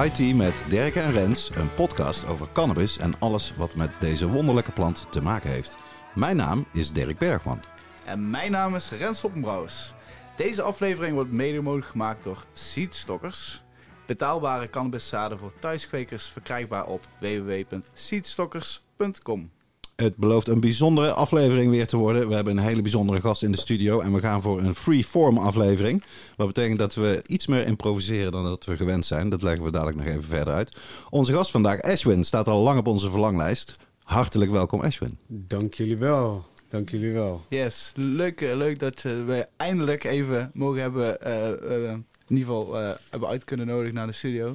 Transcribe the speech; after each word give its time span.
High 0.00 0.14
Tea 0.14 0.34
met 0.34 0.64
Dirk 0.68 0.94
en 0.94 1.12
Rens, 1.12 1.50
een 1.54 1.74
podcast 1.74 2.26
over 2.26 2.48
cannabis 2.52 2.98
en 2.98 3.12
alles 3.18 3.54
wat 3.56 3.74
met 3.74 3.90
deze 4.00 4.28
wonderlijke 4.28 4.72
plant 4.72 5.06
te 5.10 5.22
maken 5.22 5.50
heeft. 5.50 5.78
Mijn 6.14 6.36
naam 6.36 6.66
is 6.72 6.92
Dirk 6.92 7.18
Bergman. 7.18 7.60
En 8.04 8.30
mijn 8.30 8.50
naam 8.50 8.74
is 8.74 8.90
Rens 8.90 9.20
Hoppenbrouws. 9.20 9.94
Deze 10.36 10.62
aflevering 10.62 11.14
wordt 11.14 11.32
mede 11.32 11.60
mogelijk 11.60 11.88
gemaakt 11.88 12.24
door 12.24 12.44
Seedstockers. 12.52 13.62
Betaalbare 14.06 14.70
cannabiszaden 14.70 15.38
voor 15.38 15.52
thuiskwekers 15.58 16.26
verkrijgbaar 16.26 16.86
op 16.86 17.06
www.seedstockers.com. 17.18 19.50
Het 19.96 20.16
belooft 20.16 20.48
een 20.48 20.60
bijzondere 20.60 21.12
aflevering 21.12 21.70
weer 21.70 21.86
te 21.86 21.96
worden. 21.96 22.28
We 22.28 22.34
hebben 22.34 22.56
een 22.56 22.64
hele 22.64 22.82
bijzondere 22.82 23.20
gast 23.20 23.42
in 23.42 23.52
de 23.52 23.58
studio 23.58 24.00
en 24.00 24.12
we 24.12 24.20
gaan 24.20 24.42
voor 24.42 24.60
een 24.60 24.74
free-form 24.74 25.38
aflevering. 25.38 26.04
Wat 26.36 26.46
betekent 26.46 26.78
dat 26.78 26.94
we 26.94 27.20
iets 27.26 27.46
meer 27.46 27.66
improviseren 27.66 28.32
dan 28.32 28.44
dat 28.44 28.64
we 28.64 28.76
gewend 28.76 29.06
zijn. 29.06 29.28
Dat 29.28 29.42
leggen 29.42 29.64
we 29.64 29.70
dadelijk 29.70 29.96
nog 29.96 30.06
even 30.06 30.24
verder 30.24 30.54
uit. 30.54 30.76
Onze 31.10 31.32
gast 31.32 31.50
vandaag, 31.50 31.80
Ashwin, 31.82 32.24
staat 32.24 32.48
al 32.48 32.62
lang 32.62 32.78
op 32.78 32.86
onze 32.86 33.10
verlanglijst. 33.10 33.76
Hartelijk 34.02 34.50
welkom, 34.50 34.80
Ashwin. 34.80 35.18
Dank 35.26 35.74
jullie 35.74 35.96
wel. 35.96 36.44
Dank 36.68 36.90
jullie 36.90 37.12
wel. 37.12 37.40
Yes, 37.48 37.92
leuk, 37.94 38.40
eh, 38.40 38.56
leuk 38.56 38.78
dat 38.78 39.02
we 39.02 39.46
eindelijk 39.56 40.04
even 40.04 40.50
mogen 40.54 40.80
hebben, 40.80 41.20
eh, 41.20 41.50
eh, 41.50 41.94
in 42.32 42.38
ieder 42.38 42.54
geval 42.54 42.80
eh, 42.80 42.90
hebben 43.10 43.28
uit 43.28 43.44
kunnen 43.44 43.66
nodigen 43.66 43.94
naar 43.94 44.06
de 44.06 44.12
studio. 44.12 44.54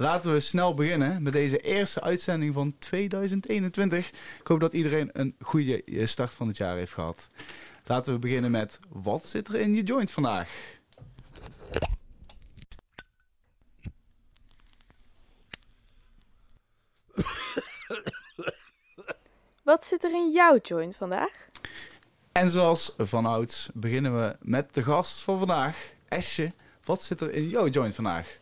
Laten 0.00 0.32
we 0.32 0.40
snel 0.40 0.74
beginnen 0.74 1.22
met 1.22 1.32
deze 1.32 1.58
eerste 1.58 2.00
uitzending 2.00 2.54
van 2.54 2.78
2021. 2.78 4.10
Ik 4.40 4.46
hoop 4.46 4.60
dat 4.60 4.72
iedereen 4.72 5.10
een 5.12 5.36
goede 5.40 6.06
start 6.06 6.34
van 6.34 6.48
het 6.48 6.56
jaar 6.56 6.76
heeft 6.76 6.92
gehad. 6.92 7.30
Laten 7.84 8.12
we 8.12 8.18
beginnen 8.18 8.50
met, 8.50 8.78
wat 8.88 9.26
zit 9.26 9.48
er 9.48 9.54
in 9.54 9.74
je 9.74 9.82
joint 9.82 10.10
vandaag? 10.10 10.78
Wat 19.62 19.86
zit 19.86 20.04
er 20.04 20.12
in 20.12 20.30
jouw 20.30 20.58
joint 20.62 20.96
vandaag? 20.96 21.46
En 22.32 22.50
zoals 22.50 22.94
vanouds 22.98 23.68
beginnen 23.74 24.16
we 24.20 24.36
met 24.40 24.74
de 24.74 24.82
gast 24.82 25.20
van 25.20 25.38
vandaag, 25.38 25.92
Esje. 26.08 26.52
Wat 26.84 27.02
zit 27.02 27.20
er 27.20 27.30
in 27.30 27.48
jouw 27.48 27.68
joint 27.68 27.94
vandaag? 27.94 28.39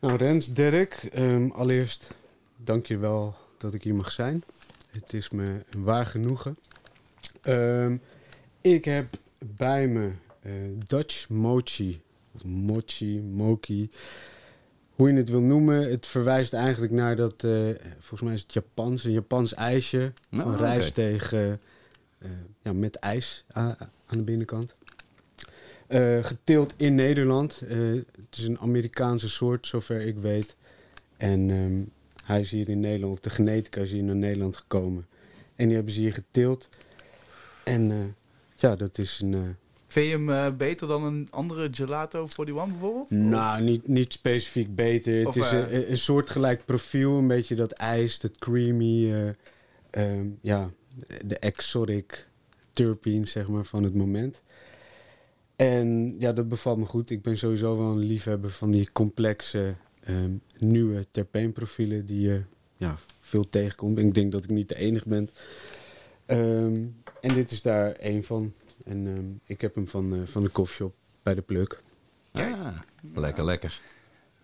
Nou, 0.00 0.16
Rens, 0.16 0.52
Dirk, 0.52 1.08
ehm, 1.12 1.50
allereerst 1.50 2.14
dank 2.56 2.86
je 2.86 2.98
wel 2.98 3.34
dat 3.58 3.74
ik 3.74 3.82
hier 3.82 3.94
mag 3.94 4.12
zijn. 4.12 4.42
Het 4.90 5.12
is 5.12 5.30
me 5.30 5.62
een 5.70 5.82
waar 5.82 6.06
genoegen. 6.06 6.56
Ehm, 7.42 7.96
ik 8.60 8.84
heb 8.84 9.06
bij 9.38 9.86
me 9.86 10.10
eh, 10.42 10.52
Dutch 10.86 11.28
Mochi, 11.28 12.00
of 12.32 12.44
Mochi, 12.44 13.20
Moki, 13.20 13.90
hoe 14.94 15.10
je 15.10 15.16
het 15.16 15.28
wil 15.28 15.42
noemen. 15.42 15.90
Het 15.90 16.06
verwijst 16.06 16.52
eigenlijk 16.52 16.92
naar 16.92 17.16
dat, 17.16 17.44
eh, 17.44 17.68
volgens 17.98 18.20
mij 18.20 18.34
is 18.34 18.42
het 18.42 18.52
Japans, 18.52 19.04
een 19.04 19.12
Japans 19.12 19.54
ijsje. 19.54 20.12
Nou, 20.28 20.52
een 20.52 20.58
rijst 20.58 20.94
tegen, 20.94 21.60
eh, 22.18 22.30
ja, 22.62 22.72
met 22.72 22.96
ijs 22.96 23.44
aan 23.52 23.76
de 24.08 24.24
binnenkant. 24.24 24.74
Eh, 25.90 26.24
geteeld 26.24 26.74
in 26.76 26.94
Nederland. 26.94 27.60
Eh, 27.68 27.78
het 28.16 28.36
is 28.36 28.46
een 28.46 28.58
Amerikaanse 28.58 29.28
soort, 29.28 29.66
zover 29.66 30.00
ik 30.00 30.18
weet. 30.18 30.56
En 31.16 31.50
ehm, 31.50 31.82
hij 32.24 32.40
is 32.40 32.50
hier 32.50 32.68
in 32.68 32.80
Nederland, 32.80 33.12
of 33.12 33.20
de 33.20 33.30
genetica 33.30 33.80
is 33.80 33.92
hier 33.92 34.02
naar 34.02 34.16
Nederland 34.16 34.56
gekomen. 34.56 35.06
En 35.56 35.66
die 35.66 35.74
hebben 35.74 35.94
ze 35.94 36.00
hier 36.00 36.12
geteeld. 36.12 36.68
En 37.64 37.90
eh, 37.90 37.98
ja, 38.56 38.76
dat 38.76 38.98
is 38.98 39.20
een... 39.22 39.56
Vind 39.86 40.10
je 40.10 40.32
hem 40.32 40.56
beter 40.56 40.88
dan 40.88 41.04
een 41.04 41.28
andere 41.30 41.68
Gelato 41.72 42.18
41 42.20 42.66
bijvoorbeeld? 42.66 43.10
nou, 43.10 43.62
niet, 43.62 43.88
niet 43.88 44.12
specifiek 44.12 44.74
beter. 44.74 45.26
Of, 45.26 45.34
het 45.34 45.44
is 45.44 45.50
een, 45.50 45.90
een 45.90 45.98
soortgelijk 45.98 46.64
profiel. 46.64 47.18
Een 47.18 47.26
beetje 47.26 47.54
dat 47.54 47.72
ijs, 47.72 48.18
dat 48.18 48.38
creamy. 48.38 49.12
eh, 49.12 49.28
ehm, 49.90 50.26
ja, 50.40 50.70
de 51.24 51.38
exotic 51.38 52.28
terpenes, 52.72 53.30
zeg 53.30 53.48
maar, 53.48 53.64
van 53.64 53.82
het 53.82 53.94
moment. 53.94 54.42
En 55.60 56.14
ja, 56.18 56.32
dat 56.32 56.48
bevalt 56.48 56.78
me 56.78 56.84
goed. 56.84 57.10
Ik 57.10 57.22
ben 57.22 57.38
sowieso 57.38 57.78
wel 57.78 57.90
een 57.90 57.98
liefhebber 57.98 58.50
van 58.50 58.70
die 58.70 58.92
complexe, 58.92 59.74
ehm, 60.00 60.30
nieuwe 60.58 61.06
terpeenprofielen 61.10 62.06
die 62.06 62.20
je 62.20 62.42
ja, 62.76 62.96
veel 63.20 63.48
tegenkomt. 63.48 63.98
En 63.98 64.06
ik 64.06 64.14
denk 64.14 64.32
dat 64.32 64.44
ik 64.44 64.50
niet 64.50 64.68
de 64.68 64.76
enige 64.76 65.08
ben. 65.08 65.30
Ehm, 66.26 66.84
en 67.20 67.34
dit 67.34 67.50
is 67.50 67.62
daar 67.62 67.92
één 67.92 68.24
van. 68.24 68.52
En 68.84 69.06
ehm, 69.06 69.24
ik 69.44 69.60
heb 69.60 69.74
hem 69.74 69.88
van, 69.88 70.14
eh, 70.14 70.20
van 70.24 70.42
de 70.42 70.48
koffieshop 70.48 70.94
bij 71.22 71.34
de 71.34 71.42
Pluk. 71.42 71.82
Ah, 72.32 72.78
lekker, 73.14 73.44
lekker. 73.44 73.80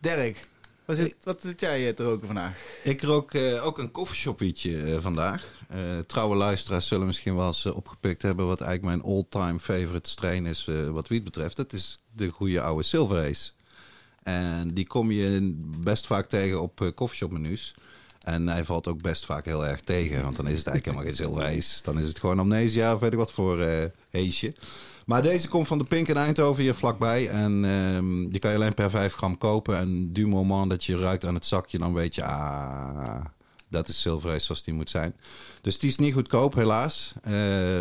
Dirk, 0.01 0.49
wat 0.87 0.97
zit, 0.97 1.17
wat 1.23 1.43
zit 1.43 1.61
jij 1.61 1.89
eh, 1.89 1.95
te 1.95 2.03
roken 2.05 2.27
vandaag? 2.27 2.59
Ik 2.85 3.03
rook 3.03 3.35
eh, 3.35 3.67
ook 3.67 3.79
een 3.79 3.91
koffieshoppietje 3.91 4.83
eh, 4.83 5.01
vandaag. 5.01 5.51
Eh, 5.69 5.99
trouwe 5.99 6.37
luisteraars 6.37 6.87
zullen 6.87 7.07
misschien 7.07 7.37
wel 7.37 7.47
eens 7.47 7.65
eh, 7.65 7.77
opgepikt 7.77 8.23
hebben... 8.23 8.47
wat 8.47 8.61
eigenlijk 8.61 9.03
mijn 9.03 9.15
all-time 9.15 9.61
favorite 9.61 10.11
strain 10.11 10.47
is 10.47 10.67
eh, 10.69 10.89
wat 10.89 11.09
wiet 11.09 11.25
betreft. 11.25 11.57
Dat 11.57 11.73
is 11.73 12.01
de 12.13 12.29
goede 12.29 12.61
oude 12.61 12.83
Silver 12.83 13.29
Ace. 13.29 13.51
En 14.23 14.69
die 14.69 14.87
kom 14.87 15.11
je 15.11 15.55
best 15.81 16.07
vaak 16.07 16.29
tegen 16.29 16.63
op 16.63 16.81
eh 16.81 16.89
koffieshopmenu's. 16.95 17.75
En 18.23 18.49
hij 18.49 18.65
valt 18.65 18.87
ook 18.89 19.03
best 19.03 19.25
vaak 19.25 19.45
heel 19.45 19.67
erg 19.67 19.81
tegen. 19.81 20.23
Want 20.23 20.37
dan 20.37 20.49
is 20.49 20.59
het 20.59 20.67
eigenlijk 20.67 20.85
helemaal 20.85 21.05
geen 21.05 21.17
Silver 21.17 21.59
Ace. 21.59 21.83
Dan 21.83 21.99
is 21.99 22.09
het 22.09 22.19
gewoon 22.19 22.39
amnesia 22.39 22.95
of 22.95 23.01
weet 23.01 23.13
ik 23.13 23.19
wat 23.19 23.33
voor 23.33 23.61
eh 23.61 23.85
heesje. 24.11 24.55
Maar 25.07 25.23
deze 25.23 25.49
komt 25.49 25.67
van 25.67 25.79
de 25.79 25.85
Pink 25.85 26.09
in 26.09 26.17
Eindhoven 26.17 26.63
hier 26.63 26.75
vlakbij. 26.75 27.29
En 27.29 27.65
ehm, 27.65 28.29
die 28.29 28.39
kan 28.39 28.51
je 28.51 28.57
alleen 28.57 28.75
per 28.75 28.91
5 28.91 29.15
gram 29.15 29.39
kopen. 29.39 29.77
En 29.77 30.13
du 30.13 30.27
moment 30.27 30.71
dat 30.71 30.85
je 30.85 30.97
ruikt 30.97 31.25
aan 31.25 31.35
het 31.35 31.47
zakje, 31.47 31.79
dan 31.79 31.95
weet 31.95 32.15
je... 32.15 32.25
Ah, 32.25 33.25
dat 33.69 33.89
is 33.89 34.01
Silver 34.01 34.31
Ace 34.31 34.45
zoals 34.45 34.63
die 34.63 34.75
moet 34.75 34.91
zijn. 34.91 35.17
Dus 35.61 35.79
die 35.79 35.91
is 35.91 35.97
niet 35.97 36.13
goedkoop, 36.13 36.55
helaas. 36.55 37.13
Eh, 37.23 37.33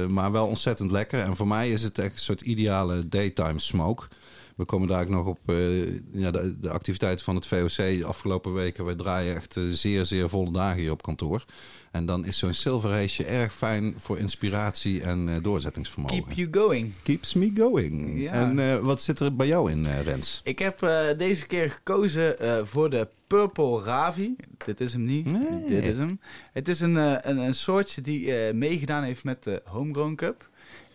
maar 0.07 0.31
wel 0.31 0.47
ontzettend 0.47 0.91
lekker. 0.91 1.19
En 1.19 1.35
voor 1.35 1.47
mij 1.47 1.71
is 1.71 1.83
het 1.83 1.99
echt 1.99 2.11
een 2.11 2.19
soort 2.19 2.41
ideale 2.41 3.07
daytime 3.07 3.59
smoke. 3.59 4.07
We 4.55 4.65
komen 4.65 4.87
daar 4.87 5.01
ook 5.01 5.09
nog 5.09 5.25
op 5.25 5.39
eh, 5.45 5.93
ja, 6.11 6.31
de, 6.31 6.59
de 6.59 6.69
activiteiten 6.69 7.25
van 7.25 7.35
het 7.35 7.47
VOC 7.47 7.75
de 7.75 8.05
afgelopen 8.05 8.53
weken. 8.53 8.85
We 8.85 8.95
draaien 8.95 9.35
echt 9.35 9.57
eh, 9.57 9.63
zeer, 9.69 10.05
zeer 10.05 10.29
volle 10.29 10.51
dagen 10.51 10.81
hier 10.81 10.91
op 10.91 11.01
kantoor. 11.01 11.45
En 11.91 12.05
dan 12.05 12.25
is 12.25 12.37
zo'n 12.37 12.53
Silver 12.53 12.91
Ace 12.91 13.25
erg 13.25 13.53
fijn 13.53 13.93
voor 13.97 14.17
inspiratie 14.17 15.01
en 15.01 15.29
eh, 15.29 15.35
doorzettingsvermogen. 15.41 16.23
Keep 16.23 16.31
you 16.31 16.47
going. 16.51 16.93
Keeps 17.03 17.33
me 17.33 17.51
going. 17.57 18.21
Ja. 18.21 18.31
En 18.31 18.83
wat 18.83 19.01
zit 19.01 19.19
er 19.19 19.35
bij 19.35 19.47
jou 19.47 19.71
in, 19.71 19.85
Rens? 20.03 20.41
Ik 20.43 20.59
heb 20.59 20.79
deze 21.17 21.45
keer 21.47 21.69
gekozen 21.69 22.35
voor 22.67 22.89
de 22.89 23.07
Purple 23.27 23.83
Ravi. 23.83 24.35
Dit 24.65 24.81
is 24.81 24.93
hem 24.93 25.05
niet. 25.05 25.31
Nee. 25.31 25.65
Dit 25.67 25.85
is 25.85 25.97
hem. 25.97 26.19
Het 26.53 26.67
is 26.67 26.79
een, 26.79 26.95
een, 27.29 27.37
een 27.37 27.55
soortje 27.55 28.01
die 28.01 28.53
meegedaan 28.53 29.03
heeft 29.03 29.23
met 29.23 29.43
de 29.43 29.61
Homegrown 29.65 30.15
Cup. 30.15 30.49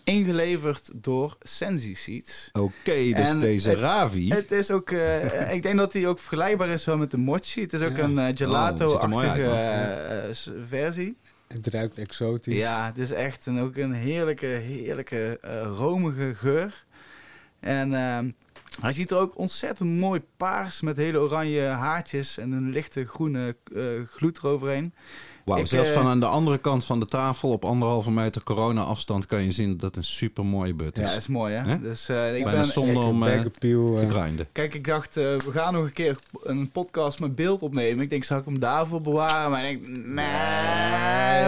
Ingeleverd 0.05 0.91
door 0.95 1.37
Sensi 1.41 1.95
Seeds. 1.95 2.49
Oké, 2.53 2.93
dus 2.95 3.13
En 3.15 3.41
deze 3.41 3.69
het- 3.69 3.79
Ravi. 3.79 4.29
Het 4.29 4.51
is 4.53 4.71
ook, 4.71 4.91
eh, 4.91 5.53
ik 5.57 5.63
denk 5.63 5.77
dat 5.77 5.93
hij 5.93 6.07
ook 6.07 6.19
vergelijkbaar 6.19 6.69
is 6.69 6.85
wel 6.85 6.97
met 6.97 7.11
de 7.11 7.17
Mochi. 7.19 7.61
Het 7.61 7.73
is 7.73 7.81
ook 7.81 7.97
Ja. 7.97 8.03
een 8.05 8.15
mooi 8.15 8.37
gelato-achtige 8.37 9.45
eh, 9.45 10.53
versie. 10.67 11.17
Het 11.49 11.67
ruikt 11.67 11.99
exotisch. 11.99 12.55
Ja, 12.55 12.87
het 12.87 12.99
is 12.99 13.11
echt 13.11 13.47
een, 13.47 13.61
ook 13.61 13.77
een 13.77 13.93
heerlijke, 13.95 14.47
heerlijke 14.47 15.39
eh, 15.41 15.63
romige 15.77 16.35
geur. 16.35 16.85
En 17.61 17.95
ehm, 17.95 18.31
hij 18.81 18.93
ziet 18.93 19.11
er 19.11 19.17
ook 19.19 19.39
ontzettend 19.39 19.99
mooi 19.99 20.21
paars 20.37 20.81
met 20.81 20.97
hele 20.97 21.19
oranje 21.19 21.61
haartjes 21.63 22.39
en 22.39 22.53
een 22.53 22.71
lichte 22.71 23.05
groene 23.05 23.57
eh, 23.75 23.83
gloed 24.07 24.39
eroverheen. 24.39 24.95
Wauw, 25.51 25.65
zelfs 25.65 25.89
eh, 25.89 25.95
van 25.95 26.07
aan 26.07 26.21
de 26.21 26.27
andere 26.27 26.59
kant 26.59 26.85
van 26.85 27.01
de 27.01 27.07
tafel 27.07 27.49
op 27.51 27.65
anderhalve 27.65 28.11
meter 28.11 28.43
corona 28.43 28.83
afstand 28.83 29.27
kan 29.27 29.43
je 29.43 29.53
zien 29.53 29.71
dat 29.71 29.81
het 29.81 29.97
een 29.97 30.05
super 30.05 30.45
mooie 30.45 30.75
but 30.75 30.99
is. 30.99 31.11
Ja, 31.11 31.17
is 31.17 31.27
mooi 31.27 31.55
hè. 31.55 31.81
Dus 31.81 32.09
eh, 32.09 32.37
ik 32.37 32.45
Bijna 32.45 32.59
ben, 32.61 32.69
zonde 32.69 32.99
om 32.99 33.23
eh, 33.23 33.45
appeal, 33.45 33.95
te 33.95 34.09
grinden. 34.09 34.47
Kijk, 34.53 34.75
ik 34.75 34.87
dacht, 34.87 35.17
eh, 35.17 35.25
we 35.25 35.51
gaan 35.51 35.73
nog 35.73 35.83
een 35.85 35.93
keer 35.93 36.17
een 36.43 36.71
podcast 36.71 37.21
met 37.21 37.35
beeld 37.35 37.63
opnemen. 37.63 38.05
Ik 38.05 38.11
denk, 38.11 38.25
zou 38.25 38.41
ik 38.41 38.47
hem 38.47 38.59
daarvoor 38.59 39.01
bewaren? 39.01 39.51
Maar 39.51 39.71
ik 39.71 39.85
denk, 39.85 39.97
nee, 39.97 40.25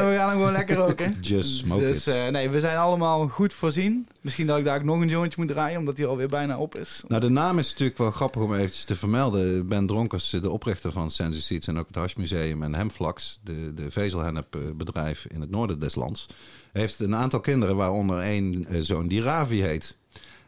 we 0.06 0.14
gaan 0.16 0.28
hem 0.28 0.36
gewoon 0.36 0.52
lekker 0.52 0.76
roken. 0.76 1.16
Just 1.20 1.56
smoke 1.56 1.82
dus 1.82 2.06
it. 2.06 2.14
eh, 2.14 2.28
nee, 2.28 2.48
we 2.48 2.60
zijn 2.60 2.76
allemaal 2.76 3.28
goed 3.28 3.54
voorzien. 3.54 4.08
Misschien 4.22 4.46
dat 4.46 4.58
ik 4.58 4.64
daar 4.64 4.76
ook 4.76 4.84
nog 4.84 5.00
een 5.00 5.08
jointje 5.08 5.40
moet 5.40 5.50
draaien, 5.50 5.78
omdat 5.78 5.96
hij 5.96 6.06
alweer 6.06 6.28
bijna 6.28 6.58
op 6.58 6.76
is. 6.78 7.02
Nou, 7.08 7.20
de 7.20 7.28
naam 7.28 7.58
is 7.58 7.70
natuurlijk 7.70 7.98
wel 7.98 8.10
grappig 8.10 8.42
om 8.42 8.54
eventjes 8.54 8.84
te 8.84 8.96
vermelden. 8.96 9.66
Ben 9.66 9.86
Dronkers, 9.86 10.30
de 10.30 10.50
oprichter 10.50 10.92
van 10.92 11.10
Sensi 11.10 11.40
Seeds 11.40 11.66
en 11.66 11.78
ook 11.78 11.86
het 11.86 11.96
Hashmuseum 11.96 12.62
en 12.62 12.74
Hemflax, 12.74 13.40
de, 13.44 13.74
de 13.74 13.90
vezelhennepbedrijf 13.90 15.26
in 15.28 15.40
het 15.40 15.50
noorden 15.50 15.78
des 15.78 15.94
lands, 15.94 16.26
heeft 16.72 17.00
een 17.00 17.14
aantal 17.14 17.40
kinderen, 17.40 17.76
waaronder 17.76 18.18
één 18.18 18.64
eh, 18.66 18.80
zoon 18.80 19.08
die 19.08 19.22
Ravi 19.22 19.62
heet. 19.62 19.96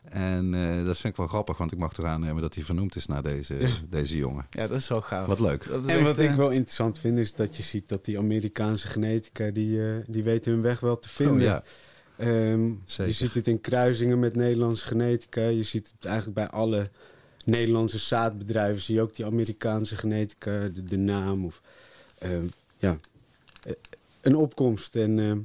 En 0.04 0.54
eh, 0.54 0.84
dat 0.84 0.96
vind 0.98 1.12
ik 1.12 1.16
wel 1.16 1.26
grappig, 1.26 1.56
want 1.56 1.72
ik 1.72 1.78
mag 1.78 1.94
toch 1.94 2.04
aannemen 2.04 2.42
dat 2.42 2.54
hij 2.54 2.64
vernoemd 2.64 2.96
is 2.96 3.06
naar 3.06 3.22
deze, 3.22 3.54
Ja. 3.58 3.68
deze 3.88 4.16
jongen. 4.16 4.46
Ja, 4.50 4.66
dat 4.66 4.76
is 4.78 4.88
wel 4.88 5.00
gaaf. 5.02 5.26
Wat 5.26 5.40
leuk. 5.40 5.64
En 5.64 5.88
echt, 5.88 6.02
wat 6.02 6.18
ik 6.18 6.30
eh, 6.30 6.36
wel 6.36 6.50
interessant 6.50 6.98
vind, 6.98 7.18
is 7.18 7.34
dat 7.34 7.56
je 7.56 7.62
ziet 7.62 7.88
dat 7.88 8.04
die 8.04 8.18
Amerikaanse 8.18 8.88
genetica, 8.88 9.50
die, 9.50 9.86
eh, 9.88 9.94
die 10.08 10.22
weten 10.22 10.52
hun 10.52 10.62
weg 10.62 10.80
wel 10.80 10.98
te 10.98 11.08
vinden. 11.08 11.34
Oh, 11.36 11.40
ja. 11.42 11.62
Ehm, 12.16 12.70
Zeker. 12.84 13.06
je 13.06 13.12
ziet 13.12 13.34
het 13.34 13.46
in 13.46 13.60
kruisingen 13.60 14.18
met 14.18 14.36
Nederlandse 14.36 14.86
genetica. 14.86 15.42
Je 15.42 15.62
ziet 15.62 15.92
het 15.96 16.04
eigenlijk 16.04 16.36
bij 16.36 16.48
alle 16.48 16.90
Nederlandse 17.44 17.98
zaadbedrijven. 17.98 18.82
Zie 18.82 18.94
je 18.94 19.00
ook 19.02 19.14
die 19.16 19.26
Amerikaanse 19.26 19.96
genetica, 19.96 20.50
de, 20.68 20.84
de 20.84 20.96
naam. 20.96 21.44
Of, 21.44 21.60
ehm, 22.18 22.44
ja, 22.78 22.98
eh, 23.62 23.72
een 24.20 24.36
opkomst. 24.36 24.96
En 24.96 25.18
ehm, 25.18 25.38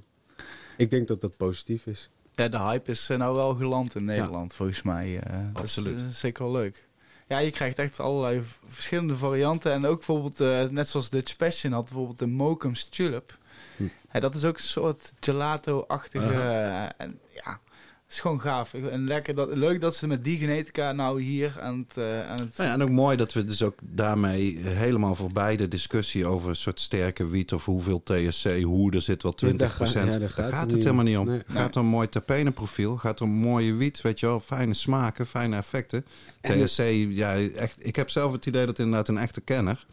ik 0.78 0.90
denk 0.90 1.08
dat 1.08 1.22
dat 1.22 1.38
positief 1.38 1.86
is. 1.86 2.10
Ja, 2.36 2.48
de 2.48 2.60
hype 2.60 2.92
is 2.92 3.10
eh, 3.10 3.18
nou 3.18 3.36
wel 3.36 3.56
geland 3.56 3.96
in 3.96 4.06
Nederland, 4.06 4.54
volgens 4.54 4.82
mij. 4.82 5.20
eh, 5.20 5.34
dat 5.54 5.64
is, 5.64 5.78
Absoluut. 5.78 6.00
eh, 6.00 6.08
zeker 6.08 6.44
wel 6.44 6.52
leuk. 6.52 6.88
Ja, 7.28 7.38
je 7.38 7.52
krijgt 7.52 7.80
echt 7.80 8.00
allerlei 8.00 8.42
verschillende 8.68 9.16
varianten. 9.18 9.72
En 9.74 9.86
ook 9.86 9.98
bijvoorbeeld, 10.06 10.72
net 10.72 10.88
zoals 10.88 11.10
Dutch 11.10 11.36
Passion 11.36 11.72
had 11.74 11.84
bijvoorbeeld 11.84 12.20
de 12.20 12.28
Mokum's 12.28 12.84
Tulip. 12.90 13.38
Hm. 13.80 13.88
Ja, 14.14 14.20
dat 14.20 14.36
is 14.36 14.44
ook 14.46 14.58
een 14.58 14.64
soort 14.64 15.14
gelato-achtige... 15.20 16.34
eh, 16.34 16.84
en 16.98 17.20
ja, 17.34 17.60
het 18.04 18.18
is 18.18 18.20
gewoon 18.20 18.42
gaaf. 18.42 18.74
En 18.74 19.08
lekker 19.08 19.36
dat, 19.36 19.56
leuk 19.56 19.82
dat 19.82 19.96
ze 19.96 20.08
met 20.08 20.24
die 20.24 20.38
genetica 20.38 20.92
nou 20.92 21.22
hier 21.22 21.58
aan 21.62 21.86
het... 21.88 21.98
eh, 21.98 22.30
aan 22.30 22.40
het 22.40 22.58
Nou 22.58 22.70
ja, 22.70 22.76
en 22.76 22.82
ook 22.84 22.90
mooi 22.90 23.18
dat 23.18 23.34
we 23.34 23.44
dus 23.44 23.62
ook 23.62 23.80
daarmee 23.82 24.58
helemaal 24.58 25.16
voorbij 25.16 25.56
de 25.58 25.68
discussie 25.68 26.26
over 26.26 26.50
een 26.50 26.56
soort 26.56 26.80
sterke 26.80 27.28
wiet 27.28 27.54
of 27.54 27.66
hoeveel 27.66 28.04
THC, 28.04 28.62
hoe 28.64 28.92
er 28.92 29.02
zit 29.02 29.24
wel 29.24 29.34
20 29.34 29.60
Daar 29.78 29.88
gaat- 29.88 29.94
ja, 29.94 30.06
daar 30.06 30.20
Daar 30.20 30.30
gaat 30.30 30.52
gaat, 30.54 30.62
het 30.62 30.72
niet 30.74 30.84
helemaal 30.84 31.04
niet 31.06 31.18
om. 31.18 31.26
Nee. 31.26 31.42
Gaat 31.48 31.76
om 31.76 31.84
een 31.84 31.90
mooi 31.92 32.10
terpenenprofiel, 32.10 32.98
gaat 32.98 33.22
om 33.22 33.30
mooie 33.30 33.74
wiet, 33.74 34.02
weet 34.02 34.20
je 34.20 34.26
wel, 34.26 34.40
fijne 34.40 34.74
smaken, 34.74 35.28
fijne 35.28 35.56
effecten. 35.56 36.06
En 36.42 36.66
THC, 36.66 36.78
ja, 37.10 37.36
echt, 37.56 37.76
ik 37.86 37.96
heb 37.96 38.10
zelf 38.10 38.32
het 38.32 38.46
idee 38.46 38.66
dat 38.66 38.80
inderdaad 38.80 39.08
een 39.08 39.18
echte 39.18 39.42
kenner, 39.42 39.86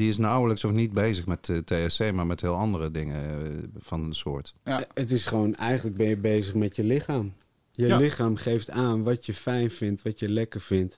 die 0.00 0.08
is 0.08 0.18
nauwelijks 0.18 0.64
of 0.64 0.72
niet 0.72 0.92
bezig 0.92 1.26
met 1.26 1.48
eh, 1.48 1.56
THC, 1.58 2.12
maar 2.12 2.26
met 2.26 2.40
heel 2.40 2.54
andere 2.54 2.90
dingen 2.90 3.30
eh, 3.30 3.48
van 3.78 4.00
een 4.04 4.14
soort. 4.14 4.54
ja. 4.64 4.80
Eh, 4.80 4.86
Het 4.94 5.10
is 5.10 5.26
gewoon, 5.26 5.54
eigenlijk 5.54 5.96
ben 5.96 6.08
je 6.08 6.16
bezig 6.18 6.54
met 6.54 6.76
je 6.76 6.84
lichaam. 6.84 7.32
Je 7.72 7.86
Ja. 7.86 7.96
lichaam 7.98 8.36
geeft 8.36 8.70
aan 8.70 9.02
wat 9.02 9.26
je 9.26 9.34
fijn 9.34 9.70
vindt, 9.70 10.02
wat 10.02 10.18
je 10.18 10.28
lekker 10.28 10.60
vindt. 10.60 10.96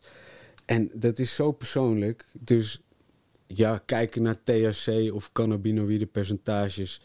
En 0.66 0.90
dat 0.94 1.18
is 1.18 1.34
zo 1.34 1.52
persoonlijk. 1.52 2.24
Dus 2.32 2.80
ja, 3.46 3.82
kijken 3.86 4.22
naar 4.22 4.42
THC 4.42 5.12
of 5.12 5.32
cannabinoïde 5.32 6.06
percentages. 6.06 7.00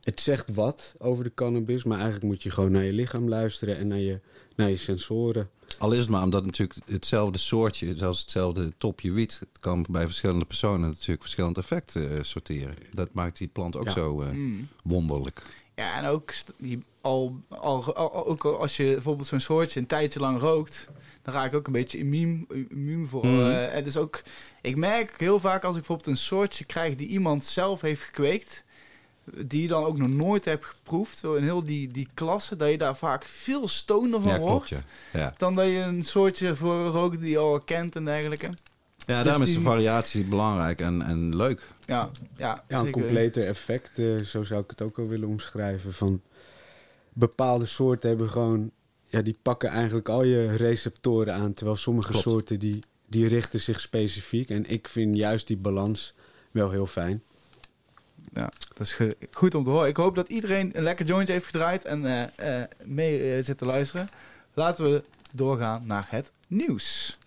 Het 0.00 0.20
zegt 0.20 0.54
wat 0.54 0.94
over 0.98 1.24
de 1.24 1.34
cannabis, 1.34 1.84
maar 1.84 1.96
eigenlijk 1.98 2.26
moet 2.26 2.42
je 2.42 2.50
gewoon 2.50 2.72
naar 2.72 2.84
je 2.84 2.92
lichaam 2.92 3.28
luisteren 3.28 3.76
en 3.76 3.86
naar 3.86 3.98
je, 3.98 4.20
naar 4.56 4.70
je 4.70 4.76
sensoren. 4.76 5.50
Al 5.78 5.92
is 5.92 5.98
het 5.98 6.08
maar 6.08 6.22
omdat 6.22 6.44
natuurlijk 6.44 6.78
hetzelfde 6.86 7.38
soortje, 7.38 7.96
zelfs 7.96 8.20
hetzelfde 8.20 8.72
topje 8.78 9.12
wiet, 9.12 9.36
het 9.40 9.60
kan 9.60 9.86
bij 9.90 10.04
verschillende 10.04 10.44
personen 10.44 10.88
natuurlijk 10.88 11.20
verschillend 11.20 11.58
effect 11.58 11.96
eh, 11.96 12.02
sorteren. 12.20 12.74
Dat 12.90 13.08
maakt 13.12 13.38
die 13.38 13.48
plant 13.48 13.76
ook 13.76 13.84
Ja. 13.84 13.90
zo 13.92 14.20
eh, 14.22 14.30
Mm. 14.30 14.68
wonderlijk. 14.84 15.42
Ja, 15.76 15.98
en 15.98 16.04
ook 16.06 16.32
die, 16.58 16.82
al, 17.00 17.40
al, 17.48 17.94
al- 17.94 18.26
ook 18.26 18.44
als 18.44 18.76
je 18.76 18.84
bijvoorbeeld 18.84 19.28
zo'n 19.28 19.40
soortje 19.40 19.80
een 19.80 19.86
tijdje 19.86 20.20
lang 20.20 20.40
rookt, 20.40 20.88
dan 21.22 21.34
raak 21.34 21.46
ik 21.52 21.54
ook 21.58 21.66
een 21.66 21.72
beetje 21.72 21.98
immuun, 21.98 22.46
immuun 22.68 23.06
voor. 23.08 23.24
Eh, 23.24 23.72
het 23.72 23.86
is 23.86 23.96
ook, 23.96 24.22
ik 24.62 24.76
merk 24.76 25.14
heel 25.16 25.40
vaak 25.40 25.62
als 25.64 25.72
ik 25.74 25.78
bijvoorbeeld 25.78 26.08
een 26.08 26.16
soortje 26.22 26.64
krijg 26.64 26.94
die 26.96 27.08
iemand 27.08 27.44
zelf 27.44 27.80
heeft 27.80 28.02
gekweekt, 28.02 28.63
die 29.24 29.62
je 29.62 29.68
dan 29.68 29.84
ook 29.84 29.98
nog 29.98 30.08
nooit 30.08 30.44
hebt 30.44 30.64
geproefd, 30.64 31.22
in 31.24 31.42
heel 31.42 31.64
die, 31.64 31.88
die 31.88 32.08
klasse, 32.14 32.56
dat 32.56 32.70
je 32.70 32.78
daar 32.78 32.96
vaak 32.96 33.24
veel 33.24 33.68
stoner 33.68 34.20
van 34.20 34.32
Ja, 34.32 34.38
wordt, 34.38 34.66
klopt. 34.66 34.84
Ja, 35.12 35.20
ja. 35.20 35.34
dan 35.36 35.54
dat 35.54 35.66
je 35.66 35.78
een 35.78 36.04
soortje 36.04 36.56
voor 36.56 36.86
rookt 36.86 37.20
die 37.20 37.30
je 37.30 37.38
al 37.38 37.60
kent 37.60 37.96
en 37.96 38.04
dergelijke. 38.04 38.46
ja 38.46 39.16
Dus 39.16 39.24
daarom 39.24 39.42
is 39.42 39.54
de 39.54 39.60
variatie 39.60 40.24
belangrijk 40.24 40.80
en, 40.80 41.02
en 41.02 41.36
leuk. 41.36 41.68
Ja, 41.86 42.10
ja, 42.36 42.64
Ja, 42.68 42.78
een 42.78 42.90
completer 42.90 43.46
effect, 43.46 43.98
eh, 43.98 44.16
zo 44.16 44.42
zou 44.42 44.62
ik 44.62 44.70
het 44.70 44.82
ook 44.82 44.96
wel 44.96 45.08
willen 45.08 45.28
omschrijven. 45.28 45.92
Van 45.92 46.20
bepaalde 47.12 47.66
soorten 47.66 48.08
hebben 48.08 48.30
gewoon, 48.30 48.70
ja, 49.08 49.22
die 49.22 49.36
pakken 49.42 49.68
eigenlijk 49.68 50.08
al 50.08 50.22
je 50.22 50.50
receptoren 50.50 51.34
aan. 51.34 51.54
Terwijl 51.54 51.76
sommige 51.76 52.10
Klopt. 52.10 52.24
soorten 52.24 52.58
die, 52.58 52.82
die 53.06 53.28
richten 53.28 53.60
zich 53.60 53.80
specifiek. 53.80 54.50
En 54.50 54.70
ik 54.70 54.88
vind 54.88 55.16
juist 55.16 55.46
die 55.46 55.56
balans 55.56 56.14
wel 56.50 56.70
heel 56.70 56.86
fijn. 56.86 57.22
Ja, 58.34 58.50
dat 58.74 58.86
is 58.86 58.98
goed 59.32 59.54
om 59.54 59.64
te 59.64 59.70
horen. 59.70 59.88
Ik 59.88 59.96
hoop 59.96 60.14
dat 60.14 60.28
iedereen 60.28 60.70
een 60.72 60.82
lekker 60.82 61.06
jointje 61.06 61.32
heeft 61.32 61.46
gedraaid 61.46 61.84
en 61.84 62.06
eh, 62.06 62.60
eh, 62.60 62.68
mee 62.84 63.34
eh, 63.34 63.44
zit 63.44 63.58
te 63.58 63.64
luisteren. 63.64 64.08
Laten 64.54 64.84
we 64.84 65.02
doorgaan 65.30 65.82
naar 65.86 66.06
het 66.08 66.30
nieuws. 66.46 67.18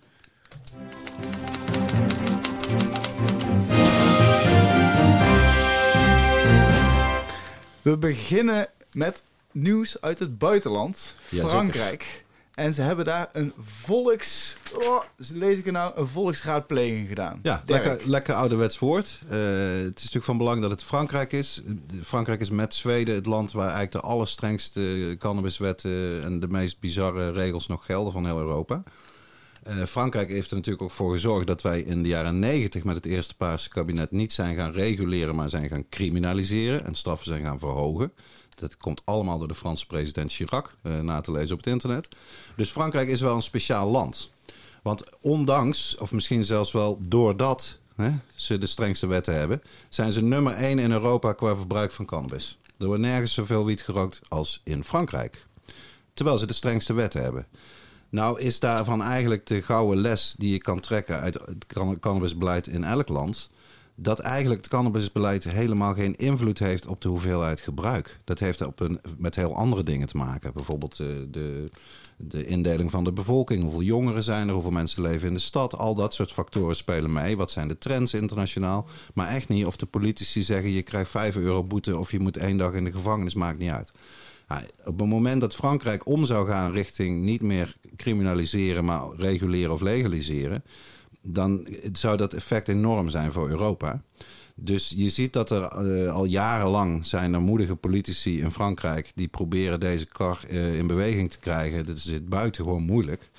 We 7.81 7.97
beginnen 7.97 8.67
met 8.93 9.23
nieuws 9.51 10.01
uit 10.01 10.19
het 10.19 10.37
buitenland. 10.37 11.15
Frankrijk. 11.21 12.25
En 12.57 12.73
ze 12.73 12.81
hebben 12.81 13.05
daar 13.05 13.29
een 13.33 13.53
volks... 13.59 14.57
Oh, 14.73 15.01
lees 15.33 15.57
ik 15.57 15.65
er 15.65 15.71
nou? 15.71 15.91
Een 15.95 16.07
volksraadpleging 16.07 17.07
gedaan. 17.07 17.39
Ja, 17.43 17.63
Dirk. 17.65 17.85
lekker, 17.85 18.09
lekker 18.09 18.33
ouderwets 18.33 18.79
woord. 18.79 19.21
Eh, 19.29 19.37
het 19.37 19.97
is 19.97 20.03
natuurlijk 20.03 20.23
van 20.23 20.37
belang 20.37 20.61
dat 20.61 20.71
het 20.71 20.83
Frankrijk 20.83 21.33
is. 21.33 21.61
Frankrijk 22.03 22.39
is 22.39 22.49
met 22.49 22.73
Zweden 22.73 23.15
het 23.15 23.25
land 23.25 23.51
waar 23.51 23.63
eigenlijk 23.63 23.91
de 23.91 23.99
allerstrengste 24.01 25.15
cannabiswetten 25.19 26.23
en 26.23 26.39
de 26.39 26.47
meest 26.47 26.79
bizarre 26.79 27.31
regels 27.31 27.67
nog 27.67 27.85
gelden 27.85 28.13
van 28.13 28.25
heel 28.25 28.39
Europa. 28.39 28.83
Eh, 29.63 29.83
Frankrijk 29.83 30.29
heeft 30.29 30.49
er 30.49 30.55
natuurlijk 30.55 30.83
ook 30.83 30.91
voor 30.91 31.11
gezorgd 31.11 31.47
dat 31.47 31.61
wij 31.61 31.81
in 31.81 32.03
de 32.03 32.09
jaren 32.09 32.39
90 32.39 32.83
met 32.83 32.95
het 32.95 33.05
eerste 33.05 33.35
Paarse 33.35 33.69
kabinet 33.69 34.11
niet 34.11 34.33
zijn 34.33 34.55
gaan 34.55 34.71
reguleren, 34.71 35.35
maar 35.35 35.49
zijn 35.49 35.69
gaan 35.69 35.89
criminaliseren 35.89 36.85
en 36.85 36.95
straffen 36.95 37.27
zijn 37.27 37.43
gaan 37.43 37.59
verhogen. 37.59 38.11
Dat 38.59 38.77
komt 38.77 39.01
allemaal 39.05 39.37
door 39.37 39.47
de 39.47 39.55
Franse 39.55 39.85
president 39.85 40.31
Chirac, 40.31 40.75
eh, 40.81 40.99
na 40.99 41.21
te 41.21 41.31
lezen 41.31 41.55
op 41.55 41.63
het 41.63 41.73
internet. 41.73 42.07
Dus 42.55 42.69
Frankrijk 42.71 43.07
is 43.09 43.21
wel 43.21 43.35
een 43.35 43.41
speciaal 43.41 43.89
land. 43.89 44.31
Want 44.83 45.03
ondanks, 45.21 45.97
of 45.97 46.11
misschien 46.11 46.45
zelfs 46.45 46.71
wel 46.71 46.97
doordat 47.01 47.77
hè, 47.95 48.11
ze 48.35 48.57
de 48.57 48.65
strengste 48.65 49.07
wetten 49.07 49.33
hebben, 49.33 49.61
zijn 49.89 50.11
ze 50.11 50.21
nummer 50.21 50.53
één 50.53 50.79
in 50.79 50.91
Europa 50.91 51.33
qua 51.33 51.55
verbruik 51.55 51.91
van 51.91 52.05
cannabis. 52.05 52.57
Er 52.77 52.85
wordt 52.85 53.01
nergens 53.01 53.33
zoveel 53.33 53.65
wiet 53.65 53.81
gerookt 53.81 54.21
als 54.27 54.61
in 54.63 54.83
Frankrijk. 54.83 55.45
Terwijl 56.13 56.37
ze 56.37 56.45
de 56.45 56.53
strengste 56.53 56.93
wetten 56.93 57.21
hebben. 57.21 57.47
Nou 58.09 58.39
is 58.39 58.59
daarvan 58.59 59.01
eigenlijk 59.01 59.45
de 59.45 59.61
gouden 59.61 60.01
les 60.01 60.35
die 60.37 60.51
je 60.51 60.57
kan 60.57 60.79
trekken 60.79 61.19
uit 61.19 61.33
het 61.33 61.65
can- 61.67 61.99
cannabisbeleid 61.99 62.67
in 62.67 62.83
elk 62.83 63.07
land. 63.07 63.49
Dat 63.99 64.19
eigenlijk 64.19 64.61
het 64.61 64.69
cannabisbeleid 64.69 65.43
helemaal 65.43 65.93
geen 65.93 66.15
invloed 66.15 66.59
heeft 66.59 66.87
op 66.87 67.01
de 67.01 67.07
hoeveelheid 67.07 67.61
gebruik. 67.61 68.19
Dat 68.23 68.39
heeft 68.39 68.61
op 68.61 68.79
een, 68.79 68.99
met 69.17 69.35
heel 69.35 69.55
andere 69.55 69.83
dingen 69.83 70.07
te 70.07 70.17
maken. 70.17 70.53
Bijvoorbeeld 70.53 70.99
eh, 70.99 71.07
de, 71.31 71.63
de 72.17 72.45
indeling 72.45 72.91
van 72.91 73.03
de 73.03 73.13
bevolking. 73.13 73.61
Hoeveel 73.61 73.81
jongeren 73.81 74.23
zijn 74.23 74.47
er? 74.47 74.53
Hoeveel 74.53 74.71
mensen 74.71 75.01
leven 75.01 75.27
in 75.27 75.33
de 75.33 75.39
stad? 75.39 75.77
Al 75.77 75.95
dat 75.95 76.13
soort 76.13 76.31
factoren 76.31 76.75
spelen 76.75 77.13
mee. 77.13 77.37
Wat 77.37 77.51
zijn 77.51 77.67
de 77.67 77.77
trends 77.77 78.13
internationaal? 78.13 78.87
Maar 79.13 79.27
echt 79.27 79.49
niet 79.49 79.65
of 79.65 79.75
de 79.75 79.85
politici 79.85 80.43
zeggen 80.43 80.71
je 80.71 80.81
krijgt 80.81 81.09
5 81.09 81.35
euro 81.35 81.63
boete 81.63 81.97
of 81.97 82.11
je 82.11 82.19
moet 82.19 82.37
één 82.37 82.57
dag 82.57 82.73
in 82.73 82.83
de 82.83 82.91
gevangenis. 82.91 83.33
Maakt 83.33 83.59
niet 83.59 83.69
uit. 83.69 83.91
Op 84.85 84.99
het 84.99 85.07
moment 85.07 85.41
dat 85.41 85.55
Frankrijk 85.55 86.05
om 86.05 86.25
zou 86.25 86.47
gaan 86.47 86.71
richting 86.71 87.21
niet 87.21 87.41
meer 87.41 87.75
criminaliseren, 87.95 88.85
maar 88.85 89.01
reguleren 89.17 89.73
of 89.73 89.81
legaliseren, 89.81 90.63
dan 91.27 91.67
zou 91.91 92.17
dat 92.17 92.33
effect 92.33 92.67
enorm 92.67 93.09
zijn 93.09 93.31
voor 93.31 93.49
Europa. 93.49 94.01
Dus 94.59 94.93
je 94.95 95.09
ziet 95.09 95.33
dat 95.33 95.49
er 95.49 95.63
eh, 95.63 96.13
al 96.13 96.25
jarenlang 96.25 97.05
zijn 97.05 97.33
er 97.33 97.41
moedige 97.41 97.75
politici 97.75 98.41
in 98.41 98.51
Frankrijk 98.51 99.11
die 99.15 99.27
proberen 99.27 99.79
deze 99.79 100.05
kar 100.05 100.43
eh, 100.47 100.77
in 100.77 100.87
beweging 100.87 101.31
te 101.31 101.39
krijgen. 101.39 101.85
Dat 101.85 101.95
is 101.95 102.23
buitengewoon 102.23 102.83
moeilijk. 102.83 103.29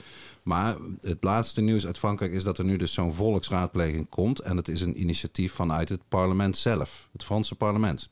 Maar 0.42 0.76
het 1.00 1.24
laatste 1.24 1.60
nieuws 1.60 1.86
uit 1.86 1.98
Frankrijk 1.98 2.32
is 2.32 2.42
dat 2.42 2.58
er 2.58 2.64
nu 2.64 2.76
dus 2.76 2.92
zo'n 2.92 3.14
volksraadpleging 3.14 4.08
komt. 4.08 4.40
En 4.40 4.56
dat 4.56 4.68
is 4.68 4.80
een 4.80 5.00
initiatief 5.00 5.52
vanuit 5.52 5.88
het 5.88 6.00
parlement 6.08 6.56
zelf, 6.56 7.08
het 7.12 7.24
Franse 7.24 7.54
parlement. 7.54 8.08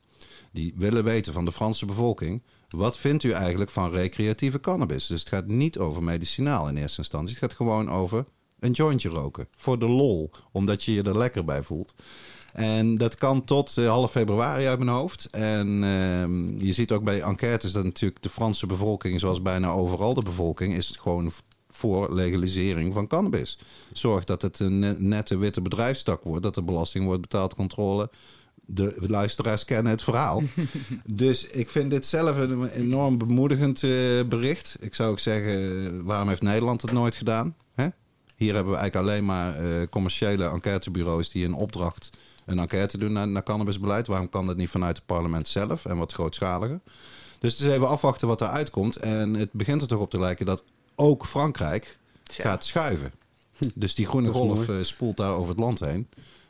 Die 0.51 0.73
willen 0.75 1.03
weten 1.03 1.33
van 1.33 1.45
de 1.45 1.51
Franse 1.51 1.85
bevolking. 1.85 2.41
Wat 2.69 2.97
vindt 2.97 3.23
u 3.23 3.31
eigenlijk 3.31 3.69
van 3.69 3.91
recreatieve 3.91 4.59
cannabis? 4.59 5.07
Dus 5.07 5.19
het 5.19 5.29
gaat 5.29 5.47
niet 5.47 5.77
over 5.77 6.03
medicinaal 6.03 6.67
in 6.67 6.77
eerste 6.77 6.97
instantie. 6.97 7.33
Het 7.33 7.43
gaat 7.43 7.53
gewoon 7.53 7.89
over 7.89 8.25
een 8.59 8.71
jointje 8.71 9.09
roken. 9.09 9.47
Voor 9.57 9.79
de 9.79 9.87
lol, 9.87 10.31
omdat 10.51 10.83
je 10.83 10.93
je 10.93 11.03
er 11.03 11.17
lekker 11.17 11.45
bij 11.45 11.63
voelt. 11.63 11.93
En 12.53 12.95
dat 12.97 13.15
kan 13.15 13.43
tot 13.43 13.77
eh, 13.77 13.87
half 13.87 14.11
februari 14.11 14.65
uit 14.65 14.79
mijn 14.79 14.91
hoofd. 14.91 15.29
En 15.29 15.83
ehm, 15.83 16.65
je 16.65 16.73
ziet 16.73 16.91
ook 16.91 17.03
bij 17.03 17.21
enquêtes 17.21 17.71
dat 17.71 17.83
natuurlijk 17.83 18.21
de 18.21 18.29
Franse 18.29 18.65
bevolking, 18.65 19.19
zoals 19.19 19.41
bijna 19.41 19.69
overal 19.69 20.13
de 20.13 20.23
bevolking, 20.23 20.75
is 20.75 20.87
het 20.87 20.99
gewoon 20.99 21.31
voor 21.69 22.13
legalisering 22.13 22.93
van 22.93 23.07
cannabis. 23.07 23.59
Zorg 23.91 24.23
dat 24.23 24.41
het 24.41 24.59
een 24.59 24.79
ne- 24.79 24.95
nette 24.97 25.37
witte 25.37 25.61
bedrijfstak 25.61 26.23
wordt, 26.23 26.43
dat 26.43 26.55
er 26.55 26.65
belasting 26.65 27.05
wordt 27.05 27.21
betaald, 27.21 27.55
controle. 27.55 28.09
de 28.65 28.95
luisteraars 29.07 29.65
kennen 29.65 29.91
het 29.91 30.03
verhaal. 30.03 30.43
dus 31.13 31.47
ik 31.47 31.69
vind 31.69 31.91
dit 31.91 32.05
zelf 32.05 32.37
een 32.37 32.67
enorm 32.67 33.17
bemoedigend 33.17 33.83
eh, 33.83 33.89
bericht. 34.29 34.77
Ik 34.79 34.95
zou 34.95 35.11
ook 35.11 35.19
zeggen, 35.19 35.85
eh, 35.85 35.91
waarom 36.03 36.27
heeft 36.27 36.41
Nederland 36.41 36.81
het 36.81 36.91
nooit 36.91 37.15
gedaan? 37.15 37.55
Hè? 37.73 37.87
Hier 38.37 38.53
hebben 38.53 38.73
we 38.73 38.79
eigenlijk 38.79 39.09
alleen 39.09 39.25
maar 39.25 39.55
eh, 39.55 39.87
commerciële 39.89 40.49
enquêtebureaus 40.49 41.31
die 41.31 41.43
in 41.43 41.53
opdracht 41.53 42.09
een 42.45 42.59
enquête 42.59 42.97
doen 42.97 43.11
naar, 43.11 43.27
naar 43.27 43.43
cannabisbeleid. 43.43 44.07
Waarom 44.07 44.29
kan 44.29 44.45
dat 44.45 44.57
niet 44.57 44.69
vanuit 44.69 44.97
het 44.97 45.05
parlement 45.05 45.47
zelf 45.47 45.85
en 45.85 45.97
wat 45.97 46.13
grootschaliger? 46.13 46.79
Dus 47.39 47.51
het 47.57 47.61
is 47.61 47.73
even 47.73 47.87
afwachten 47.87 48.27
wat 48.27 48.41
eruit 48.41 48.69
komt. 48.69 48.95
En 48.95 49.33
het 49.33 49.51
begint 49.51 49.81
er 49.81 49.87
toch 49.87 49.99
op 49.99 50.09
te 50.09 50.19
lijken 50.19 50.45
dat 50.45 50.63
ook 50.95 51.25
Frankrijk 51.25 51.97
Tja. 52.23 52.43
gaat 52.43 52.63
schuiven. 52.63 53.11
Dus 53.75 53.95
die 53.95 54.05
groene 54.05 54.31
golf 54.31 54.69
eh, 54.69 54.75
spoelt 54.81 55.17
daar 55.17 55.33
over 55.33 55.49
het 55.49 55.59
land 55.59 55.79
heen. 55.79 56.07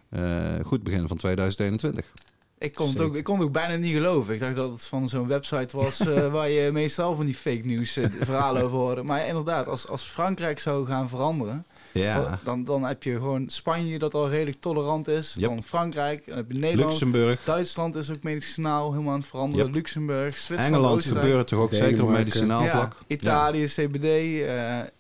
Eh, 0.10 0.54
goed 0.64 0.84
begin 0.84 1.08
van 1.08 1.18
2021. 1.18 2.14
Ik 2.60 2.74
kon, 2.74 2.90
het 2.90 3.00
ook, 3.00 3.16
ik 3.16 3.24
kon 3.24 3.38
het 3.38 3.48
ook 3.48 3.54
bijna 3.54 3.76
niet 3.76 3.94
geloven. 3.94 4.34
Ik 4.34 4.40
dacht 4.40 4.56
dat 4.56 4.72
het 4.72 4.86
van 4.86 5.10
zo'n 5.10 5.28
website 5.28 5.78
was 5.78 5.98
waar 6.32 6.50
je 6.50 6.72
meestal 6.72 7.16
van 7.16 7.26
die 7.26 7.36
fake 7.36 7.66
nieuws 7.66 7.98
eh, 7.98 8.10
verhalen 8.20 8.64
over 8.64 8.78
hoorde. 8.78 9.04
Maar 9.04 9.28
inderdaad, 9.28 9.68
als, 9.68 9.88
als 9.88 10.04
Frankrijk 10.04 10.60
zou 10.60 10.86
gaan 10.86 11.10
veranderen, 11.10 11.66
Ja, 11.92 12.40
dan, 12.44 12.64
dan 12.64 12.84
heb 12.84 13.04
je 13.04 13.14
gewoon 13.14 13.50
Spanje 13.50 14.00
dat 14.00 14.14
al 14.14 14.30
redelijk 14.30 14.62
tolerant 14.62 15.08
is. 15.08 15.36
Yep. 15.38 15.50
Dan 15.50 15.64
Frankrijk, 15.64 16.26
dan 16.26 16.38
heb 16.38 16.52
je 16.52 16.58
Nederland. 16.58 16.90
Luxemburg, 16.92 17.44
Duitsland 17.44 17.96
is 17.96 18.10
ook 18.10 18.24
medicinaal 18.24 18.92
helemaal 18.92 19.14
aan 19.14 19.20
het 19.20 19.28
veranderen. 19.28 19.66
Yep. 19.66 19.76
Luxemburg, 19.76 20.38
Zwitserland, 20.38 20.76
Engeland 20.76 21.04
gebeuren 21.04 21.46
toch 21.46 21.60
ook 21.60 21.74
zeker 21.74 22.04
op 22.04 22.10
medicinaal 22.10 22.64
Ja, 22.64 22.70
vlak. 22.70 22.96
Italië, 23.08 23.66
CBD. 23.66 24.04
eh, 24.04 24.46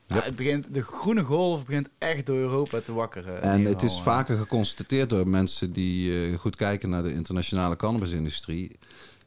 ja, 0.07 0.21
het 0.23 0.35
begint, 0.35 0.73
de 0.73 0.81
groene 0.81 1.23
golf 1.23 1.65
begint 1.65 1.89
echt 1.97 2.25
door 2.25 2.37
Europa 2.37 2.79
te 2.81 2.93
wakkeren. 2.93 3.41
En 3.41 3.65
het 3.65 3.83
is 3.83 3.93
Vaak 3.93 4.03
vaker 4.03 4.37
geconstateerd 4.37 5.09
door 5.09 5.27
mensen 5.27 5.73
die 5.73 6.27
eh, 6.31 6.37
goed 6.37 6.55
kijken 6.55 6.89
naar 6.89 7.03
de 7.03 7.13
internationale 7.13 7.75
cannabisindustrie. 7.75 8.77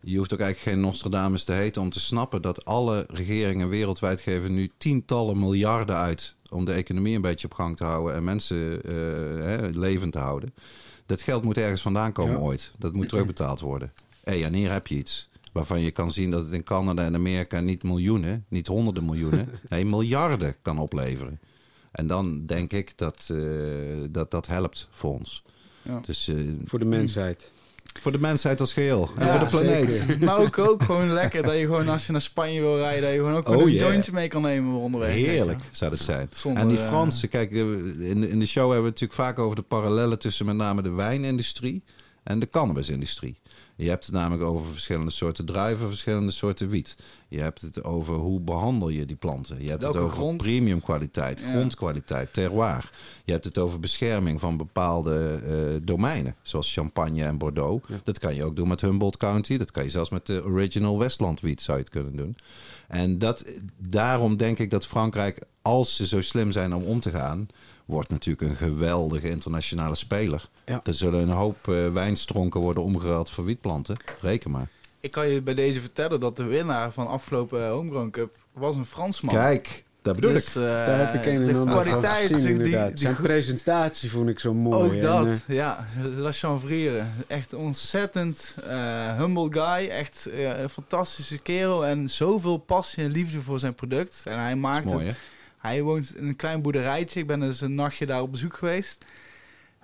Je 0.03 0.17
hoeft 0.17 0.33
ook 0.33 0.41
eigenlijk 0.41 0.71
geen 0.71 0.85
Nostradamus 0.85 1.45
te 1.45 1.53
heten 1.53 1.83
om 1.83 1.91
te 1.91 2.01
snappen 2.01 2.43
dat 2.43 2.65
alle 2.65 3.05
regeringen 3.09 3.69
wereldwijd 3.69 4.21
geven 4.21 4.55
nu 4.55 4.71
tientallen 4.79 5.39
miljarden 5.39 5.97
uit 5.97 6.35
om 6.51 6.65
de 6.65 6.73
economie 6.73 7.15
een 7.17 7.23
beetje 7.23 7.47
op 7.47 7.55
gang 7.55 7.77
te 7.77 7.85
houden 7.85 8.15
en 8.15 8.25
mensen 8.25 8.83
eh, 8.83 8.93
hè, 9.45 9.69
levend 9.69 10.13
te 10.13 10.19
houden. 10.19 10.55
Dat 11.07 11.21
geld 11.21 11.45
moet 11.45 11.57
ergens 11.59 11.83
vandaan 11.83 12.13
komen 12.13 12.35
Ja. 12.35 12.41
ooit. 12.41 12.73
Dat 12.79 12.93
moet 12.93 13.09
terugbetaald 13.09 13.61
worden. 13.61 13.93
Hé, 14.25 14.45
en 14.45 14.55
hier 14.55 14.73
heb 14.73 14.87
je 14.87 14.95
iets 14.97 15.29
waarvan 15.53 15.81
je 15.81 15.91
kan 15.91 16.13
zien 16.13 16.31
dat 16.31 16.45
het 16.45 16.53
in 16.53 16.65
Canada 16.65 17.05
en 17.05 17.15
Amerika 17.15 17.61
niet 17.61 17.83
miljoenen, 17.83 18.45
niet 18.49 18.67
honderden 18.67 19.05
miljoenen, 19.05 19.49
nee, 19.69 19.85
miljarden 19.85 20.57
kan 20.63 20.79
opleveren. 20.79 21.39
En 21.91 22.07
dan 22.07 22.47
denk 22.47 22.73
ik 22.73 22.93
dat 22.97 23.29
eh, 23.33 23.39
dat, 24.11 24.31
dat 24.31 24.47
helpt 24.47 24.89
voor 24.91 25.13
ons. 25.19 25.43
Ja. 25.83 26.01
Dus 26.01 26.29
eh, 26.29 26.37
Voor 26.65 26.79
de 26.79 26.85
mensheid. 26.85 27.53
Voor 28.01 28.13
de 28.13 28.19
mensheid 28.19 28.61
als 28.61 28.73
geheel. 28.73 29.11
En 29.17 29.27
Ja, 29.27 29.31
voor 29.31 29.41
de 29.41 29.47
planeet. 29.47 29.93
zeker. 29.93 30.19
Maar 30.27 30.39
ook, 30.39 30.59
ook 30.59 30.83
gewoon 30.83 31.13
lekker 31.13 31.43
dat 31.43 31.55
je 31.55 31.61
gewoon 31.65 31.89
als 31.89 32.07
je 32.07 32.13
naar 32.13 32.21
Spanje 32.21 32.61
wil 32.61 32.77
rijden, 32.79 33.03
dat 33.03 33.11
je 33.13 33.17
gewoon 33.17 33.35
ook 33.35 33.49
Oh, 33.49 33.61
een 33.63 33.71
yeah. 33.73 33.89
jointje 33.89 34.13
mee 34.13 34.29
kan 34.29 34.43
nemen 34.43 34.75
onderweg. 34.75 35.13
Heerlijk 35.13 35.61
zou 35.71 35.91
dat 35.91 36.01
zijn. 36.01 36.29
Zonder, 36.35 36.63
en 36.63 36.69
die 36.69 36.79
eh, 36.79 36.87
Fransen, 36.87 37.29
kijk, 37.29 37.51
eh, 37.53 37.59
in 37.99 38.21
de, 38.21 38.31
in 38.31 38.39
de 38.39 38.47
show 38.47 38.63
hebben 38.73 38.83
we 38.83 38.91
het 38.91 39.01
natuurlijk 39.01 39.13
vaak 39.29 39.39
over 39.39 39.57
de 39.57 39.63
parallellen 39.63 40.19
tussen 40.19 40.47
met 40.47 40.57
name 40.57 40.83
de 40.83 40.91
wijnindustrie 40.91 41.83
en 42.23 42.39
de 42.39 42.49
cannabisindustrie. 42.49 43.39
Je 43.83 43.89
hebt 43.89 44.05
het 44.07 44.15
namelijk 44.15 44.43
over 44.43 44.67
verschillende 44.73 45.11
soorten 45.11 45.45
druiven, 45.45 45.89
verschillende 45.89 46.31
soorten 46.33 46.69
wiet. 46.69 46.97
Je 47.29 47.41
hebt 47.41 47.61
het 47.61 47.85
over 47.85 48.15
hoe 48.15 48.41
behandel 48.41 48.89
je 48.89 49.07
die 49.07 49.17
planten. 49.17 49.63
Je 49.63 49.69
hebt 49.69 49.83
Welke 49.83 49.97
het 49.97 50.07
over 50.07 50.19
grond? 50.19 50.37
premium 50.37 50.81
kwaliteit, 50.81 51.41
Ja. 51.41 51.51
grondkwaliteit, 51.53 52.33
terroir. 52.33 52.91
Je 53.25 53.33
hebt 53.33 53.45
het 53.45 53.59
over 53.59 53.81
bescherming 53.81 54.41
van 54.41 54.57
bepaalde 54.57 55.41
eh, 55.47 55.81
domeinen, 55.87 56.35
zoals 56.43 56.73
Champagne 56.73 57.25
en 57.25 57.39
Bordeaux. 57.39 57.89
Ja. 57.89 58.01
Dat 58.05 58.19
kan 58.19 58.35
je 58.35 58.45
ook 58.45 58.57
doen 58.57 58.69
met 58.69 58.81
Humboldt 58.81 59.17
County. 59.17 59.57
Dat 59.57 59.71
kan 59.71 59.83
je 59.85 59.91
zelfs 59.91 60.11
met 60.11 60.27
de 60.27 60.45
original 60.45 60.99
Westland 60.99 61.41
wiet 61.41 61.61
zou 61.63 61.77
je 61.79 61.83
het 61.85 61.93
kunnen 61.93 62.17
doen. 62.17 62.37
En 62.89 63.19
dat, 63.19 63.53
daarom 63.79 64.37
denk 64.37 64.59
ik 64.59 64.71
dat 64.71 64.87
Frankrijk, 64.87 65.39
als 65.63 65.97
ze 65.97 66.07
zo 66.07 66.21
slim 66.23 66.53
zijn 66.53 66.75
om 66.75 66.83
om 66.83 67.01
te 67.01 67.11
gaan, 67.11 67.49
wordt 67.91 68.11
natuurlijk 68.11 68.51
een 68.51 68.57
geweldige 68.57 69.29
internationale 69.29 69.95
speler. 69.95 70.49
Ja. 70.67 70.81
Er 70.85 70.95
zullen 70.95 71.21
een 71.21 71.29
hoop 71.29 71.69
eh, 71.69 71.93
wijnstronken 71.93 72.61
worden 72.61 72.83
omgeruild 72.83 73.31
voor 73.31 73.45
wietplanten. 73.45 73.97
Reken 74.21 74.51
maar. 74.51 74.69
Ik 75.01 75.11
kan 75.11 75.29
je 75.29 75.41
bij 75.43 75.55
deze 75.55 75.81
vertellen 75.81 76.21
dat 76.21 76.37
de 76.37 76.45
winnaar 76.45 76.93
van 76.93 77.07
afgelopen 77.09 77.69
Homegrown 77.69 78.11
Cup 78.11 78.37
was 78.53 78.75
een 78.75 78.87
Fransman. 78.87 79.35
Kijk, 79.35 79.85
dat 80.03 80.15
bedoel 80.15 80.33
Dus, 80.33 80.47
ik. 80.49 80.55
eh, 80.55 80.63
Daar 80.63 80.99
heb 81.13 81.15
ik 81.21 81.27
een 81.27 81.41
en 81.41 81.47
de 81.47 81.55
ander 81.59 81.75
van 81.75 81.83
kwaliteit, 81.83 82.27
gezien 82.27 82.37
die- 82.37 82.45
die- 82.55 82.65
inderdaad. 82.65 82.89
die 82.89 82.99
Zijn 82.99 83.17
presentatie 83.17 84.11
vond 84.11 84.29
ik 84.29 84.39
zo 84.39 84.55
mooi. 84.55 84.77
Ook 84.89 84.93
En, 84.93 85.01
dat, 85.01 85.27
eh, 85.27 85.57
ja. 85.57 85.87
La 86.17 86.33
Chanvriere. 86.33 87.03
Echt 87.27 87.55
ontzettend 87.55 88.55
eh, 88.69 89.17
humble 89.17 89.49
guy. 89.53 89.89
Echt 89.89 90.27
eh, 90.27 90.61
een 90.61 90.69
fantastische 90.71 91.39
kerel. 91.39 91.87
En 91.87 92.09
zoveel 92.11 92.57
passie 92.57 93.03
en 93.05 93.11
liefde 93.11 93.41
voor 93.43 93.59
zijn 93.59 93.75
product. 93.75 94.23
En 94.25 94.39
hij 94.39 94.57
maakt 94.57 94.85
mooi, 94.85 95.07
het. 95.07 95.17
hè? 95.17 95.23
Hij 95.61 95.83
woont 95.83 96.17
in 96.17 96.27
een 96.27 96.37
klein 96.37 96.63
boerderijtje. 96.63 97.21
Ik 97.21 97.27
ben 97.27 97.41
dus 97.41 97.61
een 97.61 97.75
nachtje 97.75 98.07
daar 98.07 98.23
op 98.23 98.31
bezoek 98.31 98.57
geweest. 98.57 99.05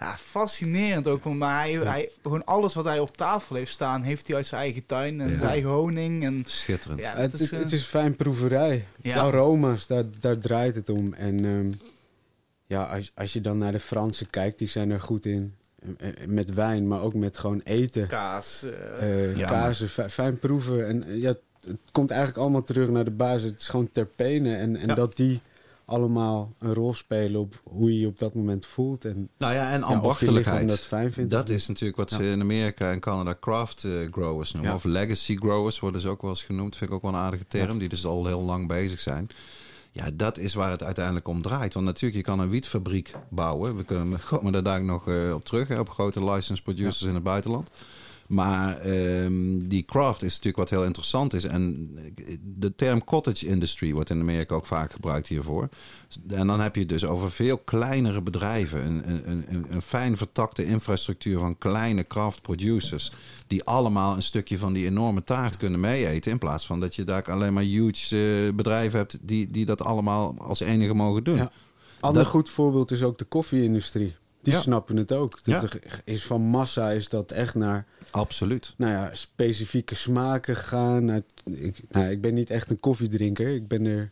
Ja, 0.00 0.16
fascinerend 0.16 1.08
ook. 1.08 1.24
Maar 1.24 1.60
hij, 1.62 1.72
hij, 1.72 2.10
gewoon 2.22 2.44
alles 2.44 2.74
wat 2.74 2.84
hij 2.84 2.98
op 2.98 3.16
tafel 3.16 3.56
heeft 3.56 3.72
staan, 3.72 4.02
heeft 4.02 4.26
hij 4.26 4.36
uit 4.36 4.46
zijn 4.46 4.60
eigen 4.60 4.86
tuin. 4.86 5.20
En 5.20 5.28
Ja. 5.30 5.36
zijn 5.38 5.50
eigen 5.50 5.70
honing. 5.70 6.24
En, 6.24 6.42
Schitterend. 6.46 7.00
ja, 7.00 7.16
het, 7.16 7.32
is, 7.32 7.40
is, 7.40 7.50
het 7.50 7.64
eh, 7.66 7.72
is 7.72 7.84
fijn 7.84 8.16
proeverij. 8.16 8.84
Ja. 9.00 9.14
De 9.14 9.20
aroma's, 9.20 9.86
daar, 9.86 10.04
daar 10.20 10.38
draait 10.38 10.74
het 10.74 10.88
om. 10.88 11.12
En 11.14 11.44
ehm, 11.44 11.70
ja, 12.66 12.84
als, 12.84 13.12
als 13.14 13.32
je 13.32 13.40
dan 13.40 13.58
naar 13.58 13.72
de 13.72 13.80
Fransen 13.80 14.30
kijkt, 14.30 14.58
die 14.58 14.68
zijn 14.68 14.90
er 14.90 15.00
goed 15.00 15.26
in. 15.26 15.54
Eh, 15.98 16.08
eh, 16.08 16.28
Met 16.28 16.54
wijn, 16.54 16.88
maar 16.88 17.00
ook 17.00 17.14
met 17.14 17.38
gewoon 17.38 17.60
eten. 17.64 18.06
kaas. 18.06 18.62
eh, 18.98 19.28
Eh 19.30 19.36
Ja, 19.36 19.48
kazen, 19.48 19.88
fi- 19.88 20.08
fijn 20.08 20.38
proeven. 20.38 20.86
En 20.86 21.04
eh, 21.06 21.20
ja, 21.20 21.34
het 21.66 21.76
komt 21.92 22.10
eigenlijk 22.10 22.40
allemaal 22.40 22.62
terug 22.64 22.88
naar 22.88 23.04
de 23.04 23.10
basis. 23.10 23.50
Het 23.50 23.60
is 23.60 23.68
gewoon 23.68 23.88
terpenen. 23.92 24.58
En, 24.58 24.76
en 24.76 24.88
Ja. 24.88 24.94
dat 24.94 25.16
die 25.16 25.40
allemaal 25.86 26.54
een 26.58 26.74
rol 26.74 26.94
spelen 26.94 27.40
op 27.40 27.60
hoe 27.64 27.92
je 27.92 28.00
je 28.00 28.06
op 28.06 28.18
dat 28.18 28.34
moment 28.34 28.66
voelt. 28.66 29.04
En 29.04 29.28
Nou 29.38 29.54
ja, 29.54 29.72
en 29.72 29.80
ja, 29.80 29.86
ambachtelijkheid. 29.86 30.68
dat 30.68 30.80
fijn 30.80 31.12
vindt. 31.12 31.30
Dat 31.30 31.48
is 31.48 31.66
natuurlijk 31.66 31.98
wat 31.98 32.10
ze 32.10 32.24
in 32.24 32.40
Amerika 32.40 32.92
en 32.92 33.00
Canada 33.00 33.36
craft 33.40 33.84
eh, 33.84 33.92
growers 34.10 34.52
noemen. 34.52 34.70
Ja. 34.70 34.76
Of 34.76 34.84
legacy 34.84 35.36
growers 35.36 35.80
worden 35.80 36.00
ze 36.00 36.08
ook 36.08 36.22
wel 36.22 36.30
eens 36.30 36.44
genoemd. 36.44 36.76
Vind 36.76 36.90
ik 36.90 36.96
ook 36.96 37.02
wel 37.02 37.10
een 37.10 37.16
aardige 37.16 37.46
term. 37.46 37.78
Die 37.78 37.88
dus 37.88 38.06
al 38.06 38.26
heel 38.26 38.42
lang 38.42 38.68
bezig 38.68 39.00
zijn. 39.00 39.28
Ja, 39.92 40.10
dat 40.14 40.38
is 40.38 40.54
waar 40.54 40.70
het 40.70 40.82
uiteindelijk 40.82 41.28
om 41.28 41.42
draait. 41.42 41.74
Want 41.74 41.86
natuurlijk, 41.86 42.14
je 42.14 42.30
kan 42.30 42.40
een 42.40 42.50
wietfabriek 42.50 43.14
bouwen. 43.28 43.76
We 43.76 43.84
kunnen, 43.84 44.20
komen 44.24 44.52
daar 44.52 44.62
daar 44.62 44.84
nog 44.84 45.08
eh, 45.08 45.34
op 45.34 45.44
terug. 45.44 45.68
Hè, 45.68 45.78
op 45.78 45.90
grote 45.90 46.24
license 46.24 46.62
producers 46.62 47.02
in 47.02 47.14
het 47.14 47.22
buitenland. 47.22 47.70
Maar 48.28 48.78
ehm, 48.78 49.58
die 49.68 49.84
craft 49.84 50.22
is 50.22 50.28
natuurlijk 50.30 50.56
wat 50.56 50.70
heel 50.70 50.84
interessant 50.84 51.32
is. 51.32 51.44
En 51.44 51.90
de 52.42 52.74
term 52.74 53.04
cottage 53.04 53.46
industry 53.46 53.92
wordt 53.92 54.10
in 54.10 54.20
Amerika 54.20 54.54
ook 54.54 54.66
vaak 54.66 54.92
gebruikt 54.92 55.26
hiervoor. 55.26 55.68
En 56.28 56.46
dan 56.46 56.60
heb 56.60 56.74
je 56.74 56.80
het 56.80 56.88
dus 56.88 57.04
over 57.04 57.30
veel 57.30 57.58
kleinere 57.58 58.20
bedrijven. 58.22 58.86
Een, 58.86 59.10
een, 59.10 59.44
een, 59.48 59.66
een 59.68 59.82
fijn 59.82 60.16
vertakte 60.16 60.64
infrastructuur 60.66 61.38
van 61.38 61.58
kleine 61.58 62.06
craft 62.06 62.42
producers. 62.42 63.12
Die 63.46 63.64
allemaal 63.64 64.14
een 64.16 64.22
stukje 64.22 64.58
van 64.58 64.72
die 64.72 64.86
enorme 64.86 65.24
taart 65.24 65.56
kunnen 65.56 65.80
meeeten. 65.80 66.30
In 66.32 66.38
plaats 66.38 66.66
van 66.66 66.80
dat 66.80 66.94
je 66.94 67.04
daar 67.04 67.30
alleen 67.32 67.52
maar 67.52 67.62
huge 67.62 68.44
eh, 68.46 68.54
bedrijven 68.54 68.98
hebt 68.98 69.18
die, 69.22 69.50
die 69.50 69.66
dat 69.66 69.84
allemaal 69.84 70.34
als 70.38 70.60
enige 70.60 70.94
mogen 70.94 71.24
doen. 71.24 71.36
Ja. 71.36 71.50
Ander 72.00 72.22
Dat- 72.22 72.30
goed 72.32 72.50
voorbeeld 72.50 72.90
is 72.90 73.02
ook 73.02 73.18
de 73.18 73.24
koffie-industrie. 73.24 74.14
Die 74.42 74.54
Ja. 74.54 74.60
snappen 74.60 74.96
het 74.96 75.12
ook. 75.12 75.38
Dat 75.44 75.76
is 76.04 76.24
van 76.24 76.40
massa 76.40 76.90
is 76.90 77.08
dat 77.08 77.30
echt 77.30 77.54
naar 77.54 77.86
Absoluut. 78.16 78.74
nou 78.76 78.92
ja, 78.92 79.10
specifieke 79.12 79.94
smaken 79.94 80.56
gaan. 80.56 81.04
Naar, 81.04 81.20
ik, 81.44 81.76
nou, 81.90 82.10
ik 82.10 82.20
ben 82.20 82.34
niet 82.34 82.50
echt 82.50 82.70
een 82.70 82.80
koffiedrinker. 82.80 83.54
Ik 83.54 83.68
ben 83.68 83.84
er 83.84 84.10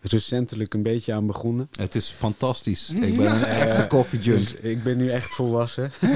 recentelijk 0.00 0.74
een 0.74 0.82
beetje 0.82 1.12
aan 1.12 1.26
begonnen. 1.26 1.68
Het 1.78 1.94
is 1.94 2.08
fantastisch. 2.08 2.90
Ik 2.90 3.16
ben 3.16 3.32
een 3.32 3.44
echte 3.44 3.86
koffiejunk. 3.86 4.46
Dus 4.46 4.54
ik 4.54 4.82
ben 4.82 4.96
nu 4.96 5.10
echt 5.10 5.34
volwassen. 5.34 5.92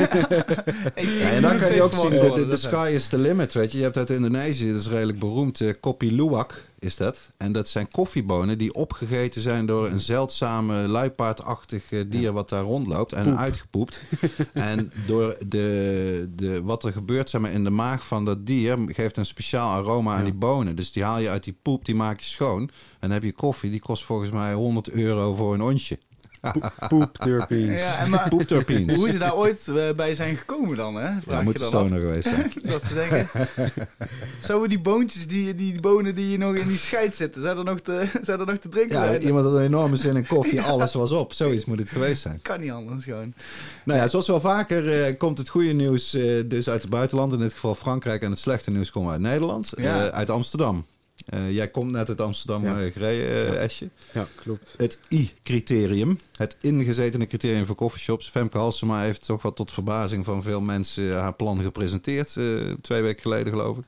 Ja, 0.94 1.30
en 1.30 1.42
dan 1.42 1.58
kan 1.58 1.74
je 1.74 1.82
ook 1.82 1.94
zien, 1.94 2.10
de, 2.10 2.32
de, 2.34 2.46
de 2.48 2.56
sky 2.56 2.90
is 2.94 3.08
the 3.08 3.18
limit, 3.18 3.52
weet 3.52 3.72
je. 3.72 3.78
Je 3.78 3.84
hebt 3.84 3.96
uit 3.96 4.10
Indonesië, 4.10 4.72
dat 4.72 4.80
is 4.80 4.88
redelijk 4.88 5.18
beroemd, 5.18 5.60
eh 5.60 5.72
kopi 5.80 6.14
luwak 6.14 6.62
is 6.84 6.96
dat. 6.96 7.32
En 7.36 7.52
dat 7.52 7.68
zijn 7.68 7.90
koffiebonen 7.90 8.58
die 8.58 8.74
opgegeten 8.74 9.40
zijn 9.40 9.66
door 9.66 9.86
een 9.86 10.00
zeldzame 10.00 10.74
luipaardachtig 10.74 11.92
eh, 11.92 12.00
dier 12.06 12.32
wat 12.32 12.48
daar 12.48 12.62
rondloopt 12.62 13.12
en 13.12 13.24
Poep. 13.24 13.36
uitgepoept. 13.36 14.00
en 14.52 14.92
door 15.06 15.36
de, 15.46 16.28
de, 16.34 16.62
wat 16.62 16.84
er 16.84 16.92
gebeurt 16.92 17.30
zeg 17.30 17.40
maar, 17.40 17.50
in 17.50 17.64
de 17.64 17.70
maag 17.70 18.06
van 18.06 18.24
dat 18.24 18.46
dier 18.46 18.78
geeft 18.86 19.16
een 19.16 19.26
speciaal 19.26 19.74
aroma 19.74 20.14
aan 20.14 20.24
die 20.24 20.34
bonen. 20.34 20.76
Dus 20.76 20.92
die 20.92 21.04
haal 21.04 21.18
je 21.18 21.28
uit 21.28 21.44
die 21.44 21.58
poep, 21.62 21.84
die 21.84 21.94
maak 21.94 22.20
je 22.20 22.26
schoon. 22.26 22.60
En 22.60 22.70
dan 23.00 23.10
heb 23.10 23.22
je 23.22 23.32
koffie, 23.32 23.70
die 23.70 23.80
kost 23.80 24.04
volgens 24.04 24.30
mij 24.30 24.54
100 24.54 24.90
euro 24.90 25.34
voor 25.34 25.54
een 25.54 25.62
onsje. 25.62 25.98
Poep 26.88 27.16
terpenes. 27.22 27.80
Ja, 27.80 28.06
maar 28.06 28.28
hoe 28.30 29.10
ze 29.10 29.18
daar 29.18 29.34
ooit 29.36 29.68
eh, 29.68 29.90
bij 29.96 30.14
zijn 30.14 30.36
gekomen 30.36 30.76
dan, 30.76 30.94
hè? 30.94 31.08
Vraag 31.20 31.24
Ja, 31.26 31.38
je 31.38 31.44
moet 31.44 31.58
dan 31.58 31.66
stoner 31.66 32.00
geweest 32.00 32.28
zijn. 32.28 32.52
Dat 32.62 32.84
ze 32.84 32.94
denken... 32.94 33.28
Zouden 34.38 34.68
die 34.68 34.80
boontjes, 34.80 35.26
die, 35.26 35.54
die 35.54 35.80
bonen 35.80 36.14
die 36.14 36.38
nog 36.38 36.54
in 36.54 36.68
die 36.68 36.78
scheid 36.78 37.16
zitten, 37.16 37.42
zou 37.42 37.58
er 37.58 37.64
nog 37.64 37.80
te, 37.80 38.06
zou 38.22 38.40
er 38.40 38.46
nog 38.46 38.56
te 38.58 38.68
drinken 38.68 38.96
Ja, 38.98 39.04
zijn? 39.06 39.22
iemand 39.22 39.44
had 39.44 39.54
een 39.54 39.62
enorme 39.64 39.96
zin 39.96 40.16
in 40.16 40.26
koffie, 40.26 40.60
alles 40.62 40.94
was 40.94 41.10
op. 41.10 41.32
Zoiets 41.32 41.64
moet 41.64 41.78
het 41.78 41.90
geweest 41.90 42.22
zijn. 42.22 42.38
Kan 42.42 42.60
niet 42.60 42.70
anders 42.70 43.04
gewoon. 43.04 43.34
Nou 43.84 43.98
ja, 44.00 44.06
zoals 44.08 44.26
wel 44.26 44.40
vaker 44.40 45.02
eh, 45.04 45.18
komt 45.18 45.38
het 45.38 45.48
goede 45.48 45.72
nieuws 45.72 46.14
eh, 46.14 46.42
dus 46.46 46.68
uit 46.68 46.82
het 46.82 46.90
buitenland. 46.90 47.32
In 47.32 47.38
dit 47.38 47.52
geval 47.52 47.74
Frankrijk. 47.74 48.22
En 48.22 48.30
het 48.30 48.38
slechte 48.38 48.70
nieuws 48.70 48.90
komt 48.90 49.10
uit 49.10 49.20
Nederland. 49.20 49.72
Ja. 49.76 50.10
uit 50.10 50.30
Amsterdam. 50.30 50.84
Eh, 51.26 51.52
jij 51.52 51.68
komt 51.68 51.90
net 51.90 52.08
uit 52.08 52.20
Amsterdam 52.20 52.64
Ja. 52.64 52.80
eh, 52.80 52.92
gereden, 52.92 53.28
eh, 53.28 53.52
Ja. 53.52 53.54
Esje. 53.54 53.88
Ja, 54.12 54.28
klopt. 54.36 54.74
Het 54.76 54.98
I-criterium. 55.08 56.18
Het 56.36 56.56
ingezetene 56.60 57.26
criterium 57.26 57.66
voor 57.66 57.74
coffeeshops. 57.76 58.28
Femke 58.30 58.58
Halsema 58.58 59.00
heeft 59.02 59.26
toch 59.26 59.42
wel 59.42 59.52
tot 59.52 59.72
verbazing 59.72 60.24
van 60.24 60.42
veel 60.42 60.60
mensen 60.60 61.18
haar 61.18 61.34
plan 61.34 61.60
gepresenteerd. 61.60 62.32
twee 62.80 63.02
weken 63.02 63.22
geleden 63.22 63.52
geloof 63.52 63.76
ik. 63.78 63.84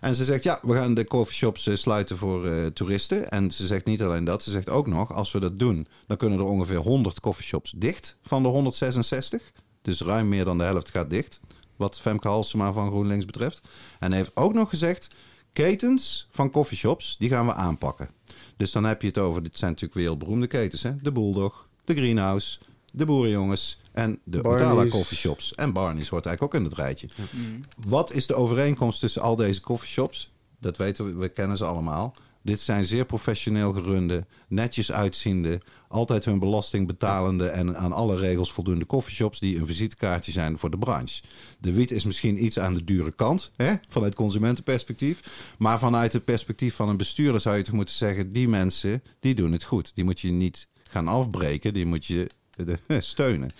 En 0.00 0.14
ze 0.14 0.24
zegt, 0.24 0.42
ja, 0.42 0.58
we 0.62 0.74
gaan 0.74 0.94
de 0.94 1.04
coffeeshops 1.04 1.68
sluiten 1.72 2.16
voor 2.16 2.72
toeristen. 2.72 3.30
En 3.30 3.50
ze 3.50 3.66
zegt 3.66 3.84
niet 3.84 4.02
alleen 4.02 4.24
dat, 4.24 4.42
ze 4.42 4.50
zegt 4.50 4.68
ook 4.68 4.86
nog, 4.86 5.12
als 5.12 5.32
we 5.32 5.40
dat 5.40 5.58
doen... 5.58 5.86
dan 6.06 6.16
kunnen 6.16 6.38
er 6.38 6.44
ongeveer 6.44 6.76
100 6.76 7.20
coffeeshops 7.20 7.72
dicht 7.76 8.16
van 8.22 8.42
de 8.42 8.48
166. 8.48 9.52
Dus 9.82 10.00
ruim 10.00 10.28
meer 10.28 10.44
dan 10.44 10.58
de 10.58 10.64
helft 10.64 10.90
gaat 10.90 11.10
dicht. 11.10 11.40
Wat 11.76 12.00
Femke 12.00 12.28
Halsema 12.28 12.72
van 12.72 12.88
GroenLinks 12.88 13.24
betreft. 13.26 13.60
En 13.98 14.08
hij 14.08 14.18
heeft 14.18 14.30
ook 14.34 14.54
nog 14.54 14.68
gezegd, 14.68 15.08
ketens 15.52 16.28
van 16.30 16.50
coffeeshops, 16.50 17.16
die 17.18 17.28
gaan 17.28 17.46
we 17.46 17.54
aanpakken. 17.54 18.10
Dus 18.56 18.72
dan 18.72 18.84
heb 18.84 19.00
je 19.02 19.08
het 19.08 19.18
over, 19.18 19.42
dit 19.42 19.58
zijn 19.58 19.70
natuurlijk 19.70 20.00
wereldberoemde 20.00 20.46
ketens, 20.46 20.82
hè? 20.82 20.96
De 21.02 21.12
Bulldog, 21.12 21.68
de 21.84 21.94
Greenhouse, 21.94 22.58
de 22.92 23.04
Boerenjongens 23.04 23.78
en 23.92 24.18
de 24.24 24.40
Barney's. 24.40 24.70
Otala 24.70 24.88
coffeeshops. 24.88 25.54
En 25.54 25.72
Barney's 25.72 26.08
hoort 26.08 26.26
eigenlijk 26.26 26.54
ook 26.54 26.60
in 26.60 26.68
het 26.68 26.78
rijtje. 26.78 27.08
Wat 27.86 28.12
is 28.12 28.26
de 28.26 28.34
overeenkomst 28.34 29.00
tussen 29.00 29.22
al 29.22 29.36
deze 29.36 29.60
coffeeshops? 29.60 30.30
Dat 30.58 30.76
weten 30.76 31.04
we, 31.04 31.14
we 31.14 31.28
kennen 31.28 31.56
ze 31.56 31.64
allemaal. 31.64 32.14
Dit 32.42 32.60
zijn 32.60 32.84
zeer 32.84 33.04
professioneel 33.04 33.72
gerunde, 33.72 34.26
netjes 34.48 34.92
uitziende, 34.92 35.60
altijd 35.88 36.24
hun 36.24 36.38
belasting 36.38 36.86
betalende 36.86 37.48
en 37.48 37.76
aan 37.76 37.92
alle 37.92 38.16
regels 38.16 38.52
voldoende 38.52 38.86
coffeeshops 38.86 39.38
die 39.38 39.58
een 39.58 39.66
visitekaartje 39.66 40.32
zijn 40.32 40.58
voor 40.58 40.70
de 40.70 40.78
branche. 40.78 41.22
De 41.58 41.72
wiet 41.72 41.90
is 41.90 42.04
misschien 42.04 42.44
iets 42.44 42.58
aan 42.58 42.74
de 42.74 42.84
dure 42.84 43.12
kant, 43.12 43.50
hè, 43.56 43.74
vanuit 43.88 44.14
consumentenperspectief. 44.14 45.20
Maar 45.58 45.78
vanuit 45.78 46.12
het 46.12 46.24
perspectief 46.24 46.74
van 46.74 46.88
een 46.88 46.96
bestuurder 46.96 47.40
zou 47.40 47.56
je 47.56 47.62
toch 47.62 47.74
moeten 47.74 47.94
zeggen, 47.94 48.32
die 48.32 48.48
mensen, 48.48 49.02
die 49.20 49.34
doen 49.34 49.52
het 49.52 49.64
goed. 49.64 49.94
Die 49.94 50.04
moet 50.04 50.20
je 50.20 50.30
niet 50.30 50.68
gaan 50.82 51.08
afbreken, 51.08 51.74
die 51.74 51.86
moet 51.86 52.06
je 52.06 52.30
steunen. 52.98 53.50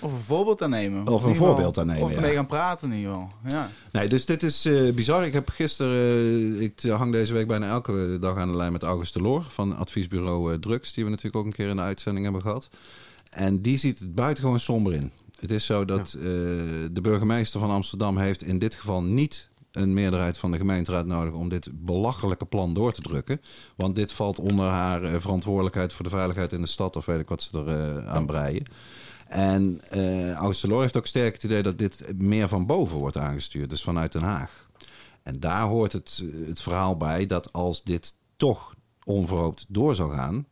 Of 0.00 0.12
een 0.12 0.18
voorbeeld 0.18 0.62
aan 0.62 0.70
nemen. 0.70 1.06
Of 1.06 1.24
een 1.24 1.34
voorbeeld 1.34 1.78
aan 1.78 1.86
nemen, 1.86 2.02
Of 2.02 2.10
ja. 2.10 2.16
ermee 2.16 2.34
gaan 2.34 2.46
praten 2.46 2.90
in 2.92 2.98
ieder 2.98 3.12
geval. 3.12 3.30
Ja. 3.48 3.70
Nee, 3.92 4.08
dus 4.08 4.26
dit 4.26 4.42
is 4.42 4.64
eh, 4.64 4.92
bizar. 4.92 5.26
Ik 5.26 5.32
heb 5.32 5.48
gisteren, 5.48 6.56
eh, 6.56 6.60
ik 6.60 6.80
hang 6.82 7.12
deze 7.12 7.32
week 7.32 7.46
bijna 7.46 7.68
elke 7.68 8.18
dag 8.20 8.36
aan 8.36 8.50
de 8.50 8.56
lijn 8.56 8.72
met 8.72 8.82
August 8.82 9.12
de 9.12 9.20
Loor 9.20 9.44
van 9.48 9.76
adviesbureau 9.76 10.52
eh, 10.52 10.58
Drugs, 10.58 10.92
die 10.92 11.04
we 11.04 11.10
natuurlijk 11.10 11.36
ook 11.36 11.46
een 11.46 11.52
keer 11.52 11.68
in 11.68 11.76
de 11.76 11.82
uitzending 11.82 12.24
hebben 12.24 12.42
gehad. 12.42 12.68
En 13.30 13.62
die 13.62 13.78
ziet 13.78 13.98
het 13.98 14.14
buitengewoon 14.14 14.60
somber 14.60 14.92
in. 14.92 15.10
Het 15.40 15.50
is 15.50 15.64
zo 15.64 15.84
dat 15.84 16.12
eh, 16.14 16.22
de 16.92 17.00
burgemeester 17.02 17.60
van 17.60 17.70
Amsterdam 17.70 18.18
heeft 18.18 18.42
in 18.42 18.58
dit 18.58 18.74
geval 18.74 19.02
niet 19.02 19.48
een 19.76 19.94
meerderheid 19.94 20.38
van 20.38 20.50
de 20.50 20.56
gemeenteraad 20.56 21.06
nodig 21.06 21.34
om 21.34 21.48
dit 21.48 21.68
belachelijke 21.72 22.44
plan 22.44 22.74
door 22.74 22.92
te 22.92 23.00
drukken. 23.00 23.40
Want 23.76 23.94
dit 23.94 24.12
valt 24.12 24.38
onder 24.38 24.70
haar 24.70 25.04
eh, 25.04 25.20
verantwoordelijkheid 25.20 25.92
voor 25.92 26.04
de 26.04 26.10
veiligheid 26.10 26.52
in 26.52 26.60
de 26.60 26.66
stad, 26.66 26.96
of 26.96 27.06
weet 27.06 27.20
ik 27.20 27.28
wat 27.28 27.42
ze 27.42 27.58
er 27.58 27.68
eh, 27.68 28.06
aan 28.06 28.26
breien. 28.26 28.64
En 29.28 29.80
Loor 30.62 30.80
heeft 30.80 30.96
ook 30.96 31.06
sterk 31.06 31.32
het 31.32 31.42
idee 31.42 31.62
dat 31.62 31.78
dit 31.78 32.04
meer 32.18 32.48
van 32.48 32.66
boven 32.66 32.98
wordt 32.98 33.16
aangestuurd, 33.16 33.70
dus 33.70 33.82
vanuit 33.82 34.12
Den 34.12 34.22
Haag. 34.22 34.68
En 35.22 35.40
daar 35.40 35.62
hoort 35.62 35.92
het, 35.92 36.24
het 36.46 36.60
verhaal 36.60 36.96
bij 36.96 37.26
dat 37.26 37.52
als 37.52 37.82
dit 37.82 38.14
toch 38.36 38.74
onverhoopt 39.04 39.64
door 39.68 39.94
zou 39.94 40.14
gaan, 40.14 40.46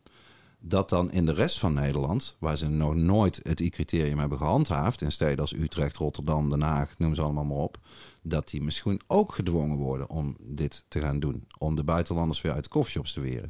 dat 0.67 0.89
dan 0.89 1.11
in 1.11 1.25
de 1.25 1.33
rest 1.33 1.59
van 1.59 1.73
Nederland, 1.73 2.35
waar 2.39 2.57
ze 2.57 2.67
nog 2.67 2.95
nooit 2.95 3.39
het 3.43 3.59
I-criterium 3.59 4.19
hebben 4.19 4.37
gehandhaafd, 4.37 5.01
in 5.01 5.11
steden 5.11 5.39
als 5.39 5.53
Utrecht, 5.53 5.95
Rotterdam, 5.95 6.49
Den 6.49 6.61
Haag, 6.61 6.93
noem 6.97 7.15
ze 7.15 7.21
allemaal 7.21 7.43
maar 7.43 7.57
op, 7.57 7.77
dat 8.21 8.49
die 8.49 8.61
misschien 8.61 9.01
ook 9.07 9.33
gedwongen 9.33 9.77
worden 9.77 10.09
om 10.09 10.35
dit 10.39 10.83
te 10.87 10.99
gaan 10.99 11.19
doen. 11.19 11.47
Om 11.57 11.75
de 11.75 11.83
buitenlanders 11.83 12.41
weer 12.41 12.51
uit 12.51 12.63
de 12.63 12.69
koffieshops 12.69 13.13
te 13.13 13.19
weren. 13.19 13.49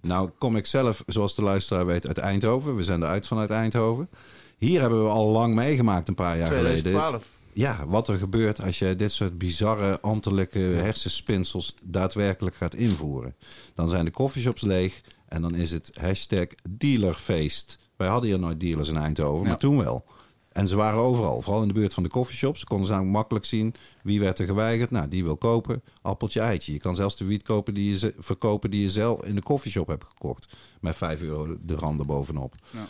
Nou 0.00 0.30
kom 0.38 0.56
ik 0.56 0.66
zelf, 0.66 1.02
zoals 1.06 1.34
de 1.34 1.42
luisteraar 1.42 1.86
weet, 1.86 2.06
uit 2.06 2.18
Eindhoven. 2.18 2.76
We 2.76 2.82
zenden 2.82 3.08
uit 3.08 3.26
vanuit 3.26 3.50
Eindhoven. 3.50 4.08
Hier 4.56 4.80
hebben 4.80 5.04
we 5.04 5.10
al 5.10 5.26
lang 5.26 5.54
meegemaakt, 5.54 6.08
een 6.08 6.14
paar 6.14 6.38
jaar 6.38 6.46
geleden. 6.46 6.80
2012. 6.80 7.28
Ja, 7.52 7.86
wat 7.86 8.08
er 8.08 8.16
gebeurt 8.16 8.62
als 8.62 8.78
je 8.78 8.96
dit 8.96 9.12
soort 9.12 9.38
bizarre 9.38 10.00
ambtelijke 10.00 10.58
hersenspinsels 10.58 11.74
daadwerkelijk 11.84 12.56
gaat 12.56 12.74
invoeren. 12.74 13.34
Dan 13.74 13.88
zijn 13.88 14.04
de 14.04 14.10
coffeeshops 14.10 14.62
leeg 14.62 15.02
en 15.34 15.42
dan 15.42 15.54
is 15.54 15.70
het 15.70 15.90
hashtag 16.00 16.46
dealerfeest. 16.70 17.78
Wij 17.96 18.08
hadden 18.08 18.30
hier 18.30 18.38
nooit 18.38 18.60
dealers 18.60 18.88
in 18.88 18.96
Eindhoven, 18.96 19.42
Ja. 19.42 19.48
maar 19.48 19.58
toen 19.58 19.76
wel. 19.78 20.04
En 20.52 20.68
ze 20.68 20.76
waren 20.76 20.98
overal, 21.00 21.42
vooral 21.42 21.62
in 21.62 21.68
de 21.68 21.74
buurt 21.74 21.94
van 21.94 22.02
de 22.02 22.08
coffeeshops. 22.08 22.64
Konden 22.64 22.86
ze 22.86 22.92
namelijk 22.92 23.16
makkelijk 23.16 23.44
zien 23.44 23.74
wie 24.02 24.20
werd 24.20 24.38
er 24.38 24.46
geweigerd. 24.46 24.90
Nou, 24.90 25.08
die 25.08 25.24
wil 25.24 25.36
kopen, 25.36 25.82
appeltje, 26.02 26.40
eitje. 26.40 26.72
Je 26.72 26.78
kan 26.78 26.96
zelfs 26.96 27.16
de 27.16 27.24
wiet 27.24 27.42
kopen 27.42 27.74
die 27.74 27.90
je 27.90 27.98
ze- 27.98 28.14
verkopen 28.18 28.70
die 28.70 28.82
je 28.82 28.90
zelf 28.90 29.24
in 29.24 29.34
de 29.34 29.42
coffeeshop 29.42 29.86
hebt 29.86 30.04
gekocht. 30.04 30.48
Met 30.80 30.96
5 30.96 31.20
euro 31.20 31.56
de 31.62 31.74
randen 31.74 32.06
bovenop. 32.06 32.54
Ja. 32.70 32.86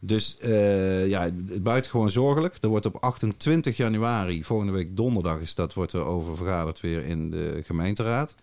Dus 0.00 0.38
eh, 0.38 1.08
ja, 1.08 1.22
het 1.22 1.62
buitengewoon 1.62 2.10
zorgelijk. 2.10 2.56
Er 2.60 2.68
wordt 2.68 2.86
op 2.86 2.96
28 2.96 3.76
januari, 3.76 4.44
volgende 4.44 4.72
week 4.72 4.96
donderdag 4.96 5.40
is 5.40 5.54
dat, 5.54 5.74
wordt 5.74 5.92
er 5.92 6.04
over 6.04 6.36
vergaderd 6.36 6.80
weer 6.80 7.04
in 7.04 7.30
de 7.30 7.60
gemeenteraad. 7.64 8.34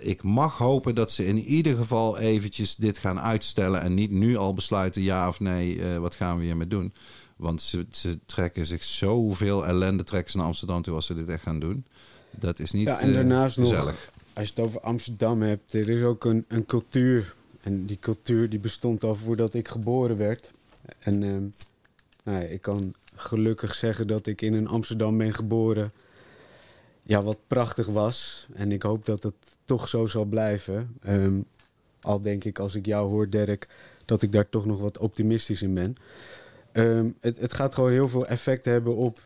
Ik 0.00 0.22
mag 0.22 0.58
hopen 0.58 0.94
dat 0.94 1.10
ze 1.12 1.26
in 1.26 1.38
ieder 1.38 1.76
geval 1.76 2.18
eventjes 2.18 2.74
dit 2.76 2.98
gaan 2.98 3.20
uitstellen 3.20 3.80
en 3.80 3.94
niet 3.94 4.10
nu 4.10 4.36
al 4.36 4.54
besluiten 4.54 5.02
ja 5.02 5.28
of 5.28 5.40
nee, 5.40 5.82
eh, 5.82 5.98
wat 5.98 6.14
gaan 6.14 6.38
we 6.38 6.44
hiermee 6.44 6.68
doen. 6.68 6.92
Want 7.36 7.62
ze, 7.62 7.86
ze 7.90 8.18
trekken 8.26 8.66
zich 8.66 8.84
zoveel 8.84 9.66
ellende 9.66 10.04
trekken 10.04 10.30
ze 10.30 10.36
naar 10.36 10.46
Amsterdam 10.46 10.82
toe 10.82 10.94
als 10.94 11.06
ze 11.06 11.14
dit 11.14 11.28
echt 11.28 11.42
gaan 11.42 11.58
doen. 11.60 11.84
Dat 12.30 12.58
is 12.58 12.70
niet 12.70 12.86
Ja, 12.86 12.98
en 13.00 13.08
eh, 13.08 13.14
daarnaast 13.14 13.56
nog- 13.56 13.68
gezellig. 13.68 14.10
Als 14.32 14.48
je 14.48 14.54
het 14.54 14.64
over 14.66 14.80
Amsterdam 14.80 15.42
hebt, 15.42 15.72
er 15.72 15.88
is 15.88 16.02
ook 16.02 16.24
een, 16.24 16.44
een 16.48 16.66
cultuur. 16.66 17.34
En 17.60 17.86
die 17.86 17.98
cultuur 18.00 18.50
die 18.50 18.58
bestond 18.58 19.04
al 19.04 19.14
voordat 19.14 19.54
ik 19.54 19.68
geboren 19.68 20.16
werd. 20.16 20.50
En 20.98 21.22
ehm, 21.22 21.42
nou 22.22 22.38
ja, 22.42 22.48
ik 22.48 22.62
kan 22.62 22.94
gelukkig 23.14 23.74
zeggen 23.74 24.06
dat 24.06 24.26
ik 24.26 24.42
in 24.42 24.52
een 24.54 24.68
Amsterdam 24.68 25.18
ben 25.18 25.34
geboren. 25.34 25.92
Ja, 27.02 27.22
wat 27.22 27.38
prachtig 27.46 27.86
was. 27.86 28.46
En 28.52 28.72
ik 28.72 28.82
hoop 28.82 29.06
dat 29.06 29.22
het 29.22 29.34
toch 29.70 29.88
zo 29.88 30.06
zal 30.06 30.24
blijven. 30.24 30.96
Ehm, 31.02 31.40
al 32.00 32.20
denk 32.20 32.44
ik 32.44 32.58
als 32.58 32.74
ik 32.74 32.86
jou 32.86 33.08
hoor, 33.08 33.30
Dirk, 33.30 33.68
dat 34.04 34.22
ik 34.22 34.32
daar 34.32 34.48
toch 34.48 34.66
nog 34.66 34.80
wat 34.80 34.98
optimistisch 34.98 35.62
in 35.62 35.74
ben. 35.74 35.96
Ehm, 36.72 37.08
het, 37.20 37.36
het 37.38 37.52
gaat 37.54 37.74
gewoon 37.74 37.90
heel 37.90 38.08
veel 38.08 38.26
effect 38.26 38.64
hebben 38.64 38.96
op, 38.96 39.20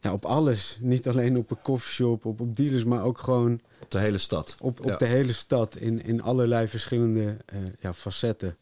ja, 0.00 0.12
op 0.12 0.24
alles. 0.24 0.78
Niet 0.80 1.08
alleen 1.08 1.36
op 1.36 1.50
een 1.50 1.62
koffieshop, 1.62 2.24
op, 2.24 2.40
op 2.40 2.56
dealers, 2.56 2.84
maar 2.84 3.02
ook 3.04 3.18
gewoon 3.18 3.60
Op 3.82 3.90
de 3.90 3.98
hele 3.98 4.18
stad. 4.18 4.56
op, 4.60 4.80
op 4.80 4.86
Ja. 4.86 4.96
de 4.96 5.04
hele 5.06 5.32
stad 5.32 5.76
in, 5.76 6.02
in 6.04 6.22
allerlei 6.22 6.68
verschillende 6.68 7.36
eh, 7.46 7.58
ja, 7.80 7.94
facetten. 7.94 8.56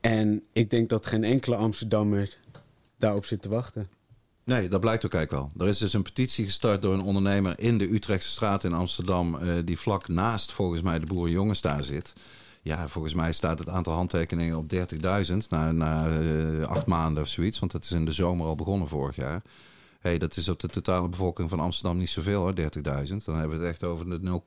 En 0.00 0.42
ik 0.52 0.70
denk 0.70 0.88
dat 0.88 1.06
geen 1.06 1.24
enkele 1.24 1.56
Amsterdammer 1.56 2.36
daarop 2.96 3.24
zit 3.24 3.42
te 3.42 3.48
wachten. 3.48 3.88
Nee, 4.48 4.68
dat 4.68 4.80
blijkt 4.80 5.04
ook 5.04 5.14
eigenlijk 5.14 5.54
wel. 5.54 5.66
Er 5.66 5.72
is 5.72 5.78
dus 5.78 5.92
een 5.92 6.02
petitie 6.02 6.44
gestart 6.44 6.82
door 6.82 6.94
een 6.94 7.02
ondernemer 7.02 7.60
in 7.60 7.78
de 7.78 7.92
Utrechtse 7.92 8.30
straat 8.30 8.64
in 8.64 8.72
Amsterdam, 8.72 9.38
eh, 9.38 9.54
die 9.64 9.78
vlak 9.78 10.08
naast 10.08 10.52
volgens 10.52 10.82
mij 10.82 10.98
de 10.98 11.06
Boerenjongens 11.06 11.60
daar 11.60 11.84
zit. 11.84 12.12
Ja, 12.62 12.88
volgens 12.88 13.14
mij 13.14 13.32
staat 13.32 13.58
het 13.58 13.68
aantal 13.68 13.92
handtekeningen 13.92 14.56
op 14.56 14.68
30.000 14.68 15.48
na, 15.48 15.72
na 15.72 16.08
eh, 16.08 16.62
acht 16.62 16.86
maanden 16.86 17.22
of 17.22 17.28
zoiets, 17.28 17.58
want 17.58 17.72
dat 17.72 17.84
is 17.84 17.92
in 17.92 18.04
de 18.04 18.12
zomer 18.12 18.46
al 18.46 18.54
begonnen 18.54 18.88
vorig 18.88 19.16
jaar. 19.16 19.42
hey, 20.00 20.18
dat 20.18 20.36
is 20.36 20.48
op 20.48 20.60
de 20.60 20.68
totale 20.68 21.08
bevolking 21.08 21.50
van 21.50 21.60
Amsterdam 21.60 21.98
niet 21.98 22.08
zoveel 22.08 22.40
hoor, 22.40 22.54
30.000. 22.54 23.24
Dan 23.24 23.36
hebben 23.36 23.58
we 23.58 23.64
het 23.64 23.72
echt 23.72 23.84
over 23.84 24.10
de 24.10 24.40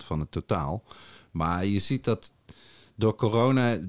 0,00% 0.00 0.04
van 0.04 0.20
het 0.20 0.30
totaal. 0.30 0.82
Maar 1.30 1.66
je 1.66 1.78
ziet 1.78 2.04
dat 2.04 2.32
door 2.96 3.14
corona 3.14 3.72
eh, 3.72 3.80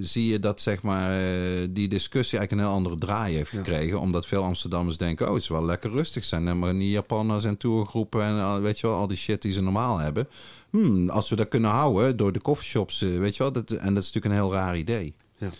zie 0.00 0.30
je 0.30 0.38
dat 0.40 0.60
zeg 0.60 0.82
maar, 0.82 1.12
eh, 1.20 1.68
die 1.70 1.88
discussie 1.88 2.38
eigenlijk 2.38 2.52
een 2.52 2.68
heel 2.68 2.76
andere 2.78 3.06
draai 3.06 3.34
heeft 3.36 3.50
Ja. 3.50 3.58
gekregen. 3.58 4.00
Omdat 4.00 4.26
veel 4.26 4.42
Amsterdammers 4.42 4.96
denken, 4.96 5.26
oh 5.26 5.32
het 5.32 5.42
is 5.42 5.48
wel 5.48 5.64
lekker 5.64 5.90
rustig 5.90 6.24
zijn. 6.24 6.48
En 6.48 6.58
maar 6.58 6.74
niet 6.74 6.92
Japanners 6.92 7.44
en 7.44 7.56
tourgroepen 7.56 8.22
en 8.22 8.62
weet 8.62 8.80
je 8.80 8.86
wel, 8.86 8.96
al 8.96 9.06
die 9.06 9.16
shit 9.16 9.42
die 9.42 9.52
ze 9.52 9.62
normaal 9.62 9.98
hebben. 9.98 10.28
Hmm, 10.70 11.08
als 11.10 11.28
we 11.30 11.36
dat 11.36 11.48
kunnen 11.48 11.70
houden 11.70 12.16
door 12.16 12.32
de 12.32 12.40
coffeeshops, 12.40 13.02
eh, 13.02 13.18
weet 13.18 13.36
je 13.36 13.42
wel. 13.42 13.52
Dat, 13.52 13.70
en 13.70 13.94
dat 13.94 14.02
is 14.02 14.12
natuurlijk 14.12 14.24
een 14.24 14.40
heel 14.48 14.52
raar 14.52 14.76
idee. 14.78 15.14
Ja. 15.36 15.50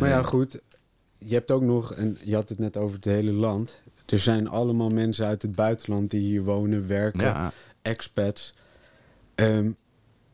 Maar 0.00 0.08
ja, 0.08 0.22
goed. 0.22 0.58
Je 1.18 1.34
hebt 1.34 1.50
ook 1.50 1.62
nog, 1.62 1.92
en 1.92 2.18
je 2.24 2.34
had 2.34 2.48
het 2.48 2.58
net 2.58 2.76
over 2.76 2.94
het 2.96 3.04
hele 3.04 3.32
land. 3.32 3.80
Er 4.06 4.18
zijn 4.18 4.48
allemaal 4.48 4.88
mensen 4.88 5.26
uit 5.26 5.42
het 5.42 5.54
buitenland 5.54 6.10
die 6.10 6.20
hier 6.20 6.42
wonen, 6.44 6.86
werken, 6.86 7.20
ja, 7.20 7.52
expats. 7.82 8.54
Ehm, 9.34 9.70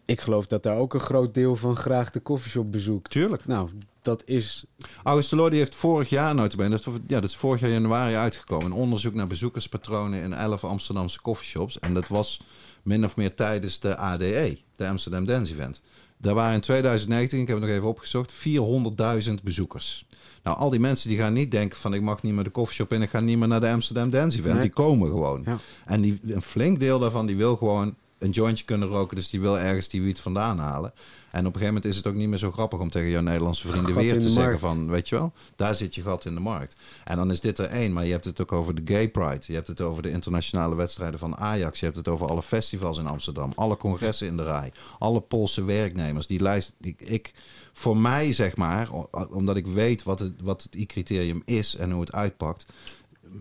ik 0.05 0.21
geloof 0.21 0.47
dat 0.47 0.63
daar 0.63 0.77
ook 0.77 0.95
een 0.95 1.01
groot 1.01 1.35
deel 1.35 1.57
van 1.57 1.77
graag 1.77 2.11
de 2.11 2.21
koffieshop 2.21 2.73
bezoekt. 2.73 3.11
Tuurlijk. 3.11 3.47
Nou, 3.47 3.69
dat 4.03 4.23
is... 4.27 4.65
August 5.03 5.31
die 5.31 5.59
heeft 5.59 5.75
vorig 5.75 6.09
jaar 6.09 6.35
notabene, 6.35 6.69
dat, 6.69 6.85
ja, 7.07 7.21
dat 7.21 7.29
is 7.31 7.37
vorig 7.37 7.61
jaar 7.61 7.71
januari 7.71 8.15
uitgekomen. 8.15 8.67
Een 8.67 8.73
onderzoek 8.73 9.15
naar 9.15 9.27
bezoekerspatronen 9.27 10.23
in 10.23 10.33
11 10.33 10.65
Amsterdamse 10.65 11.21
coffeeshops. 11.21 11.79
En 11.79 11.95
dat 11.95 12.09
was 12.09 12.41
min 12.83 13.05
of 13.05 13.17
meer 13.17 13.35
tijdens 13.35 13.81
de 13.81 13.97
ADE, 13.97 14.59
de 14.77 14.89
Amsterdam 14.89 15.25
Dance 15.25 15.53
Event. 15.53 15.81
Daar 16.17 16.35
waren 16.35 16.55
in 16.55 16.61
2019, 16.61 17.41
ik 17.41 17.47
heb 17.47 17.57
het 17.57 17.67
nog 17.67 17.77
even 17.77 17.89
opgezocht, 17.89 18.35
400.000 19.29 19.33
bezoekers. 19.43 20.07
Nou, 20.43 20.59
al 20.59 20.71
die 20.71 20.81
mensen 20.81 21.09
die 21.09 21.19
gaan 21.19 21.33
niet 21.33 21.51
denken 21.51 21.79
van 21.79 21.95
ik 21.95 22.03
mag 22.03 22.23
niet 22.23 22.35
meer 22.35 22.45
de 22.45 22.51
coffeeshop 22.51 22.93
in, 22.93 23.03
ik 23.03 23.11
ga 23.11 23.21
niet 23.21 23.39
meer 23.39 23.49
naar 23.49 23.61
de 23.61 23.71
Amsterdam 23.71 24.11
Dance 24.11 24.39
Event. 24.39 24.55
Nee. 24.55 24.63
Die 24.63 24.73
komen 24.73 25.09
gewoon. 25.09 25.43
Ja. 25.45 25.59
En 25.85 26.01
die, 26.01 26.21
een 26.27 26.43
flink 26.43 26.81
deel 26.81 26.99
daarvan 26.99 27.27
die 27.27 27.37
wil 27.37 27.57
gewoon 27.57 27.95
een 28.23 28.31
jointje 28.31 28.65
kunnen 28.65 28.89
roken. 28.89 29.17
Dus 29.17 29.31
die 29.31 29.41
wil 29.41 29.59
ergens 29.59 29.89
die 29.89 30.03
wiet 30.03 30.21
vandaan 30.21 30.59
halen. 30.59 30.93
En 31.33 31.39
op 31.39 31.47
een 31.47 31.61
gegeven 31.61 31.75
moment 31.75 31.85
is 31.85 31.97
het 31.97 32.07
ook 32.07 32.15
niet 32.15 32.29
meer 32.29 32.39
zo 32.39 32.51
grappig 32.51 32.79
om 32.79 32.91
tegen 32.91 33.11
jouw 33.11 33.23
Nederlandse 33.23 33.67
vrienden 33.67 33.93
Gat 33.93 34.03
weer 34.03 34.19
te 34.19 34.31
zeggen 34.31 34.43
markt. 34.43 34.61
van, 34.61 34.89
weet 34.89 35.09
je 35.09 35.15
wel, 35.15 35.33
daar 35.57 35.75
zit 35.75 35.95
je 35.95 36.03
gat 36.03 36.25
in 36.25 36.35
de 36.35 36.41
markt. 36.41 36.77
En 37.05 37.17
dan 37.17 37.31
is 37.31 37.41
dit 37.41 37.59
er 37.59 37.65
één, 37.65 37.93
maar 37.93 38.05
je 38.05 38.13
hebt 38.13 38.25
het 38.25 38.41
ook 38.41 38.53
over 38.53 38.75
de 38.75 38.93
Gay 38.93 39.09
Pride. 39.09 39.41
Je 39.47 39.55
hebt 39.55 39.67
het 39.67 39.81
over 39.81 40.03
de 40.03 40.11
internationale 40.11 40.75
wedstrijden 40.75 41.19
van 41.19 41.37
Ajax. 41.37 41.79
Je 41.79 41.85
hebt 41.85 41.97
het 41.97 42.09
over 42.09 42.29
alle 42.29 42.43
festivals 42.43 42.99
in 42.99 43.07
Amsterdam. 43.07 43.53
Alle 43.55 43.77
congressen 43.77 44.27
in 44.27 44.37
de 44.37 44.45
rij. 44.45 44.73
Alle 44.99 45.21
Poolse 45.21 45.65
werknemers. 45.65 46.27
Die 46.27 46.43
lijst, 46.43 46.73
die, 46.79 46.95
ik, 46.99 47.33
voor 47.73 47.97
mij 47.97 48.33
zeg 48.33 48.57
maar, 48.57 48.89
omdat 49.31 49.57
ik 49.57 49.67
weet 49.67 50.03
wat 50.03 50.19
het, 50.19 50.33
wat 50.43 50.63
het 50.63 50.75
I-criterium 50.75 51.43
is 51.45 51.77
en 51.77 51.91
hoe 51.91 52.01
het 52.01 52.13
uitpakt. 52.13 52.67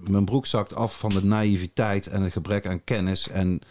Mijn 0.08 0.26
broek 0.26 0.46
zakt 0.46 0.76
af 0.76 1.00
van 1.00 1.10
de 1.10 1.26
naïviteit 1.26 2.08
en 2.08 2.22
het 2.22 2.32
gebrek 2.32 2.68
aan 2.68 2.84
kennis. 2.84 3.28
En 3.28 3.62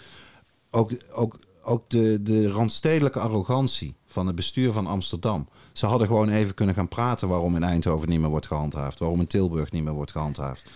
ook, 0.70 0.90
ook, 1.12 1.38
ook 1.62 1.90
de, 1.90 2.22
de 2.22 2.48
randstedelijke 2.48 3.20
arrogantie 3.20 3.94
van 4.06 4.26
het 4.26 4.36
bestuur 4.36 4.72
van 4.72 4.86
Amsterdam. 4.86 5.48
Ze 5.72 5.86
hadden 5.86 6.06
gewoon 6.06 6.28
even 6.28 6.54
kunnen 6.54 6.74
gaan 6.74 6.88
praten 6.88 7.28
waarom 7.28 7.56
in 7.56 7.62
Eindhoven 7.62 8.08
niet 8.08 8.20
meer 8.20 8.28
wordt 8.28 8.46
gehandhaafd. 8.46 8.98
Waarom 8.98 9.20
in 9.20 9.26
Tilburg 9.26 9.72
niet 9.72 9.84
meer 9.84 9.92
wordt 9.92 10.10
gehandhaafd. 10.10 10.70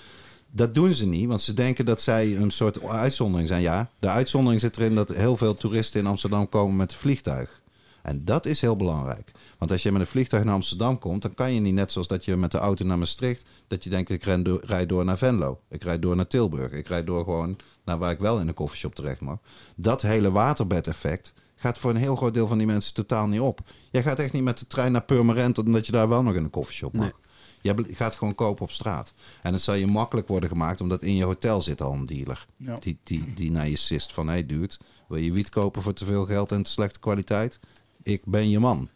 Dat 0.50 0.74
doen 0.74 0.92
ze 0.92 1.06
niet, 1.06 1.28
want 1.28 1.40
ze 1.40 1.54
denken 1.54 1.84
dat 1.84 2.00
zij 2.00 2.36
een 2.36 2.50
soort 2.50 2.84
uitzondering 2.84 3.48
zijn. 3.48 3.62
Ja, 3.62 3.90
de 3.98 4.08
uitzondering 4.08 4.60
zit 4.60 4.76
erin 4.76 4.94
dat 4.94 5.08
heel 5.08 5.36
veel 5.36 5.54
toeristen 5.54 6.00
in 6.00 6.06
Amsterdam 6.06 6.48
komen 6.48 6.76
met 6.76 6.94
vliegtuig. 6.94 7.62
En 8.02 8.24
dat 8.24 8.46
is 8.46 8.60
heel 8.60 8.76
belangrijk. 8.76 9.32
Want 9.58 9.70
als 9.70 9.82
je 9.82 9.92
met 9.92 10.00
een 10.00 10.06
vliegtuig 10.06 10.44
naar 10.44 10.54
Amsterdam 10.54 10.98
komt, 10.98 11.22
dan 11.22 11.34
kan 11.34 11.52
je 11.52 11.60
niet 11.60 11.74
net 11.74 11.92
zoals 11.92 12.06
dat 12.06 12.24
je 12.24 12.36
met 12.36 12.50
de 12.50 12.58
auto 12.58 12.84
naar 12.84 12.98
Maastricht, 12.98 13.44
dat 13.66 13.84
je 13.84 13.90
denkt 13.90 14.10
ik 14.10 14.44
door, 14.44 14.60
rijd 14.64 14.88
door 14.88 15.04
naar 15.04 15.18
Venlo. 15.18 15.60
Ik 15.68 15.82
rijd 15.82 16.02
door 16.02 16.16
naar 16.16 16.26
Tilburg. 16.26 16.72
Ik 16.72 16.86
rijd 16.86 17.06
door 17.06 17.24
gewoon 17.24 17.56
naar 17.84 17.98
waar 17.98 18.10
ik 18.10 18.18
wel 18.18 18.38
in 18.38 18.48
een 18.48 18.54
koffieshop 18.54 18.94
terecht 18.94 19.20
mag. 19.20 19.38
Dat 19.76 20.02
hele 20.02 20.30
waterbedeffect 20.30 21.34
gaat 21.54 21.78
voor 21.78 21.90
een 21.90 21.96
heel 21.96 22.16
groot 22.16 22.34
deel 22.34 22.48
van 22.48 22.58
die 22.58 22.66
mensen 22.66 22.94
totaal 22.94 23.26
niet 23.26 23.40
op. 23.40 23.60
Jij 23.90 24.02
gaat 24.02 24.18
echt 24.18 24.32
niet 24.32 24.42
met 24.42 24.58
de 24.58 24.66
trein 24.66 24.92
naar 24.92 25.02
Purmerend 25.02 25.58
omdat 25.58 25.86
je 25.86 25.92
daar 25.92 26.08
wel 26.08 26.22
nog 26.22 26.34
in 26.34 26.44
een 26.44 26.50
koffieshop 26.50 26.92
mag. 26.92 27.02
Nee. 27.02 27.74
Je 27.74 27.94
gaat 27.94 28.16
gewoon 28.16 28.34
kopen 28.34 28.64
op 28.64 28.70
straat. 28.70 29.12
En 29.42 29.52
het 29.52 29.62
zal 29.62 29.74
je 29.74 29.86
makkelijk 29.86 30.28
worden 30.28 30.48
gemaakt, 30.48 30.80
omdat 30.80 31.02
in 31.02 31.16
je 31.16 31.24
hotel 31.24 31.62
zit 31.62 31.82
al 31.82 31.92
een 31.92 32.04
dealer. 32.04 32.46
Ja. 32.56 32.74
Die, 32.74 32.98
die, 33.02 33.34
die 33.34 33.50
naar 33.50 33.68
je 33.68 33.76
sist 33.76 34.12
van, 34.12 34.26
hé 34.26 34.32
hey 34.32 34.46
dude, 34.46 34.74
wil 35.08 35.18
je 35.18 35.32
wiet 35.32 35.48
kopen 35.48 35.82
voor 35.82 35.92
te 35.92 36.04
veel 36.04 36.24
geld 36.24 36.52
en 36.52 36.62
te 36.62 36.70
slechte 36.70 37.00
kwaliteit? 37.00 37.60
Ik 38.02 38.24
ben 38.24 38.50
je 38.50 38.58
man. 38.58 38.88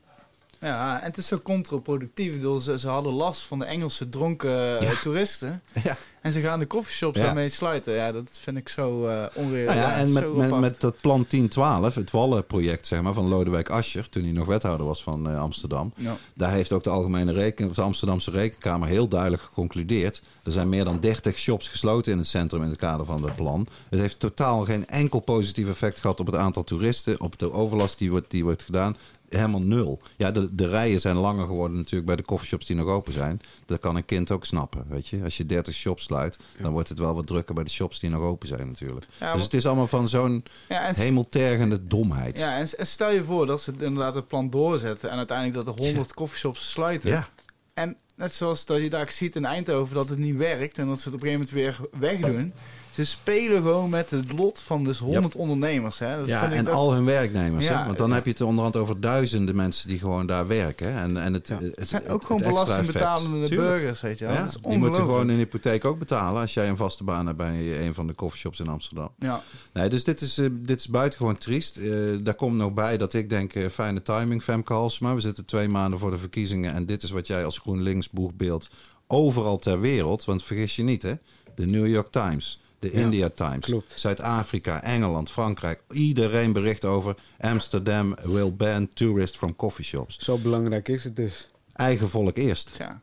Ja, 0.60 1.00
en 1.00 1.06
het 1.06 1.16
is 1.16 1.26
zo 1.26 1.38
contraproductief. 1.38 2.26
Ik 2.26 2.36
bedoel, 2.36 2.58
ze, 2.58 2.78
ze 2.78 2.88
hadden 2.88 3.12
last 3.12 3.40
van 3.40 3.58
de 3.58 3.64
Engelse 3.64 4.08
dronken 4.08 4.78
eh, 4.78 4.88
Ja. 4.88 5.00
toeristen. 5.02 5.62
Ja. 5.84 5.96
En 6.20 6.32
ze 6.32 6.40
gaan 6.40 6.58
de 6.58 6.66
koffieshops 6.66 7.18
daarmee 7.20 7.48
sluiten. 7.48 7.92
Ja, 7.92 8.12
dat 8.12 8.38
vind 8.40 8.56
ik 8.56 8.68
zo 8.68 8.88
onreëel. 9.34 9.66
Nou 9.66 9.78
ja, 9.78 9.96
en 9.96 10.12
met, 10.12 10.60
met, 10.60 10.80
dat 10.80 11.00
plan 11.00 11.24
1012, 11.28 11.94
het 11.94 12.10
Wallenproject 12.10 12.86
zeg 12.86 13.02
maar, 13.02 13.12
van 13.12 13.28
Lodewijk 13.28 13.68
Asscher, 13.70 14.08
toen 14.08 14.22
hij 14.22 14.32
nog 14.32 14.46
wethouder 14.46 14.86
was 14.86 15.02
van 15.02 15.30
eh, 15.30 15.40
Amsterdam. 15.40 15.92
Ja. 15.96 16.16
Daar 16.34 16.50
heeft 16.52 16.72
ook 16.72 16.84
de 16.84 16.90
Algemene 16.90 17.32
Reken, 17.32 17.72
de 17.74 17.82
Amsterdamse 17.82 18.30
Rekenkamer 18.30 18.88
heel 18.88 19.08
duidelijk 19.08 19.42
geconcludeerd. 19.42 20.22
Er 20.42 20.52
zijn 20.52 20.68
meer 20.68 20.84
dan 20.84 21.00
30 21.00 21.38
shops 21.38 21.68
gesloten 21.68 22.12
in 22.12 22.18
het 22.18 22.26
centrum 22.26 22.62
in 22.62 22.68
het 22.68 22.78
kader 22.78 23.06
van 23.06 23.24
het 23.24 23.36
plan. 23.36 23.66
Het 23.90 24.00
heeft 24.00 24.20
totaal 24.20 24.64
geen 24.64 24.86
enkel 24.86 25.20
positief 25.20 25.68
effect 25.68 26.00
gehad 26.00 26.20
op 26.20 26.26
het 26.26 26.36
aantal 26.36 26.64
toeristen, 26.64 27.20
op 27.20 27.38
de 27.38 27.52
overlast 27.52 27.98
die 27.98 28.10
wordt, 28.10 28.30
die 28.30 28.44
wordt 28.44 28.62
gedaan. 28.62 28.96
Helemaal 29.28 29.60
nul. 29.60 30.00
Ja, 30.16 30.30
de, 30.30 30.54
de 30.54 30.68
rijen 30.68 31.00
zijn 31.00 31.16
langer 31.16 31.46
geworden 31.46 31.76
natuurlijk 31.76 32.06
bij 32.06 32.16
de 32.16 32.22
coffeeshops 32.22 32.66
die 32.66 32.76
nog 32.76 32.86
open 32.86 33.12
zijn. 33.12 33.40
Dat 33.66 33.80
kan 33.80 33.96
een 33.96 34.04
kind 34.04 34.30
ook 34.30 34.44
snappen, 34.44 34.84
weet 34.88 35.08
je. 35.08 35.22
Als 35.24 35.36
je 35.36 35.46
30 35.46 35.74
shops 35.74 36.02
sluit, 36.04 36.38
dan 36.62 36.72
wordt 36.72 36.88
het 36.88 36.98
wel 36.98 37.14
wat 37.14 37.26
drukker 37.26 37.54
bij 37.54 37.64
de 37.64 37.70
shops 37.70 38.00
die 38.00 38.10
nog 38.10 38.22
open 38.22 38.48
zijn 38.48 38.66
natuurlijk. 38.66 39.06
Ja, 39.20 39.32
dus 39.32 39.42
het 39.42 39.54
is 39.54 39.66
allemaal 39.66 39.86
van 39.86 40.08
zo'n 40.08 40.44
Ja, 40.68 40.86
en, 40.86 40.94
hemeltergende 40.94 41.86
domheid. 41.86 42.38
ja, 42.38 42.56
en, 42.58 42.68
en 42.76 42.86
stel 42.86 43.10
je 43.10 43.24
voor 43.24 43.46
dat 43.46 43.62
ze 43.62 43.70
het 43.70 43.82
inderdaad 43.82 44.14
het 44.14 44.28
plan 44.28 44.50
doorzetten. 44.50 45.10
En 45.10 45.16
uiteindelijk 45.16 45.66
dat 45.66 45.78
er 45.78 45.84
100 45.84 46.14
koffieshops 46.14 46.70
sluiten. 46.70 47.10
ja. 47.10 47.28
En 47.74 47.96
net 48.14 48.32
zoals 48.34 48.64
dat 48.64 48.78
je 48.80 48.90
daar 48.90 49.10
ziet 49.10 49.36
in 49.36 49.44
Eindhoven 49.44 49.94
dat 49.94 50.08
het 50.08 50.18
niet 50.18 50.36
werkt. 50.36 50.78
En 50.78 50.86
dat 50.86 51.00
ze 51.00 51.04
het 51.08 51.14
op 51.14 51.22
een 51.22 51.28
gegeven 51.28 51.54
moment 51.54 51.80
weer 51.90 52.00
wegdoen. 52.00 52.52
Ze 52.98 53.04
spelen 53.04 53.62
gewoon 53.62 53.90
met 53.90 54.10
het 54.10 54.32
lot 54.32 54.60
van 54.60 54.84
dus 54.84 54.98
100 54.98 55.34
ondernemers. 55.34 55.98
Hè. 55.98 56.16
Dat 56.18 56.26
Ja, 56.26 56.38
vind 56.40 56.52
ik 56.52 56.58
en 56.58 56.64
dat- 56.64 56.74
al 56.74 56.92
hun 56.92 57.04
werknemers. 57.04 57.66
Ja, 57.66 57.78
hè? 57.78 57.86
Want 57.86 57.98
dan 57.98 58.12
heb 58.12 58.24
je 58.24 58.30
het 58.30 58.40
onderhand 58.40 58.76
over 58.76 59.00
duizenden 59.00 59.56
mensen 59.56 59.88
die 59.88 59.98
gewoon 59.98 60.26
daar 60.26 60.46
werken. 60.46 60.92
En, 60.94 61.16
en 61.16 61.32
het, 61.32 61.48
Ja. 61.48 61.58
het, 61.74 61.88
zijn 61.88 62.08
ook 62.08 62.22
gewoon 62.22 62.42
het 62.42 62.50
extra 62.50 62.64
belastingbetalende 62.64 63.48
burgers, 63.56 64.00
weet 64.00 64.18
je 64.18 64.24
wel. 64.24 64.34
Ja, 64.34 64.40
dat 64.40 64.48
is 64.48 64.60
die 64.68 64.78
moeten 64.78 65.00
gewoon 65.00 65.28
een 65.28 65.36
hypotheek 65.36 65.84
ook 65.84 65.98
betalen 65.98 66.40
als 66.40 66.54
jij 66.54 66.68
een 66.68 66.76
vaste 66.76 67.04
baan 67.04 67.26
hebt 67.26 67.38
bij 67.38 67.86
een 67.86 67.94
van 67.94 68.06
de 68.06 68.14
coffeeshops 68.14 68.60
in 68.60 68.68
Amsterdam. 68.68 69.10
Ja, 69.18 69.42
Nee, 69.72 69.88
dus 69.88 70.04
dit 70.04 70.20
is, 70.20 70.38
eh, 70.38 70.46
dit 70.52 70.78
is 70.80 70.88
buitengewoon 70.88 71.38
triest. 71.38 71.76
Eh, 71.76 71.90
daar 72.22 72.34
komt 72.34 72.56
nog 72.56 72.74
bij 72.74 72.96
dat 72.96 73.14
ik 73.14 73.28
denk, 73.30 73.54
eh, 73.54 73.68
fijne 73.68 74.02
timing, 74.02 74.42
Femke 74.42 74.72
Halsema. 74.72 75.14
We 75.14 75.20
zitten 75.20 75.44
twee 75.44 75.68
maanden 75.68 75.98
voor 75.98 76.10
de 76.10 76.16
verkiezingen 76.18 76.74
en 76.74 76.86
dit 76.86 77.02
is 77.02 77.10
wat 77.10 77.26
jij 77.26 77.44
als 77.44 77.58
GroenLinks 77.58 78.10
boegbeeld 78.10 78.68
overal 79.06 79.58
ter 79.58 79.80
wereld, 79.80 80.24
want 80.24 80.42
vergis 80.44 80.76
je 80.76 80.82
niet 80.82 81.02
hè, 81.02 81.12
de 81.54 81.66
New 81.66 81.86
York 81.86 82.10
Times, 82.10 82.60
de 82.78 82.90
Ja, 82.92 82.98
India 83.00 83.28
Times. 83.28 83.72
Zuid-Afrika, 83.94 84.82
Engeland, 84.82 85.30
Frankrijk. 85.30 85.80
Iedereen 85.90 86.52
bericht 86.52 86.84
over 86.84 87.16
Amsterdam 87.40 88.14
will 88.22 88.52
ban 88.54 88.88
tourists 88.88 89.36
from 89.36 89.56
coffeeshops. 89.56 90.18
Zo 90.18 90.38
belangrijk 90.38 90.88
is 90.88 91.04
het 91.04 91.16
dus. 91.16 91.50
Eigen 91.72 92.08
volk 92.08 92.36
eerst. 92.36 92.74
ja. 92.78 93.00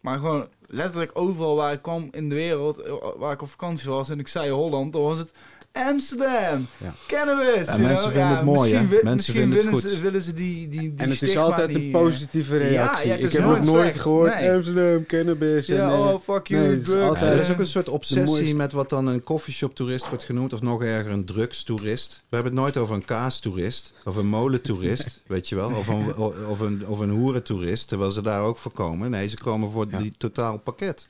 Maar 0.00 0.18
gewoon 0.18 0.48
letterlijk 0.66 1.10
overal 1.14 1.56
waar 1.56 1.72
ik 1.72 1.82
kwam 1.82 2.08
in 2.10 2.28
de 2.28 2.34
wereld, 2.34 2.78
eh, 2.78 2.92
waar 3.16 3.32
ik 3.32 3.42
op 3.42 3.48
vakantie 3.48 3.90
was 3.90 4.08
en 4.08 4.18
ik 4.18 4.28
zei 4.28 4.50
Holland, 4.50 4.92
dan 4.92 5.02
was 5.02 5.18
het 5.18 5.30
Amsterdam, 5.78 6.66
Ja. 6.78 6.94
cannabis. 7.06 7.66
Ja, 7.66 7.72
you 7.76 7.80
mensen 7.82 8.10
know? 8.10 8.12
vinden 8.12 8.36
het 8.36 8.44
mooi, 8.44 8.74
hè? 8.74 8.80
Mensen 8.82 9.14
misschien 9.14 9.34
vinden 9.34 9.56
het 9.58 9.64
willen 9.66 9.80
goed. 9.82 9.90
Ze, 9.90 10.00
willen 10.00 10.22
ze 10.22 10.34
die, 10.34 10.68
die, 10.68 10.80
die 10.80 10.92
En 10.96 11.10
het 11.10 11.22
is 11.22 11.36
altijd 11.36 11.68
die, 11.68 11.76
een 11.78 11.84
eh, 11.84 11.90
positieve 11.92 12.56
reactie. 12.56 13.08
ja, 13.08 13.14
ik 13.14 13.32
heb 13.32 13.42
nooit 13.42 13.56
nog 13.64 13.66
nooit 13.66 13.82
slecht. 13.88 14.00
gehoord 14.00 14.34
Nee. 14.34 14.52
Amsterdam, 14.52 15.06
cannabis. 15.06 15.66
Ja, 15.66 15.88
en, 15.90 15.98
oh, 15.98 16.20
fuck 16.22 16.46
you, 16.46 16.62
nee, 16.62 16.70
het 16.70 16.80
is 16.80 16.84
drugs. 16.88 17.04
altijd- 17.08 17.24
Ja, 17.26 17.30
er 17.32 17.40
is 17.40 17.50
ook 17.50 17.58
een 17.58 17.66
soort 17.66 17.88
obsessie 17.88 18.54
met 18.54 18.72
wat 18.72 18.88
dan 18.88 19.06
een 19.06 19.22
coffeeshop 19.22 19.74
toerist 19.74 20.08
wordt 20.08 20.24
genoemd. 20.24 20.52
Of 20.52 20.62
nog 20.62 20.82
erger, 20.82 21.12
een 21.12 21.24
drugstoerist. 21.24 22.12
We 22.28 22.34
hebben 22.36 22.52
het 22.52 22.60
nooit 22.60 22.76
over 22.76 22.94
een 22.94 23.04
kaastoerist. 23.04 23.92
Of 24.04 24.16
een 24.16 24.26
molentoerist, 24.26 25.20
weet 25.26 25.48
je 25.48 25.54
wel. 25.54 25.70
Of 25.70 25.88
een, 25.88 26.16
of 26.48 26.60
een, 26.60 26.86
of 26.86 26.98
een 26.98 27.10
hoerentoerist, 27.10 27.88
terwijl 27.88 28.10
ze 28.10 28.22
daar 28.22 28.40
ook 28.42 28.56
voor 28.56 28.72
komen. 28.72 29.10
Nee, 29.10 29.28
ze 29.28 29.36
komen 29.38 29.70
voor 29.70 29.86
Ja. 29.90 29.98
die 29.98 30.12
totaal 30.18 30.58
pakket. 30.58 31.06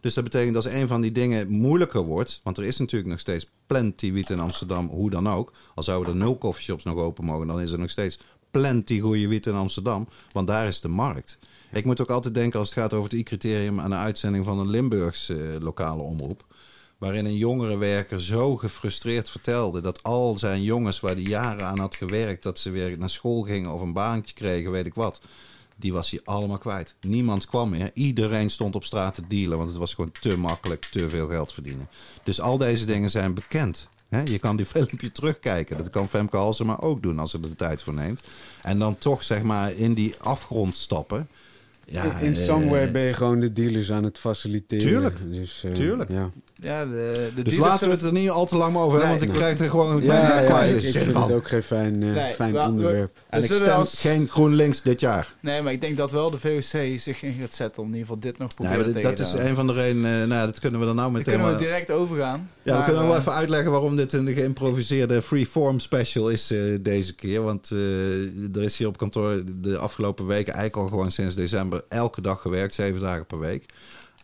Dus 0.00 0.14
dat 0.14 0.24
betekent 0.24 0.56
als 0.56 0.64
een 0.64 0.88
van 0.88 1.00
die 1.00 1.12
dingen 1.12 1.50
moeilijker 1.50 2.00
wordt... 2.00 2.40
want 2.42 2.58
er 2.58 2.64
is 2.64 2.78
natuurlijk 2.78 3.10
nog 3.10 3.20
steeds 3.20 3.50
plenty 3.66 4.12
wiet 4.12 4.30
in 4.30 4.40
Amsterdam, 4.40 4.88
hoe 4.88 5.10
dan 5.10 5.28
ook. 5.28 5.52
Al 5.74 5.82
zouden 5.82 6.12
er 6.12 6.18
nul 6.18 6.38
coffeeshops 6.38 6.84
nog 6.84 6.96
open 6.96 7.24
mogen... 7.24 7.46
dan 7.46 7.60
is 7.60 7.72
er 7.72 7.78
nog 7.78 7.90
steeds 7.90 8.18
plenty 8.50 9.00
goede 9.00 9.28
wiet 9.28 9.46
in 9.46 9.54
Amsterdam. 9.54 10.08
Want 10.32 10.46
daar 10.46 10.66
is 10.66 10.80
de 10.80 10.88
markt. 10.88 11.38
Ik 11.72 11.84
moet 11.84 12.00
ook 12.00 12.10
altijd 12.10 12.34
denken 12.34 12.58
als 12.58 12.68
het 12.68 12.78
gaat 12.78 12.92
over 12.92 13.10
het 13.10 13.18
I-criterium... 13.18 13.80
aan 13.80 13.90
de 13.90 13.96
uitzending 13.96 14.44
van 14.44 14.58
een 14.58 14.70
Limburgse 14.70 15.48
eh, 15.48 15.60
lokale 15.60 16.02
omroep. 16.02 16.46
Waarin 16.98 17.24
een 17.24 17.36
jongerenwerker 17.36 18.22
zo 18.22 18.56
gefrustreerd 18.56 19.30
vertelde... 19.30 19.80
dat 19.80 20.02
al 20.02 20.36
zijn 20.36 20.62
jongens 20.62 21.00
waar 21.00 21.14
hij 21.14 21.22
jaren 21.22 21.66
aan 21.66 21.78
had 21.78 21.96
gewerkt... 21.96 22.42
dat 22.42 22.58
ze 22.58 22.70
weer 22.70 22.98
naar 22.98 23.10
school 23.10 23.42
gingen 23.42 23.72
of 23.72 23.80
een 23.80 23.92
baantje 23.92 24.34
kregen, 24.34 24.70
weet 24.70 24.86
ik 24.86 24.94
wat... 24.94 25.20
Die 25.78 25.92
was 25.92 26.10
hij 26.10 26.20
allemaal 26.24 26.58
kwijt. 26.58 26.94
Niemand 27.00 27.46
kwam 27.46 27.70
meer. 27.70 27.90
Iedereen 27.94 28.50
stond 28.50 28.74
op 28.74 28.84
straat 28.84 29.14
te 29.14 29.22
dealen, 29.28 29.58
want 29.58 29.70
het 29.70 29.78
was 29.78 29.94
gewoon 29.94 30.12
te 30.20 30.36
makkelijk, 30.36 30.84
te 30.84 31.08
veel 31.08 31.28
geld 31.28 31.52
verdienen. 31.52 31.88
Dus 32.22 32.40
al 32.40 32.58
deze 32.58 32.86
dingen 32.86 33.10
zijn 33.10 33.34
bekend. 33.34 33.88
Je 34.24 34.38
kan 34.38 34.56
die 34.56 34.66
filmpje 34.76 35.12
terugkijken. 35.12 35.76
Dat 35.76 35.90
kan 35.90 36.08
Femke 36.08 36.36
Halsema 36.36 36.78
ook 36.80 37.02
doen 37.02 37.18
als 37.18 37.30
ze 37.30 37.38
er 37.42 37.48
de 37.48 37.56
tijd 37.56 37.82
voor 37.82 37.94
neemt. 37.94 38.22
En 38.62 38.78
dan 38.78 38.98
toch 38.98 39.24
zeg 39.24 39.42
maar 39.42 39.72
in 39.72 39.94
die 39.94 40.14
afgrond 40.18 40.76
stappen. 40.76 41.28
Ja, 41.90 42.18
in, 42.18 42.26
in 42.26 42.34
eh, 42.34 42.44
somewhere 42.44 42.90
ben 42.90 43.02
je 43.02 43.12
gewoon 43.12 43.40
de 43.40 43.52
dealers 43.52 43.92
aan 43.92 44.04
het 44.04 44.18
faciliteren. 44.18 44.86
Tuurlijk. 44.86 45.16
Dus, 45.30 45.64
eh, 45.64 45.72
Tuurlijk. 45.72 46.10
Ja, 46.10 46.30
Ja, 46.60 46.84
de, 46.84 47.30
de 47.34 47.42
Dus 47.42 47.56
laten 47.56 47.88
we 47.88 47.94
het 47.94 48.02
er 48.02 48.12
niet 48.12 48.30
al 48.30 48.46
te 48.46 48.56
lang 48.56 48.76
over 48.76 48.98
hebben, 48.98 49.08
Nee. 49.08 49.18
want 49.18 49.22
ik 49.30 49.36
krijg 49.36 49.58
er 49.58 49.70
gewoon 49.70 50.00
ja, 50.02 50.06
bijna 50.06 50.40
ja, 50.40 50.46
kwaaie 50.46 50.76
ik, 50.76 50.92
vind 50.92 51.14
het 51.16 51.32
ook 51.32 51.48
geen 51.48 51.62
fijn, 51.62 51.94
eh, 52.02 52.08
Nee, 52.12 52.32
fijn 52.34 52.52
maar 52.52 52.64
we- 52.64 52.70
onderwerp. 52.70 53.12
En 53.30 53.44
ik 53.44 53.52
stem 53.52 53.68
als- 53.68 54.00
geen 54.00 54.28
GroenLinks 54.28 54.82
dit 54.82 55.00
jaar. 55.00 55.34
Nee, 55.40 55.62
maar 55.62 55.72
ik 55.72 55.80
denk 55.80 55.96
dat 55.96 56.10
wel 56.10 56.30
de 56.30 56.38
VOC 56.38 56.98
zich 56.98 57.22
in 57.22 57.36
gaat 57.40 57.54
zetten 57.54 57.82
om 57.82 57.88
in 57.88 57.94
ieder 57.94 58.06
geval 58.08 58.20
dit 58.30 58.38
nog 58.38 58.54
proberen 58.54 58.84
maar 58.84 58.92
dit- 58.94 59.02
dat 59.02 59.16
te 59.16 59.22
is 59.22 59.32
een 59.32 59.54
van 59.54 59.66
de 59.66 59.72
redenen. 59.72 60.10
eh, 60.12 60.16
nou, 60.28 60.40
ja, 60.40 60.46
dat 60.46 60.58
kunnen 60.60 60.80
we 60.80 60.86
dan 60.86 60.96
nou 60.96 61.08
Dan 61.12 61.18
meteen. 61.18 61.34
kunnen 61.38 61.52
we 61.58 61.64
direct 61.64 61.90
overgaan. 61.90 62.50
Ja, 62.62 62.78
we 62.78 62.84
kunnen 62.84 63.02
wel 63.02 63.12
eh, 63.14 63.18
even 63.20 63.32
uitleggen 63.32 63.70
waarom 63.70 63.96
dit 63.96 64.12
een 64.12 64.28
geïmproviseerde 64.28 65.22
freeform 65.22 65.78
special 65.80 66.28
is 66.28 66.52
deze 66.80 67.14
keer. 67.14 67.42
Want 67.42 67.70
eh, 67.70 67.78
er 68.56 68.62
is 68.62 68.76
hier 68.76 68.86
op 68.86 68.96
kantoor 68.98 69.42
de 69.60 69.76
afgelopen 69.78 70.26
weken 70.26 70.52
eigenlijk 70.52 70.82
al 70.82 70.88
gewoon 70.88 71.10
sinds 71.10 71.34
december 71.34 71.84
elke 71.88 72.20
dag 72.20 72.40
gewerkt, 72.40 72.74
zeven 72.74 73.00
dagen 73.00 73.26
per 73.26 73.38
week. 73.38 73.64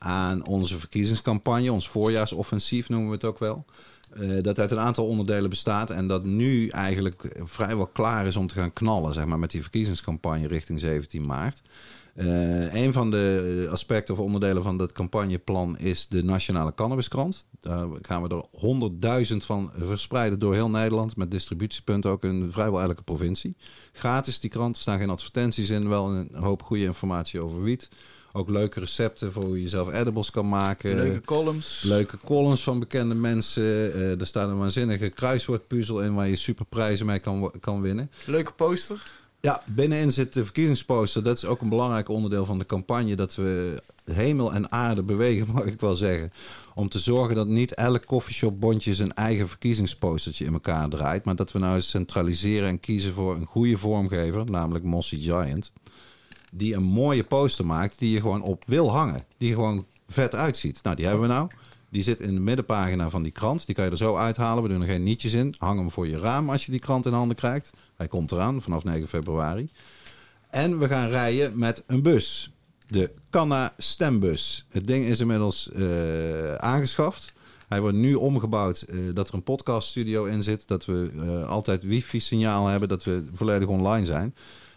Aan 0.04 0.46
onze 0.46 0.78
verkiezingscampagne, 0.78 1.72
ons 1.72 1.88
voorjaarsoffensief 1.88 2.88
noemen 2.88 3.08
we 3.08 3.14
het 3.14 3.24
ook 3.24 3.38
wel. 3.38 3.64
Eh, 4.10 4.42
dat 4.42 4.58
uit 4.58 4.70
een 4.70 4.78
aantal 4.78 5.06
onderdelen 5.06 5.50
bestaat 5.50 5.90
en 5.90 6.08
dat 6.08 6.24
nu 6.24 6.68
eigenlijk 6.68 7.34
vrijwel 7.44 7.86
klaar 7.86 8.26
is 8.26 8.36
om 8.36 8.46
te 8.46 8.54
gaan 8.54 8.72
knallen, 8.72 9.14
zeg 9.14 9.24
maar, 9.24 9.38
met 9.38 9.50
die 9.50 9.62
verkiezingscampagne 9.62 10.46
richting 10.46 10.80
17 10.80 11.26
maart. 11.26 11.62
Eh, 12.14 12.74
een 12.74 12.92
van 12.92 13.10
de 13.10 13.68
aspecten 13.70 14.14
of 14.14 14.20
onderdelen 14.20 14.62
van 14.62 14.78
dat 14.78 14.92
campagneplan 14.92 15.78
is 15.78 16.08
de 16.08 16.24
Nationale 16.24 16.74
Cannabiskrant. 16.74 17.46
Daar 17.60 17.88
gaan 18.02 18.22
we 18.22 18.28
er 18.28 18.44
100.000 18.60 19.44
van 19.44 19.70
verspreiden 19.78 20.38
door 20.38 20.54
heel 20.54 20.70
Nederland. 20.70 21.16
Met 21.16 21.30
distributiepunten 21.30 22.10
ook 22.10 22.24
in 22.24 22.52
vrijwel 22.52 22.80
elke 22.80 23.02
provincie. 23.02 23.56
Gratis 23.92 24.40
die 24.40 24.50
krant, 24.50 24.76
er 24.76 24.82
staan 24.82 24.98
geen 24.98 25.10
advertenties 25.10 25.70
in. 25.70 25.88
Wel 25.88 26.08
een 26.08 26.28
hoop 26.32 26.62
goede 26.62 26.84
informatie 26.84 27.40
over 27.40 27.62
wiet. 27.62 27.88
Ook 28.36 28.48
leuke 28.48 28.80
recepten 28.80 29.32
voor 29.32 29.44
hoe 29.44 29.60
je 29.60 29.68
zelf 29.68 29.92
edibles 29.92 30.30
kan 30.30 30.48
maken. 30.48 30.94
Leuke 30.94 31.20
columns. 31.20 31.82
Leuke 31.82 32.18
columns 32.24 32.62
van 32.62 32.78
bekende 32.78 33.14
mensen. 33.14 33.62
Eh, 33.62 34.20
er 34.20 34.26
staat 34.26 34.48
een 34.48 34.58
waanzinnige 34.58 35.08
kruiswoordpuzzel 35.08 36.02
in 36.02 36.14
waar 36.14 36.28
je 36.28 36.36
superprijzen 36.36 37.06
mee 37.06 37.18
kan, 37.18 37.52
kan 37.60 37.80
winnen. 37.80 38.10
Leuke 38.24 38.52
poster. 38.52 39.02
Ja, 39.40 39.62
binnenin 39.66 40.12
zit 40.12 40.32
de 40.32 40.44
verkiezingsposter. 40.44 41.22
Dat 41.22 41.36
is 41.36 41.44
ook 41.44 41.60
een 41.60 41.68
belangrijk 41.68 42.08
onderdeel 42.08 42.44
van 42.44 42.58
de 42.58 42.66
campagne. 42.66 43.16
Dat 43.16 43.34
we 43.34 43.82
hemel 44.12 44.52
en 44.52 44.72
aarde 44.72 45.02
bewegen, 45.02 45.52
mag 45.54 45.64
ik 45.64 45.80
wel 45.80 45.94
zeggen. 45.94 46.32
Om 46.74 46.88
te 46.88 46.98
zorgen 46.98 47.34
dat 47.34 47.46
niet 47.46 47.74
elk 47.74 48.06
koffieshopbondje 48.06 48.94
zijn 48.94 49.14
eigen 49.14 49.48
verkiezingspostertje 49.48 50.44
in 50.44 50.52
elkaar 50.52 50.88
draait. 50.88 51.24
Maar 51.24 51.36
dat 51.36 51.52
we 51.52 51.58
nou 51.58 51.74
eens 51.74 51.88
centraliseren 51.88 52.68
en 52.68 52.80
kiezen 52.80 53.12
voor 53.12 53.36
een 53.36 53.46
goede 53.46 53.78
vormgever, 53.78 54.50
namelijk 54.50 54.84
Mossy 54.84 55.18
Giant. 55.18 55.72
Die 56.56 56.74
een 56.74 56.82
mooie 56.82 57.24
poster 57.24 57.66
maakt 57.66 57.98
die 57.98 58.10
je 58.10 58.20
gewoon 58.20 58.42
op 58.42 58.62
wil 58.66 58.90
hangen. 58.90 59.24
Die 59.38 59.52
gewoon 59.52 59.86
vet 60.08 60.34
uitziet. 60.34 60.82
Nou, 60.82 60.96
die 60.96 61.06
hebben 61.06 61.28
we 61.28 61.34
nou. 61.34 61.48
Die 61.88 62.02
zit 62.02 62.20
in 62.20 62.34
de 62.34 62.40
middenpagina 62.40 63.10
van 63.10 63.22
die 63.22 63.32
krant. 63.32 63.66
Die 63.66 63.74
kan 63.74 63.84
je 63.84 63.90
er 63.90 63.96
zo 63.96 64.16
uithalen. 64.16 64.62
We 64.62 64.68
doen 64.68 64.80
er 64.80 64.86
geen 64.86 65.02
nietjes 65.02 65.32
in. 65.32 65.54
Hang 65.58 65.78
hem 65.78 65.90
voor 65.90 66.08
je 66.08 66.18
raam 66.18 66.50
als 66.50 66.64
je 66.64 66.70
die 66.70 66.80
krant 66.80 67.06
in 67.06 67.12
handen 67.12 67.36
krijgt. 67.36 67.72
Hij 67.96 68.08
komt 68.08 68.32
eraan 68.32 68.62
vanaf 68.62 68.84
9 68.84 69.08
februari. 69.08 69.70
En 70.50 70.78
we 70.78 70.88
gaan 70.88 71.08
rijden 71.08 71.58
met 71.58 71.84
een 71.86 72.02
bus. 72.02 72.52
De 72.88 73.10
Canna 73.30 73.74
stembus. 73.76 74.66
Het 74.68 74.86
ding 74.86 75.04
is 75.04 75.20
inmiddels 75.20 75.70
eh, 75.72 76.54
aangeschaft. 76.54 77.32
Hij 77.68 77.80
wordt 77.80 77.96
nu 77.96 78.14
omgebouwd 78.14 78.80
eh, 78.82 78.96
dat 79.14 79.28
er 79.28 79.34
een 79.34 79.42
podcaststudio 79.42 80.24
in 80.24 80.42
zit. 80.42 80.68
Dat 80.68 80.84
we 80.84 81.10
eh, 81.16 81.48
altijd 81.48 81.82
wifi-signaal 81.82 82.66
hebben. 82.66 82.88
Dat 82.88 83.04
we 83.04 83.24
volledig 83.32 83.68
online 83.68 84.06
zijn. 84.06 84.34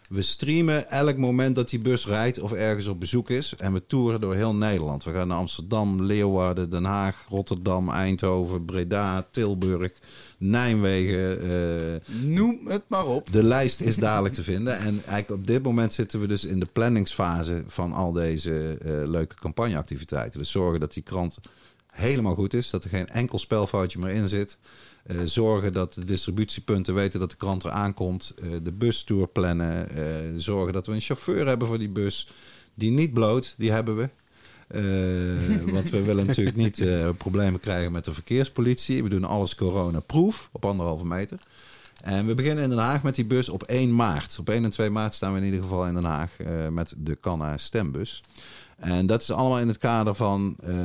We 0.10 0.22
streamen 0.22 0.90
elk 0.90 1.18
moment 1.18 1.56
dat 1.56 1.70
die 1.70 1.80
bus 1.80 2.06
rijdt 2.08 2.40
of 2.40 2.52
ergens 2.54 2.88
op 2.88 3.00
bezoek 3.00 3.30
is. 3.30 3.54
En 3.58 3.74
we 3.74 3.86
toeren 3.86 4.20
door 4.22 4.36
heel 4.36 4.56
Nederland. 4.56 5.04
We 5.04 5.12
gaan 5.12 5.28
naar 5.28 5.38
Amsterdam, 5.38 6.04
Leeuwarden, 6.04 6.70
Den 6.70 6.84
Haag, 6.84 7.26
Rotterdam, 7.30 7.90
Eindhoven, 7.90 8.66
Breda, 8.66 9.28
Tilburg, 9.32 9.92
Nijmegen. 10.38 11.42
eh, 11.42 12.16
Noem 12.22 12.60
het 12.68 12.84
maar 12.88 13.06
op. 13.06 13.32
de 13.32 13.44
lijst 13.44 13.82
is 13.82 13.96
dadelijk 13.96 14.34
te 14.34 14.44
vinden. 14.44 14.78
En 14.78 15.02
eigenlijk 15.06 15.30
op 15.42 15.48
dit 15.48 15.64
moment 15.64 15.94
zitten 15.94 16.20
we 16.20 16.28
dus 16.28 16.46
in 16.46 16.60
de 16.60 16.68
planningsfase 16.74 17.64
van 17.68 17.94
al 17.94 18.12
deze 18.12 18.78
eh, 18.82 18.92
leuke 19.10 19.36
campagneactiviteiten. 19.36 20.40
Dus 20.40 20.52
zorgen 20.52 20.80
dat 20.80 20.94
die 20.94 21.04
krant 21.04 21.38
helemaal 21.92 22.36
goed 22.36 22.54
is. 22.54 22.70
Dat 22.70 22.84
er 22.84 22.90
geen 22.90 23.08
enkel 23.10 23.40
spelfoutje 23.40 24.00
meer 24.00 24.12
in 24.14 24.30
zit. 24.30 24.58
Eh, 25.08 25.16
zorgen 25.26 25.72
dat 25.72 25.94
de 25.94 26.06
distributiepunten 26.06 26.94
weten 26.94 27.20
dat 27.20 27.30
de 27.30 27.38
krant 27.38 27.64
er 27.64 27.72
aankomt. 27.72 28.34
Eh, 28.42 28.50
de 28.64 28.72
bustour 28.72 29.28
plannen. 29.28 29.90
eh, 29.90 30.04
zorgen 30.36 30.74
dat 30.74 30.86
we 30.86 30.94
een 30.94 31.02
chauffeur 31.02 31.48
hebben 31.48 31.68
voor 31.68 31.78
die 31.78 31.90
bus. 31.90 32.30
Die 32.74 32.92
niet 32.92 33.14
bloot, 33.14 33.54
die 33.58 33.72
hebben 33.72 33.98
we. 33.98 34.10
Want 35.72 35.90
we 35.90 36.02
willen 36.04 36.26
natuurlijk 36.26 36.58
niet 36.66 36.84
problemen 37.18 37.60
krijgen 37.60 37.92
met 37.92 38.06
de 38.06 38.14
verkeerspolitie. 38.14 39.04
We 39.04 39.10
doen 39.10 39.24
alles 39.24 39.56
coronaproof 39.56 40.50
op 40.52 40.66
anderhalve 40.66 41.06
meter. 41.06 41.40
En 42.04 42.26
we 42.26 42.34
beginnen 42.34 42.64
in 42.64 42.70
Den 42.70 42.78
Haag 42.78 43.04
met 43.04 43.16
die 43.16 43.26
bus 43.26 43.50
op 43.50 43.64
1 43.64 43.96
maart. 43.96 44.38
Op 44.40 44.50
1 44.50 44.64
en 44.64 44.70
2 44.70 44.90
maart 44.90 45.14
staan 45.14 45.32
we 45.34 45.40
in 45.40 45.46
ieder 45.46 45.62
geval 45.62 45.86
in 45.88 45.94
Den 45.94 46.04
Haag 46.04 46.32
met 46.70 46.94
de 46.98 47.18
Canna 47.20 47.58
stembus. 47.58 48.24
En 48.78 49.06
dat 49.06 49.22
is 49.22 49.32
allemaal 49.32 49.60
in 49.60 49.68
het 49.68 49.78
kader 49.78 50.16
van 50.16 50.56
eh, 50.64 50.76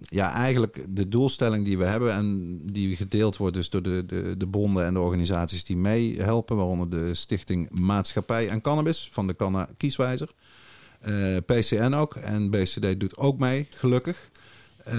ja, 0.00 0.32
eigenlijk 0.32 0.84
de 0.88 1.08
doelstelling 1.08 1.64
die 1.64 1.78
we 1.78 1.84
hebben 1.84 2.12
en 2.12 2.58
die 2.72 2.96
gedeeld 2.96 3.36
wordt 3.36 3.56
dus 3.56 3.70
door 3.70 3.82
de, 3.82 4.04
de, 4.06 4.34
de 4.36 4.46
bonden 4.46 4.84
en 4.84 4.94
de 4.94 5.00
organisaties 5.00 5.64
die 5.64 5.76
meehelpen, 5.76 6.56
waaronder 6.56 6.90
de 6.90 7.14
Stichting 7.14 7.80
Maatschappij 7.80 8.48
en 8.48 8.60
Cannabis 8.60 9.08
van 9.12 9.26
de 9.26 9.36
Canna 9.36 9.68
Kieswijzer. 9.76 10.28
Eh, 11.00 11.36
PCN 11.46 11.92
ook 11.92 12.14
en 12.14 12.50
BCD 12.50 13.00
doet 13.00 13.16
ook 13.16 13.38
mee, 13.38 13.66
gelukkig. 13.70 14.30
Eh, 14.84 14.96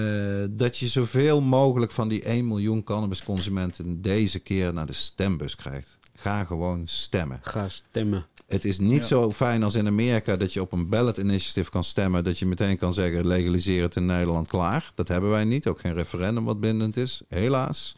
dat 0.50 0.78
je 0.78 0.88
zoveel 0.88 1.42
mogelijk 1.42 1.92
van 1.92 2.08
die 2.08 2.24
1 2.24 2.48
miljoen 2.48 2.84
cannabisconsumenten 2.84 4.02
deze 4.02 4.40
keer 4.40 4.74
naar 4.74 4.86
de 4.86 4.94
stembus 4.94 5.56
krijgt. 5.56 5.98
Ga 6.16 6.44
gewoon 6.44 6.88
stemmen. 6.88 7.40
Ga 7.42 7.70
stemmen. 7.70 8.26
Het 8.54 8.66
is 8.66 8.80
niet 8.80 9.02
Ja. 9.02 9.08
zo 9.08 9.32
fijn 9.32 9.64
als 9.64 9.76
in 9.76 9.88
Amerika 9.88 10.36
dat 10.36 10.54
je 10.54 10.62
op 10.62 10.72
een 10.72 10.90
ballot 10.90 11.18
initiative 11.18 11.70
kan 11.70 11.84
stemmen. 11.84 12.24
Dat 12.24 12.40
je 12.40 12.46
meteen 12.46 12.78
kan 12.78 12.94
zeggen 12.94 13.28
legaliseer 13.28 13.82
het 13.82 13.96
in 13.96 14.06
Nederland 14.06 14.48
klaar. 14.48 14.92
Dat 14.96 15.08
hebben 15.08 15.30
wij 15.30 15.44
niet. 15.44 15.68
Ook 15.68 15.80
geen 15.80 15.94
referendum 15.94 16.44
wat 16.46 16.60
bindend 16.60 16.98
is. 16.98 17.22
Helaas. 17.28 17.96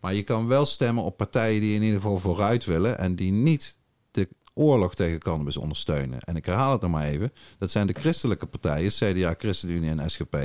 Maar 0.00 0.14
je 0.14 0.22
kan 0.22 0.46
wel 0.46 0.64
stemmen 0.64 1.04
op 1.04 1.16
partijen 1.16 1.60
die 1.60 1.74
in 1.74 1.82
ieder 1.82 1.96
geval 2.00 2.18
vooruit 2.18 2.64
willen. 2.64 2.98
En 2.98 3.16
die 3.16 3.32
niet 3.32 3.76
de 4.10 4.28
oorlog 4.54 4.94
tegen 4.94 5.18
cannabis 5.18 5.56
ondersteunen. 5.56 6.20
En 6.20 6.36
ik 6.36 6.46
herhaal 6.46 6.72
het 6.72 6.80
nog 6.80 6.90
maar 6.90 7.06
even. 7.06 7.32
Dat 7.58 7.70
zijn 7.70 7.86
de 7.86 7.94
christelijke 7.98 8.46
partijen. 8.46 8.90
CDA, 8.90 9.34
ChristenUnie 9.38 9.90
en 9.90 10.10
SGP. 10.10 10.36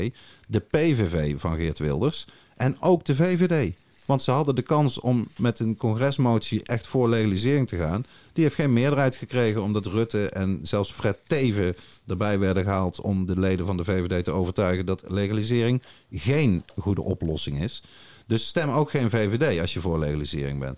De 0.49 0.59
PVV 0.59 1.39
van 1.39 1.55
Geert 1.55 1.79
Wilders. 1.79 2.27
En 2.55 2.81
ook 2.81 3.05
de 3.05 3.15
VVD. 3.15 3.73
Want 4.05 4.21
ze 4.21 4.31
hadden 4.31 4.55
de 4.55 4.61
kans 4.61 4.99
om 4.99 5.27
met 5.37 5.59
een 5.59 5.77
congresmotie 5.77 6.63
echt 6.63 6.87
voor 6.87 7.09
legalisering 7.09 7.67
te 7.67 7.77
gaan. 7.77 8.05
Die 8.33 8.43
heeft 8.43 8.55
geen 8.55 8.73
meerderheid 8.73 9.15
gekregen 9.15 9.63
omdat 9.63 9.85
Rutte 9.85 10.29
en 10.29 10.59
zelfs 10.63 10.91
Fred 10.91 11.17
Teven 11.27 11.75
erbij 12.07 12.39
werden 12.39 12.63
gehaald 12.63 13.01
om 13.01 13.25
de 13.25 13.39
leden 13.39 13.65
van 13.65 13.77
de 13.77 13.83
VVD 13.83 14.23
te 14.23 14.31
overtuigen 14.31 14.85
dat 14.85 15.03
legalisering 15.07 15.81
geen 16.11 16.63
goede 16.77 17.01
oplossing 17.01 17.61
is. 17.63 17.83
Dus 18.27 18.47
stem 18.47 18.69
ook 18.69 18.89
geen 18.89 19.09
VVD 19.09 19.59
als 19.59 19.73
je 19.73 19.79
voor 19.79 19.99
legalisering 19.99 20.59
bent. 20.59 20.77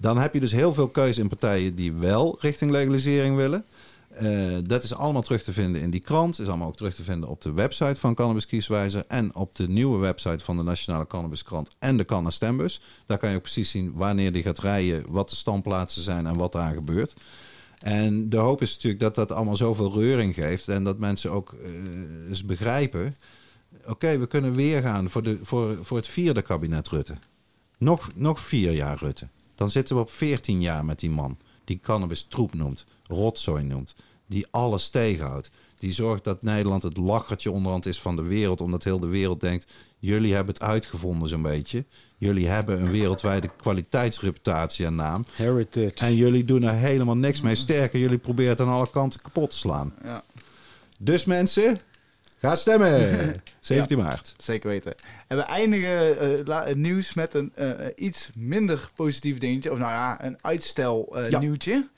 Dan 0.00 0.18
heb 0.18 0.34
je 0.34 0.40
dus 0.40 0.52
heel 0.52 0.74
veel 0.74 0.88
keuze 0.88 1.20
in 1.20 1.28
partijen 1.28 1.74
die 1.74 1.92
wel 1.92 2.36
richting 2.40 2.70
legalisering 2.70 3.36
willen. 3.36 3.64
Eh, 4.16 4.56
dat 4.64 4.82
is 4.82 4.94
allemaal 4.94 5.22
terug 5.22 5.42
te 5.42 5.52
vinden 5.52 5.80
in 5.80 5.90
die 5.90 6.00
krant. 6.00 6.38
Is 6.38 6.48
allemaal 6.48 6.68
ook 6.68 6.76
terug 6.76 6.94
te 6.94 7.02
vinden 7.02 7.28
op 7.28 7.42
de 7.42 7.52
website 7.52 8.00
van 8.00 8.14
Cannabis 8.14 8.46
Kieswijzer. 8.46 9.04
En 9.08 9.34
op 9.34 9.54
de 9.54 9.68
nieuwe 9.68 9.98
website 9.98 10.44
van 10.44 10.56
de 10.56 10.62
Nationale 10.62 11.06
Cannabiskrant 11.06 11.70
en 11.78 11.96
de 11.96 12.04
Canna 12.04 12.30
Stembus. 12.30 12.80
Daar 13.06 13.18
kan 13.18 13.30
je 13.30 13.36
ook 13.36 13.42
precies 13.42 13.70
zien 13.70 13.92
wanneer 13.94 14.32
die 14.32 14.42
gaat 14.42 14.58
rijden, 14.58 15.04
wat 15.08 15.30
de 15.30 15.36
standplaatsen 15.36 16.02
zijn 16.02 16.26
en 16.26 16.36
wat 16.36 16.52
daar 16.52 16.74
gebeurt. 16.74 17.14
En 17.78 18.28
de 18.28 18.36
hoop 18.36 18.62
is 18.62 18.74
natuurlijk 18.74 19.02
dat 19.02 19.14
dat 19.14 19.32
allemaal 19.32 19.56
zoveel 19.56 19.94
reuring 19.94 20.34
geeft. 20.34 20.68
En 20.68 20.84
dat 20.84 20.98
mensen 20.98 21.30
ook 21.30 21.52
eh, 21.52 21.70
eens 22.28 22.44
begrijpen. 22.44 23.14
Oké, 23.86 24.18
we 24.18 24.26
kunnen 24.26 24.54
weer 24.54 24.82
gaan 24.82 25.10
voor, 25.10 25.22
de, 25.22 25.38
voor, 25.42 25.78
voor 25.82 25.96
het 25.96 26.08
vierde 26.08 26.42
kabinet 26.42 26.88
Rutte. 26.88 27.14
Nog, 27.78 28.08
nog 28.14 28.40
vier 28.40 28.72
jaar 28.72 28.98
Rutte. 28.98 29.26
Dan 29.54 29.70
zitten 29.70 29.96
we 29.96 30.02
op 30.02 30.10
14 30.10 30.60
jaar 30.60 30.84
met 30.84 30.98
die 30.98 31.10
man. 31.10 31.36
Die 31.64 31.80
cannabis 31.82 32.22
troep 32.22 32.54
noemt, 32.54 32.84
rotzooi 33.06 33.64
noemt. 33.64 33.94
Die 34.26 34.46
alles 34.50 34.88
tegenhoudt. 34.88 35.50
Die 35.78 35.92
zorgt 35.92 36.24
dat 36.24 36.42
Nederland 36.42 36.82
het 36.82 36.96
lachertje 36.96 37.50
onderhand 37.50 37.86
is 37.86 38.00
van 38.00 38.16
de 38.16 38.22
wereld. 38.22 38.60
Omdat 38.60 38.84
heel 38.84 39.00
de 39.00 39.06
wereld 39.06 39.40
denkt, 39.40 39.66
jullie 39.98 40.34
hebben 40.34 40.54
het 40.54 40.62
uitgevonden 40.62 41.28
zo'n 41.28 41.42
beetje. 41.42 41.84
Jullie 42.18 42.46
hebben 42.48 42.80
een 42.80 42.90
wereldwijde 42.90 43.50
kwaliteitsreputatie 43.56 44.86
en 44.86 44.94
naam. 44.94 45.26
Heritage. 45.34 45.92
En 45.94 46.14
jullie 46.14 46.44
doen 46.44 46.62
er 46.62 46.72
helemaal 46.74 47.16
niks 47.16 47.40
mee. 47.40 47.54
Sterker, 47.54 47.98
jullie 48.00 48.18
proberen 48.18 48.50
het 48.50 48.60
aan 48.60 48.68
alle 48.68 48.90
kanten 48.90 49.20
kapot 49.20 49.50
te 49.50 49.56
slaan. 49.56 49.94
Ja, 50.04 50.22
Dus 50.98 51.24
mensen, 51.24 51.80
ga 52.38 52.54
stemmen. 52.56 53.34
17 53.60 53.98
maart. 53.98 54.34
zeker 54.36 54.68
weten. 54.70 54.94
En 55.26 55.36
we 55.36 55.42
eindigen 55.42 56.18
eh, 56.18 56.46
la- 56.46 56.64
het 56.66 56.76
nieuws 56.76 57.14
met 57.14 57.34
een 57.34 57.52
eh, 57.54 57.70
iets 57.96 58.30
minder 58.34 58.90
positief 58.94 59.38
dingetje. 59.38 59.72
Of 59.72 59.78
nou 59.78 59.90
ja, 59.90 60.24
een 60.24 60.38
uitstel 60.40 61.08
eh, 61.16 61.30
Ja. 61.30 61.38
nieuwtje. 61.38 61.88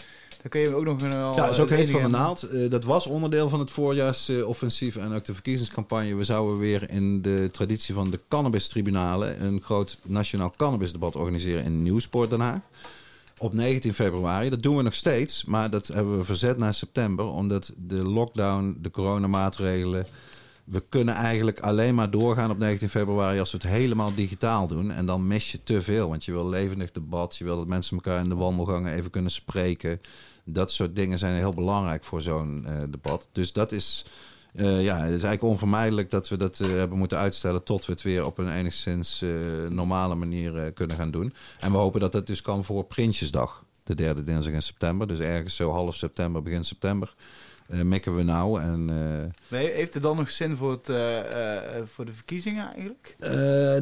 Dan 0.48 0.60
kun 0.60 0.70
je 0.70 0.76
ook 0.76 0.84
nog 0.84 1.02
een... 1.02 1.10
Ja, 1.10 1.34
dat 1.34 1.50
is 1.50 1.58
ook 1.58 1.70
eh, 1.70 1.76
heet 1.76 1.90
van 1.90 2.02
de 2.02 2.08
naald. 2.08 2.42
Eh, 2.42 2.70
dat 2.70 2.84
was 2.84 3.06
onderdeel 3.06 3.48
van 3.48 3.58
het 3.58 3.70
voorjaarsoffensief 3.70 4.96
en 4.96 5.12
ook 5.12 5.24
de 5.24 5.34
verkiezingscampagne. 5.34 6.14
We 6.14 6.24
zouden 6.24 6.58
weer 6.58 6.90
in 6.90 7.22
de 7.22 7.48
traditie 7.52 7.94
van 7.94 8.10
de 8.10 8.20
cannabis-tribunalen 8.28 9.44
een 9.44 9.60
groot 9.62 9.98
nationaal 10.02 10.52
cannabisdebat 10.56 11.16
organiseren 11.16 11.64
in 11.64 11.82
Nieuwsport 11.82 12.30
Den 12.30 12.40
Haag. 12.40 12.60
Op 13.38 13.52
19 13.52 13.94
februari. 13.94 14.48
Dat 14.48 14.62
doen 14.62 14.76
we 14.76 14.82
nog 14.82 14.94
steeds, 14.94 15.44
maar 15.44 15.70
dat 15.70 15.86
hebben 15.86 16.18
we 16.18 16.24
verzet 16.24 16.58
naar 16.58 16.74
september. 16.74 17.24
Omdat 17.24 17.72
de 17.76 18.02
lockdown, 18.02 18.78
de 18.82 18.90
coronamaatregelen. 18.90 20.06
We 20.64 20.84
kunnen 20.88 21.14
eigenlijk 21.14 21.60
alleen 21.60 21.94
maar 21.94 22.10
doorgaan 22.10 22.50
op 22.50 22.58
19 22.58 22.88
februari 22.88 23.38
als 23.38 23.50
we 23.50 23.58
het 23.62 23.66
helemaal 23.66 24.14
digitaal 24.14 24.66
doen. 24.66 24.90
En 24.90 25.06
dan 25.06 25.26
mis 25.26 25.52
je 25.52 25.62
te 25.62 25.82
veel. 25.82 26.08
Want 26.08 26.24
je 26.24 26.32
wil 26.32 26.48
levendig 26.48 26.92
debat. 26.92 27.36
Je 27.36 27.44
wil 27.44 27.56
dat 27.56 27.66
mensen 27.66 27.96
elkaar 27.96 28.22
in 28.22 28.28
de 28.28 28.34
wandelgangen 28.34 28.92
even 28.92 29.10
kunnen 29.10 29.30
spreken. 29.30 30.00
Dat 30.52 30.72
soort 30.72 30.96
dingen 30.96 31.18
zijn 31.18 31.34
heel 31.34 31.52
belangrijk 31.52 32.04
voor 32.04 32.22
zo'n 32.22 32.64
eh, 32.66 32.72
debat. 32.90 33.28
Dus 33.32 33.52
dat 33.52 33.72
is, 33.72 34.04
eh, 34.54 34.82
ja, 34.82 34.96
het 34.96 35.04
is 35.04 35.10
eigenlijk 35.22 35.42
onvermijdelijk 35.42 36.10
dat 36.10 36.28
we 36.28 36.36
dat 36.36 36.60
eh, 36.60 36.68
hebben 36.68 36.98
moeten 36.98 37.18
uitstellen 37.18 37.62
tot 37.62 37.86
we 37.86 37.92
het 37.92 38.02
weer 38.02 38.24
op 38.24 38.38
een 38.38 38.52
enigszins 38.52 39.24
normale 39.68 40.14
manier 40.14 40.72
kunnen 40.72 40.96
gaan 40.96 41.10
doen. 41.10 41.32
En 41.60 41.72
we 41.72 41.78
hopen 41.78 42.00
dat 42.00 42.12
dat 42.12 42.26
dus 42.26 42.42
kan 42.42 42.64
voor 42.64 42.84
Prinsjesdag, 42.84 43.64
de 43.84 43.94
derde 43.94 44.24
dinsdag 44.24 44.52
in 44.52 44.62
september. 44.62 45.06
Dus 45.06 45.18
ergens 45.18 45.56
zo 45.56 45.70
half 45.70 45.94
september, 45.94 46.42
begin 46.42 46.64
september. 46.64 47.14
Eh, 47.68 47.80
mikken 47.82 48.14
we 48.16 48.22
nou. 48.22 48.60
En, 48.62 48.90
eh, 48.90 49.48
Maar 49.48 49.60
heeft 49.60 49.94
het 49.94 50.02
dan 50.02 50.16
nog 50.16 50.30
zin 50.30 50.56
voor, 50.56 50.70
het, 50.70 50.88
eh, 50.88 50.96
voor 51.86 52.04
de 52.04 52.12
verkiezingen 52.12 52.64
eigenlijk? 52.72 53.16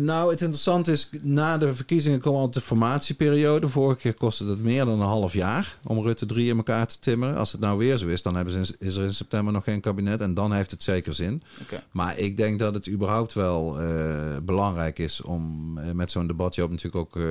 Nou, 0.00 0.30
het 0.30 0.40
interessante 0.40 0.92
is, 0.92 1.08
na 1.22 1.58
de 1.58 1.74
verkiezingen 1.74 2.20
komt 2.20 2.34
altijd 2.36 2.54
de 2.54 2.60
formatieperiode. 2.60 3.68
Vorige 3.68 4.00
keer 4.00 4.14
kostte 4.14 4.44
het 4.44 4.62
meer 4.62 4.84
dan 4.84 5.00
een 5.00 5.06
half 5.06 5.32
jaar 5.32 5.76
om 5.84 6.02
Rutte 6.02 6.26
3 6.26 6.48
in 6.50 6.56
elkaar 6.56 6.86
te 6.86 6.98
timmeren. 6.98 7.36
Als 7.36 7.52
het 7.52 7.60
nou 7.60 7.78
weer 7.78 7.96
zo 7.96 8.06
is, 8.06 8.22
dan 8.22 8.34
hebben 8.36 8.52
ze 8.52 8.58
in- 8.78 8.86
is 8.86 8.96
er 8.96 9.04
in 9.04 9.14
september 9.14 9.52
nog 9.52 9.64
geen 9.64 9.80
kabinet 9.80 10.20
en 10.20 10.34
dan 10.34 10.52
heeft 10.52 10.70
het 10.70 10.82
zeker 10.82 11.12
zin. 11.12 11.42
Maar 11.90 12.18
ik 12.18 12.36
denk 12.36 12.58
dat 12.58 12.74
het 12.74 12.88
überhaupt 12.88 13.32
wel 13.32 13.76
belangrijk 14.42 14.98
is 14.98 15.20
om 15.22 15.72
met 15.96 16.10
zo'n 16.10 16.26
debat, 16.26 16.54
je 16.54 16.60
hoopt 16.60 16.72
natuurlijk 16.72 17.16
ook 17.16 17.22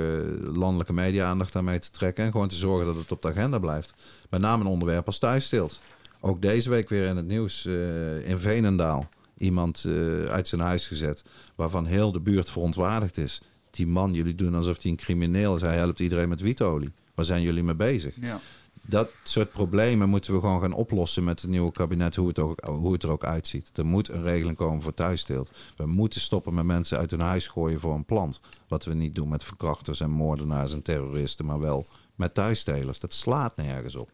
landelijke 0.56 0.94
media-aandacht 0.94 1.54
daarmee 1.54 1.80
te 1.80 1.92
trekken 1.92 2.26
en 2.26 2.32
gewoon 2.32 2.48
te 2.48 2.56
zorgen 2.56 2.86
dat 2.86 2.96
het 2.96 3.12
op 3.12 3.22
de 3.22 3.28
agenda 3.28 3.60
blijft. 3.60 3.94
Met 4.30 4.42
name 4.42 4.64
een 4.64 4.70
onderwerp 4.70 5.06
als 5.06 5.18
thuisstilt. 5.20 5.80
Ook 6.26 6.42
deze 6.42 6.70
week 6.70 6.90
weer 6.90 7.06
in 7.06 7.16
het 7.16 7.28
nieuws 7.28 7.66
eh, 7.66 8.30
in 8.30 8.40
Veenendaal. 8.40 9.10
Iemand 9.38 9.84
eh, 9.88 10.26
uit 10.26 10.48
zijn 10.48 10.62
huis 10.62 10.88
gezet 10.88 11.24
waarvan 11.56 11.86
heel 11.86 12.12
de 12.12 12.20
buurt 12.20 12.50
verontwaardigd 12.50 13.18
is. 13.18 13.42
Die 13.70 13.88
man, 13.88 14.14
jullie 14.14 14.36
doen 14.36 14.56
alsof 14.56 14.82
hij 14.82 14.92
een 14.92 14.98
crimineel 14.98 15.56
is. 15.56 15.62
Hij 15.62 15.76
helpt 15.76 16.00
iedereen 16.00 16.30
met 16.30 16.42
wietolie. 16.42 16.94
Waar 17.16 17.26
zijn 17.26 17.42
jullie 17.42 17.64
mee 17.64 17.76
bezig? 17.76 18.16
Ja. 18.22 18.40
Dat 18.82 19.10
soort 19.24 19.50
problemen 19.52 20.10
moeten 20.10 20.34
we 20.34 20.40
gewoon 20.40 20.62
gaan 20.62 20.74
oplossen 20.74 21.24
met 21.24 21.42
het 21.42 21.50
nieuwe 21.50 21.72
kabinet, 21.72 22.16
hoe 22.16 22.28
het, 22.28 22.40
ook, 22.40 22.66
hoe 22.66 22.94
het 22.94 23.04
er 23.04 23.12
ook 23.12 23.24
uitziet. 23.24 23.78
Er 23.78 23.86
moet 23.86 24.10
een 24.10 24.24
regeling 24.24 24.58
komen 24.58 24.82
voor 24.82 24.94
thuissteelt. 24.94 25.52
We 25.78 25.86
moeten 25.86 26.22
stoppen 26.22 26.54
met 26.54 26.66
mensen 26.66 26.98
uit 26.98 27.12
hun 27.12 27.20
huis 27.20 27.48
gooien 27.48 27.80
voor 27.80 27.94
een 27.94 28.06
plant. 28.06 28.40
Wat 28.68 28.86
we 28.86 28.94
niet 28.94 29.16
doen 29.16 29.30
met 29.30 29.44
verkrachters 29.44 30.00
en 30.00 30.12
moordenaars 30.12 30.74
en 30.74 30.82
terroristen, 30.82 31.46
maar 31.46 31.60
wel 31.60 31.86
met 32.16 32.34
thuisstelers. 32.34 33.00
Dat 33.00 33.14
slaat 33.14 33.56
nergens 33.56 33.96
op. 33.96 34.10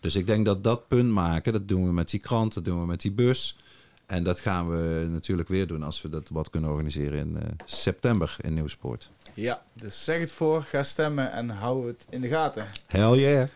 Dus 0.00 0.14
ik 0.14 0.26
denk 0.26 0.44
dat 0.44 0.64
dat 0.64 0.88
punt 0.88 1.10
maken, 1.10 1.52
dat 1.52 1.68
doen 1.68 1.86
we 1.86 1.92
met 1.92 2.10
die 2.10 2.20
krant, 2.20 2.54
dat 2.54 2.64
doen 2.64 2.80
we 2.80 2.86
met 2.86 3.00
die 3.00 3.12
bus. 3.12 3.58
En 4.06 4.24
dat 4.24 4.40
gaan 4.40 4.68
we 4.68 5.06
natuurlijk 5.10 5.48
weer 5.48 5.66
doen 5.66 5.82
als 5.82 6.02
we 6.02 6.08
dat 6.08 6.28
wat 6.28 6.50
kunnen 6.50 6.70
organiseren 6.70 7.18
in 7.18 7.36
eh, 7.36 7.48
september 7.64 8.36
in 8.40 8.54
Nieuwspoort. 8.54 9.10
ja, 9.34 9.62
dus 9.72 10.04
zeg 10.04 10.20
het 10.20 10.32
voor, 10.32 10.62
ga 10.62 10.82
stemmen 10.82 11.32
en 11.32 11.48
hou 11.48 11.86
het 11.86 12.06
in 12.08 12.20
de 12.20 12.28
gaten. 12.28 12.66
Hell 12.86 13.18
yeah! 13.18 13.48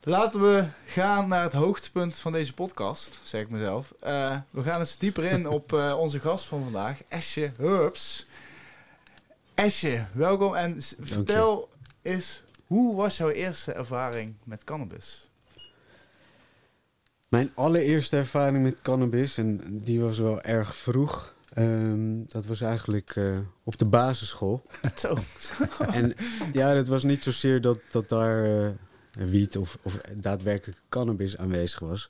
Laten 0.00 0.40
we 0.40 0.66
gaan 0.86 1.28
naar 1.28 1.42
het 1.42 1.52
hoogtepunt 1.52 2.16
van 2.16 2.32
deze 2.32 2.54
podcast, 2.54 3.20
zeg 3.22 3.42
ik 3.42 3.48
mezelf. 3.48 3.94
Eh, 4.00 4.36
we 4.50 4.62
gaan 4.62 4.80
eens 4.80 4.98
dieper 4.98 5.24
in 5.24 5.48
op 5.48 5.72
eh, 5.72 5.96
onze 5.98 6.20
gast 6.20 6.44
van 6.44 6.62
vandaag, 6.62 7.02
Esje 7.08 7.52
Herbs. 7.56 8.26
Esje, 9.54 10.06
welkom 10.12 10.54
en 10.54 10.76
vertel 11.00 11.68
eens, 12.02 12.42
hoe 12.66 12.96
was 12.96 13.16
jouw 13.16 13.30
eerste 13.30 13.72
ervaring 13.72 14.34
met 14.44 14.64
cannabis? 14.64 15.28
Mijn 17.34 17.50
allereerste 17.54 18.16
ervaring 18.16 18.62
met 18.62 18.82
cannabis, 18.82 19.38
en 19.38 19.60
die 19.82 20.00
was 20.00 20.18
wel 20.18 20.42
erg 20.42 20.76
vroeg. 20.76 21.34
ehm, 21.54 22.22
dat 22.28 22.46
was 22.46 22.60
eigenlijk 22.60 23.16
eh, 23.16 23.38
op 23.64 23.78
de 23.78 23.84
basisschool. 23.84 24.62
Zo. 24.96 25.16
en 25.98 26.14
ja, 26.52 26.68
het 26.68 26.88
was 26.88 27.02
niet 27.02 27.22
zozeer 27.22 27.60
dat, 27.60 27.78
dat 27.90 28.08
daar 28.08 28.44
eh, 28.44 28.70
wiet 29.12 29.56
of, 29.56 29.78
of 29.82 29.98
daadwerkelijk 30.16 30.78
cannabis 30.88 31.36
aanwezig 31.36 31.78
was. 31.78 32.08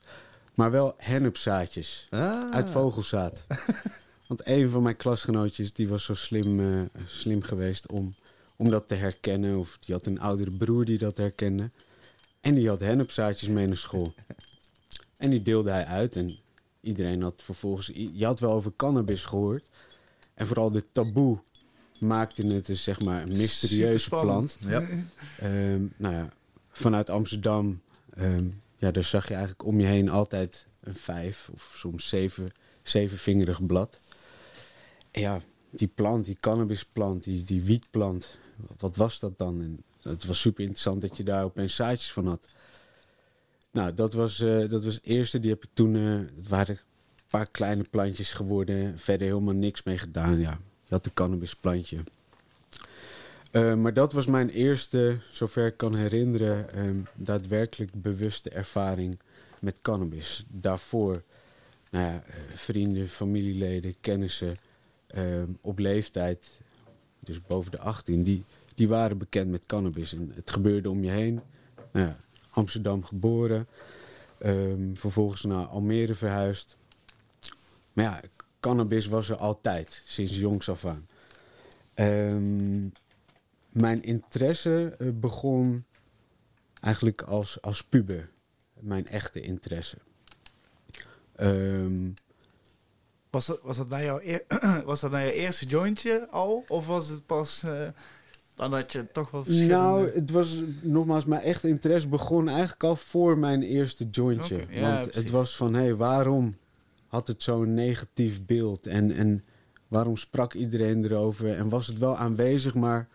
Maar 0.53 0.71
wel 0.71 0.93
hennepzaadjes 0.97 2.07
Ah. 2.09 2.49
uit 2.51 2.69
vogelzaad. 2.69 3.45
Want 4.27 4.41
een 4.47 4.69
van 4.69 4.83
mijn 4.83 4.95
klasgenootjes 4.97 5.73
die 5.73 5.87
was 5.87 6.03
zo 6.03 6.13
slim, 6.13 6.59
eh, 6.59 6.81
slim 7.05 7.41
geweest 7.41 7.87
om, 7.91 8.13
om 8.55 8.69
dat 8.69 8.87
te 8.87 8.95
herkennen. 8.95 9.57
Of 9.57 9.77
die 9.79 9.95
had 9.95 10.05
een 10.05 10.19
oudere 10.19 10.51
broer 10.51 10.85
die 10.85 10.97
dat 10.97 11.17
herkende. 11.17 11.69
En 12.41 12.53
die 12.53 12.67
had 12.69 12.79
hennepzaadjes 12.79 13.49
mee 13.49 13.67
naar 13.67 13.77
school. 13.77 14.13
En 15.17 15.29
die 15.29 15.41
deelde 15.41 15.71
hij 15.71 15.85
uit. 15.85 16.15
En 16.15 16.37
iedereen 16.81 17.21
had 17.21 17.41
vervolgens... 17.43 17.91
Je 17.93 18.25
had 18.25 18.39
wel 18.39 18.51
over 18.51 18.71
cannabis 18.75 19.25
gehoord. 19.25 19.63
En 20.33 20.47
vooral 20.47 20.71
de 20.71 20.83
taboe 20.91 21.37
maakte 21.99 22.47
het 22.47 22.65
dus 22.65 22.83
zeg 22.83 23.01
maar 23.01 23.21
een 23.21 23.37
mysterieuze 23.37 24.09
plant. 24.09 24.57
Ja. 24.59 24.87
Ehm, 25.39 25.81
nou 25.97 26.13
ja, 26.15 26.29
vanuit 26.71 27.09
Amsterdam, 27.09 27.81
ehm, 28.13 28.47
ja, 28.77 28.91
daar 28.91 29.03
zag 29.03 29.27
je 29.27 29.33
eigenlijk 29.33 29.65
om 29.65 29.79
je 29.79 29.85
heen 29.85 30.09
altijd 30.09 30.67
een 30.79 30.95
vijf 30.95 31.49
of 31.53 31.73
soms 31.75 32.07
zeven, 32.07 32.51
zevenvingerig 32.83 33.65
blad. 33.65 33.99
En 35.11 35.21
ja, 35.21 35.39
die 35.69 35.91
plant, 35.95 36.25
die 36.25 36.37
cannabisplant, 36.39 37.23
die, 37.23 37.43
die 37.43 37.61
wietplant, 37.61 38.37
wat 38.77 38.95
was 38.95 39.19
dat 39.19 39.37
dan? 39.37 39.61
En 39.61 39.83
het 40.01 40.25
was 40.25 40.39
super 40.39 40.61
interessant 40.61 41.01
dat 41.01 41.17
je 41.17 41.23
daar 41.23 41.43
opeens 41.43 41.75
zaadjes 41.75 42.11
van 42.11 42.27
had. 42.27 42.47
Nou, 43.75 43.93
dat 43.93 44.13
was, 44.13 44.39
eh, 44.39 44.69
dat 44.69 44.83
was 44.83 44.99
eerste. 45.03 45.39
Die 45.39 45.51
heb 45.51 45.63
ik 45.63 45.69
toen, 45.73 45.95
eh, 45.95 46.37
het 46.37 46.47
waren 46.47 46.75
een 46.75 47.23
paar 47.29 47.47
kleine 47.51 47.83
plantjes 47.83 48.31
geworden. 48.31 48.99
Verder 48.99 49.27
helemaal 49.27 49.53
niks 49.53 49.83
mee 49.83 49.97
gedaan. 49.97 50.39
Ja, 50.39 50.59
had 50.87 51.05
een 51.05 51.13
cannabisplantje. 51.13 51.97
Eh, 53.51 53.75
maar 53.75 53.93
dat 53.93 54.13
was 54.13 54.25
mijn 54.25 54.49
eerste, 54.49 55.17
zover 55.31 55.65
ik 55.65 55.77
kan 55.77 55.95
herinneren, 55.95 56.71
ehm, 56.71 56.97
daadwerkelijk 57.15 57.91
bewuste 58.01 58.49
ervaring 58.49 59.19
met 59.59 59.81
cannabis. 59.81 60.45
Daarvoor, 60.51 61.23
nou 61.91 62.05
ja, 62.05 62.23
vrienden, 62.53 63.07
familieleden, 63.07 63.95
kennissen 64.01 64.55
ehm, 65.07 65.49
op 65.61 65.79
leeftijd, 65.79 66.59
dus 67.19 67.41
boven 67.41 67.71
de 67.71 67.79
18, 67.79 68.23
die, 68.23 68.43
die 68.75 68.87
waren 68.87 69.17
bekend 69.17 69.49
met 69.49 69.65
cannabis. 69.65 70.13
En 70.13 70.31
het 70.35 70.51
gebeurde 70.51 70.89
om 70.89 71.03
je 71.03 71.11
heen. 71.11 71.41
Nou 71.91 72.07
ja, 72.07 72.17
Amsterdam 72.55 73.03
geboren, 73.03 73.67
ehm, 74.37 74.93
vervolgens 74.95 75.43
naar 75.43 75.65
Almere 75.65 76.15
verhuisd. 76.15 76.77
Maar 77.93 78.05
ja, 78.05 78.21
cannabis 78.59 79.07
was 79.07 79.29
er 79.29 79.37
altijd, 79.37 80.01
sinds 80.05 80.37
jongs 80.37 80.69
af 80.69 80.85
aan. 80.85 81.07
Ehm, 81.93 82.87
mijn 83.69 84.03
interesse 84.03 84.95
eh, 84.99 85.07
begon 85.13 85.85
eigenlijk 86.81 87.21
als, 87.21 87.61
als 87.61 87.83
puber. 87.83 88.29
Mijn 88.79 89.07
echte 89.07 89.41
interesse. 89.41 89.97
Ehm, 91.35 92.09
Was 93.29 93.45
dat, 93.45 93.61
was, 93.61 93.77
dat 93.77 93.89
nou 93.89 94.03
jouw 94.03 94.21
was 94.85 94.99
dat 94.99 95.11
nou 95.11 95.23
jouw 95.23 95.33
eerste 95.33 95.65
jointje 95.65 96.27
al? 96.29 96.65
Of 96.67 96.87
was 96.87 97.07
het 97.09 97.25
pas 97.25 97.63
eh 97.63 97.87
dan 98.55 98.71
dat 98.71 98.91
je 98.91 99.07
toch 99.11 99.31
wel 99.31 99.43
verschillende... 99.43 99.75
nou, 99.75 100.11
het 100.13 100.31
was 100.31 100.57
nogmaals, 100.81 101.25
mijn 101.25 101.41
echte 101.41 101.67
interesse 101.67 102.07
begon 102.07 102.49
eigenlijk 102.49 102.83
al 102.83 102.95
voor 102.95 103.37
mijn 103.37 103.63
eerste 103.63 104.07
jointje. 104.11 104.65
Ja, 104.69 104.81
Want 104.81 105.01
precies. 105.01 105.21
het 105.23 105.31
was 105.31 105.55
van, 105.55 105.73
hé, 105.73 105.81
hey, 105.81 105.95
waarom 105.95 106.55
had 107.07 107.27
het 107.27 107.43
zo'n 107.43 107.73
negatief 107.73 108.45
beeld? 108.45 108.87
En, 108.87 109.11
en 109.11 109.43
waarom 109.87 110.17
sprak 110.17 110.53
iedereen 110.53 111.05
erover? 111.05 111.53
En 111.57 111.69
was 111.69 111.87
het 111.87 111.97
wel 111.97 112.17
aanwezig, 112.17 112.73
maar 112.73 113.07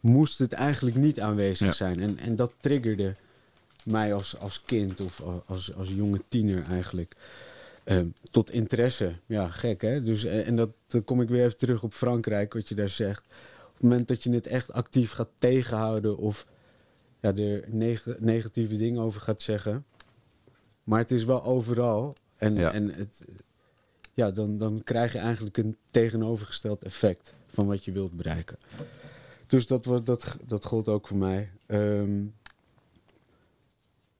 moest 0.00 0.38
het 0.38 0.52
eigenlijk 0.52 0.96
niet 0.96 1.20
aanwezig 1.20 1.66
Ja. 1.66 1.72
zijn? 1.72 2.00
En, 2.00 2.18
en 2.18 2.36
dat 2.36 2.52
triggerde 2.60 3.14
mij 3.84 4.14
als, 4.14 4.38
als 4.38 4.62
kind 4.64 5.00
of 5.00 5.22
als, 5.46 5.74
als 5.74 5.88
jonge 5.88 6.20
tiener 6.28 6.62
eigenlijk. 6.70 7.14
Ehm, 7.84 8.06
tot 8.30 8.50
interesse. 8.50 9.12
Ja, 9.26 9.48
gek 9.48 9.80
hè? 9.82 10.02
Dus, 10.02 10.24
en 10.24 10.44
en 10.44 10.56
dat, 10.56 10.70
dan 10.86 11.04
kom 11.04 11.20
ik 11.20 11.28
weer 11.28 11.44
even 11.44 11.58
terug 11.58 11.82
op 11.82 11.94
Frankrijk, 11.94 12.52
wat 12.52 12.68
je 12.68 12.74
daar 12.74 12.88
zegt. 12.88 13.24
Het 13.78 13.82
moment 13.88 14.08
dat 14.08 14.22
je 14.22 14.30
het 14.30 14.46
echt 14.46 14.72
actief 14.72 15.10
gaat 15.12 15.28
tegenhouden 15.38 16.16
of 16.16 16.46
ja, 17.20 17.34
er 17.34 17.64
neg- 17.68 18.18
negatieve 18.18 18.76
dingen 18.76 19.02
over 19.02 19.20
gaat 19.20 19.42
zeggen. 19.42 19.84
Maar 20.84 20.98
het 20.98 21.10
is 21.10 21.24
wel 21.24 21.44
overal. 21.44 22.14
En, 22.36 22.54
Ja. 22.54 22.72
en 22.72 22.94
het, 22.94 23.24
ja, 24.14 24.30
dan, 24.30 24.58
dan 24.58 24.80
krijg 24.84 25.12
je 25.12 25.18
eigenlijk 25.18 25.56
een 25.56 25.76
tegenovergesteld 25.90 26.82
effect 26.82 27.34
van 27.46 27.66
wat 27.66 27.84
je 27.84 27.92
wilt 27.92 28.16
bereiken. 28.16 28.58
Dus 29.46 29.66
dat, 29.66 29.84
was, 29.84 30.04
dat, 30.04 30.36
dat 30.46 30.64
gold 30.64 30.88
ook 30.88 31.06
voor 31.08 31.16
mij. 31.16 31.50
Ehm, 31.66 32.24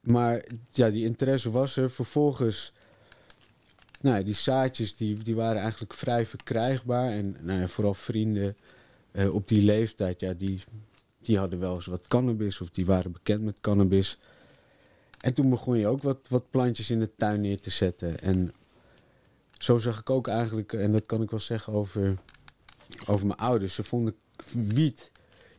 maar 0.01 0.45
ja, 0.71 0.91
die 0.91 1.05
interesse 1.05 1.51
was 1.51 1.77
er. 1.77 1.91
Vervolgens, 1.91 2.73
nou, 4.01 4.25
die 4.25 4.35
zaadjes 4.35 4.97
die, 4.97 5.23
die 5.23 5.35
waren 5.37 5.61
eigenlijk 5.63 5.95
vrij 5.95 6.25
verkrijgbaar. 6.27 7.11
En 7.11 7.37
nou 7.41 7.61
ja, 7.61 7.67
vooral 7.69 7.95
vrienden 7.95 8.57
eh, 9.11 9.35
op 9.35 9.49
die 9.49 9.63
leeftijd, 9.63 10.21
ja, 10.21 10.33
die, 10.35 10.63
die 11.21 11.39
hadden 11.39 11.59
wel 11.59 11.75
eens 11.75 11.87
wat 11.87 12.09
cannabis 12.09 12.61
of 12.61 12.71
die 12.71 12.87
waren 12.87 13.13
bekend 13.13 13.43
met 13.43 13.61
cannabis. 13.61 14.19
En 15.21 15.35
toen 15.35 15.51
begon 15.51 15.79
je 15.79 15.87
ook 15.87 16.03
wat, 16.03 16.19
wat 16.29 16.51
plantjes 16.51 16.91
in 16.91 16.99
de 16.99 17.15
tuin 17.15 17.41
neer 17.41 17.61
te 17.61 17.71
zetten. 17.71 18.21
En 18.21 18.53
zo 19.59 19.79
zag 19.79 20.01
ik 20.01 20.11
ook 20.11 20.29
eigenlijk, 20.29 20.73
en 20.73 20.93
dat 20.93 21.07
kan 21.07 21.23
ik 21.23 21.31
wel 21.31 21.41
zeggen 21.41 21.73
over, 21.73 22.17
over 23.07 23.27
mijn 23.27 23.39
ouders. 23.39 23.75
Ze 23.75 23.83
vonden 23.83 24.15
wiet, 24.53 25.11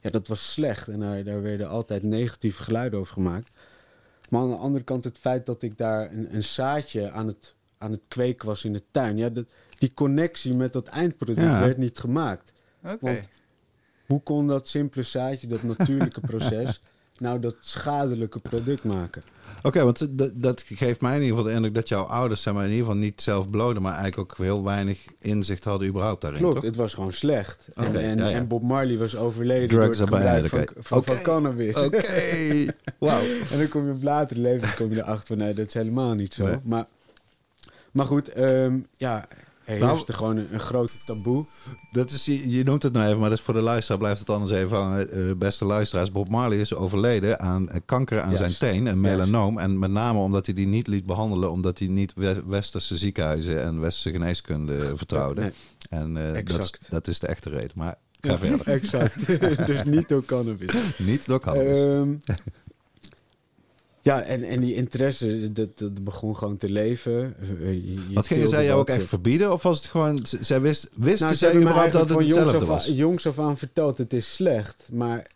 ja, 0.01 0.09
dat 0.09 0.27
was 0.27 0.51
slecht. 0.51 0.87
En 0.87 0.99
daar, 0.99 1.23
daar 1.23 1.41
werden 1.41 1.69
altijd 1.69 2.03
negatieve 2.03 2.63
geluiden 2.63 2.99
over 2.99 3.13
gemaakt. 3.13 3.49
Maar 4.29 4.41
aan 4.41 4.49
de 4.49 4.55
andere 4.55 4.83
kant 4.83 5.03
het 5.03 5.17
feit 5.17 5.45
dat 5.45 5.61
ik 5.61 5.77
daar 5.77 6.11
een, 6.11 6.35
een 6.35 6.43
zaadje 6.43 7.11
aan 7.11 7.27
het, 7.27 7.53
aan 7.77 7.91
het 7.91 8.01
kweken 8.07 8.47
was 8.47 8.63
in 8.65 8.73
de 8.73 8.83
tuin. 8.91 9.17
Ja, 9.17 9.29
dat, 9.29 9.45
die 9.77 9.93
connectie 9.93 10.55
met 10.55 10.73
dat 10.73 10.87
eindproduct 10.87 11.39
Ja. 11.39 11.59
werd 11.59 11.77
niet 11.77 11.99
gemaakt. 11.99 12.51
Oké. 12.83 12.97
Want 12.99 13.29
hoe 14.09 14.23
kon 14.23 14.47
dat 14.47 14.67
simpele 14.67 15.03
zaadje, 15.03 15.47
dat 15.47 15.63
natuurlijke 15.63 16.19
proces, 16.19 16.81
nou 17.17 17.39
dat 17.39 17.55
schadelijke 17.59 18.39
product 18.39 18.83
maken? 18.83 19.21
Oké, 19.63 19.83
want 19.83 20.17
dat, 20.17 20.31
dat 20.35 20.63
geeft 20.67 21.01
mij 21.01 21.15
in 21.15 21.21
ieder 21.21 21.35
geval 21.35 21.49
de 21.51 21.55
indruk 21.55 21.75
dat 21.75 21.89
jouw 21.89 22.03
ouders 22.03 22.41
zeg 22.41 22.53
maar, 22.53 22.63
in 22.63 22.69
ieder 22.69 22.85
geval 22.85 22.99
niet 23.01 23.21
zelf 23.21 23.49
bloden, 23.49 23.81
maar 23.81 23.95
eigenlijk 23.95 24.31
ook 24.31 24.37
heel 24.37 24.63
weinig 24.63 25.05
inzicht 25.19 25.63
hadden 25.63 25.87
überhaupt 25.87 26.21
daarin, 26.21 26.39
Klopt, 26.39 26.55
toch? 26.55 26.63
het 26.63 26.75
was 26.75 26.93
gewoon 26.93 27.13
slecht. 27.13 27.67
En, 27.75 27.95
en, 27.95 28.17
ja, 28.17 28.29
ja. 28.29 28.35
en 28.35 28.47
Bob 28.47 28.61
Marley 28.61 28.97
was 28.97 29.15
overleden 29.15 29.69
Drugs 29.69 29.97
door 29.97 30.07
het 30.07 30.15
gebruik 30.15 30.71
van, 30.79 31.03
van, 31.03 31.21
cannabis. 31.21 31.75
Oké, 31.75 32.65
wauw. 32.99 33.21
En 33.51 33.57
dan 33.57 33.67
kom 33.69 33.85
je 33.85 33.93
op 33.93 34.03
later 34.03 34.37
leven 34.37 34.75
kom 34.75 34.89
je 34.89 34.95
erachter 34.95 35.27
van 35.27 35.37
nee, 35.37 35.53
dat 35.53 35.67
is 35.67 35.73
helemaal 35.73 36.13
niet 36.13 36.33
zo. 36.33 36.45
Nee. 36.45 36.57
Maar, 36.63 36.85
maar 37.91 38.05
goed, 38.05 38.29
ehm, 38.29 38.79
ja, 38.97 39.27
er 39.73 39.79
Nou- 39.79 40.13
gewoon 40.13 40.37
een, 40.37 40.53
een 40.53 40.59
grote 40.59 40.93
taboe. 41.05 41.45
Dat 41.91 42.09
is, 42.11 42.25
je, 42.25 42.49
je 42.49 42.63
noemt 42.63 42.83
het 42.83 42.93
nou 42.93 43.07
even, 43.07 43.19
maar 43.19 43.29
dat 43.29 43.37
is 43.37 43.43
voor 43.43 43.53
de 43.53 43.61
luisteraar 43.61 43.97
blijft 43.99 44.19
het 44.19 44.29
anders 44.29 44.51
even 44.51 44.77
hangen. 44.77 45.11
Eh, 45.11 45.21
beste 45.37 45.65
luisteraars, 45.65 46.11
Bob 46.11 46.29
Marley 46.29 46.59
is 46.59 46.73
overleden 46.73 47.39
aan 47.39 47.69
eh, 47.69 47.79
kanker 47.85 48.21
aan 48.21 48.33
Juist. 48.35 48.57
zijn 48.57 48.73
teen, 48.73 48.85
een 48.85 49.01
melanoom. 49.01 49.57
En 49.59 49.79
met 49.79 49.91
name 49.91 50.19
omdat 50.19 50.45
hij 50.45 50.55
die 50.55 50.67
niet 50.67 50.87
liet 50.87 51.05
behandelen, 51.05 51.51
omdat 51.51 51.79
hij 51.79 51.87
niet 51.87 52.13
we- 52.15 52.43
westerse 52.47 52.97
ziekenhuizen 52.97 53.63
en 53.63 53.79
westerse 53.79 54.11
geneeskunde 54.11 54.97
vertrouwde. 54.97 55.41
Nee, 55.41 55.51
En 55.89 56.35
eh, 56.35 56.45
dat, 56.45 56.63
is, 56.63 56.73
dat 56.89 57.07
is 57.07 57.19
de 57.19 57.27
echte 57.27 57.49
reden. 57.49 57.71
Maar 57.75 57.95
ga 58.21 58.37
verder. 58.37 58.67
exact. 58.81 59.27
dus 59.67 59.83
niet 59.83 60.09
door 60.09 60.25
cannabis. 60.25 60.73
Niet 60.97 61.25
door 61.25 61.39
cannabis. 61.39 61.77
Ehm, 61.83 62.09
ja, 64.01 64.21
en, 64.21 64.43
en 64.43 64.59
die 64.59 64.73
interesse, 64.75 65.51
dat, 65.51 65.77
dat 65.77 66.03
begon 66.03 66.35
gewoon 66.37 66.57
te 66.57 66.69
leven. 66.69 67.35
Je- 67.59 67.93
je 67.93 68.13
Wat 68.13 68.27
gingen 68.27 68.47
zij 68.47 68.65
jou 68.65 68.79
ook 68.79 68.89
echt 68.89 69.03
verbieden? 69.05 69.53
Of 69.53 69.63
was 69.63 69.77
het 69.77 69.87
gewoon, 69.87 70.19
zij 70.23 70.61
wist, 70.61 70.89
wisten 70.93 71.25
Nou, 71.25 71.37
zij 71.37 71.55
überhaupt 71.55 71.91
dat 71.91 72.09
het 72.09 72.19
hetzelfde 72.19 72.65
was? 72.65 72.87
aan, 72.87 72.93
jongs 72.95 73.27
af 73.27 73.39
aan 73.39 73.57
verteld, 73.57 73.97
het 73.97 74.13
is 74.13 74.33
slecht. 74.33 74.87
Maar 74.91 75.27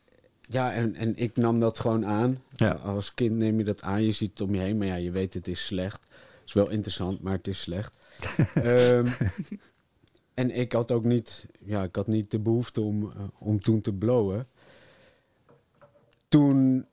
ja, 0.50 0.74
en, 0.74 0.96
en 0.96 1.18
ik 1.18 1.36
nam 1.38 1.60
dat 1.60 1.80
gewoon 1.80 2.06
aan. 2.06 2.42
Ja. 2.56 2.72
Als 2.72 3.14
kind 3.14 3.36
neem 3.36 3.58
je 3.58 3.64
dat 3.64 3.82
aan, 3.82 4.04
je 4.04 4.12
ziet 4.12 4.30
het 4.30 4.42
om 4.42 4.56
je 4.56 4.62
heen, 4.62 4.78
maar 4.78 4.88
ja, 4.88 4.96
je 4.96 5.12
weet 5.12 5.34
het 5.34 5.48
is 5.48 5.66
slecht. 5.66 6.00
Het 6.04 6.42
is 6.46 6.54
wel 6.54 6.70
interessant, 6.70 7.22
maar 7.22 7.34
het 7.34 7.48
is 7.48 7.60
slecht. 7.62 7.96
Ehm, 8.54 9.08
en 10.34 10.52
ik 10.52 10.72
had 10.72 10.92
ook 10.92 11.04
niet, 11.06 11.46
ja, 11.60 11.84
ik 11.84 11.96
had 11.96 12.08
niet 12.08 12.32
de 12.32 12.40
behoefte 12.40 12.82
om, 12.82 13.04
eh, 13.04 13.22
om 13.38 13.62
toen 13.62 13.82
te 13.82 13.92
blowen. 13.94 14.48
Toen 16.28 16.86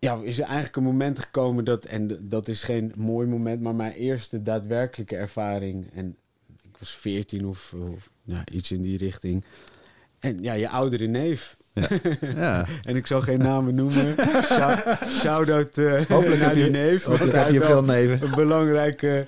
ja, 0.00 0.20
is 0.22 0.38
er 0.38 0.44
eigenlijk 0.44 0.76
een 0.76 0.82
moment 0.82 1.18
gekomen 1.18 1.64
dat, 1.64 1.84
en 1.84 2.18
dat 2.28 2.48
is 2.48 2.62
geen 2.62 2.92
mooi 2.96 3.26
moment, 3.26 3.60
maar 3.62 3.74
mijn 3.74 3.92
eerste 3.92 4.42
daadwerkelijke 4.42 5.16
ervaring. 5.16 5.90
En 5.94 6.16
ik 6.62 6.76
was 6.78 6.96
14 6.96 7.46
of, 7.46 7.74
of 7.88 8.10
ja, 8.22 8.44
iets 8.52 8.72
in 8.72 8.82
die 8.82 8.98
richting. 8.98 9.44
En 10.18 10.42
ja, 10.42 10.52
je 10.52 10.68
oudere 10.68 11.06
neef. 11.06 11.56
Ja. 12.20 12.66
En 12.82 12.96
ik 12.96 13.06
zal 13.06 13.20
geen 13.20 13.38
namen 13.38 13.74
noemen. 13.74 14.14
Shout- 14.44 14.98
Shout-out 15.08 15.78
eh, 15.78 16.02
Hopelijk 16.08 16.40
naar 16.40 16.48
heb 16.54 16.64
je, 16.64 16.70
neef. 16.70 17.04
hopelijk 17.04 17.36
heb 17.36 17.50
je 17.50 17.60
veel 17.60 17.84
neven. 17.84 18.22
Een 18.22 18.34
belangrijke 18.34 19.26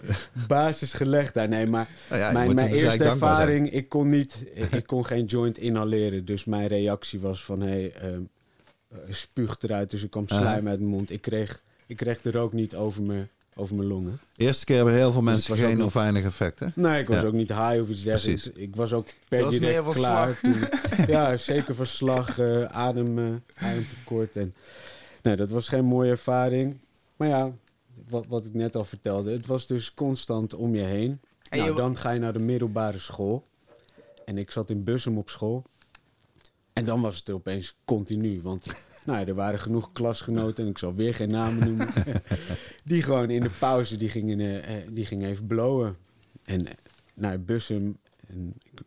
basis 0.49 0.93
gelegd 0.93 1.35
daar. 1.35 1.49
Nee, 1.49 1.67
maar 1.67 1.89
ja, 2.09 2.27
je 2.27 2.33
mijn, 2.33 2.55
mijn 2.55 2.71
dus 2.71 2.81
eerste 2.83 3.05
ervaring, 3.05 3.71
ik 3.71 3.89
kon, 3.89 4.09
niet, 4.09 4.45
ik 4.71 4.87
kon 4.87 5.07
geen 5.07 5.25
joint 5.25 5.59
inhaleren. 5.59 6.25
Dus 6.25 6.45
mijn 6.45 6.67
reactie 6.67 7.21
was 7.21 7.45
van, 7.45 7.61
hé, 7.61 7.69
hey, 7.69 7.93
ehm, 7.93 8.21
eh, 8.93 8.99
spuug 9.15 9.57
eruit. 9.61 9.91
Dus 9.91 10.03
er 10.03 10.09
kwam 10.09 10.29
slijm 10.29 10.69
uit 10.69 10.79
mijn 10.79 10.91
mond. 10.91 11.11
Ik 11.11 11.21
kreeg, 11.21 11.63
ik 11.87 11.97
kreeg 11.97 12.21
de 12.23 12.31
rook 12.31 12.53
niet 12.53 12.75
over 12.75 13.03
mijn, 13.03 13.29
over 13.55 13.77
mijn 13.77 13.89
longen. 13.89 14.21
De 14.37 14.45
eerste 14.45 14.65
keer 14.65 14.77
hebben 14.77 14.95
heel 14.95 15.13
veel 15.13 15.21
Dus 15.23 15.31
mensen 15.31 15.51
was 15.51 15.61
geen 15.65 15.85
of 15.85 15.93
weinig 15.93 16.25
effecten. 16.25 16.73
Nee, 16.75 17.01
ik 17.01 17.09
was 17.09 17.21
Ja. 17.21 17.27
ook 17.27 17.33
niet 17.33 17.49
high 17.49 17.81
of 17.81 17.89
iets 17.89 18.03
dergelijks. 18.03 18.47
Ik 18.51 18.77
was 18.77 18.93
ook 18.93 19.07
per 19.29 19.41
Dat 19.41 19.51
direct 19.51 19.89
klaar. 19.91 20.41
Toen, 20.43 20.57
ja, 21.15 21.37
zeker 21.37 21.75
van 21.75 21.87
slag, 21.87 22.39
eh, 22.39 22.65
adem, 22.65 23.19
eh, 23.19 23.25
ademtekort. 23.67 24.37
En, 24.37 24.55
nee, 25.23 25.37
dat 25.37 25.51
was 25.51 25.69
geen 25.69 25.85
mooie 25.85 26.11
ervaring. 26.11 26.77
Maar 27.17 27.29
ja, 27.29 27.53
wat, 28.09 28.27
wat 28.29 28.45
ik 28.45 28.55
net 28.55 28.77
al 28.77 28.85
vertelde. 28.85 29.33
Het 29.33 29.47
was 29.47 29.67
dus 29.67 29.95
constant 29.95 30.55
om 30.55 30.75
je 30.75 30.83
heen. 30.83 31.21
En 31.49 31.59
nou, 31.59 31.71
je- 31.71 31.77
dan 31.77 31.97
ga 31.97 32.11
je 32.11 32.21
naar 32.21 32.33
de 32.33 32.39
middelbare 32.39 32.99
school. 32.99 33.45
En 34.25 34.39
ik 34.39 34.51
zat 34.51 34.71
in 34.71 34.85
Bussum 34.85 35.19
op 35.19 35.31
school. 35.31 35.65
En 36.73 36.85
dan 36.85 37.01
was 37.01 37.17
het 37.17 37.29
er 37.29 37.35
opeens 37.35 37.77
continu. 37.85 38.43
Want 38.43 38.67
nou, 39.07 39.19
ja, 39.19 39.27
er 39.27 39.35
waren 39.35 39.61
genoeg 39.61 39.93
klasgenoten, 39.93 40.65
en 40.65 40.71
ik 40.71 40.79
zal 40.79 40.95
weer 40.95 41.15
geen 41.15 41.31
namen 41.31 41.67
noemen. 41.69 41.89
die 42.85 43.03
gewoon 43.03 43.31
in 43.31 43.43
de 43.43 43.51
pauze, 43.59 43.97
die 43.97 44.09
gingen, 44.09 44.65
eh, 44.65 44.77
die 44.91 45.07
gingen 45.07 45.29
even 45.29 45.47
blowen. 45.47 45.97
En 46.45 46.67
eh, 46.67 46.75
naar 47.15 47.41
Bussum, 47.41 47.97
en 48.27 48.55
ik, 48.63 48.81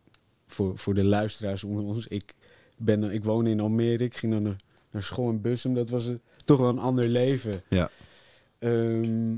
voor, 0.47 0.77
voor 0.77 0.93
de 0.93 1.03
luisteraars 1.03 1.63
onder 1.63 1.83
ons, 1.83 2.07
ik, 2.07 2.33
ben, 2.77 3.03
ik 3.03 3.23
woon 3.23 3.47
in 3.47 3.59
Almere, 3.59 4.03
ik 4.03 4.17
ging 4.17 4.31
dan 4.31 4.43
naar, 4.43 4.61
naar 4.91 5.03
school 5.03 5.29
in 5.29 5.41
Bussum. 5.41 5.73
Dat 5.73 5.89
was 5.89 6.05
een, 6.05 6.21
toch 6.45 6.59
wel 6.59 6.69
een 6.69 6.79
ander 6.79 7.07
leven. 7.07 7.61
Ja. 7.69 7.89
Ehm, 8.59 9.37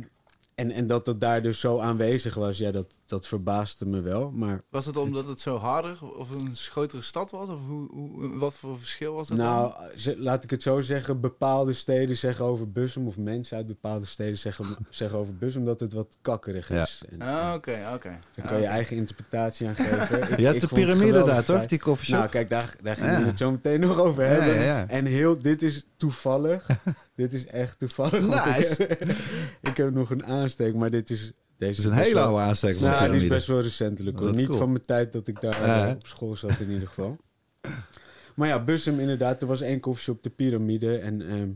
en, 0.56 0.72
en 0.72 0.88
dat 0.88 1.06
dat 1.06 1.22
daar 1.22 1.42
dus 1.42 1.60
zo 1.60 1.80
aanwezig 1.80 2.34
was, 2.34 2.58
ja, 2.58 2.72
dat, 2.72 2.94
dat 3.08 3.28
verbaasde 3.28 3.86
me 3.86 4.02
wel. 4.02 4.32
Maar 4.32 4.62
Was 4.70 4.86
het 4.86 4.98
omdat 4.98 5.26
het 5.26 5.40
zo 5.40 5.58
harder 5.58 5.98
of 6.18 6.30
een 6.30 6.56
grotere 6.56 7.02
stad 7.02 7.32
was? 7.32 7.50
Of 7.50 7.60
hoe, 7.68 7.88
hoe, 7.92 8.38
wat 8.38 8.54
voor 8.54 8.78
verschil 8.78 9.14
was 9.14 9.28
dat 9.28 9.38
nou, 9.38 9.72
dan? 10.04 10.16
laat 10.18 10.44
ik 10.44 10.50
het 10.50 10.62
zo 10.62 10.82
zeggen, 10.82 11.20
bepaalde 11.22 11.74
steden 11.74 12.18
zeggen 12.18 12.46
over 12.46 12.72
Bussum, 12.72 13.08
of 13.08 13.18
mensen 13.18 13.58
uit 13.58 13.68
bepaalde 13.68 14.06
steden 14.06 14.38
zeggen, 14.38 14.66
zeggen 14.90 15.20
over 15.20 15.36
Bussum 15.36 15.66
dat 15.66 15.80
het 15.80 15.94
wat 15.94 16.18
kakkerig 16.22 16.70
is. 16.70 17.02
Ah, 17.20 17.52
oké, 17.56 17.80
oké. 17.94 18.20
daar 18.36 18.48
kan 18.48 18.60
je 18.60 18.68
Ah, 18.68 18.74
eigen 18.74 18.96
interpretatie 18.98 19.68
aan 19.68 19.76
geven. 19.76 20.22
Ik- 20.32 20.38
Je 20.40 20.46
hebt 20.46 20.62
de 20.62 20.68
piramide 20.68 21.24
daar 21.24 21.44
toch, 21.44 21.66
die 21.66 21.80
koffieshop? 21.80 22.18
Nou, 22.18 22.30
kijk, 22.32 22.50
daar, 22.50 22.76
daar 22.82 22.96
gaan 22.96 23.12
Ja. 23.12 23.20
we 23.20 23.26
het 23.26 23.38
zo 23.38 23.52
meteen 23.52 23.80
nog 23.80 23.98
over 24.00 24.24
Ja, 24.24 24.30
hebben. 24.30 24.54
ja, 24.56 24.62
ja. 24.64 24.88
En 24.88 25.06
heel, 25.06 25.38
dit 25.42 25.62
is 25.62 25.86
toevallig. 25.98 26.68
dit 27.16 27.34
is 27.34 27.46
echt 27.46 27.80
toevallig. 27.80 28.46
Nice. 28.46 28.88
Ik, 28.88 29.00
heb, 29.00 29.10
ik 29.72 29.78
heb 29.78 29.94
nog 29.94 30.10
een 30.10 30.26
aansteek, 30.26 30.76
maar 30.76 30.90
dit 30.90 31.10
is... 31.10 31.32
Deze 31.58 31.70
Het 31.72 31.80
is 31.80 31.86
een 31.86 31.94
hele 32.04 32.14
wel- 32.14 32.24
oude 32.24 32.42
aansteek 32.42 32.80
Nou, 32.80 33.12
die 33.12 33.22
is 33.22 33.28
best 33.28 33.48
wel 33.48 33.62
recentelijk 33.62 34.20
hoor. 34.20 34.36
Niet 34.36 34.46
cool. 34.48 34.58
van 34.58 34.72
mijn 34.72 34.86
tijd 34.86 35.12
dat 35.12 35.28
ik 35.28 35.42
daar 35.42 35.62
eh, 35.88 35.96
op 35.96 36.08
school 36.08 36.36
zat 36.36 36.60
in 36.60 36.72
ieder 36.72 36.88
geval. 36.88 37.18
Maar 38.36 38.48
ja, 38.48 38.64
Bussum 38.64 39.00
inderdaad. 39.00 39.42
Er 39.42 39.48
was 39.48 39.62
één 39.62 39.80
koffieshop, 39.80 40.24
de 40.24 40.30
piramide. 40.30 40.98
En 40.98 41.22
ehm, 41.30 41.50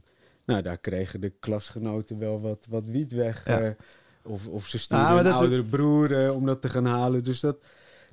nou, 0.45 0.61
daar 0.61 0.77
kregen 0.77 1.21
de 1.21 1.29
klasgenoten 1.39 2.17
wel 2.19 2.41
wat, 2.41 2.65
wat 2.69 2.85
wiet 2.85 3.11
weg. 3.11 3.45
Ja. 3.45 3.59
eh, 3.61 3.71
of, 4.23 4.47
of 4.47 4.67
ze 4.67 4.79
stuurden 4.79 5.07
Ah, 5.07 5.17
een 5.25 5.31
oudere 5.31 5.63
broer 5.63 6.31
om 6.33 6.45
dat 6.45 6.61
te 6.61 6.69
gaan 6.69 6.85
halen. 6.85 7.23
Dus 7.23 7.39
dat, 7.39 7.57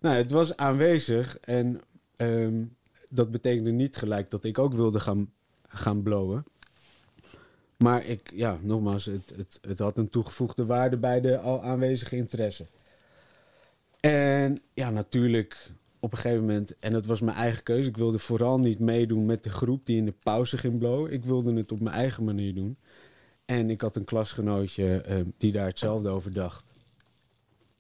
nou, 0.01 0.17
het 0.17 0.31
was 0.31 0.57
aanwezig. 0.57 1.39
En 1.39 1.81
ehm, 2.17 2.63
dat 3.11 3.31
betekende 3.31 3.71
niet 3.71 3.97
gelijk 3.97 4.31
dat 4.31 4.45
ik 4.45 4.59
ook 4.59 4.75
wilde 4.75 5.01
gaan, 5.01 5.33
gaan 5.69 6.03
blowen. 6.03 6.45
Maar 7.77 8.05
ik, 8.05 8.31
ja, 8.35 8.59
nogmaals, 8.63 9.05
het, 9.05 9.33
het, 9.37 9.59
het 9.63 9.79
had 9.79 9.99
een 9.99 10.11
toegevoegde 10.11 10.67
waarde 10.67 10.97
bij 10.97 11.21
de 11.21 11.39
al 11.39 11.63
aanwezige 11.63 12.17
interesse. 12.17 12.67
En 14.01 14.59
ja, 14.75 14.91
natuurlijk 14.91 15.71
op 16.01 16.13
een 16.13 16.19
gegeven 16.19 16.41
moment, 16.41 16.79
en 16.79 16.91
dat 16.93 17.07
was 17.07 17.21
mijn 17.21 17.37
eigen 17.37 17.63
keuze, 17.63 17.89
ik 17.89 17.97
wilde 17.97 18.19
vooral 18.19 18.59
niet 18.59 18.79
meedoen 18.79 19.27
met 19.27 19.43
de 19.43 19.51
groep 19.51 19.87
die 19.87 19.97
in 19.97 20.05
de 20.05 20.15
pauze 20.23 20.59
ging 20.59 20.79
blowen. 20.79 21.13
Ik 21.13 21.25
wilde 21.25 21.55
het 21.55 21.73
op 21.73 21.81
mijn 21.81 21.97
eigen 21.97 22.25
manier 22.25 22.55
doen. 22.55 22.77
En 23.45 23.71
ik 23.71 23.81
had 23.81 23.97
een 23.97 24.05
klasgenootje 24.05 25.01
eh, 25.01 25.21
die 25.39 25.53
daar 25.53 25.67
hetzelfde 25.67 26.09
over 26.09 26.33
dacht. 26.33 26.65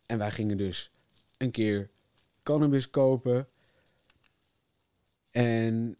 En 0.06 0.18
wij 0.18 0.30
gingen 0.30 0.56
dus 0.56 0.90
een 1.36 1.50
keer 1.50 1.88
cannabis 2.42 2.90
kopen. 2.90 3.48
En 5.30 5.96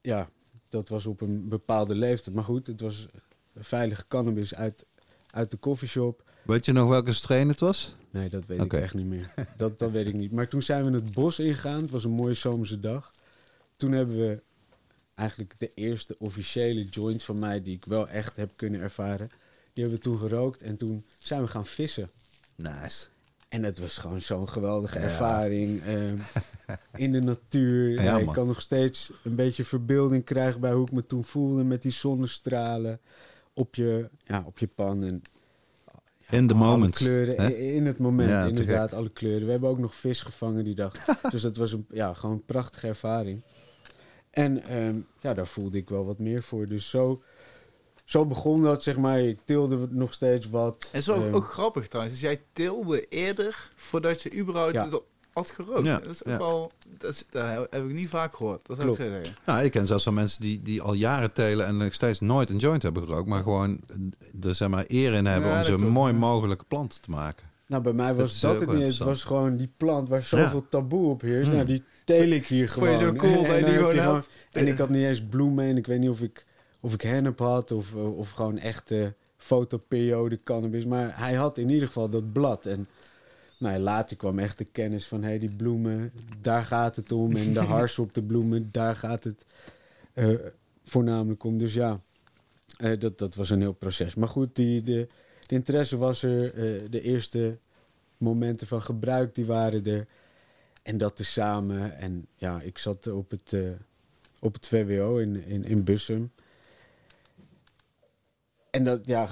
ja, 0.00 0.30
dat 0.72 0.88
was 0.88 1.06
op 1.06 1.20
een 1.20 1.48
bepaalde 1.48 1.94
leeftijd. 1.94 2.34
Maar 2.34 2.44
goed, 2.44 2.66
het 2.66 2.80
was 2.80 3.06
veilige 3.56 4.04
cannabis 4.08 4.54
uit, 4.54 4.84
uit 5.30 5.50
de 5.50 5.56
koffieshop. 5.56 6.22
Weet 6.42 6.64
je 6.64 6.72
nog 6.72 6.88
welke 6.88 7.12
strain 7.12 7.48
het 7.48 7.60
was? 7.60 7.94
Nee, 8.10 8.28
dat 8.28 8.46
weet 8.46 8.60
ik 8.60 8.72
echt 8.72 8.94
niet 8.94 9.06
meer. 9.06 9.34
Dat, 9.56 9.78
dat 9.78 9.90
weet 9.90 10.06
ik 10.06 10.14
niet. 10.14 10.32
Maar 10.32 10.48
toen 10.48 10.62
zijn 10.62 10.84
we 10.84 10.90
het 10.90 11.12
bos 11.12 11.38
ingegaan. 11.38 11.82
Het 11.82 11.90
was 11.90 12.04
een 12.04 12.10
mooie 12.10 12.34
zomerse 12.34 12.80
dag. 12.80 13.12
Toen 13.76 13.92
hebben 13.92 14.16
we 14.16 14.42
eigenlijk 15.14 15.54
de 15.58 15.70
eerste 15.74 16.16
officiële 16.18 16.84
joint 16.84 17.22
van 17.22 17.38
mij... 17.38 17.62
die 17.62 17.76
ik 17.76 17.84
wel 17.84 18.08
echt 18.08 18.36
heb 18.36 18.50
kunnen 18.56 18.80
ervaren... 18.80 19.30
Die 19.72 19.84
hebben 19.84 20.02
we 20.02 20.08
toen 20.08 20.18
gerookt 20.18 20.62
en 20.62 20.76
toen 20.76 21.04
zijn 21.18 21.42
we 21.42 21.48
gaan 21.48 21.66
vissen. 21.66 22.10
Nice. 22.54 23.06
En 23.52 23.62
het 23.62 23.78
was 23.78 23.98
gewoon 23.98 24.20
zo'n 24.22 24.48
geweldige 24.48 24.98
Ja. 24.98 25.04
ervaring. 25.04 25.82
ehm, 25.82 26.16
in 27.04 27.12
de 27.12 27.20
natuur. 27.20 28.02
Ja, 28.02 28.18
ik 28.18 28.26
kan 28.32 28.46
nog 28.46 28.60
steeds 28.60 29.10
een 29.24 29.34
beetje 29.34 29.64
verbeelding 29.64 30.24
krijgen 30.24 30.60
bij 30.60 30.72
hoe 30.72 30.86
ik 30.86 30.92
me 30.92 31.06
toen 31.06 31.24
voelde 31.24 31.64
met 31.64 31.82
die 31.82 31.92
zonnestralen 31.92 33.00
op 33.54 33.74
je, 33.74 34.08
ja, 34.24 34.42
op 34.46 34.58
je 34.58 34.66
pan. 34.74 35.02
En, 35.04 35.22
In 36.30 36.50
alle 36.50 36.54
moment, 36.54 36.94
Kleuren, 36.96 37.40
hè? 37.42 37.48
in, 37.50 37.86
het 37.86 37.98
moment, 37.98 38.30
Ja, 38.30 38.44
inderdaad, 38.44 38.92
alle 38.92 39.10
kleuren. 39.10 39.44
We 39.44 39.50
hebben 39.50 39.70
ook 39.70 39.78
nog 39.78 39.94
vis 39.94 40.22
gevangen 40.22 40.64
die 40.64 40.74
dag. 40.74 40.92
dus 41.32 41.42
dat 41.42 41.56
was 41.56 41.72
een, 41.72 41.86
ja, 41.90 42.14
gewoon 42.14 42.34
een 42.34 42.44
prachtige 42.44 42.86
ervaring. 42.86 43.42
En 44.30 44.62
ehm, 44.64 44.96
ja, 45.20 45.34
daar 45.34 45.46
voelde 45.46 45.76
ik 45.78 45.88
wel 45.88 46.04
wat 46.04 46.18
meer 46.18 46.42
voor. 46.42 46.68
Dus 46.68 46.90
zo, 46.90 47.22
zo 48.04 48.26
begon 48.26 48.62
dat, 48.62 48.82
zeg 48.82 48.96
maar. 48.96 49.20
Ik 49.20 49.38
tilde 49.44 49.86
nog 49.90 50.12
steeds 50.12 50.50
wat. 50.50 50.88
En 50.92 51.02
zo 51.02 51.14
ook, 51.14 51.24
Ehm, 51.24 51.34
ook 51.34 51.52
grappig 51.52 51.88
trouwens. 51.88 52.14
Dus 52.20 52.24
jij 52.28 52.40
tilde 52.52 53.08
eerder 53.08 53.70
voordat 53.76 54.22
je 54.22 54.36
überhaupt 54.36 54.74
Ja. 54.74 54.84
het 54.84 55.00
had 55.32 55.50
gerookt. 55.50 55.86
Ja, 55.86 55.98
Dat 55.98 56.10
is 56.10 56.24
ook 56.24 56.32
ja. 56.32 56.38
wel... 56.38 56.70
Dat, 56.98 57.10
is, 57.12 57.24
dat 57.30 57.66
heb 57.70 57.84
ik 57.84 57.92
niet 57.92 58.08
vaak 58.08 58.36
gehoord. 58.36 58.66
Dat 58.66 58.76
zou 58.76 58.90
ik 58.90 58.96
zo 58.96 59.02
zeggen. 59.04 59.34
Nou, 59.46 59.64
ik 59.64 59.70
ken 59.70 59.86
zelfs 59.86 60.04
wel 60.04 60.14
mensen 60.14 60.40
die, 60.42 60.62
die 60.62 60.82
al 60.82 60.92
jaren 60.94 61.32
telen 61.32 61.66
en 61.66 61.76
nog 61.76 61.92
steeds 61.94 62.20
nooit 62.20 62.50
een 62.50 62.56
joint 62.58 62.82
hebben 62.82 63.02
gerookt. 63.06 63.28
Maar 63.28 63.42
gewoon 63.42 63.80
er 64.42 64.54
zeg 64.54 64.68
maar 64.68 64.84
eer 64.88 65.14
in 65.14 65.26
hebben 65.26 65.50
Ja, 65.50 65.56
om 65.58 65.64
zo 65.64 65.78
mooi 65.78 66.12
mogelijke 66.12 66.64
plant 66.68 67.02
te 67.02 67.10
maken. 67.10 67.46
Nou, 67.66 67.82
bij 67.82 67.92
mij 67.92 68.14
was 68.14 68.40
dat, 68.40 68.60
het 68.60 68.72
niet. 68.72 68.86
Het 68.86 68.98
was 68.98 69.22
gewoon 69.22 69.56
die 69.56 69.70
plant 69.76 70.08
waar 70.08 70.22
zoveel 70.22 70.66
taboe 70.68 71.10
op 71.10 71.20
heerst. 71.20 71.46
Hmm. 71.46 71.54
Nou, 71.56 71.66
die 71.66 71.84
teel 72.04 72.28
ik 72.30 72.46
hier 72.46 72.68
Vond 72.70 72.86
je 72.90 72.96
gewoon. 72.96 73.14
zo 73.16 73.20
cool 73.20 73.46
dan 73.46 73.56
die 73.64 73.78
gewoon? 73.78 74.22
En 74.52 74.66
ik 74.66 74.78
had 74.78 74.88
niet 74.88 75.04
eens 75.04 75.22
bloemen 75.30 75.64
en 75.64 75.76
ik 75.76 75.86
weet 75.86 76.00
niet 76.00 76.10
of 76.10 76.20
ik, 76.20 76.46
of 76.82 76.94
ik 76.94 77.02
hennep 77.02 77.38
had 77.38 77.70
of, 77.70 77.94
eh, 77.94 78.18
of 78.18 78.30
gewoon 78.30 78.58
echte 78.58 79.14
fotoperiode 79.36 80.42
cannabis. 80.42 80.84
Maar 80.84 81.18
hij 81.18 81.34
had 81.34 81.58
in 81.58 81.68
ieder 81.68 81.86
geval 81.86 82.08
dat 82.08 82.32
blad. 82.32 82.66
En 82.66 82.88
nou, 83.58 83.78
later 83.78 84.16
kwam 84.16 84.38
echt 84.38 84.58
de 84.58 84.64
kennis 84.64 85.06
van, 85.06 85.22
hey, 85.22 85.38
die 85.38 85.56
bloemen, 85.56 86.12
daar 86.40 86.64
gaat 86.64 86.96
het 86.96 87.12
om. 87.12 87.36
En 87.36 87.52
de 87.52 87.60
hars 87.74 87.98
op 87.98 88.14
de 88.14 88.22
bloemen, 88.22 88.68
daar 88.72 88.96
gaat 88.96 89.24
het 89.24 89.44
eh, 90.12 90.34
voornamelijk 90.84 91.44
om. 91.44 91.58
Dus 91.58 91.74
ja, 91.74 92.00
eh, 92.76 93.00
dat, 93.00 93.18
dat 93.18 93.34
was 93.34 93.50
een 93.50 93.60
heel 93.60 93.72
proces. 93.72 94.14
Maar 94.14 94.28
goed, 94.28 94.56
die, 94.56 94.82
de, 94.82 95.06
de 95.46 95.54
interesse 95.54 95.96
was 95.96 96.22
er. 96.22 96.54
de 96.90 97.00
eerste 97.00 97.58
momenten 98.16 98.66
van 98.66 98.82
gebruik, 98.82 99.34
die 99.34 99.46
waren 99.46 99.86
er. 99.86 100.06
En 100.82 100.98
dat 100.98 101.16
tezamen. 101.16 101.98
En 101.98 102.26
ja, 102.36 102.60
ik 102.60 102.78
zat 102.78 103.06
op 103.06 103.30
het, 103.30 103.54
op 104.40 104.54
het 104.54 104.66
VWO 104.66 105.16
in, 105.16 105.44
in, 105.44 105.64
in 105.64 105.84
Bussum. 105.84 106.30
En 108.72 108.84
dat, 108.84 109.00
ja, 109.04 109.28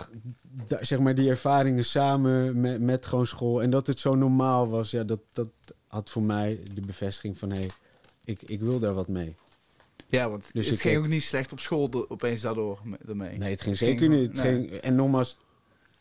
zeg 0.80 0.98
maar 0.98 1.14
die 1.14 1.28
ervaringen 1.28 1.84
samen 1.84 2.60
met, 2.60 2.80
met 2.80 3.06
gewoon 3.06 3.26
school. 3.26 3.62
En 3.62 3.70
dat 3.70 3.86
het 3.86 4.00
zo 4.00 4.14
normaal 4.14 4.68
was, 4.68 4.90
ja, 4.90 5.04
dat, 5.04 5.20
dat 5.32 5.48
had 5.86 6.10
voor 6.10 6.22
mij 6.22 6.60
de 6.74 6.80
bevestiging 6.80 7.38
van... 7.38 7.50
hé, 7.50 7.58
hey, 7.58 7.70
ik, 8.24 8.42
ik 8.42 8.60
wil 8.60 8.78
daar 8.78 8.94
wat 8.94 9.08
mee. 9.08 9.34
Ja, 10.08 10.30
want 10.30 10.50
Dus 10.52 10.68
het 10.68 10.80
ging 10.80 10.94
heb- 10.94 11.02
ook 11.04 11.08
niet 11.10 11.22
slecht 11.22 11.52
op 11.52 11.60
school 11.60 11.88
do- 11.90 12.04
opeens 12.08 12.40
daardoor 12.40 12.80
me- 12.84 12.96
ermee. 13.08 13.38
Nee, 13.38 13.50
het 13.50 13.60
ging 13.62 13.78
Het 13.78 13.88
zeker 13.88 14.08
niet. 14.08 14.36
Het 14.36 14.42
nee. 14.46 14.68
ging, 14.68 14.70
en 14.70 14.94
nogmaals, 14.94 15.36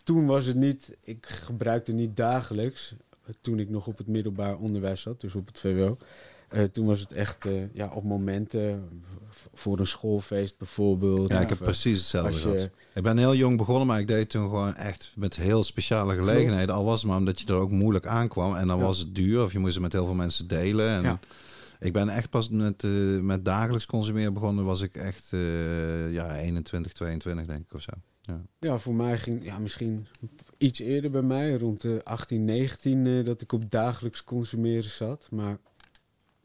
toen 0.04 0.26
was 0.26 0.46
het 0.46 0.56
niet... 0.56 0.98
Ik 1.04 1.26
gebruikte 1.26 1.92
niet 1.92 2.18
dagelijks. 2.18 2.94
Toen 3.42 3.60
ik 3.60 3.70
nog 3.70 3.88
op 3.88 3.98
het 3.98 4.08
middelbaar 4.08 4.58
onderwijs 4.58 5.02
zat, 5.02 5.22
dus 5.22 5.36
op 5.36 5.48
het 5.48 5.60
VWO. 5.60 5.98
Eh, 6.50 6.64
toen 6.64 6.86
was 6.86 7.00
het 7.00 7.12
echt 7.12 7.46
eh, 7.46 7.74
ja, 7.74 7.92
op 7.94 8.04
momenten, 8.04 8.90
voor 9.54 9.80
een 9.80 9.88
schoolfeest 9.88 10.58
bijvoorbeeld. 10.58 11.30
Ja, 11.30 11.40
ik 11.40 11.50
heb 11.50 11.58
eh, 11.58 11.64
precies 11.64 11.98
hetzelfde 12.00 12.34
gehad. 12.34 12.60
je, 12.60 12.72
Ik 12.94 13.04
ben 13.04 13.18
heel 13.18 13.36
jong 13.36 13.58
begonnen, 13.58 13.88
maar 13.88 14.00
ik 14.00 14.08
deed 14.08 14.30
toen 14.30 14.50
gewoon 14.50 14.76
echt 14.76 15.12
met 15.16 15.36
heel 15.36 15.64
speciale 15.64 16.16
gelegenheden. 16.16 16.76
Al 16.76 16.84
was 16.86 17.00
het 17.00 17.10
maar 17.10 17.20
omdat 17.20 17.40
je 17.40 17.48
er 17.48 17.54
ook 17.54 17.72
moeilijk 17.72 18.06
aankwam. 18.06 18.56
En 18.56 18.68
dan 18.68 18.78
Ja. 18.78 18.84
was 18.84 19.00
het 19.00 19.16
duur 19.16 19.44
of 19.44 19.52
je 19.52 19.60
moest 19.60 19.74
het 19.74 19.84
met 19.84 19.94
heel 19.94 20.06
veel 20.06 20.14
mensen 20.14 20.48
delen. 20.48 20.90
En 20.90 21.02
Ja. 21.04 21.20
Ik 21.80 21.94
ben 21.94 22.10
echt 22.10 22.30
pas 22.30 22.50
met, 22.50 22.84
met 23.22 23.46
dagelijks 23.46 23.86
consumeren 23.86 24.34
begonnen. 24.34 24.66
Was 24.66 24.82
ik 24.82 24.96
echt 24.96 25.30
ja, 26.10 26.36
21, 26.38 26.92
22 26.94 27.46
denk 27.46 27.62
ik 27.66 27.74
of 27.74 27.82
zo. 27.82 27.92
Ja. 28.30 28.42
Ja, 28.60 28.78
voor 28.78 28.94
mij 28.94 29.18
ging 29.18 29.46
ja, 29.46 29.60
misschien 29.60 30.08
iets 30.58 30.80
eerder 30.80 31.12
bij 31.12 31.22
mij, 31.22 31.58
rond 31.58 31.82
de 31.82 32.02
18, 32.04 32.46
19, 32.46 33.06
eh, 33.08 33.26
dat 33.26 33.42
ik 33.42 33.52
op 33.52 33.72
dagelijks 33.72 34.24
consumeren 34.24 34.90
zat. 34.90 35.28
Maar 35.32 35.58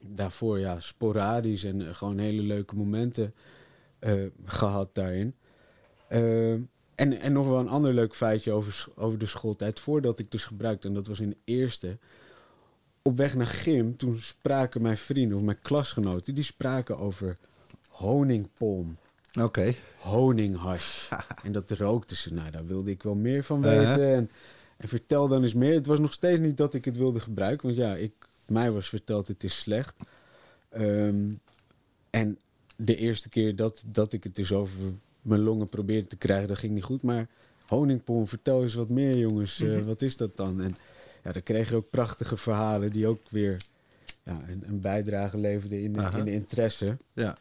daarvoor 0.06 0.58
ja, 0.58 0.80
sporadisch 0.80 1.64
en 1.64 1.86
eh, 1.86 1.94
gewoon 1.94 2.18
hele 2.18 2.42
leuke 2.42 2.76
momenten 2.76 3.34
eh, 3.98 4.12
gehad 4.44 4.94
daarin. 4.94 5.34
Eh, 6.08 6.52
en, 6.94 7.20
en 7.20 7.32
nog 7.32 7.46
wel 7.46 7.58
een 7.58 7.68
ander 7.68 7.92
leuk 7.92 8.14
feitje 8.14 8.52
over, 8.52 8.86
over 8.96 9.18
de 9.18 9.26
schooltijd, 9.26 9.80
voordat 9.80 10.18
ik 10.18 10.30
dus 10.30 10.44
gebruikte, 10.44 10.88
en 10.88 10.94
dat 10.94 11.06
was 11.06 11.20
in 11.20 11.28
de 11.28 11.36
eerste. 11.44 11.98
Op 13.02 13.16
weg 13.16 13.34
naar 13.34 13.46
gym, 13.46 13.96
toen 13.96 14.18
spraken 14.20 14.82
mijn 14.82 14.98
vrienden 14.98 15.36
of 15.36 15.44
mijn 15.44 15.60
klasgenoten, 15.60 16.34
die 16.34 16.44
spraken 16.44 16.98
over 16.98 17.36
honingpalm 17.88 18.96
Oké. 19.40 19.74
honinghash. 19.98 21.08
en 21.44 21.52
dat 21.52 21.70
rookte 21.70 22.16
ze. 22.16 22.34
Nou, 22.34 22.50
daar 22.50 22.66
wilde 22.66 22.90
ik 22.90 23.02
wel 23.02 23.14
meer 23.14 23.44
van 23.44 23.62
weten. 23.62 24.14
En, 24.14 24.30
en 24.76 24.88
vertel 24.88 25.28
dan 25.28 25.42
eens 25.42 25.54
meer. 25.54 25.74
Het 25.74 25.86
was 25.86 25.98
nog 25.98 26.12
steeds 26.12 26.40
niet 26.40 26.56
dat 26.56 26.74
ik 26.74 26.84
het 26.84 26.96
wilde 26.96 27.20
gebruiken. 27.20 27.66
Want 27.66 27.78
ja, 27.78 27.94
ik, 27.94 28.12
mij 28.48 28.70
was 28.70 28.88
verteld 28.88 29.28
het 29.28 29.44
is 29.44 29.58
slecht. 29.58 29.94
Ehm, 30.68 31.30
en 32.10 32.38
de 32.76 32.96
eerste 32.96 33.28
keer 33.28 33.56
dat, 33.56 33.82
dat 33.86 34.12
ik 34.12 34.24
het 34.24 34.34
dus 34.34 34.52
over 34.52 34.78
mijn 35.22 35.40
longen 35.40 35.68
probeerde 35.68 36.06
te 36.06 36.16
krijgen, 36.16 36.48
dat 36.48 36.58
ging 36.58 36.72
niet 36.74 36.82
goed. 36.82 37.02
Maar 37.02 37.26
honingpom, 37.66 38.28
vertel 38.28 38.62
eens 38.62 38.74
wat 38.74 38.88
meer 38.88 39.16
jongens. 39.16 39.60
Eh, 39.60 39.80
wat 39.86 40.02
is 40.02 40.16
dat 40.16 40.36
dan? 40.36 40.60
En 40.60 40.76
ja, 41.24 41.32
dan 41.32 41.42
kreeg 41.42 41.68
je 41.70 41.76
ook 41.76 41.90
prachtige 41.90 42.36
verhalen 42.36 42.90
die 42.90 43.06
ook 43.06 43.20
weer 43.30 43.56
ja, 44.22 44.42
een, 44.48 44.62
een 44.66 44.80
bijdrage 44.80 45.38
leverden 45.38 45.82
in, 45.82 45.92
de- 45.92 45.98
in 46.18 46.24
de 46.24 46.32
interesse. 46.32 46.96
Ja. 47.12 47.36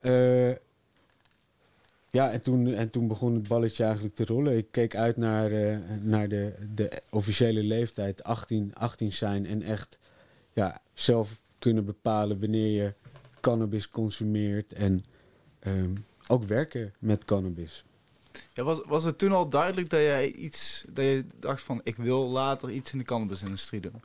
Eh, 0.00 0.50
ja, 2.12 2.30
en 2.30 2.40
toen, 2.42 2.66
en 2.66 2.90
toen 2.90 3.08
begon 3.08 3.34
het 3.34 3.48
balletje 3.48 3.84
eigenlijk 3.84 4.14
te 4.14 4.24
rollen. 4.24 4.56
Ik 4.56 4.66
keek 4.70 4.96
uit 4.96 5.16
naar, 5.16 5.50
eh, 5.50 5.76
naar 6.00 6.28
de, 6.28 6.54
de 6.74 7.02
officiële 7.10 7.62
leeftijd, 7.62 8.22
18, 8.22 8.74
18 8.74 9.12
zijn. 9.12 9.46
En 9.46 9.62
echt 9.62 9.98
ja, 10.52 10.80
zelf 10.94 11.40
kunnen 11.58 11.84
bepalen 11.84 12.40
wanneer 12.40 12.82
je 12.82 12.94
cannabis 13.40 13.88
consumeert. 13.88 14.72
En 14.72 15.04
ehm, 15.58 15.90
ook 16.26 16.44
werken 16.44 16.94
met 16.98 17.24
cannabis. 17.24 17.84
Ja, 18.52 18.62
was, 18.62 18.80
was 18.86 19.04
het 19.04 19.18
toen 19.18 19.32
al 19.32 19.48
duidelijk 19.48 19.90
dat 19.90 20.00
jij 20.00 20.32
iets, 20.32 20.84
dat 20.88 21.04
je 21.04 21.24
dacht 21.38 21.62
van 21.62 21.80
ik 21.84 21.96
wil 21.96 22.28
later 22.28 22.70
iets 22.70 22.92
in 22.92 22.98
de 22.98 23.04
cannabisindustrie 23.04 23.80
doen? 23.80 24.02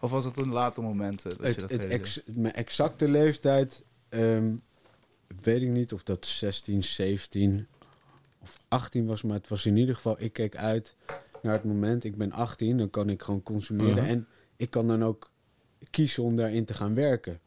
Of 0.00 0.10
was 0.10 0.24
het 0.24 0.36
een 0.36 0.52
later 0.52 0.82
moment 0.82 1.24
eh, 1.24 1.32
dat 1.38 1.54
je 1.54 1.60
dat 1.60 1.70
het 1.70 1.84
ex- 1.84 2.20
mijn 2.26 2.54
exacte 2.54 3.08
leeftijd 3.08 3.82
ehm, 4.08 4.54
weet 5.42 5.62
ik 5.62 5.68
niet 5.68 5.92
of 5.92 6.02
dat 6.02 6.26
16, 6.26 6.82
17 6.82 7.66
of 8.38 8.56
18 8.68 9.06
was, 9.06 9.22
maar 9.22 9.36
het 9.36 9.48
was 9.48 9.66
in 9.66 9.76
ieder 9.76 9.94
geval, 9.94 10.16
ik 10.18 10.32
keek 10.32 10.56
uit 10.56 10.94
naar 11.42 11.52
het 11.52 11.64
moment, 11.64 12.04
ik 12.04 12.16
ben 12.16 12.32
18, 12.32 12.78
dan 12.78 12.90
kan 12.90 13.10
ik 13.10 13.22
gewoon 13.22 13.42
consumeren 13.42 14.06
en 14.06 14.26
ik 14.56 14.70
kan 14.70 14.86
dan 14.86 15.04
ook 15.04 15.30
kiezen 15.90 16.22
om 16.22 16.36
daarin 16.36 16.64
te 16.64 16.74
gaan 16.74 16.94
werken. 16.94 17.40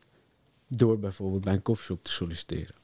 Door 0.68 1.00
bijvoorbeeld 1.00 1.44
bij 1.44 1.54
een 1.54 1.62
koffieshop 1.62 2.04
te 2.04 2.12
solliciteren. 2.12 2.76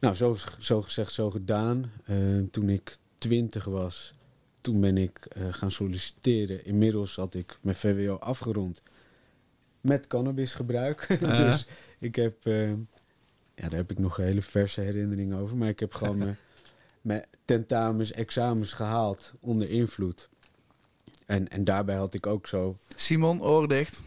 Nou, 0.00 0.14
zo, 0.14 0.36
zo 0.58 0.82
gezegd, 0.82 1.12
zo 1.12 1.30
gedaan. 1.30 1.92
Eh, 2.04 2.16
toen 2.50 2.68
ik 2.68 2.96
20 3.18 3.64
was, 3.64 4.12
toen 4.60 4.80
ben 4.80 4.96
ik 4.96 5.26
eh, 5.26 5.42
gaan 5.50 5.70
solliciteren. 5.70 6.64
Inmiddels 6.64 7.16
had 7.16 7.34
ik 7.34 7.56
mijn 7.62 7.76
VWO 7.76 8.14
afgerond 8.14 8.82
met 9.80 10.06
cannabisgebruik. 10.06 11.06
Dus 11.20 11.66
ik 11.98 12.14
heb, 12.14 12.46
eh, 12.46 12.72
ja, 13.60 13.68
daar 13.68 13.78
heb 13.78 13.90
ik 13.90 13.98
nog 13.98 14.16
hele 14.16 14.42
verse 14.42 14.80
herinneringen 14.80 15.38
over. 15.38 15.56
Maar 15.56 15.68
ik 15.68 15.80
heb 15.80 15.94
gewoon 15.94 16.18
mijn, 16.24 16.38
mijn 17.00 17.24
tentamens, 17.44 18.12
examens 18.12 18.72
gehaald 18.72 19.32
onder 19.40 19.70
invloed. 19.70 20.28
En, 21.26 21.48
en 21.48 21.64
daarbij 21.64 21.96
had 21.96 22.14
ik 22.14 22.26
ook 22.26 22.46
zo 22.46 22.76
Simon, 22.96 23.42
oor 23.42 23.68
dicht. 23.68 24.02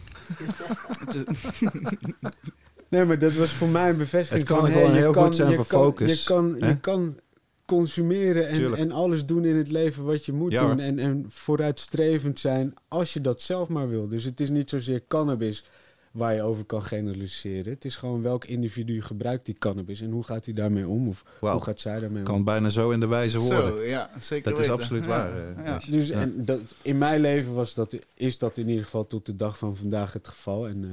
Nee, 2.88 3.04
maar 3.04 3.18
dat 3.18 3.32
was 3.34 3.50
voor 3.50 3.68
mij 3.68 3.90
een 3.90 3.96
bevestiging. 3.96 4.48
Het 4.48 4.56
kan 4.56 4.58
van, 4.60 4.70
gewoon 4.72 4.86
hey, 4.86 4.94
je 4.94 5.00
heel 5.02 5.12
kan- 5.12 5.24
goed 5.24 5.34
zijn 5.34 5.50
je 5.50 5.56
voor 5.56 5.66
kan- 5.66 5.80
focus, 5.82 6.18
Je 6.22 6.28
kan, 6.28 6.56
hè? 6.58 6.68
je 6.68 6.80
kan 6.80 7.18
consumeren 7.64 8.48
en, 8.48 8.54
Tuurlijk. 8.54 8.80
en 8.82 8.92
alles 8.92 9.26
doen 9.26 9.44
in 9.44 9.56
het 9.56 9.68
leven 9.68 10.04
wat 10.04 10.24
je 10.24 10.32
moet 10.32 10.52
Ja, 10.52 10.66
doen. 10.66 10.78
En, 10.80 10.98
en 10.98 11.24
vooruitstrevend 11.28 12.38
zijn 12.40 12.74
als 12.88 13.12
je 13.12 13.20
dat 13.20 13.40
zelf 13.40 13.68
maar 13.68 13.88
wil. 13.88 14.08
Dus 14.08 14.24
het 14.24 14.40
is 14.40 14.50
niet 14.50 14.70
zozeer 14.70 15.02
cannabis 15.08 15.64
waar 16.12 16.34
je 16.34 16.42
over 16.42 16.64
kan 16.64 16.82
generaliseren. 16.82 17.72
Het 17.72 17.84
is 17.84 17.96
gewoon 17.96 18.22
welk 18.22 18.44
individu 18.44 19.02
gebruikt 19.02 19.46
die 19.46 19.54
cannabis 19.58 20.00
en 20.00 20.10
hoe 20.10 20.24
gaat 20.24 20.44
hij 20.44 20.54
daarmee 20.54 20.88
om? 20.88 21.08
Of 21.08 21.24
hoe 21.40 21.62
gaat 21.62 21.80
zij 21.80 22.00
daarmee 22.00 22.18
om? 22.18 22.24
Kan 22.24 22.44
bijna 22.44 22.68
zo 22.70 22.90
in 22.90 23.00
de 23.00 23.06
wijze 23.06 23.38
woorden. 23.38 23.68
Zo, 23.78 23.82
ja, 23.82 24.10
zeker 24.20 24.50
Dat 24.50 24.60
is 24.60 24.70
absoluut 24.70 25.02
Ja, 25.02 25.08
waar. 25.08 25.30
eh, 25.56 25.64
ja. 25.66 25.80
Dus 25.90 26.08
Ja. 26.08 26.20
en 26.20 26.44
dat, 26.44 26.60
in 26.82 26.98
mijn 26.98 27.20
leven 27.20 27.54
was 27.54 27.74
dat, 27.74 27.96
is 28.14 28.38
dat 28.38 28.58
in 28.58 28.68
ieder 28.68 28.84
geval 28.84 29.06
tot 29.06 29.26
de 29.26 29.36
dag 29.36 29.58
van 29.58 29.76
vandaag 29.76 30.12
het 30.12 30.28
geval. 30.28 30.68
En 30.68 30.84
eh, 30.84 30.90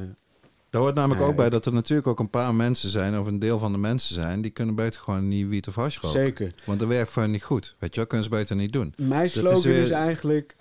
Daar 0.70 0.82
hoort 0.82 0.96
namelijk 0.96 1.22
Ja, 1.22 1.28
ook 1.28 1.36
bij 1.36 1.50
dat 1.50 1.66
er 1.66 1.74
natuurlijk 1.74 2.08
ook 2.08 2.20
een 2.20 2.30
paar 2.30 2.56
mensen 2.56 2.90
zijn, 2.90 3.20
of 3.20 3.28
een 3.28 3.40
deel 3.40 3.60
van 3.60 3.72
de 3.72 3.78
mensen 3.78 4.14
zijn, 4.14 4.42
die 4.42 4.52
kunnen 4.52 4.76
beter 4.76 5.02
gewoon 5.02 5.28
niet 5.28 5.48
wiet 5.48 5.68
of 5.68 5.76
hash 5.76 5.96
roken. 6.00 6.22
Zeker. 6.22 6.54
Want 6.66 6.80
dat 6.80 6.88
werkt 6.88 7.12
voor 7.12 7.22
hen 7.22 7.32
niet 7.32 7.44
goed. 7.44 7.76
Weet 7.80 7.90
je 7.90 7.96
wel, 8.00 8.08
kunnen 8.10 8.28
ze 8.30 8.34
beter 8.36 8.56
niet 8.56 8.74
doen. 8.74 8.94
Mijn 8.98 9.30
slogan 9.30 9.58
is, 9.58 9.64
weer- 9.64 9.92
eigenlijk, 9.92 10.56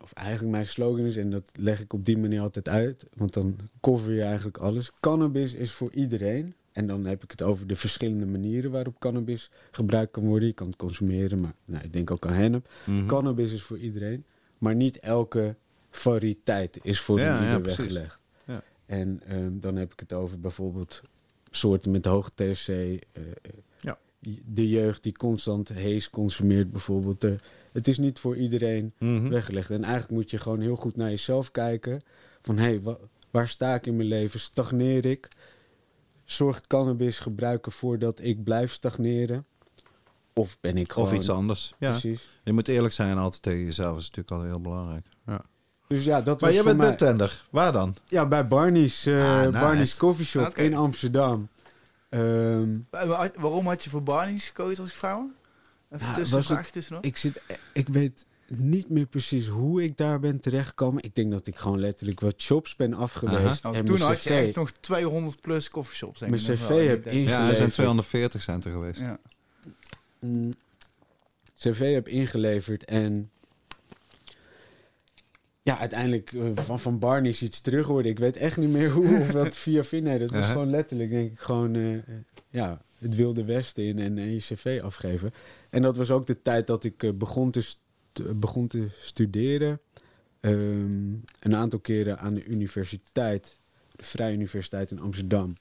of 0.00 0.12
eigenlijk 0.12 0.50
mijn 0.50 0.66
slogan 0.66 1.04
is, 1.04 1.16
en 1.16 1.30
dat 1.30 1.44
leg 1.52 1.80
ik 1.80 1.92
op 1.92 2.04
die 2.04 2.18
manier 2.18 2.40
altijd 2.40 2.68
uit, 2.68 3.06
want 3.14 3.32
dan 3.32 3.56
cover 3.80 4.12
je 4.12 4.22
eigenlijk 4.22 4.58
alles. 4.58 4.90
Cannabis 5.00 5.54
is 5.54 5.72
voor 5.72 5.92
iedereen. 5.92 6.54
En 6.72 6.86
dan 6.86 7.04
heb 7.04 7.22
ik 7.22 7.30
het 7.30 7.42
over 7.42 7.66
de 7.66 7.76
verschillende 7.76 8.26
manieren 8.26 8.70
waarop 8.70 8.98
cannabis 8.98 9.50
gebruikt 9.70 10.10
kan 10.12 10.24
worden. 10.24 10.48
Je 10.48 10.54
kan 10.54 10.66
het 10.66 10.76
consumeren, 10.76 11.40
maar 11.40 11.54
nou, 11.64 11.84
ik 11.84 11.92
denk 11.92 12.10
ook 12.10 12.26
aan 12.26 12.32
hennep. 12.34 12.68
Mhm. 12.86 13.06
Cannabis 13.06 13.52
is 13.52 13.62
voor 13.62 13.78
iedereen, 13.78 14.24
maar 14.58 14.74
niet 14.74 14.98
elke 14.98 15.54
variëteit 15.90 16.78
is 16.82 17.00
voor 17.00 17.18
Ja, 17.18 17.34
ieder 17.40 17.48
ja, 17.52 17.58
precies. 17.58 17.78
weggelegd. 17.78 18.18
Ja. 18.46 18.62
En 18.86 19.20
ehm, 19.26 19.50
dan 19.60 19.76
heb 19.76 19.92
ik 19.92 20.00
het 20.00 20.12
over 20.12 20.40
bijvoorbeeld 20.40 21.02
soorten 21.50 21.90
met 21.90 22.04
hoog 22.04 22.30
THC. 22.30 22.68
eh, 22.68 22.86
eh, 23.12 23.22
Ja. 23.80 23.98
De 24.44 24.68
jeugd 24.68 25.02
die 25.02 25.12
constant 25.16 25.68
hees 25.68 26.10
consumeert 26.10 26.70
bijvoorbeeld. 26.70 27.24
Het 27.72 27.88
is 27.88 27.98
niet 27.98 28.18
voor 28.18 28.36
iedereen 28.36 28.92
Mhm. 28.98 29.28
weggelegd. 29.28 29.70
En 29.70 29.82
eigenlijk 29.84 30.12
moet 30.12 30.30
je 30.30 30.38
gewoon 30.38 30.60
heel 30.60 30.76
goed 30.76 30.96
naar 30.96 31.08
jezelf 31.10 31.50
kijken. 31.50 32.02
Van 32.42 32.56
hé, 32.58 32.62
hey, 32.64 32.80
wa- 32.80 32.98
waar 33.30 33.48
sta 33.48 33.74
ik 33.74 33.86
in 33.86 33.96
mijn 33.96 34.08
leven? 34.08 34.40
Stagneer 34.40 35.04
ik? 35.06 35.28
Zorgt 36.24 36.66
cannabis 36.66 37.18
gebruiken 37.18 37.72
voordat 37.72 38.20
ik 38.22 38.44
blijf 38.44 38.72
stagneren? 38.72 39.44
Of 40.34 40.60
ben 40.60 40.76
ik 40.76 40.92
gewoon... 40.92 41.08
Of 41.08 41.14
iets 41.14 41.30
anders. 41.30 41.74
Ja. 41.78 41.90
Precies. 41.90 42.40
Je 42.44 42.52
moet 42.52 42.68
eerlijk 42.68 42.94
zijn 42.94 43.18
altijd 43.18 43.42
tegen 43.42 43.64
jezelf. 43.64 43.98
is 43.98 44.10
natuurlijk 44.10 44.30
al 44.30 44.42
heel 44.42 44.60
belangrijk. 44.60 45.06
Ja. 45.26 45.44
Dus 45.86 46.04
ja, 46.04 46.20
dat 46.22 46.40
Maar 46.40 46.50
was 46.50 46.58
je 46.58 46.64
bent 46.64 46.76
mij... 46.78 46.86
bartender. 46.88 47.46
Waar 47.50 47.72
dan? 47.72 47.94
Ja, 48.06 48.26
bij 48.26 48.46
Barney's, 48.48 49.06
Ah, 49.06 49.14
nice. 49.40 49.50
Barney's 49.50 49.96
Coffee 49.96 50.24
Shop 50.24 50.46
Oké. 50.46 50.62
in 50.62 50.74
Amsterdam. 50.74 51.48
Ehm, 52.08 52.68
Wa- 52.90 53.06
wa- 53.06 53.30
Waarom 53.38 53.66
had 53.66 53.84
je 53.84 53.90
voor 53.90 54.02
Barney's 54.02 54.46
gekozen 54.46 54.78
als 54.78 54.88
ik 54.88 54.94
vraag? 54.94 55.18
Even 55.92 56.06
Ja, 56.06 56.14
tussen 56.14 56.36
was 56.36 56.46
vraag 56.46 56.64
het- 56.64 56.72
tussendoor. 56.72 57.04
ik, 57.04 57.16
zit, 57.16 57.42
ik 57.72 57.88
weet 57.88 58.24
niet 58.46 58.88
meer 58.88 59.06
precies 59.06 59.46
hoe 59.46 59.82
ik 59.82 59.96
daar 59.96 60.20
ben 60.20 60.40
terechtgekomen. 60.40 61.02
Ik 61.02 61.14
denk 61.14 61.30
dat 61.30 61.46
ik 61.46 61.56
gewoon 61.56 61.80
letterlijk 61.80 62.20
wat 62.20 62.40
shops 62.42 62.76
ben 62.76 62.94
afgeweest. 62.94 63.62
Nou, 63.62 63.74
en 63.76 63.84
toen 63.84 64.00
had 64.00 64.22
je 64.22 64.30
echt 64.30 64.56
nog 64.56 64.70
200 64.70 65.40
plus 65.40 65.68
coffeeshops. 65.68 66.20
mijn 66.20 66.32
nog 66.32 66.40
cv 66.42 66.68
heb 66.88 67.04
denk- 67.04 67.16
Ja, 67.16 67.20
er 67.22 67.28
zijn 67.28 67.40
ingeleverd. 67.42 67.72
240 67.74 68.42
zijn 68.42 68.62
er 68.62 68.70
geweest. 68.70 69.00
Ja. 69.00 69.18
Mm, 70.20 70.50
cv 71.56 71.92
heb 71.94 72.08
ingeleverd 72.08 72.84
en 72.84 73.30
ja, 75.62 75.78
uiteindelijk 75.78 76.32
eh, 76.32 76.40
van, 76.54 76.80
van 76.80 76.98
Barney's 76.98 77.40
iets 77.42 77.60
terug 77.60 77.86
hoorde. 77.86 78.08
Ik 78.08 78.18
weet 78.18 78.36
echt 78.36 78.56
niet 78.56 78.68
meer 78.70 78.90
hoe 78.90 79.18
of 79.20 79.30
wat 79.32 79.56
via. 79.62 79.82
Nee, 79.90 80.18
dat 80.18 80.30
was 80.30 80.40
Ja. 80.46 80.52
gewoon 80.52 80.70
letterlijk, 80.70 81.10
denk 81.10 81.30
ik, 81.32 81.38
gewoon 81.38 81.74
eh, 81.74 81.94
eh, 81.94 82.00
ja, 82.50 82.82
het 83.02 83.14
wilde 83.14 83.44
westen 83.44 83.84
in 83.84 83.98
en, 83.98 84.18
en 84.18 84.32
je 84.32 84.38
cv 84.38 84.80
afgeven. 84.84 85.32
En 85.70 85.82
dat 85.82 85.96
was 85.96 86.10
ook 86.10 86.26
de 86.26 86.42
tijd 86.42 86.66
dat 86.66 86.84
ik 86.84 87.02
eh, 87.02 87.10
begon, 87.10 87.50
te 87.50 87.74
begon 88.34 88.66
te 88.66 88.88
studeren. 89.00 89.80
Ehm, 90.40 91.12
een 91.38 91.56
aantal 91.56 91.78
keren 91.78 92.18
aan 92.18 92.34
de 92.34 92.44
universiteit, 92.44 93.58
de 93.96 94.04
Vrije 94.04 94.34
Universiteit 94.34 94.90
in 94.90 95.00
Amsterdam. 95.00 95.56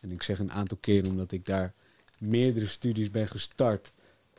En 0.00 0.10
ik 0.10 0.22
zeg 0.22 0.38
een 0.38 0.52
aantal 0.52 0.76
keren 0.80 1.10
omdat 1.10 1.32
ik 1.32 1.46
daar 1.46 1.74
meerdere 2.18 2.66
studies 2.66 3.10
ben 3.10 3.28
gestart, 3.28 3.90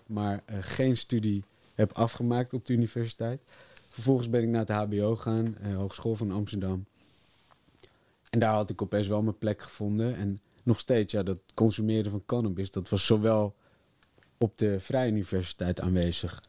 maar 0.06 0.42
eh, 0.46 0.58
geen 0.62 0.98
studie 0.98 1.44
heb 1.76 1.92
afgemaakt 1.94 2.54
op 2.54 2.66
de 2.66 2.74
universiteit. 2.74 3.42
Vervolgens 3.90 4.30
ben 4.30 4.44
ik 4.44 4.50
naar 4.50 4.66
het 4.66 4.70
HBO 4.70 5.16
gegaan, 5.16 5.58
eh, 5.58 5.76
Hogeschool 5.76 6.16
van 6.16 6.32
Amsterdam. 6.32 6.86
En 8.30 8.40
daar 8.40 8.54
had 8.54 8.70
ik 8.70 8.82
opeens 8.82 9.08
wel 9.08 9.22
mijn 9.22 9.38
plek 9.38 9.62
gevonden. 9.62 10.16
En 10.16 10.40
nog 10.64 10.80
steeds, 10.80 11.14
ja, 11.14 11.24
dat 11.24 11.38
consumeren 11.54 12.12
van 12.12 12.24
cannabis, 12.26 12.72
dat 12.72 12.90
was 12.90 13.06
zowel 13.06 13.56
op 14.38 14.58
de 14.58 14.80
Vrije 14.80 15.12
Universiteit 15.12 15.82
aanwezig 15.82 16.44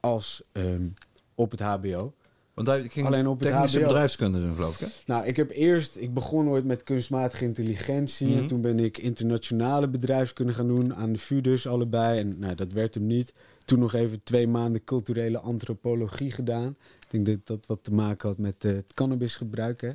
als 0.00 0.42
ehm, 0.52 0.88
op 1.34 1.50
het 1.50 1.60
HBO. 1.60 2.14
Want 2.54 2.66
hij 2.66 2.88
ging 2.88 3.06
Alleen 3.06 3.26
op 3.26 3.38
het 3.38 3.48
technische 3.48 3.78
HBO. 3.78 3.86
bedrijfskunde 3.86 4.40
doen, 4.40 4.54
geloof 4.54 4.80
ik. 4.80 4.86
Hè? 4.86 4.92
Nou, 5.06 5.26
ik 5.26 5.36
heb 5.36 5.50
eerst, 5.50 5.96
ik 5.96 6.14
begon 6.14 6.48
ooit 6.48 6.64
met 6.64 6.82
kunstmatige 6.82 7.44
intelligentie. 7.44 8.26
Mhm. 8.28 8.38
En 8.38 8.46
toen 8.46 8.60
ben 8.60 8.78
ik 8.78 8.98
internationale 8.98 9.88
bedrijfskunde 9.88 10.52
gaan 10.52 10.66
doen 10.68 10.94
aan 10.94 11.12
de 11.12 11.18
VU 11.18 11.40
dus 11.40 11.66
allebei. 11.66 12.18
En 12.18 12.38
nou, 12.38 12.54
dat 12.54 12.72
werd 12.72 12.94
hem 12.94 13.06
niet. 13.06 13.32
Toen 13.64 13.78
nog 13.78 13.94
even 13.94 14.22
twee 14.22 14.46
maanden 14.46 14.84
culturele 14.84 15.38
antropologie 15.38 16.30
gedaan. 16.30 16.76
Ik 17.10 17.24
denk 17.24 17.26
dat 17.26 17.46
dat 17.46 17.66
wat 17.66 17.84
te 17.84 17.92
maken 17.92 18.28
had 18.28 18.38
met 18.38 18.64
eh, 18.64 18.72
het 18.72 18.94
cannabisgebruik. 18.94 19.80
Hè. 19.80 19.90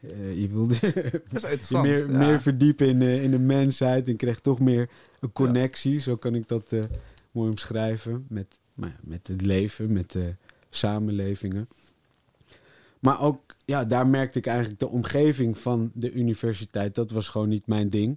Eh, 0.00 0.40
je 0.40 0.48
wilde 0.48 0.74
je 1.68 1.78
meer, 1.82 2.10
ja. 2.10 2.18
meer 2.18 2.40
verdiepen 2.40 2.86
in, 2.86 3.02
eh, 3.02 3.22
in 3.22 3.30
de 3.30 3.38
mensheid. 3.38 4.08
En 4.08 4.16
kreeg 4.16 4.40
toch 4.40 4.58
meer 4.58 4.90
een 5.20 5.32
connectie. 5.32 5.98
Zo 5.98 6.16
kan 6.16 6.34
ik 6.34 6.48
dat 6.48 6.72
eh, 6.72 6.82
mooi 7.30 7.50
omschrijven. 7.50 8.26
Met, 8.28 8.58
nou 8.74 8.90
ja, 8.90 8.98
met 9.02 9.26
het 9.26 9.42
leven, 9.42 9.92
met 9.92 10.10
de 10.10 10.34
samenlevingen. 10.70 11.68
Maar 13.00 13.20
ook, 13.20 13.56
ja, 13.64 13.84
daar 13.84 14.06
merkte 14.06 14.38
ik 14.38 14.46
eigenlijk 14.46 14.78
de 14.78 14.88
omgeving 14.88 15.58
van 15.58 15.90
de 15.94 16.12
universiteit. 16.12 16.94
Dat 16.94 17.10
was 17.10 17.28
gewoon 17.28 17.48
niet 17.48 17.66
mijn 17.66 17.90
ding. 17.90 18.16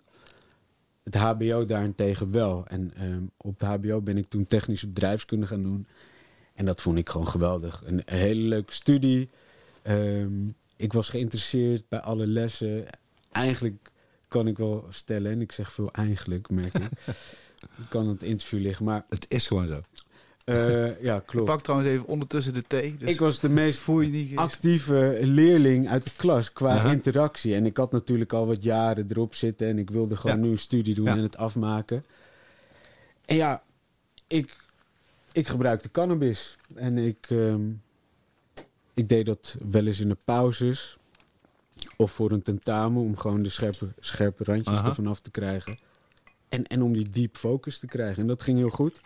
Het 1.03 1.15
HBO 1.15 1.65
daarentegen 1.65 2.31
wel. 2.31 2.65
En 2.67 2.91
ehm, 2.95 3.23
op 3.37 3.59
het 3.59 3.69
HBO 3.69 4.01
ben 4.01 4.17
ik 4.17 4.27
toen 4.27 4.47
technische 4.47 4.87
bedrijfskunde 4.87 5.47
gaan 5.47 5.63
doen. 5.63 5.87
En 6.53 6.65
dat 6.65 6.81
vond 6.81 6.97
ik 6.97 7.09
gewoon 7.09 7.27
geweldig. 7.27 7.81
Een, 7.85 8.01
een 8.05 8.17
hele 8.17 8.41
leuke 8.41 8.73
studie. 8.73 9.29
Ehm, 9.81 10.31
ik 10.83 10.93
was 10.93 11.09
geïnteresseerd 11.09 11.83
bij 11.89 11.99
alle 12.01 12.27
lessen. 12.27 12.85
Eigenlijk 13.31 13.89
kan 14.27 14.47
ik 14.47 14.57
wel 14.57 14.85
stellen, 14.89 15.31
en 15.31 15.41
ik 15.41 15.51
zeg 15.51 15.71
veel 15.73 15.91
eigenlijk, 15.91 16.49
merk 16.49 16.73
ik. 16.73 16.83
Ik 17.61 17.89
kan 17.89 18.07
het 18.07 18.23
interview 18.23 18.59
liggen, 18.61 18.85
maar 18.85 19.05
Het 19.09 19.25
is 19.29 19.47
gewoon 19.47 19.67
zo. 19.67 19.81
eh, 20.45 21.01
ja, 21.01 21.15
Ik 21.17 21.25
klopt. 21.25 21.45
pak 21.47 21.61
trouwens 21.61 21.89
even 21.91 22.05
ondertussen 22.07 22.53
de 22.53 22.63
thee. 22.67 22.95
Dus 22.97 23.09
ik 23.09 23.19
was 23.19 23.39
de 23.39 23.49
meest 23.49 23.79
voel 23.79 24.01
je 24.01 24.09
niet. 24.09 24.37
actieve 24.37 25.19
leerling 25.21 25.89
uit 25.89 26.03
de 26.05 26.11
klas 26.15 26.53
qua 26.53 26.83
interactie. 26.91 27.55
En 27.55 27.65
ik 27.65 27.77
had 27.77 27.91
natuurlijk 27.91 28.33
al 28.33 28.45
wat 28.45 28.63
jaren 28.63 29.05
erop 29.09 29.35
zitten 29.35 29.67
en 29.67 29.77
ik 29.77 29.89
wilde 29.89 30.15
gewoon 30.15 30.35
Ja. 30.37 30.41
nu 30.43 30.49
een 30.51 30.57
studie 30.57 30.95
doen 30.95 31.05
Ja. 31.05 31.11
en 31.15 31.21
het 31.23 31.37
afmaken. 31.37 32.05
En 33.25 33.35
ja, 33.35 33.63
ik, 34.27 34.55
ik 35.31 35.47
gebruikte 35.47 35.91
cannabis. 35.91 36.57
En 36.75 36.97
ik, 36.97 37.25
ehm, 37.29 37.61
ik 38.93 39.09
deed 39.09 39.25
dat 39.25 39.55
wel 39.69 39.85
eens 39.85 39.99
in 39.99 40.09
de 40.09 40.17
pauzes. 40.25 40.97
Of 41.97 42.11
voor 42.11 42.31
een 42.31 42.41
tentamen 42.41 43.01
om 43.01 43.17
gewoon 43.17 43.43
de 43.43 43.49
scherpe, 43.49 43.87
scherpe 43.99 44.43
randjes 44.43 44.75
Aha. 44.75 44.87
ervan 44.87 45.07
af 45.07 45.19
te 45.19 45.31
krijgen. 45.31 45.77
En, 46.49 46.67
en 46.67 46.81
om 46.81 46.93
die 46.93 47.09
deep 47.09 47.37
focus 47.37 47.79
te 47.79 47.85
krijgen. 47.85 48.21
En 48.21 48.27
dat 48.27 48.43
ging 48.43 48.57
heel 48.57 48.69
goed. 48.69 49.01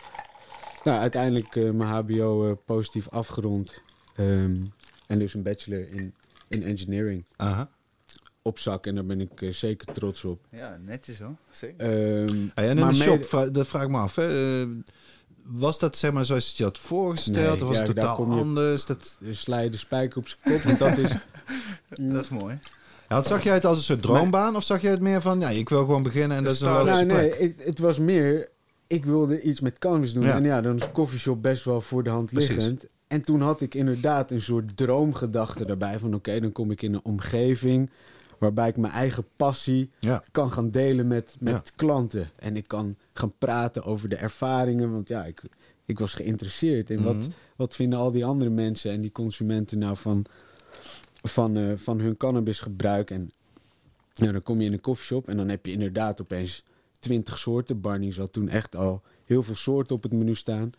Nou, 0.84 0.98
uiteindelijk 0.98 1.56
eh, 1.56 1.70
mijn 1.70 1.90
HBO 1.90 2.48
eh, 2.48 2.56
positief 2.64 3.08
afgerond. 3.08 3.82
Ehm, 4.14 4.56
en 5.06 5.18
dus 5.18 5.34
een 5.34 5.42
bachelor 5.42 5.88
in, 5.90 6.14
in 6.48 6.62
engineering 6.62 7.24
Aha. 7.36 7.70
op 8.42 8.58
zak. 8.58 8.86
En 8.86 8.94
daar 8.94 9.06
ben 9.06 9.20
ik 9.20 9.42
eh, 9.42 9.50
zeker 9.52 9.92
trots 9.92 10.24
op. 10.24 10.46
Ja, 10.50 10.78
netjes 10.84 11.18
hoor. 11.18 11.36
Zeker. 11.50 11.80
Ehm, 11.80 12.46
Hey, 12.54 12.68
en 12.68 12.76
in 12.76 12.82
Maar 12.84 12.92
de 12.92 12.94
shop, 12.94 13.48
dat 13.52 13.66
vraag 13.68 13.82
ik 13.82 13.88
me 13.88 13.98
af. 13.98 14.16
Hè? 14.16 14.66
Was 15.48 15.78
dat 15.78 15.96
zeg 15.96 16.12
maar 16.12 16.24
zoals 16.24 16.44
je 16.44 16.48
het 16.48 16.58
je 16.58 16.64
had 16.64 16.78
voorgesteld? 16.78 17.36
Nee, 17.36 17.52
of 17.52 17.60
was 17.60 17.76
ja, 17.76 17.82
het 17.82 17.86
daar 17.86 17.94
totaal 17.94 18.16
kom 18.16 18.32
je- 18.32 18.40
anders? 18.40 18.86
Dat... 18.86 19.16
dus 19.20 19.40
sla 19.40 19.58
je 19.58 19.70
de 19.70 19.76
spijker 19.76 20.18
op 20.18 20.28
zijn 20.28 20.40
kop. 20.42 20.62
Want 20.62 20.78
dat 20.78 20.98
is... 20.98 21.10
Dat 21.96 22.22
is 22.22 22.28
mooi. 22.28 22.58
Ja, 23.08 23.22
zag 23.22 23.42
jij 23.42 23.54
het 23.54 23.64
als 23.64 23.76
een 23.76 23.82
soort 23.82 24.02
droombaan? 24.02 24.56
Of 24.56 24.64
zag 24.64 24.80
je 24.82 24.88
het 24.88 25.00
meer 25.00 25.22
van, 25.22 25.40
ja, 25.40 25.48
ik 25.48 25.68
wil 25.68 25.78
gewoon 25.78 26.02
beginnen 26.02 26.36
en 26.36 26.44
dat 26.44 26.52
is 26.52 26.60
een 26.60 26.72
logische 26.72 27.04
nou, 27.04 27.06
nee, 27.06 27.28
plek? 27.28 27.40
ik, 27.40 27.54
het 27.64 27.78
was 27.78 27.98
meer... 27.98 28.48
Ik 28.86 29.04
wilde 29.04 29.40
iets 29.40 29.60
met 29.60 29.78
cannabis 29.78 30.12
doen. 30.12 30.22
Ja. 30.22 30.34
En 30.34 30.44
ja, 30.44 30.60
dan 30.60 30.76
is 30.76 30.92
coffeeshop 30.92 31.42
best 31.42 31.64
wel 31.64 31.80
voor 31.80 32.02
de 32.02 32.10
hand 32.10 32.30
Precies. 32.30 32.54
liggend. 32.54 32.84
En 33.06 33.22
toen 33.22 33.40
had 33.40 33.60
ik 33.60 33.74
inderdaad 33.74 34.30
een 34.30 34.42
soort 34.42 34.76
droomgedachte 34.76 35.64
daarbij. 35.64 35.98
Van 35.98 36.14
oké, 36.14 36.40
dan 36.40 36.52
kom 36.52 36.70
ik 36.70 36.82
in 36.82 36.94
een 36.94 37.04
omgeving... 37.04 37.90
waarbij 38.38 38.68
ik 38.68 38.76
mijn 38.76 38.92
eigen 38.92 39.24
passie 39.36 39.90
Ja. 39.98 40.22
kan 40.30 40.52
gaan 40.52 40.70
delen 40.70 41.06
met, 41.06 41.36
met 41.40 41.52
Ja. 41.54 41.62
klanten. 41.76 42.30
En 42.36 42.56
ik 42.56 42.68
kan 42.68 42.96
gaan 43.12 43.32
praten 43.38 43.84
over 43.84 44.08
de 44.08 44.16
ervaringen. 44.16 44.92
Want 44.92 45.08
ja, 45.08 45.24
ik, 45.24 45.42
ik 45.84 45.98
was 45.98 46.14
geïnteresseerd 46.14 46.90
in 46.90 47.02
wat, 47.02 47.14
Mhm. 47.16 47.28
wat 47.56 47.74
vinden 47.74 47.98
al 47.98 48.10
die 48.10 48.24
andere 48.24 48.50
mensen 48.50 48.90
en 48.92 49.00
die 49.00 49.12
consumenten 49.12 49.78
nou 49.78 49.96
van, 49.96 50.24
van, 51.22 51.56
eh, 51.56 51.72
van 51.76 52.00
hun 52.00 52.16
cannabisgebruik. 52.16 53.10
En 53.10 53.30
ja, 54.14 54.32
dan 54.32 54.42
kom 54.42 54.60
je 54.60 54.66
in 54.66 54.72
een 54.72 54.80
koffieshop 54.80 55.28
en 55.28 55.36
dan 55.36 55.48
heb 55.48 55.66
je 55.66 55.72
inderdaad 55.72 56.20
opeens 56.20 56.62
twintig 56.98 57.38
soorten. 57.38 57.80
Barney's 57.80 58.16
had 58.16 58.32
toen 58.32 58.48
echt 58.48 58.76
al 58.76 59.02
heel 59.24 59.42
veel 59.42 59.54
soorten 59.54 59.96
op 59.96 60.02
het 60.02 60.12
menu 60.12 60.34
staan. 60.34 60.72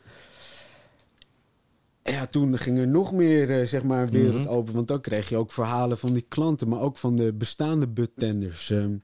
En 2.02 2.14
ja, 2.14 2.28
toen 2.28 2.58
ging 2.58 2.78
er 2.78 2.88
nog 2.88 3.12
meer, 3.14 3.60
eh, 3.62 3.68
zeg 3.68 3.84
maar, 3.84 4.10
wereld 4.10 4.44
Mhm. 4.44 4.48
open. 4.48 4.74
Want 4.74 4.88
dan 4.88 5.02
kreeg 5.02 5.30
je 5.30 5.36
ook 5.38 5.52
verhalen 5.52 5.98
van 5.98 6.14
die 6.14 6.26
klanten, 6.28 6.68
maar 6.68 6.82
ook 6.82 6.98
van 6.98 7.16
de 7.16 7.34
bestaande 7.34 7.88
budtenders. 7.88 8.70
Ehm 8.70 8.96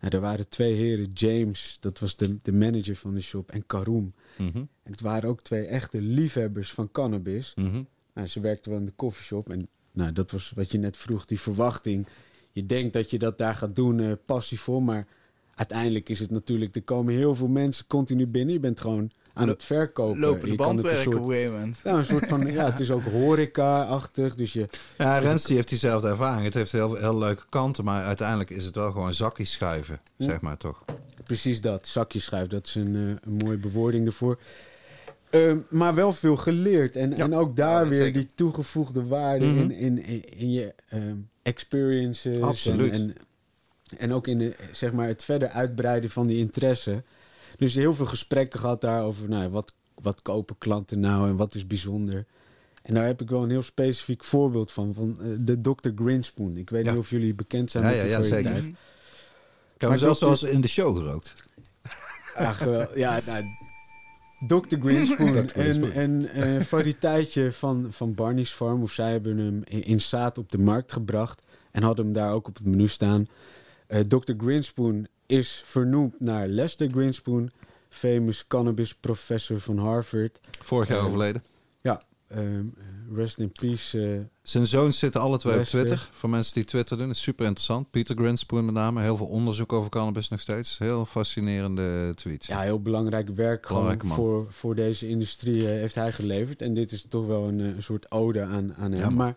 nou, 0.00 0.14
er 0.14 0.20
waren 0.20 0.48
twee 0.48 0.74
heren, 0.74 1.10
James, 1.14 1.76
dat 1.80 1.98
was 1.98 2.16
de, 2.16 2.36
de 2.42 2.52
manager 2.52 2.96
van 2.96 3.14
de 3.14 3.20
shop, 3.20 3.50
en 3.50 3.66
Karoom. 3.66 4.12
Mhm. 4.36 4.56
En 4.58 4.90
het 4.90 5.00
waren 5.00 5.28
ook 5.28 5.42
twee 5.42 5.64
echte 5.66 6.00
liefhebbers 6.00 6.72
van 6.72 6.90
cannabis. 6.92 7.52
Mhm. 7.56 7.82
Nou, 8.14 8.26
ze 8.26 8.40
werkten 8.40 8.70
wel 8.70 8.80
in 8.80 8.86
de 8.86 8.92
koffieshop. 8.92 9.50
En 9.50 9.68
nou, 9.92 10.12
dat 10.12 10.30
was 10.30 10.52
wat 10.54 10.72
je 10.72 10.78
net 10.78 10.96
vroeg, 10.96 11.24
die 11.26 11.40
verwachting. 11.40 12.06
je 12.52 12.66
denkt 12.66 12.92
dat 12.92 13.10
je 13.10 13.18
dat 13.18 13.38
daar 13.38 13.54
gaat 13.54 13.76
doen 13.76 14.00
eh, 14.00 14.12
passievol, 14.26 14.80
maar 14.80 15.06
uiteindelijk 15.54 16.08
is 16.08 16.18
het 16.20 16.30
natuurlijk, 16.30 16.74
er 16.76 16.82
komen 16.82 17.14
heel 17.14 17.34
veel 17.34 17.48
mensen 17.48 17.86
continu 17.86 18.26
binnen. 18.26 18.54
Je 18.54 18.60
bent 18.60 18.80
gewoon 18.80 19.10
aan 19.38 19.48
het 19.48 19.64
verkopen. 19.64 20.20
Lopen 20.20 20.40
de 20.44 20.50
Je 20.50 20.56
kan 20.56 20.66
band 20.66 20.78
het 20.78 20.86
een 20.90 20.94
werken 20.94 21.12
soort- 21.12 21.24
op 21.24 21.28
een 21.30 21.34
gegeven 21.36 21.54
moment. 21.58 21.78
Ja, 21.84 21.92
een 21.94 22.04
soort 22.04 22.26
van, 22.28 22.52
ja, 22.52 22.64
het 22.70 22.80
is 22.80 22.90
ook 22.90 23.04
horeca-achtig. 23.04 24.34
Dus 24.34 24.52
je, 24.52 24.68
Ja, 24.98 25.18
Rens 25.18 25.44
die 25.44 25.56
heeft 25.56 25.68
diezelfde 25.68 26.08
ervaring. 26.08 26.44
Het 26.44 26.54
heeft 26.54 26.72
heel, 26.72 26.94
heel 26.94 27.18
leuke 27.18 27.42
kanten, 27.48 27.84
maar 27.84 28.04
uiteindelijk 28.04 28.50
is 28.50 28.64
het 28.64 28.74
wel 28.74 28.90
gewoon 28.92 29.14
zakjes 29.14 29.50
schuiven, 29.50 30.00
Ja. 30.16 30.24
zeg 30.28 30.40
maar 30.40 30.56
toch. 30.56 30.84
precies 31.24 31.60
dat, 31.60 31.86
zakjes 31.86 32.24
schuiven, 32.24 32.50
dat 32.50 32.66
is 32.66 32.74
een, 32.74 32.94
eh, 32.94 33.02
een 33.32 33.36
mooie 33.44 33.56
bewoording 33.56 34.06
ervoor. 34.06 34.38
Ehm, 35.30 35.58
maar 35.68 35.94
wel 35.94 36.12
veel 36.12 36.36
geleerd. 36.36 36.96
En, 36.96 37.10
Ja. 37.10 37.16
en 37.16 37.34
ook 37.34 37.56
daar 37.56 37.82
Ja, 37.84 37.88
weer 37.90 37.98
zeker. 38.02 38.20
die 38.20 38.28
toegevoegde 38.34 39.06
waarde 39.06 39.44
Mhm. 39.46 39.58
in, 39.58 39.70
in, 39.70 40.04
in, 40.04 40.24
in 40.38 40.52
je 40.52 40.74
ehm, 40.88 41.16
experiences. 41.42 42.40
Absoluut. 42.40 42.92
En, 42.92 43.00
en, 43.00 43.14
en 43.98 44.12
ook 44.12 44.26
in 44.26 44.38
de, 44.38 44.54
zeg 44.72 44.92
maar, 44.92 45.06
het 45.06 45.24
verder 45.24 45.48
uitbreiden 45.48 46.10
van 46.10 46.26
die 46.26 46.38
interesse. 46.38 47.02
Dus 47.56 47.74
heel 47.74 47.94
veel 47.94 48.06
gesprekken 48.06 48.60
gehad 48.60 48.80
daarover. 48.80 49.28
Nou, 49.28 49.42
ja, 49.42 49.48
wat, 49.48 49.72
wat 49.94 50.22
kopen 50.22 50.56
klanten 50.58 51.00
nou 51.00 51.28
en 51.28 51.36
wat 51.36 51.54
is 51.54 51.66
bijzonder? 51.66 52.24
En 52.82 52.94
daar 52.94 53.06
heb 53.06 53.20
ik 53.20 53.30
wel 53.30 53.42
een 53.42 53.50
heel 53.50 53.62
specifiek 53.62 54.24
voorbeeld 54.24 54.72
van. 54.72 54.94
Van 54.94 55.16
eh, 55.20 55.26
de 55.38 55.60
Dr. 55.60 55.88
Grinspoon. 55.94 56.56
Ik 56.56 56.70
weet 56.70 56.84
Ja. 56.84 56.90
niet 56.90 57.00
of 57.00 57.10
jullie 57.10 57.34
bekend 57.34 57.70
zijn 57.70 57.82
Ja, 57.82 57.88
met 57.88 57.98
ja, 57.98 58.02
die 58.02 58.12
ja, 58.12 58.22
zeker. 58.22 58.50
Mhm. 58.50 58.66
Ik 59.74 59.80
heb 59.88 59.98
zelfs 59.98 60.18
zoals 60.18 60.42
in 60.42 60.60
de 60.60 60.68
show 60.68 60.96
gerookt. 60.96 61.32
Ja, 62.38 62.52
geweldig. 62.52 62.96
Ja, 62.96 63.20
nou, 63.26 63.42
Dr. 64.46 64.76
Greenspoon. 64.80 65.36
Een, 65.54 65.94
een 65.94 66.28
eh, 66.28 66.60
variëteitje 66.60 67.52
van, 67.52 67.86
van 67.90 68.14
Barney's 68.14 68.50
Farm. 68.52 68.82
Of 68.82 68.92
zij 68.92 69.10
hebben 69.10 69.38
hem 69.38 69.60
in, 69.64 69.84
in 69.84 70.00
zaad 70.00 70.38
op 70.38 70.50
de 70.50 70.58
markt 70.58 70.92
gebracht. 70.92 71.42
En 71.70 71.82
hadden 71.82 72.04
hem 72.04 72.14
daar 72.14 72.32
ook 72.32 72.48
op 72.48 72.54
het 72.56 72.66
menu 72.66 72.88
staan. 72.88 73.26
Eh, 73.86 74.00
Dr. 74.00 74.32
Greenspoon 74.36 75.06
is 75.28 75.62
vernoemd 75.64 76.20
naar 76.20 76.46
Lester 76.48 76.90
Greenspoon. 76.90 77.50
Famous 77.88 78.46
cannabis 78.46 78.94
professor 78.94 79.60
van 79.60 79.78
Harvard. 79.78 80.40
Vorig 80.62 80.88
jaar 80.88 80.98
Eh, 80.98 81.04
overleden. 81.06 81.42
Ehm, 82.28 82.64
rest 83.14 83.38
in 83.38 83.52
peace. 83.52 84.14
eh, 84.14 84.20
Zijn 84.42 84.66
zoons 84.66 84.98
zitten 84.98 85.20
alle 85.20 85.38
twee 85.38 85.58
op. 85.58 85.62
Twitter. 85.62 86.08
Voor 86.12 86.30
mensen 86.30 86.54
die 86.54 86.64
Twitter 86.64 86.96
doen. 86.96 87.06
Het 87.08 87.16
is 87.16 87.22
super 87.22 87.46
interessant. 87.46 87.90
Peter 87.90 88.16
Grinspoon 88.16 88.64
met 88.64 88.74
name. 88.74 89.02
Heel 89.02 89.16
veel 89.16 89.26
onderzoek 89.26 89.72
over 89.72 89.90
cannabis 89.90 90.28
nog 90.28 90.40
steeds. 90.40 90.78
Heel 90.78 91.04
fascinerende 91.04 92.12
tweets. 92.14 92.46
ja, 92.46 92.60
heel 92.60 92.82
belangrijk 92.82 93.28
werk 93.28 93.66
gewoon 93.66 93.96
man. 94.04 94.16
voor, 94.16 94.46
voor 94.52 94.74
deze 94.74 95.08
industrie 95.08 95.62
eh, 95.64 95.68
heeft 95.68 95.94
hij 95.94 96.12
geleverd. 96.12 96.62
En 96.62 96.74
dit 96.74 96.92
is 96.92 97.04
toch 97.08 97.26
wel 97.26 97.48
een, 97.48 97.60
eh, 97.60 97.66
een 97.66 97.82
soort 97.82 98.10
ode 98.10 98.42
aan, 98.42 98.74
aan 98.78 98.92
hem. 98.92 99.00
Ja, 99.00 99.08
maar 99.10 99.36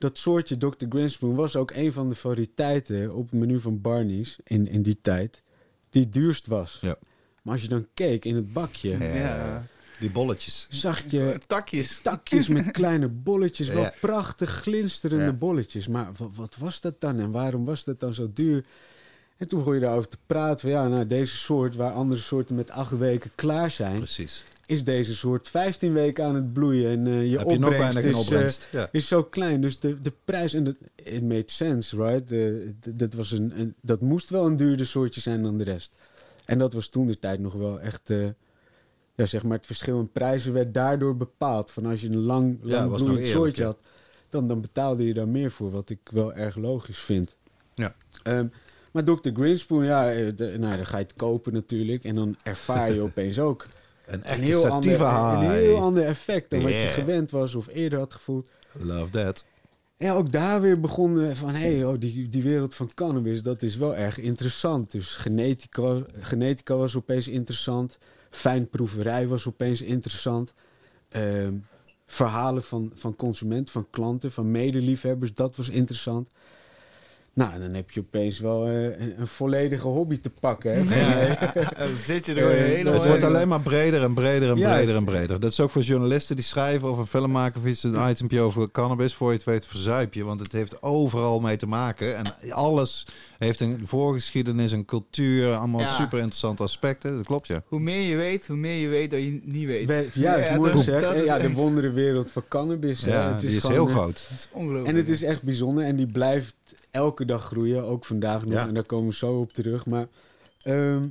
dat 0.00 0.18
soortje 0.18 0.56
Dr. 0.58 0.84
Grinspoon 0.88 1.34
was 1.34 1.56
ook 1.56 1.70
een 1.70 1.92
van 1.92 2.08
de 2.08 2.14
variëteiten 2.14 3.14
op 3.14 3.30
het 3.30 3.40
menu 3.40 3.60
van 3.60 3.80
Barney's 3.80 4.38
in, 4.44 4.66
in 4.68 4.82
die 4.82 4.98
tijd. 5.02 5.42
Die 5.90 6.02
het 6.02 6.12
duurst 6.12 6.46
was. 6.46 6.78
Ja. 6.80 6.96
Maar 7.42 7.52
als 7.52 7.62
je 7.62 7.68
dan 7.68 7.86
keek 7.94 8.24
in 8.24 8.34
het 8.36 8.52
bakje, 8.52 8.90
Ja. 8.98 9.14
Ja. 9.14 9.66
Die 9.98 10.10
bolletjes. 10.10 10.66
zag 10.70 11.02
je 11.10 11.38
Takjes. 11.46 12.00
takjes 12.02 12.48
met 12.48 12.70
kleine 12.80 13.08
bolletjes. 13.08 13.68
Wel 13.68 13.82
Ja. 13.82 13.92
prachtig 14.00 14.50
glinsterende 14.50 15.24
Ja. 15.24 15.32
bolletjes. 15.32 15.88
Maar 15.88 16.10
wat, 16.16 16.30
wat 16.34 16.56
was 16.58 16.80
dat 16.80 17.00
dan 17.00 17.18
en 17.18 17.30
waarom 17.30 17.64
was 17.64 17.84
dat 17.84 18.00
dan 18.00 18.14
zo 18.14 18.30
duur? 18.34 18.64
En 19.36 19.46
toen 19.46 19.58
begon 19.58 19.74
je 19.74 19.80
daarover 19.80 20.08
te 20.10 20.18
praten. 20.26 20.60
Van, 20.60 20.70
ja, 20.70 20.88
nou, 20.88 21.06
deze 21.06 21.36
soort, 21.36 21.76
waar 21.76 21.92
andere 21.92 22.20
soorten 22.20 22.54
met 22.54 22.70
acht 22.70 22.98
weken 22.98 23.30
klaar 23.34 23.70
zijn, 23.70 23.96
Precies. 23.96 24.44
Is 24.70 24.84
deze 24.84 25.14
soort 25.16 25.48
15 25.48 25.92
weken 25.92 26.24
aan 26.24 26.34
het 26.34 26.52
bloeien. 26.52 26.90
En 26.90 27.06
eh, 27.06 27.30
je 27.30 27.38
Heb 27.38 27.50
je 27.50 27.58
nog 27.58 27.70
opbrengst 27.70 27.94
bijna 27.94 28.00
geen 28.00 28.08
is, 28.10 28.14
eh, 28.14 28.20
opbrengst. 28.20 28.68
ja. 28.72 28.88
is 28.92 29.08
zo 29.08 29.22
klein. 29.24 29.60
Dus 29.60 29.78
de, 29.78 30.00
de 30.00 30.12
prijs, 30.24 30.54
en 30.54 30.64
dat 30.64 30.74
it 30.96 31.22
made 31.22 31.42
sense, 31.46 31.96
right? 31.96 32.34
Dat, 32.98 33.12
was 33.14 33.30
een, 33.30 33.60
een, 33.60 33.74
dat 33.82 34.00
moest 34.00 34.30
wel 34.30 34.46
een 34.46 34.56
duurder 34.56 34.86
soortje 34.86 35.20
zijn 35.20 35.42
dan 35.42 35.58
de 35.58 35.64
rest. 35.64 35.94
En 36.44 36.58
dat 36.58 36.72
was 36.72 36.88
toen 36.88 37.06
de 37.06 37.18
tijd 37.18 37.40
nog 37.40 37.52
wel 37.52 37.80
echt... 37.80 38.10
eh, 38.10 38.26
ja, 39.14 39.26
zeg 39.26 39.42
maar, 39.42 39.56
het 39.56 39.66
verschil 39.66 39.98
in 40.00 40.10
prijzen 40.12 40.52
werd 40.52 40.74
daardoor 40.74 41.16
bepaald. 41.16 41.70
Van 41.70 41.86
als 41.86 42.00
je 42.00 42.08
een 42.08 42.16
lang, 42.20 42.58
Ja, 42.62 42.70
lang 42.70 42.90
nog 42.90 43.02
bloeiend 43.04 43.26
soortje 43.26 43.62
ja. 43.62 43.68
had, 43.68 43.78
dan, 44.28 44.48
dan 44.48 44.60
betaalde 44.60 45.06
je 45.06 45.14
daar 45.14 45.28
meer 45.28 45.50
voor. 45.50 45.70
Wat 45.70 45.90
ik 45.90 45.98
wel 46.12 46.34
erg 46.34 46.56
logisch 46.56 46.98
vind. 46.98 47.36
Ja. 47.74 47.94
Ehm, 48.22 48.46
maar 48.92 49.04
Dr. 49.04 49.28
Greenspoon, 49.32 49.84
ja, 49.84 50.04
de- 50.30 50.56
nou, 50.58 50.76
dan 50.76 50.86
ga 50.86 50.98
je 50.98 51.02
het 51.04 51.12
kopen 51.16 51.52
natuurlijk. 51.52 52.04
En 52.04 52.14
dan 52.14 52.36
ervaar 52.42 52.92
je 52.92 53.00
opeens 53.10 53.38
ook 53.38 53.66
Een 54.10 54.18
een 54.18 54.24
echte 54.24 54.44
heel, 54.44 54.66
ander, 54.66 54.90
sativa 54.90 55.34
een 55.34 55.50
heel 55.50 55.70
high. 55.70 55.82
ander 55.82 56.04
effect 56.04 56.50
dan 56.50 56.62
wat 56.62 56.72
je 56.72 56.86
gewend 56.86 57.30
was 57.30 57.54
of 57.54 57.68
eerder 57.68 57.98
had 57.98 58.12
gevoeld. 58.12 58.48
Love 58.72 59.10
that. 59.10 59.44
Ja, 59.96 60.12
ook 60.12 60.32
daar 60.32 60.60
weer 60.60 60.80
begonnen 60.80 61.36
van, 61.36 61.48
hé, 61.54 61.74
hey, 61.74 61.84
oh, 61.84 61.98
die, 61.98 62.28
die 62.28 62.42
wereld 62.42 62.74
van 62.74 62.90
cannabis, 62.94 63.42
dat 63.42 63.62
is 63.62 63.76
wel 63.76 63.96
erg 63.96 64.18
interessant. 64.18 64.90
Dus 64.90 65.16
genetica, 65.16 66.02
genetica 66.20 66.74
was 66.74 66.96
opeens 66.96 67.28
interessant, 67.28 67.98
fijnproeverij 68.30 69.26
was 69.26 69.46
opeens 69.46 69.82
interessant. 69.82 70.54
Ehm, 71.08 71.54
verhalen 72.06 72.62
van, 72.62 72.92
van 72.94 73.16
consumenten, 73.16 73.72
van 73.72 73.86
klanten, 73.90 74.32
van 74.32 74.50
medeliefhebbers, 74.50 75.34
dat 75.34 75.56
was 75.56 75.68
interessant. 75.68 76.30
Nou, 77.34 77.52
en 77.52 77.60
dan 77.60 77.74
heb 77.74 77.90
je 77.90 78.00
opeens 78.00 78.38
wel 78.38 78.66
eh, 78.66 78.82
een, 78.84 79.14
een 79.20 79.26
volledige 79.26 79.86
hobby 79.86 80.20
te 80.20 80.30
pakken. 80.40 80.88
Hè? 80.88 81.00
Ja. 81.00 81.52
Dan 81.78 81.96
zit 81.96 82.26
je 82.26 82.32
er 82.32 82.38
gewoon 82.38 82.52
Eh, 82.56 82.62
helemaal 82.64 82.92
Het 82.92 83.06
wordt 83.06 83.22
alleen 83.22 83.48
maar 83.48 83.60
breder 83.60 84.02
en 84.02 84.14
breder 84.14 84.50
en 84.50 84.56
Ja. 84.56 84.72
breder 84.74 84.96
en 84.96 85.04
breder. 85.04 85.40
Dat 85.40 85.50
is 85.50 85.60
ook 85.60 85.70
voor 85.70 85.82
journalisten 85.82 86.36
die 86.36 86.44
schrijven 86.44 86.90
of 86.90 86.98
een 86.98 87.06
filmmaker 87.06 87.60
of 87.60 87.66
iets, 87.66 87.82
een 87.82 88.08
itempje 88.10 88.40
over 88.40 88.70
cannabis. 88.70 89.14
Voor 89.14 89.28
je 89.30 89.36
het 89.36 89.44
weet 89.46 89.66
verzuip 89.66 90.14
je, 90.14 90.24
want 90.24 90.40
het 90.40 90.52
heeft 90.52 90.82
overal 90.82 91.40
mee 91.40 91.56
te 91.56 91.66
maken. 91.66 92.16
En 92.16 92.50
alles 92.50 93.06
heeft 93.38 93.60
een 93.60 93.82
voorgeschiedenis, 93.86 94.72
een 94.72 94.84
cultuur, 94.84 95.54
allemaal 95.54 95.80
Ja. 95.80 95.86
super 95.86 96.18
interessante 96.18 96.62
aspecten. 96.62 97.16
Dat 97.16 97.26
klopt, 97.26 97.46
ja. 97.46 97.62
Hoe 97.66 97.80
meer 97.80 98.08
je 98.08 98.16
weet, 98.16 98.46
hoe 98.46 98.56
meer 98.56 98.80
je 98.80 98.88
weet 98.88 99.10
dat 99.10 99.20
je 99.20 99.40
niet 99.44 99.66
weet. 99.66 99.86
We- 99.86 100.08
Juist, 100.14 100.48
Ja, 100.48 100.56
mooi 100.56 100.72
gezegd. 100.72 101.14
is 101.14 101.24
ja, 101.24 101.38
de 101.38 101.52
wonderenwereld 101.52 102.30
van 102.30 102.42
cannabis. 102.48 103.00
hè. 103.00 103.12
Ja, 103.12 103.32
Het 103.32 103.40
die 103.40 103.50
is 103.50 103.60
gewoon, 103.60 103.72
heel 103.76 103.88
eh, 103.88 103.92
groot. 103.94 104.26
Dat 104.28 104.38
is 104.38 104.48
ongelooflijk. 104.52 104.88
En 104.88 104.96
het 104.96 105.08
is 105.08 105.22
echt 105.22 105.42
bijzonder 105.42 105.84
en 105.84 105.96
die 105.96 106.06
blijft 106.06 106.54
elke 106.90 107.24
dag 107.24 107.44
groeien, 107.44 107.84
ook 107.84 108.04
vandaag 108.04 108.44
nog. 108.44 108.52
Ja. 108.52 108.66
En 108.68 108.74
daar 108.74 108.86
komen 108.86 109.08
we 109.08 109.14
zo 109.14 109.32
op 109.40 109.52
terug. 109.52 109.86
Maar, 109.86 110.06
ehm, 110.62 111.02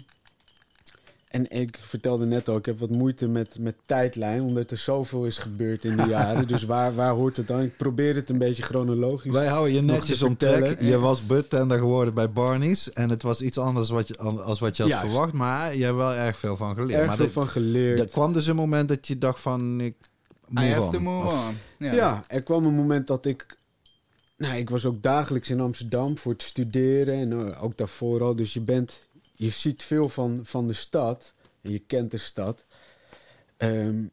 en 1.28 1.50
ik 1.52 1.80
vertelde 1.82 2.26
net 2.26 2.48
al, 2.50 2.56
ik 2.58 2.66
heb 2.66 2.80
wat 2.80 2.90
moeite 2.90 3.28
met, 3.28 3.58
met 3.60 3.76
tijdlijn, 3.86 4.42
omdat 4.42 4.72
er 4.72 4.78
zoveel 4.78 5.26
is 5.26 5.38
gebeurd 5.38 5.84
in 5.84 5.98
de 5.98 6.06
jaren. 6.18 6.48
Dus 6.48 6.64
waar, 6.64 6.96
waar 6.96 7.12
hoort 7.14 7.38
het 7.38 7.48
dan? 7.48 7.62
Ik 7.62 7.78
probeer 7.78 8.16
het 8.16 8.30
een 8.30 8.38
beetje 8.38 8.64
chronologisch. 8.64 9.32
Wij 9.32 9.48
houden 9.48 9.74
je 9.74 9.82
netjes 9.82 10.22
om 10.22 10.28
vertellen. 10.38 10.86
Je 10.86 11.00
was 11.00 11.26
buttender 11.26 11.78
geworden 11.78 12.14
bij 12.14 12.30
Barney's. 12.32 12.90
En 12.92 13.10
het 13.10 13.22
was 13.22 13.42
iets 13.42 13.58
anders 13.58 13.90
wat 13.90 14.08
je, 14.08 14.18
als 14.18 14.60
wat 14.60 14.78
je 14.78 14.84
had 14.84 14.92
Juist. 14.92 15.08
verwacht. 15.10 15.34
Maar 15.34 15.76
je 15.76 15.84
hebt 15.84 15.96
wel 15.98 16.14
erg 16.14 16.38
veel 16.38 16.58
van 16.58 16.76
geleerd. 16.76 16.98
erg 17.00 17.08
maar 17.08 17.16
veel 17.16 17.26
dit- 17.26 17.34
van 17.34 17.48
geleerd. 17.48 18.00
er 18.00 18.08
kwam 18.08 18.34
dus 18.34 18.48
een 18.48 18.56
moment 18.56 18.88
dat 18.88 19.08
je 19.08 19.18
dacht 19.18 19.40
van... 19.40 19.82
Ik 19.82 19.96
I 20.50 20.54
move 20.54 20.68
have 20.68 20.82
on. 20.82 20.92
to 20.92 21.00
move 21.00 21.28
on. 21.34 21.58
Ja. 21.78 21.94
Ja. 21.94 22.24
er 22.28 22.44
kwam 22.44 22.66
een 22.66 22.74
moment 22.76 23.08
dat 23.08 23.26
ik... 23.26 23.58
Nou, 24.40 24.56
ik 24.56 24.70
was 24.70 24.86
ook 24.86 25.02
dagelijks 25.02 25.50
in 25.50 25.60
Amsterdam 25.60 26.18
voor 26.18 26.32
het 26.32 26.44
studeren 26.44 27.14
en 27.14 27.32
eh, 27.32 27.64
ook 27.64 27.78
daarvoor 27.78 28.24
al. 28.24 28.36
Dus 28.36 28.54
je 28.54 28.62
bent... 28.62 29.08
Je 29.34 29.50
ziet 29.50 29.84
veel 29.84 30.10
van, 30.10 30.40
van 30.44 30.68
de 30.68 30.74
stad 30.74 31.34
en 31.62 31.72
je 31.72 31.80
kent 31.80 32.12
de 32.12 32.18
stad. 32.18 32.66
Ehm, 33.58 34.04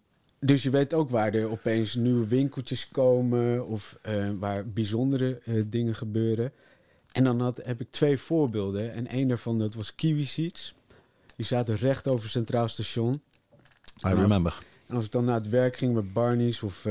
dus 0.41 0.63
je 0.63 0.71
weet 0.71 0.95
ook 0.95 1.11
waar 1.11 1.35
er 1.35 1.51
opeens 1.51 1.95
nieuwe 1.95 2.27
winkeltjes 2.27 2.89
komen 2.89 3.67
of 3.67 3.99
eh, 4.03 4.31
waar 4.39 4.69
bijzondere 4.69 5.41
eh, 5.45 5.63
dingen 5.67 5.95
gebeuren. 5.95 6.53
En 7.13 7.25
dan 7.25 7.41
had, 7.41 7.61
heb 7.63 7.81
ik 7.81 7.91
twee 7.91 8.19
voorbeelden. 8.19 8.93
En 8.93 9.07
één 9.07 9.29
daarvan 9.29 9.59
dat 9.59 9.75
was 9.75 9.95
Kiwi 9.95 10.25
Seeds. 10.25 10.75
Die 11.37 11.47
zaten 11.47 11.77
recht 11.77 12.09
over 12.09 12.29
Centraal 12.29 12.69
Station. 12.69 13.23
I 14.07 14.09
remember. 14.09 14.59
En 14.87 14.97
als 14.97 15.05
ik 15.05 15.13
dan 15.13 15.25
naar 15.25 15.35
het 15.35 15.49
werk 15.49 15.77
ging 15.77 15.95
met 15.95 16.13
Barney's 16.13 16.63
of 16.63 16.87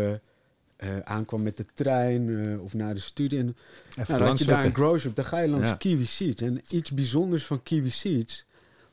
eh, 0.75 0.99
aankwam 1.03 1.43
met 1.43 1.57
de 1.57 1.65
trein 1.73 2.45
eh, 2.53 2.63
of 2.63 2.73
naar 2.73 2.93
de 2.93 2.99
studie. 2.99 3.39
En, 3.39 3.45
nou, 3.45 3.55
dan 3.95 4.05
had 4.17 4.19
langs 4.19 4.41
je 4.41 4.47
daar 4.47 4.57
een 4.57 4.63
wippen. 4.63 4.83
grow 4.83 4.99
shop, 4.99 5.15
dan 5.15 5.25
ga 5.25 5.39
je 5.39 5.47
langs 5.47 5.67
Ja. 5.67 5.75
Kiwi 5.75 6.05
Seeds. 6.05 6.41
En 6.41 6.61
iets 6.69 6.91
bijzonders 6.91 7.45
van 7.45 7.63
Kiwi 7.63 7.89
Seeds 7.89 8.45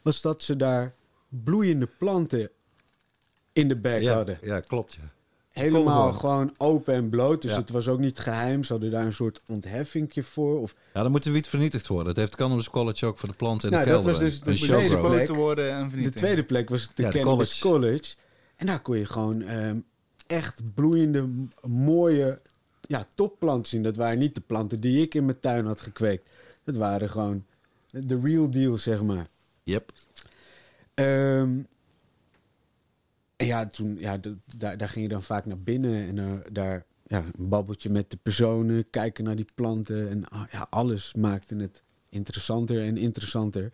was 0.03 0.21
dat 0.21 0.43
ze 0.43 0.57
daar 0.57 0.95
bloeiende 1.29 1.89
planten 1.99 2.51
in 3.53 3.69
de 3.69 3.77
bag 3.77 4.01
ja, 4.01 4.15
hadden. 4.15 4.39
ja, 4.43 4.61
klopt. 4.61 4.93
Ja. 4.95 5.11
Helemaal 5.49 6.13
gewoon 6.13 6.55
open 6.57 6.95
en 6.95 7.09
bloot. 7.09 7.43
Dus 7.43 7.51
Ja. 7.51 7.57
het 7.59 7.71
was 7.71 7.89
ook 7.89 7.99
niet 7.99 8.19
geheim. 8.19 8.65
Ze 8.65 8.73
hadden 8.73 8.91
daar 8.91 9.05
een 9.07 9.13
soort 9.13 9.43
ontheffingje 9.47 10.23
voor. 10.23 10.61
Of, 10.61 10.75
ja, 10.95 11.03
dan 11.03 11.11
moet 11.11 11.23
de 11.23 11.31
wiet 11.31 11.47
vernietigd 11.47 11.87
worden. 11.87 12.07
Dat 12.07 12.17
heeft 12.17 12.37
Cannabis 12.37 12.71
College 12.71 13.07
ook 13.07 13.19
voor 13.19 13.29
de 13.29 13.35
planten 13.35 13.69
in 13.71 13.75
Nou, 13.75 13.85
de 13.87 13.91
dat 13.93 14.03
kelder. 14.03 14.21
was 14.21 14.31
dus 14.31 14.41
een 14.47 14.53
de 14.61 14.67
tweede 14.67 15.01
plek. 15.09 15.29
worden 15.29 15.73
en 15.73 16.03
de 16.03 16.11
tweede 16.11 16.43
plek 16.45 16.69
was 16.69 16.89
de 16.95 17.03
Ja, 17.03 17.11
de 17.11 17.19
Cannabis 17.19 17.59
college. 17.59 17.87
college. 17.91 18.15
En 18.57 18.67
daar 18.67 18.81
kon 18.81 18.99
je 18.99 19.07
gewoon 19.07 19.43
ehm, 19.43 19.77
echt 20.33 20.75
bloeiende, 20.75 21.29
mooie 21.63 22.41
ja, 22.81 23.07
topplanten 23.15 23.69
zien. 23.69 23.83
Dat 23.83 23.97
waren 23.97 24.19
niet 24.19 24.35
de 24.35 24.41
planten 24.41 24.81
die 24.81 25.03
ik 25.03 25.15
in 25.15 25.25
mijn 25.25 25.41
tuin 25.41 25.67
had 25.67 25.81
gekweekt. 25.81 26.29
Dat 26.65 26.77
waren 26.77 27.11
gewoon 27.11 27.45
de 27.91 28.21
real 28.23 28.51
deal, 28.51 28.77
zeg 28.77 29.03
maar. 29.03 29.27
Yep. 29.63 29.93
Ehm, 30.95 31.59
en 33.37 33.47
ja, 33.47 33.67
toen, 33.67 33.97
ja, 33.99 34.19
daar, 34.57 34.77
daar 34.77 34.89
ging 34.89 35.05
je 35.05 35.13
dan 35.13 35.23
vaak 35.23 35.47
naar 35.47 35.59
binnen 35.59 36.09
en 36.09 36.19
eh, 36.19 36.53
daar 36.53 36.85
ja, 37.07 37.19
een 37.19 37.49
babbeltje 37.49 37.91
met 37.91 38.11
de 38.11 38.17
personen, 38.17 38.91
kijken 38.91 39.25
naar 39.25 39.37
die 39.37 39.49
planten. 39.55 40.09
En 40.09 40.29
ah, 40.29 40.43
ja, 40.51 40.67
alles 40.71 41.15
maakte 41.15 41.57
het 41.57 41.83
interessanter 42.09 42.83
en 42.83 42.97
interessanter. 42.97 43.73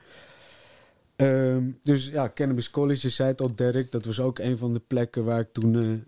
Ehm, 1.17 1.71
dus 1.83 2.09
ja, 2.09 2.31
Cannabis 2.35 2.71
College, 2.71 3.07
je 3.07 3.13
zei 3.13 3.29
het 3.29 3.41
al, 3.41 3.55
Dirk. 3.55 3.93
Dat 3.93 4.05
was 4.05 4.21
ook 4.21 4.39
een 4.39 4.59
van 4.59 4.73
de 4.73 4.83
plekken 4.87 5.25
waar 5.25 5.41
ik 5.41 5.53
toen 5.53 6.07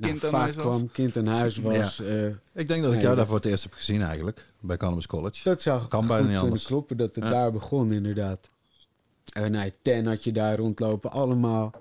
eh, 0.00 0.06
nou, 0.08 0.18
Kind 0.20 0.34
aan 0.34 0.40
huis 0.40 0.56
was. 0.56 0.64
kwam. 0.76 0.90
Kind 0.92 1.16
aan 1.16 1.26
huis 1.26 1.56
was. 1.56 1.96
Ja. 1.96 2.04
eh, 2.04 2.26
Ik 2.54 2.68
denk 2.68 2.68
dat 2.68 2.78
ik 2.78 2.90
Nee, 2.90 3.00
jou 3.00 3.16
daar 3.16 3.26
voor 3.26 3.36
het 3.36 3.44
eerst 3.44 3.62
heb 3.62 3.72
gezien 3.72 4.02
eigenlijk. 4.02 4.46
Bij 4.60 4.76
Cannabis 4.76 5.06
College. 5.06 5.40
Dat 5.44 5.62
zou 5.62 5.86
Kan 5.86 5.98
goed 5.98 6.08
bijna 6.08 6.14
niet 6.16 6.26
kunnen 6.26 6.42
anders. 6.42 6.66
kloppen 6.66 6.96
dat 6.96 7.14
het 7.14 7.24
Ja. 7.24 7.30
daar 7.30 7.52
begon, 7.52 7.92
inderdaad. 7.92 8.48
En 9.32 9.52
nou, 9.52 9.70
Ten 9.82 10.06
had 10.06 10.24
je 10.24 10.32
daar 10.32 10.56
rondlopen. 10.56 11.10
Allemaal 11.10 11.72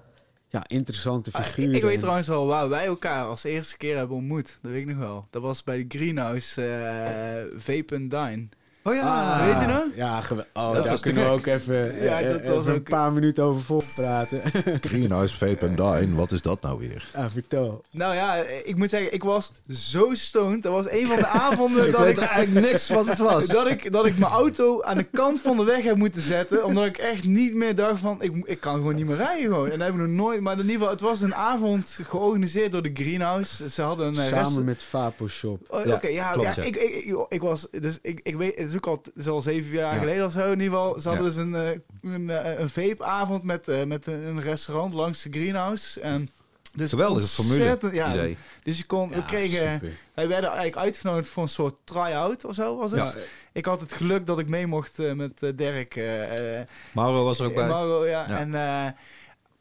ja, 0.50 0.64
interessante 0.68 1.30
Ah, 1.32 1.44
figuren. 1.44 1.74
ik 1.76 1.82
weet 1.82 1.94
En- 1.94 2.00
trouwens 2.00 2.28
wel 2.28 2.46
waar 2.48 2.70
wij 2.70 2.86
elkaar 2.86 3.26
als 3.26 3.44
eerste 3.44 3.78
keer 3.78 3.98
hebben 3.98 4.16
ontmoet. 4.18 4.58
Dat 4.62 4.72
weet 4.72 4.82
ik 4.82 4.88
nog 4.88 4.98
wel. 4.98 5.28
Dat 5.30 5.42
was 5.42 5.64
bij 5.64 5.78
de 5.88 5.98
Greenhouse 5.98 6.66
eh 6.66 7.60
Vape 7.60 7.96
and 7.96 8.12
Dine. 8.12 8.48
Oh 8.84 8.94
ja. 8.96 9.02
Ah, 9.02 9.46
weet 9.46 9.60
je 9.60 9.66
nog? 9.66 9.84
Ja, 9.96 10.22
oh, 10.54 10.74
Dat 10.74 10.86
daar 10.86 11.00
kunnen 11.00 11.24
we 11.24 11.30
ook 11.30 11.46
even, 11.46 12.02
Ja, 12.04 12.20
eh, 12.22 12.32
dat 12.32 12.42
even 12.42 12.56
was 12.56 12.66
een 12.66 12.84
paar 12.84 13.12
minuten 13.14 13.44
over 13.44 13.62
vol 13.64 13.82
praten. 13.96 14.42
Greenhouse, 14.82 15.38
Vape 15.46 15.68
and 15.68 15.78
Dine. 15.78 16.16
Wat 16.16 16.32
is 16.32 16.42
dat 16.42 16.62
nou 16.62 16.80
weer? 16.80 17.10
ah, 17.16 17.26
vertel. 17.32 17.84
Nou 17.92 18.16
ja, 18.16 18.36
ik 18.64 18.76
moet 18.76 18.90
zeggen, 18.90 19.14
ik 19.14 19.24
was 19.24 19.52
zo 19.70 20.10
stoned. 20.14 20.64
Dat 20.64 20.72
was 20.74 20.90
een 20.90 21.06
van 21.06 21.16
de 21.16 21.26
avonden 21.48 21.86
Ik 21.86 21.92
dat 21.92 22.02
weet 22.02 22.18
ik... 22.18 22.24
eigenlijk 22.24 22.66
niks 22.68 22.90
wat 22.90 23.08
het 23.08 23.18
was. 23.20 23.46
Dat 23.60 23.68
ik, 23.70 23.92
dat 23.92 24.06
ik 24.06 24.18
mijn 24.18 24.32
auto 24.32 24.82
aan 24.82 24.98
de 24.98 25.04
kant 25.04 25.42
van 25.42 25.58
de 25.58 25.64
weg 25.64 25.84
heb 25.84 25.96
moeten 25.96 26.22
zetten. 26.22 26.66
Omdat 26.66 26.86
ik 26.86 26.98
echt 26.98 27.24
niet 27.24 27.54
meer 27.56 27.76
dacht 27.76 28.00
van... 28.00 28.22
Ik, 28.22 28.32
ik 28.46 28.60
kan 28.60 28.76
gewoon 28.76 28.96
niet 28.96 29.06
meer 29.06 29.18
rijden 29.18 29.44
gewoon. 29.50 29.70
En 29.72 29.78
dat 29.78 29.88
heb 29.88 29.96
ik 29.96 30.02
nog 30.02 30.10
nooit... 30.10 30.42
Maar 30.42 30.54
in 30.54 30.60
ieder 30.60 30.74
geval, 30.76 30.90
het 30.90 31.02
was 31.02 31.22
een 31.22 31.36
avond 31.36 31.98
georganiseerd 32.04 32.72
door 32.72 32.82
de 32.82 32.92
Greenhouse. 32.94 33.70
Ze 33.70 33.82
hadden 33.82 34.08
een... 34.08 34.14
eh, 34.20 34.30
rest- 34.30 34.48
Samen 34.50 34.66
met 34.66 34.84
Vapo 34.84 35.28
Shop. 35.28 35.62
Oh, 35.68 35.86
Ja, 35.86 35.94
Oké, 35.96 36.08
ja, 36.08 36.32
klopt, 36.32 36.56
ja, 36.56 36.62
ja. 36.62 36.68
Ik, 36.68 36.76
ik, 36.76 37.04
ik, 37.06 37.26
ik 37.30 37.42
was, 37.42 37.68
dus 37.72 38.00
ik, 38.02 38.20
ik 38.24 38.36
weet, 38.36 38.69
is 38.70 38.76
ook 38.76 38.88
al, 38.88 39.02
het 39.04 39.12
is 39.16 39.28
al 39.28 39.42
zeven 39.42 39.72
jaar 39.72 39.94
Ja. 39.94 40.00
geleden 40.00 40.26
of 40.26 40.32
zo 40.32 40.52
in 40.52 40.60
ieder 40.60 40.78
geval. 40.78 41.00
Ze 41.00 41.08
hadden 41.08 41.26
Ja. 41.28 41.32
dus 41.34 41.42
een, 41.44 41.56
eh, 41.56 42.14
een, 42.14 42.30
eh, 42.30 42.60
een 42.60 42.70
vapeavond 42.70 43.44
met, 43.44 43.68
eh, 43.68 43.84
met 43.84 44.08
een, 44.08 44.42
restaurant 44.42 44.94
langs 44.94 45.22
de 45.24 45.30
Greenhouse. 45.32 46.02
En 46.02 46.30
dus 46.76 46.90
Geweldige 46.90 47.28
formule 47.28 47.60
ontzettend- 47.60 47.94
Ja, 47.94 48.14
idee. 48.14 48.38
dus 48.64 48.78
je 48.78 48.84
kon, 48.86 49.10
we 49.10 49.26
kregen, 49.26 49.74
super. 49.74 49.98
wij 50.14 50.28
werden 50.28 50.50
eigenlijk 50.50 50.78
uitgenodigd 50.78 51.30
voor 51.30 51.44
een 51.44 51.50
soort 51.50 51.76
try-out 51.84 52.46
of 52.46 52.56
zo 52.56 52.78
was 52.78 52.92
het. 52.92 53.14
Ja. 53.14 53.20
Ik 53.54 53.66
had 53.66 53.80
het 53.80 53.94
geluk 53.94 54.26
dat 54.26 54.40
ik 54.40 54.48
mee 54.48 54.68
mocht 54.68 55.00
eh, 55.00 55.14
met 55.14 55.40
Dirk. 55.56 55.96
eh, 55.96 56.60
eh, 56.60 56.68
Mauro 56.94 57.24
was 57.24 57.40
er 57.40 57.46
ook 57.46 57.56
bij. 57.56 57.68
Mauro, 57.68 58.06
ja. 58.06 58.26
Ja. 58.28 58.96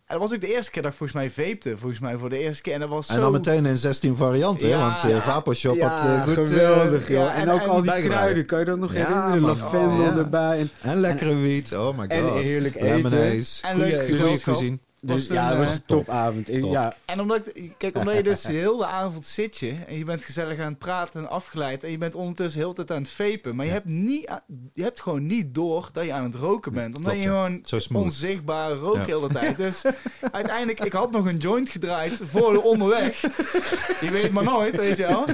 En 0.09 0.19
dat 0.19 0.29
was 0.29 0.33
ook 0.37 0.41
de 0.41 0.55
eerste 0.55 0.71
keer 0.71 0.83
dat 0.83 0.91
ik 0.91 0.97
volgens 0.99 1.19
mij 1.19 1.31
vapete. 1.31 1.79
Volgens 1.79 2.01
mij 2.01 2.17
voor 2.17 2.29
de 2.31 2.39
eerste 2.39 2.63
keer. 2.63 2.73
En 2.73 2.81
dat 2.81 2.89
was 2.89 3.09
En 3.09 3.15
zo... 3.15 3.21
dan 3.21 3.33
meteen 3.33 3.67
in 3.67 3.77
16 3.77 4.17
varianten, 4.17 4.69
hè? 4.69 4.75
Ja, 4.75 4.81
want 4.89 5.05
uh, 5.05 5.11
ja. 5.11 5.21
Vaposhop 5.21 5.77
ja, 5.77 5.89
had 5.89 6.05
uh, 6.07 6.23
goed... 6.37 6.49
geweldig, 6.51 7.09
eh, 7.09 7.15
ja, 7.17 7.35
en, 7.35 7.41
en- 7.41 7.51
ook 7.51 7.61
en 7.61 7.69
al 7.69 7.75
die 7.83 7.85
bijgedragen. 7.91 8.21
kruiden, 8.23 8.47
kan 8.47 8.59
je 8.59 8.65
dat 8.65 8.79
nog 8.79 8.93
Ja, 8.93 8.99
herinneren? 8.99 9.41
man. 9.41 9.57
Lavendel 9.59 10.07
Oh, 10.11 10.17
erbij. 10.17 10.59
En, 10.59 10.71
En 10.81 11.01
lekkere 11.01 11.35
wiet, 11.37 11.77
oh 11.77 11.99
my 11.99 12.05
en 12.07 12.23
god. 12.29 12.39
heerlijk 12.39 12.75
eten. 12.75 12.89
Lemonades, 12.97 13.61
En 13.65 13.77
leuk 13.77 14.43
cuisine. 14.43 14.79
Dus 15.01 15.29
Was 15.29 15.37
ja, 15.37 15.49
dat 15.49 15.59
was 15.59 15.67
eh, 15.67 15.73
een 15.75 15.83
topavond. 15.87 16.49
En 16.49 16.61
Top. 16.61 16.71
Ja, 16.73 16.95
En 17.05 17.21
omdat 17.21 17.41
ik, 17.53 17.73
kijk, 17.77 17.97
omdat 17.97 18.17
je 18.17 18.23
dus 18.23 18.47
heel 18.47 18.77
de 18.77 18.87
avond 18.87 19.27
zit 19.27 19.57
je 19.57 19.75
en 19.87 19.99
je 19.99 20.05
bent 20.05 20.25
gezellig 20.25 20.59
aan 20.59 20.69
het 20.69 20.79
praten 20.79 21.21
en 21.21 21.29
afgeleid 21.31 21.85
en 21.85 21.91
je 21.91 21.99
bent 21.99 22.15
ondertussen 22.15 22.61
heel 22.61 22.69
de 22.75 22.75
tijd 22.75 22.91
aan 22.91 23.03
het 23.03 23.11
vapen, 23.11 23.57
maar 23.57 23.67
je 23.67 23.73
hebt 23.73 23.85
niet, 23.87 24.31
je 24.75 24.83
hebt 24.83 25.01
gewoon 25.01 25.27
niet 25.27 25.55
door 25.55 25.89
dat 25.93 26.05
je 26.05 26.13
aan 26.13 26.25
het 26.25 26.35
roken 26.35 26.73
bent, 26.73 26.97
omdat 26.97 27.13
Klopt, 27.13 27.25
je 27.27 27.31
ja. 27.31 27.45
gewoon 27.83 28.03
onzichtbaar 28.03 28.71
rookt 28.73 28.97
Ja. 28.97 29.05
heel 29.05 29.21
de 29.21 29.29
tijd. 29.29 29.57
Dus 29.69 29.83
uiteindelijk, 30.33 30.85
ik 30.85 30.93
had 30.93 31.11
nog 31.11 31.27
een 31.27 31.37
joint 31.37 31.69
gedraaid 31.71 32.21
voor 32.23 32.53
de 32.53 32.63
onderweg. 32.63 33.21
Je 34.01 34.09
weet 34.11 34.31
maar 34.33 34.45
nooit, 34.45 34.77
weet 34.77 34.97
je 34.97 35.07
wel. 35.07 35.25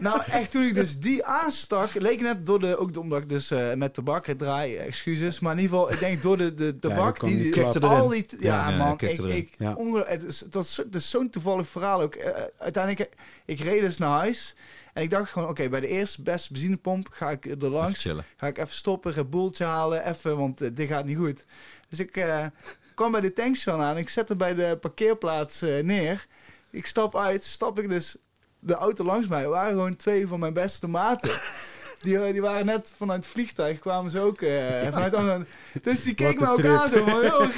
Nou, 0.00 0.22
echt 0.30 0.50
toen 0.50 0.62
ik 0.62 0.74
dus 0.74 0.98
die 0.98 1.24
aanstak, 1.24 1.94
leek 1.94 2.20
net 2.20 2.46
door 2.46 2.60
de, 2.60 2.76
ook 2.78 2.96
omdat 2.98 3.22
ik 3.22 3.28
dus 3.28 3.50
eh, 3.50 3.74
met 3.74 3.94
tabak 3.94 4.26
draai, 4.38 4.76
excuses, 4.76 5.40
maar 5.40 5.52
in 5.56 5.60
ieder 5.60 5.76
geval, 5.76 5.92
ik 5.92 5.98
denk 5.98 6.22
door 6.22 6.36
de, 6.36 6.54
de 6.54 6.78
tabak 6.78 7.14
kwam 7.14 7.30
die, 7.30 7.52
die 7.52 7.64
al 7.64 8.12
erin. 8.12 8.24
die, 8.28 8.38
ja, 8.40 8.54
Ja, 8.54 8.70
ja, 8.70 8.76
man, 8.76 8.96
ik, 9.18 9.24
erin. 9.24 9.36
ik, 9.36 9.54
Ja. 9.58 9.74
onge- 9.74 10.04
het 10.06 10.22
is, 10.22 10.38
dat 10.38 10.84
is, 10.92 11.10
zo'n 11.10 11.30
toevallig 11.30 11.68
verhaal 11.68 12.00
ook. 12.00 12.14
Eh, 12.14 12.42
uiteindelijk, 12.58 13.10
ik 13.44 13.60
reed 13.60 13.80
dus 13.80 13.98
naar 13.98 14.16
huis 14.18 14.54
en 14.92 15.02
ik 15.02 15.10
dacht 15.10 15.30
gewoon, 15.30 15.48
oké, 15.48 15.68
bij 15.68 15.80
de 15.80 15.88
eerste 15.88 16.22
beste 16.22 16.52
benzinepomp 16.52 17.08
ga 17.10 17.30
ik 17.30 17.44
er 17.46 17.68
langs. 17.68 18.08
Ga 18.36 18.46
ik 18.46 18.58
even 18.58 18.74
stoppen, 18.74 19.18
een 19.18 19.28
boeltje 19.28 19.64
halen, 19.64 20.06
even, 20.08 20.36
want 20.36 20.60
eh, 20.60 20.68
dit 20.72 20.88
gaat 20.88 21.04
niet 21.04 21.16
goed. 21.16 21.44
Dus 21.88 22.00
ik 22.00 22.16
eh, 22.16 22.46
kwam 22.94 23.12
bij 23.12 23.20
de 23.20 23.32
tankstation 23.32 23.80
aan. 23.82 23.96
Ik 23.98 24.08
zette 24.08 24.36
bij 24.36 24.54
de 24.54 24.76
parkeerplaats 24.80 25.62
eh, 25.62 25.82
neer. 25.82 26.26
Ik 26.70 26.86
stap 26.86 27.16
uit, 27.16 27.44
stap 27.44 27.78
ik 27.78 27.88
dus 27.88 28.16
de 28.58 28.74
auto 28.74 29.04
langs 29.04 29.28
mij. 29.28 29.48
waren 29.48 29.70
gewoon 29.72 29.96
twee 29.96 30.26
van 30.26 30.40
mijn 30.40 30.52
beste 30.52 30.86
maten. 30.86 31.30
Die, 32.04 32.18
eh, 32.18 32.32
die 32.32 32.40
waren 32.40 32.66
net 32.66 32.92
vanuit 32.96 33.24
het 33.24 33.32
vliegtuig, 33.32 33.78
kwamen 33.78 34.10
ze 34.10 34.20
ook 34.20 34.40
eh, 34.40 34.52
vanuit 34.92 35.14
Amsterdam. 35.14 35.46
Dus 35.82 36.02
die 36.02 36.14
keken 36.14 36.42
me 36.42 36.50
ook 36.50 36.58
een 36.58 36.70
aan 36.78 36.88
zo 36.88 37.04
van, 37.04 37.22
joh, 37.22 37.48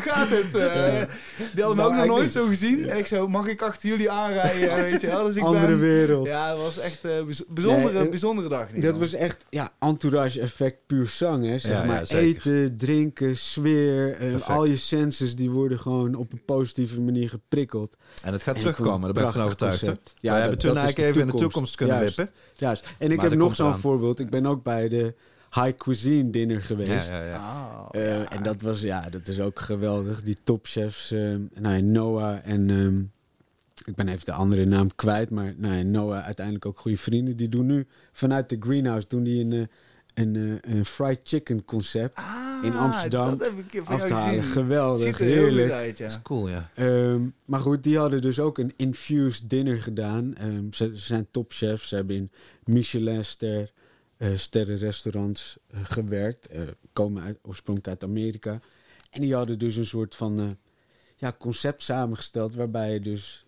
gaat 0.00 0.28
het? 0.28 0.54
eh?" 0.54 1.02
Die 1.54 1.64
hadden 1.64 1.76
me 1.76 1.82
ook 1.82 1.94
nog 1.94 2.06
nooit 2.06 2.22
niet. 2.22 2.32
zo 2.32 2.46
gezien. 2.46 2.88
En 2.88 2.96
ik 2.98 3.06
zo, 3.06 3.28
mag 3.28 3.46
ik 3.46 3.62
achter 3.62 3.88
jullie 3.88 4.10
aanrijden, 4.10 4.74
weet 4.90 5.00
je 5.00 5.06
wel? 5.06 5.24
Dus 5.24 5.36
ik 5.36 5.42
andere 5.42 5.66
ben... 5.66 5.78
wereld. 5.80 6.26
Ja, 6.26 6.48
het 6.50 6.58
was 6.58 6.78
echt 6.78 6.98
een 7.02 7.34
bijzondere, 7.48 7.98
Nee, 7.98 8.08
bijzondere 8.08 8.48
dag. 8.48 8.68
Dat 8.70 8.96
was 8.98 9.12
echt 9.12 9.44
ja, 9.50 9.72
entourage 9.78 10.40
effect 10.40 10.76
puur 10.86 11.06
zang. 11.06 11.44
Hè, 11.46 11.58
zeg 11.58 11.72
Ja, 11.72 11.84
maar. 11.84 12.02
Eten, 12.08 12.76
drinken, 12.76 13.36
sfeer. 13.36 14.16
al 14.44 14.64
je 14.64 14.76
senses 14.76 15.36
die 15.36 15.50
worden 15.50 15.78
gewoon 15.78 16.14
op 16.14 16.32
een 16.32 16.44
positieve 16.44 17.00
manier 17.00 17.28
geprikkeld. 17.28 17.96
En 18.24 18.32
het 18.32 18.42
gaat 18.42 18.54
En 18.54 18.60
terugkomen, 18.60 19.00
daar 19.00 19.12
ben 19.12 19.22
ik 19.24 19.28
van 19.30 19.40
een 19.40 19.46
overtuigd. 19.46 19.84
Ja, 20.20 20.30
dat- 20.32 20.40
hebben 20.40 20.58
toen 20.58 20.76
eigenlijk 20.76 21.08
even 21.08 21.20
in 21.20 21.26
de 21.26 21.34
toekomst. 21.42 21.74
kunnen 21.76 21.96
Juist. 21.96 22.16
wippen. 22.16 22.34
Juist. 22.54 22.86
En 22.98 23.10
ik 23.10 23.16
Maar 23.16 23.30
heb 23.30 23.38
nog 23.38 23.54
zo'n 23.54 23.76
voorbeeld. 23.78 24.18
Ik 24.20 24.30
ben 24.30 24.46
ook 24.46 24.62
bij 24.62 24.88
de 24.88 25.14
High 25.50 25.76
Cuisine 25.76 26.30
dinner 26.30 26.62
geweest. 26.62 27.08
Ja, 27.08 27.18
ja, 27.22 27.24
ja. 27.28 27.36
Ah, 27.36 27.88
Eh, 27.90 28.16
ja. 28.16 28.30
En 28.30 28.42
dat 28.42 28.60
was, 28.60 28.80
ja, 28.80 29.00
dat 29.10 29.28
is 29.28 29.40
ook 29.40 29.60
geweldig. 29.60 30.22
Die 30.22 30.36
topchefs, 30.44 31.10
eh, 31.10 31.18
nou 31.54 31.74
ja, 31.76 31.80
Noah 31.82 32.38
en 32.42 32.70
ehm, 32.70 32.98
ik 33.84 33.94
ben 33.94 34.08
even 34.08 34.24
de 34.24 34.32
andere 34.32 34.64
naam 34.64 34.94
kwijt, 34.94 35.30
maar 35.30 35.54
nou 35.56 35.74
ja, 35.74 35.82
Noah 35.82 36.24
uiteindelijk 36.24 36.66
ook 36.66 36.78
goede 36.78 36.96
vrienden. 36.98 37.36
Die 37.36 37.48
doen 37.48 37.66
nu 37.66 37.86
vanuit 38.12 38.48
de 38.48 38.56
Greenhouse 38.60 39.08
doen 39.08 39.22
die 39.22 39.44
een, 39.44 39.52
eh, 39.52 39.66
een, 40.14 40.60
eh, 40.62 40.74
een 40.74 40.84
fried 40.84 41.20
chicken 41.24 41.64
concept 41.64 42.18
Ah, 42.18 42.24
in 42.62 42.72
Amsterdam 42.76 43.38
dat 43.38 43.48
heb 43.48 43.58
ik 43.58 43.82
van 43.84 43.94
af 43.94 43.96
jou 43.98 44.08
te 44.08 44.14
halen. 44.14 44.44
Geweldig, 44.44 45.02
Ziet 45.06 45.18
er 45.18 45.24
heel 45.24 45.42
heerlijk. 45.42 45.70
uit, 45.70 45.98
ja. 45.98 46.04
Dat 46.04 46.16
is 46.16 46.22
cool, 46.22 46.48
ja. 46.48 46.70
Ehm, 46.74 47.20
maar 47.44 47.60
goed, 47.60 47.82
die 47.82 47.98
hadden 47.98 48.22
dus 48.22 48.40
ook 48.40 48.58
een 48.58 48.72
infused 48.76 49.50
dinner 49.50 49.82
gedaan. 49.82 50.34
Ehm, 50.36 50.72
ze, 50.72 50.90
ze 50.94 51.06
zijn 51.06 51.26
topchefs. 51.30 51.88
Ze 51.88 51.94
hebben 51.94 52.16
in 52.16 52.30
Michelin-ster, 52.64 53.72
eh, 54.16 54.28
sterrenrestaurants 54.34 55.56
eh, 55.70 55.80
gewerkt. 55.84 56.46
eh, 56.46 56.60
komen 56.92 57.22
uit, 57.22 57.38
oorspronkelijk 57.42 58.00
uit 58.00 58.10
Amerika. 58.10 58.60
En 59.10 59.20
die 59.20 59.34
hadden 59.34 59.58
dus 59.58 59.76
een 59.76 59.86
soort 59.86 60.16
van 60.16 60.40
eh, 60.40 60.46
ja, 61.16 61.34
concept 61.38 61.82
samengesteld... 61.82 62.54
waarbij 62.54 62.92
je 62.92 63.00
dus 63.00 63.44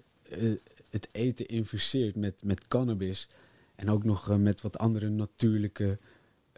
het 0.90 1.08
eten 1.12 1.46
infuseert 1.46 2.16
met, 2.16 2.34
met 2.44 2.68
cannabis. 2.68 3.28
En 3.74 3.90
ook 3.90 4.04
nog 4.04 4.38
met 4.38 4.60
wat 4.60 4.78
andere 4.78 5.08
natuurlijke 5.08 5.98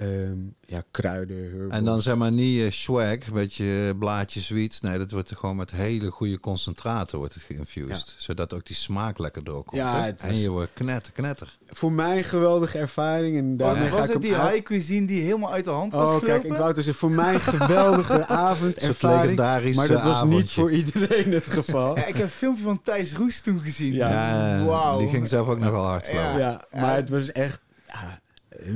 ehm, 0.01 0.37
ja, 0.67 0.83
kruiden, 0.91 1.37
herbals. 1.51 1.73
En 1.73 1.85
dan 1.85 2.03
zeg 2.03 2.17
maar 2.17 2.33
niet 2.33 2.61
eh, 2.63 2.71
swag, 2.71 3.33
beetje 3.33 3.87
eh, 3.93 3.99
blaadjes 3.99 4.47
zoiets. 4.47 4.81
Nee, 4.81 4.99
dat 4.99 5.11
wordt 5.11 5.31
er 5.31 5.37
gewoon 5.37 5.57
met 5.57 5.71
hele 5.71 6.11
goede 6.11 6.41
concentraten 6.41 7.19
wordt 7.19 7.35
het 7.35 7.43
geïnfused. 7.43 8.15
Zodat 8.19 8.55
ook 8.55 8.67
die 8.67 8.77
smaak 8.77 9.19
lekker 9.19 9.45
doorkomt. 9.45 9.77
Ja, 9.83 10.13
En 10.17 10.37
je 10.37 10.51
wordt 10.51 10.71
knetter, 10.75 11.13
knetter. 11.13 11.59
Voor 11.67 11.93
mij 11.93 12.19
een 12.19 12.25
geweldige 12.25 12.79
ervaring. 12.79 13.37
En 13.37 13.57
daarmee 13.57 13.83
Was, 13.83 13.91
ga 13.93 13.97
was 13.99 14.07
ik 14.07 14.13
het 14.13 14.23
die 14.23 14.35
high 14.35 14.63
cuisine 14.63 15.07
die 15.07 15.23
helemaal 15.23 15.53
uit 15.53 15.65
de 15.65 15.71
hand 15.71 15.93
was 15.93 16.01
Oh, 16.03 16.07
gelopen? 16.09 16.29
kijk, 16.29 16.45
ik 16.45 16.53
wou 16.59 16.75
dus 16.75 16.89
voor 16.97 17.11
mij 17.11 17.35
een 17.35 17.41
geweldige 17.41 18.27
avond 18.49 18.75
Een 18.77 18.81
soort 18.83 18.89
ervaring. 19.03 19.21
legendarisch 19.23 19.77
Maar 19.77 19.89
dat 19.89 20.03
was 20.03 20.15
avondje. 20.15 20.39
niet 20.39 20.51
voor 20.51 20.71
iedereen 20.73 21.33
het 21.33 21.47
geval. 21.47 21.97
Ja, 21.99 22.05
ik 22.07 22.15
heb 22.15 22.25
een 22.25 22.31
filmpje 22.31 22.63
van 22.63 22.83
Thijs 22.83 23.15
Roes 23.15 23.41
toen 23.41 23.61
gezien. 23.61 23.93
Ja. 23.93 24.09
Ja, 24.11 24.65
Wauw. 24.65 24.99
die 24.99 25.09
ging 25.09 25.29
zelf 25.29 25.49
ook 25.49 25.59
nogal 25.59 25.85
hard. 25.87 26.07
Ja. 26.07 26.65
maar 26.73 26.97
het 26.97 27.11
was 27.11 27.33
echt 27.33 27.61
ja, 27.87 28.20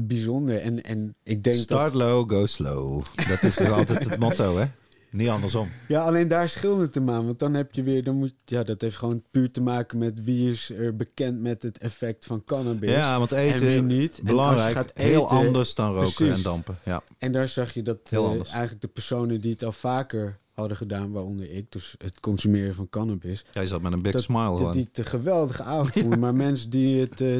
bijzonder. 0.02 0.60
En, 0.60 0.82
en 0.82 1.14
ik 1.22 1.44
denk 1.44 1.56
Start 1.56 1.92
dat... 1.92 2.02
low, 2.02 2.30
go 2.30 2.46
slow. 2.46 3.02
Dat 3.28 3.42
is 3.42 3.54
toch 3.54 3.70
altijd 3.70 4.08
het 4.10 4.18
motto, 4.18 4.56
hè? 4.58 4.66
Niet 5.10 5.28
andersom. 5.28 5.68
Ja, 5.88 6.04
alleen 6.04 6.28
daar 6.28 6.48
scheelt 6.48 6.80
het 6.80 6.94
hem 6.94 7.10
aan. 7.10 7.26
Want 7.26 7.38
dan 7.38 7.54
heb 7.54 7.74
je 7.74 7.82
weer... 7.82 8.04
Dan 8.04 8.16
moet, 8.16 8.34
ja, 8.44 8.62
dat 8.62 8.80
heeft 8.80 8.96
gewoon 8.96 9.22
puur 9.30 9.50
te 9.50 9.60
maken 9.60 9.98
met 9.98 10.24
wie 10.24 10.50
is 10.50 10.70
er 10.70 10.96
bekend 10.96 11.40
met 11.40 11.62
het 11.62 11.78
effect 11.78 12.26
van 12.26 12.44
cannabis. 12.44 12.90
Ja, 12.90 13.18
want 13.18 13.32
eten, 13.32 13.86
niet. 13.86 14.10
En 14.18 14.24
je 14.24 14.30
belangrijk, 14.30 14.74
gaat 14.74 14.90
heel 14.94 15.28
anders 15.28 15.74
dan 15.74 15.92
roken 15.92 16.12
Precies. 16.14 16.34
en 16.34 16.42
dampen. 16.42 16.78
Ja. 16.84 17.02
En 17.18 17.32
daar 17.32 17.48
zag 17.48 17.74
je 17.74 17.82
dat 17.82 17.98
Heel 18.08 18.26
eh, 18.30 18.34
eigenlijk 18.34 18.80
de 18.80 18.88
personen 18.88 19.40
die 19.40 19.50
het 19.52 19.64
al 19.64 19.72
vaker 19.72 20.38
hadden 20.52 20.76
gedaan, 20.76 21.10
waaronder 21.12 21.50
ik, 21.50 21.72
dus 21.72 21.94
het 21.98 22.20
consumeren 22.20 22.74
van 22.74 22.88
cannabis, 22.88 23.44
Jij 23.52 23.66
zat 23.66 23.82
met 23.82 23.92
een 23.92 24.02
big 24.02 24.12
Dat- 24.12 24.22
smile 24.22 24.58
dat 24.58 24.72
die 24.72 24.84
het 24.84 24.98
een 24.98 25.04
geweldige 25.04 25.62
avond 25.62 25.92
vonden. 25.92 26.18
Maar 26.24 26.34
mensen 26.34 26.70
die 26.70 27.00
het 27.00 27.20
eh, 27.20 27.36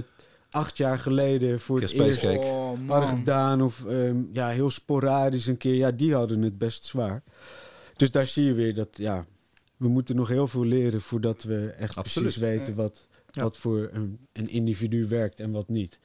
acht 0.54 0.76
jaar 0.76 0.98
geleden 0.98 1.60
voor 1.60 1.80
het 1.80 1.92
eerst. 1.92 2.24
Oh, 2.24 2.72
hadden 2.86 3.08
gedaan, 3.18 3.62
of 3.62 3.84
ehm, 3.86 4.16
ja, 4.32 4.48
heel 4.48 4.70
sporadisch 4.70 5.46
een 5.46 5.56
keer, 5.56 5.74
ja, 5.74 5.90
die 5.90 6.14
hadden 6.14 6.42
het 6.42 6.58
best 6.58 6.84
zwaar. 6.84 7.22
Dus 7.96 8.10
daar 8.10 8.26
zie 8.26 8.44
je 8.44 8.52
weer 8.52 8.74
dat, 8.74 8.88
ja, 8.92 9.24
we 9.76 9.88
moeten 9.88 10.16
nog 10.16 10.28
heel 10.28 10.46
veel 10.46 10.64
leren 10.64 11.00
voordat 11.00 11.42
we 11.42 11.74
echt 11.78 11.96
Absoluut. 11.96 12.28
precies 12.34 12.48
weten 12.58 12.74
wat, 12.74 13.06
Ja. 13.30 13.42
wat 13.42 13.56
voor 13.56 13.88
een, 13.92 14.18
een 14.32 14.48
individu 14.48 15.06
werkt 15.08 15.40
en 15.40 15.50
wat 15.50 15.68
niet. 15.68 15.98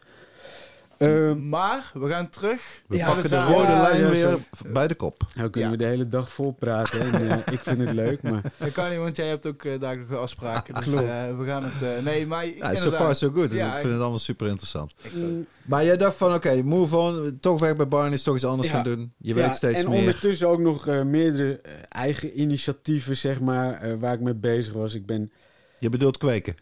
Ehm, 0.99 1.49
maar 1.49 1.91
we 1.93 2.07
gaan 2.09 2.29
terug. 2.29 2.81
We 2.87 2.95
Ja, 2.97 3.05
pakken 3.07 3.29
de 3.29 3.43
rode 3.45 3.71
ja, 3.71 3.81
lijn 3.81 4.01
ja, 4.01 4.09
weer 4.09 4.27
zo. 4.29 4.39
bij 4.67 4.87
de 4.87 4.95
kop. 4.95 5.25
nou 5.35 5.49
kunnen 5.49 5.69
Ja. 5.71 5.77
we 5.77 5.83
de 5.83 5.89
hele 5.89 6.07
dag 6.09 6.31
vol 6.31 6.51
praten. 6.51 6.99
En, 7.01 7.29
eh, 7.29 7.53
ik 7.53 7.59
vind 7.59 7.79
het 7.79 7.91
leuk, 7.91 8.21
maar 8.21 8.41
Dat 8.57 8.71
kan 8.71 8.89
niet, 8.89 8.97
want 8.99 9.15
jij 9.15 9.27
hebt 9.27 9.47
ook 9.47 9.63
uh, 9.63 9.79
dagelijkse 9.79 10.15
afspraken. 10.15 10.73
Dus 10.75 10.83
Klopt. 10.85 11.01
eh, 11.03 11.37
we 11.37 11.45
gaan 11.45 11.63
het... 11.65 12.03
nee, 12.03 12.27
maar 12.27 12.45
Ja, 12.47 12.75
so 12.75 12.91
far 12.91 13.15
so 13.15 13.29
good. 13.31 13.49
Dus 13.49 13.59
Ja, 13.59 13.73
ik 13.73 13.79
vind 13.79 13.91
het 13.93 14.01
allemaal 14.01 14.19
super 14.19 14.47
interessant. 14.47 14.93
ik- 15.01 15.11
Maar 15.65 15.85
jij 15.85 15.97
dacht 15.97 16.15
van, 16.15 16.33
oké, 16.33 16.61
move 16.63 16.97
on. 16.97 17.37
Toch 17.39 17.59
weg 17.59 17.75
bij 17.75 17.87
Barney's, 17.87 18.23
toch 18.23 18.35
iets 18.35 18.45
anders 18.45 18.67
Ja. 18.69 18.73
gaan 18.75 18.83
doen. 18.83 19.13
Je 19.17 19.35
Ja, 19.35 19.41
weet 19.41 19.55
steeds 19.55 19.83
en 19.83 19.89
meer. 19.89 19.99
ondertussen 19.99 20.47
ook 20.47 20.59
nog 20.59 20.85
meerdere 21.03 21.61
eigen 21.89 22.39
initiatieven, 22.39 23.17
zeg 23.17 23.39
maar, 23.39 23.99
waar 23.99 24.13
ik 24.13 24.19
mee 24.19 24.35
bezig 24.35 24.73
was. 24.73 24.93
Ik 24.93 25.05
ben 25.05 25.31
Je 25.79 25.89
bedoelt 25.89 26.17
kweken. 26.17 26.55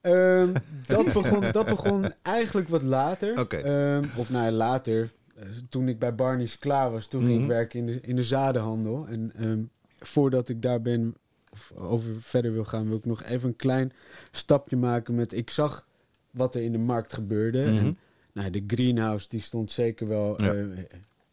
Ehm, 0.00 0.52
dat, 0.86 1.04
begon, 1.12 1.52
dat 1.52 1.66
begon 1.66 2.12
eigenlijk 2.22 2.68
wat 2.68 2.82
later. 2.82 3.34
Ehm, 3.64 4.04
of 4.16 4.30
nou 4.30 4.50
later. 4.50 5.12
Eh, 5.34 5.44
toen 5.68 5.88
ik 5.88 5.98
bij 5.98 6.14
Barney's 6.14 6.58
klaar 6.58 6.90
was, 6.90 7.06
toen 7.06 7.20
ging 7.22 7.32
Mhm. 7.34 7.42
ik 7.42 7.48
werken 7.48 7.78
in 7.78 7.86
de, 7.86 8.00
in 8.00 8.16
de 8.16 8.22
zadenhandel. 8.22 9.06
En 9.08 9.32
ehm, 9.36 9.62
voordat 9.98 10.48
ik 10.48 10.62
daar 10.62 10.82
ben, 10.82 11.14
of 11.52 11.72
over 11.76 12.10
verder 12.20 12.52
wil 12.52 12.64
gaan, 12.64 12.88
wil 12.88 12.96
ik 12.96 13.04
nog 13.04 13.22
even 13.22 13.48
een 13.48 13.56
klein 13.56 13.92
stapje 14.30 14.76
maken 14.76 15.14
met... 15.14 15.32
Ik 15.32 15.50
zag 15.50 15.86
wat 16.30 16.54
er 16.54 16.62
in 16.62 16.72
de 16.72 16.78
markt 16.78 17.12
gebeurde. 17.12 17.62
Mhm. 17.64 17.76
En 17.76 17.98
nou, 18.32 18.50
de 18.50 18.64
greenhouse 18.66 19.28
die 19.28 19.40
stond 19.42 19.70
zeker 19.70 20.08
wel 20.08 20.42
Ja. 20.42 20.52
eh, 20.54 20.62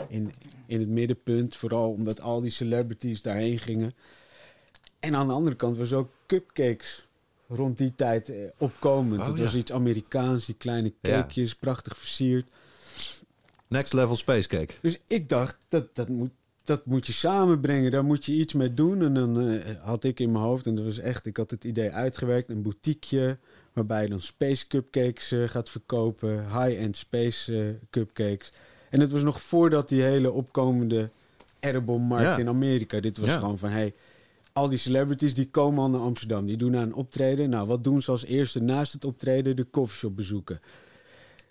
in, 0.08 0.34
in 0.66 0.80
het 0.80 0.90
middenpunt. 0.90 1.56
Vooral 1.56 1.92
omdat 1.92 2.22
al 2.22 2.42
die 2.42 2.52
celebrities 2.52 3.22
daarheen 3.22 3.60
gingen. 3.60 3.94
En 5.00 5.16
aan 5.16 5.28
de 5.28 5.34
andere 5.34 5.56
kant 5.56 5.78
was 5.78 5.94
ook 5.94 6.10
cupcakes 6.28 7.08
rond 7.48 7.78
die 7.78 7.94
tijd 7.96 8.30
eh, 8.30 8.36
opkomend. 8.58 9.22
Oh, 9.22 9.28
het 9.28 9.38
ja. 9.38 9.44
was 9.44 9.56
iets 9.56 9.72
Amerikaans, 9.72 10.46
die 10.46 10.56
kleine 10.56 10.94
Ja. 11.02 11.12
cakejes, 11.12 11.56
prachtig 11.56 11.98
versierd. 11.98 12.46
Next 13.68 13.94
level 13.94 14.16
space 14.16 14.48
cake. 14.48 14.74
Dus 14.82 15.00
ik 15.08 15.30
dacht, 15.30 15.58
dat, 15.68 15.96
dat, 15.96 16.10
moet, 16.10 16.30
dat 16.64 16.86
moet 16.86 17.08
je 17.08 17.14
samenbrengen. 17.14 17.92
Daar 17.92 18.04
moet 18.06 18.26
je 18.26 18.34
iets 18.34 18.54
mee 18.54 18.74
doen. 18.74 19.02
En 19.02 19.14
dan 19.14 19.50
eh, 19.50 19.76
had 19.82 20.04
ik 20.04 20.20
in 20.20 20.32
mijn 20.32 20.44
hoofd, 20.44 20.68
en 20.68 20.76
dat 20.76 20.86
was 20.86 21.00
echt, 21.00 21.26
ik 21.26 21.38
had 21.38 21.52
het 21.52 21.64
idee 21.64 21.92
uitgewerkt, 21.92 22.50
een 22.50 22.62
boutiqueje 22.62 23.38
waarbij 23.74 24.04
je 24.04 24.10
dan 24.10 24.20
space 24.22 24.68
cupcakes 24.68 25.32
eh, 25.32 25.48
gaat 25.48 25.70
verkopen, 25.70 26.44
high-end 26.44 26.98
space 26.98 27.76
cupcakes. 27.90 28.52
En 28.90 29.00
het 29.00 29.12
was 29.12 29.24
nog 29.24 29.42
voordat 29.42 29.90
die 29.90 30.02
hele 30.02 30.32
opkomende 30.32 31.10
edible-markt 31.60 32.26
Ja. 32.26 32.38
in 32.38 32.48
Amerika. 32.48 33.00
Dit 33.00 33.18
was 33.18 33.30
gewoon 33.30 33.58
van, 33.58 33.70
hey, 33.70 33.94
al 34.56 34.70
die 34.70 34.78
celebrities 34.80 35.34
die 35.34 35.50
komen 35.50 35.80
al 35.84 35.90
naar 35.90 36.02
Amsterdam. 36.02 36.46
Die 36.46 36.58
doen 36.58 36.76
aan 36.76 36.82
een 36.82 36.94
optreden. 36.94 37.50
Nou, 37.50 37.68
wat 37.68 37.84
doen 37.84 38.02
ze 38.02 38.12
als 38.12 38.26
eerste 38.26 38.62
naast 38.62 38.94
het 38.94 39.06
optreden? 39.06 39.56
De 39.56 39.70
coffeeshop 39.70 40.16
bezoeken. 40.16 40.60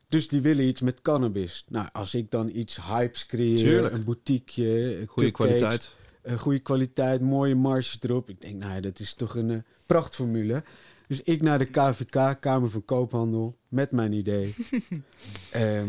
Dus 0.08 0.28
die 0.28 0.40
willen 0.40 0.64
iets 0.64 0.80
met 0.80 1.02
cannabis. 1.02 1.64
Nou, 1.68 1.88
als 1.92 2.14
ik 2.14 2.30
dan 2.30 2.50
iets 2.54 2.80
hypes 2.86 3.26
creëer, 3.26 3.56
Tuurlijk. 3.58 3.94
een 3.94 4.04
boutiqueje, 4.04 5.06
Goede 5.06 5.30
kwaliteit. 5.30 5.92
eh, 6.22 6.38
goede 6.38 6.58
kwaliteit, 6.58 7.20
mooie 7.20 7.54
marges 7.54 7.96
erop. 8.00 8.28
Ik 8.28 8.40
denk, 8.40 8.54
nou 8.54 8.74
ja, 8.74 8.80
dat 8.80 8.98
is 8.98 9.14
toch 9.14 9.36
een 9.36 9.50
eh, 9.50 9.58
prachtformule. 9.86 10.62
Dus 11.06 11.22
ik 11.22 11.42
naar 11.42 11.58
de 11.58 11.64
KVK, 11.64 12.36
Kamer 12.40 12.70
van 12.70 12.84
Koophandel, 12.84 13.54
met 13.68 13.90
mijn 13.90 14.12
idee. 14.12 14.54
Ehm, 15.50 15.88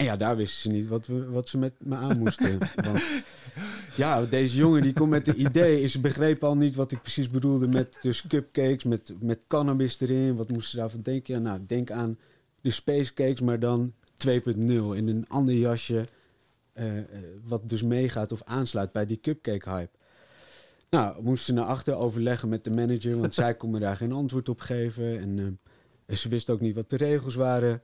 en 0.00 0.06
ja, 0.06 0.16
daar 0.16 0.36
wisten 0.36 0.60
ze 0.60 0.68
niet 0.68 0.88
wat, 0.88 1.06
we, 1.06 1.30
wat 1.30 1.48
ze 1.48 1.58
met 1.58 1.72
me 1.78 1.96
aan 1.96 2.18
moesten. 2.18 2.58
Want 2.74 3.02
ja, 3.96 4.24
deze 4.24 4.56
jongen 4.56 4.82
die 4.82 4.92
komt 4.92 5.10
met 5.10 5.24
de 5.24 5.34
idee. 5.34 5.86
Ze 5.86 6.00
begrepen 6.00 6.48
al 6.48 6.56
niet 6.56 6.74
wat 6.74 6.92
ik 6.92 7.02
precies 7.02 7.30
bedoelde 7.30 7.68
met 7.68 7.96
dus 8.00 8.26
cupcakes, 8.26 8.84
met, 8.84 9.14
met 9.20 9.40
cannabis 9.46 10.00
erin. 10.00 10.36
Wat 10.36 10.48
moesten 10.48 10.70
ze 10.70 10.76
daarvan 10.76 11.02
denken? 11.02 11.34
Ja, 11.34 11.40
nou, 11.40 11.60
denk 11.66 11.90
aan 11.90 12.18
de 12.60 12.70
space 12.70 13.14
cakes, 13.14 13.40
maar 13.40 13.60
dan 13.60 13.92
2.0 14.28 14.32
in 14.66 15.08
een 15.08 15.24
ander 15.28 15.54
jasje. 15.54 16.04
eh, 16.72 16.98
eh, 16.98 17.04
wat 17.44 17.68
dus 17.68 17.82
meegaat 17.82 18.32
of 18.32 18.42
aansluit 18.44 18.92
bij 18.92 19.06
die 19.06 19.20
cupcake 19.20 19.70
hype. 19.70 19.96
Nou, 20.90 21.22
moesten 21.22 21.54
naar 21.54 21.64
achter 21.64 21.94
overleggen 21.94 22.48
met 22.48 22.64
de 22.64 22.70
manager, 22.70 23.20
want 23.20 23.34
zij 23.34 23.54
kon 23.54 23.70
me 23.70 23.78
daar 23.78 23.96
geen 23.96 24.12
antwoord 24.12 24.48
op 24.48 24.60
geven. 24.60 25.18
En 25.18 25.58
eh, 26.06 26.16
ze 26.16 26.28
wist 26.28 26.50
ook 26.50 26.60
niet 26.60 26.74
wat 26.74 26.90
de 26.90 26.96
regels 26.96 27.34
waren. 27.34 27.82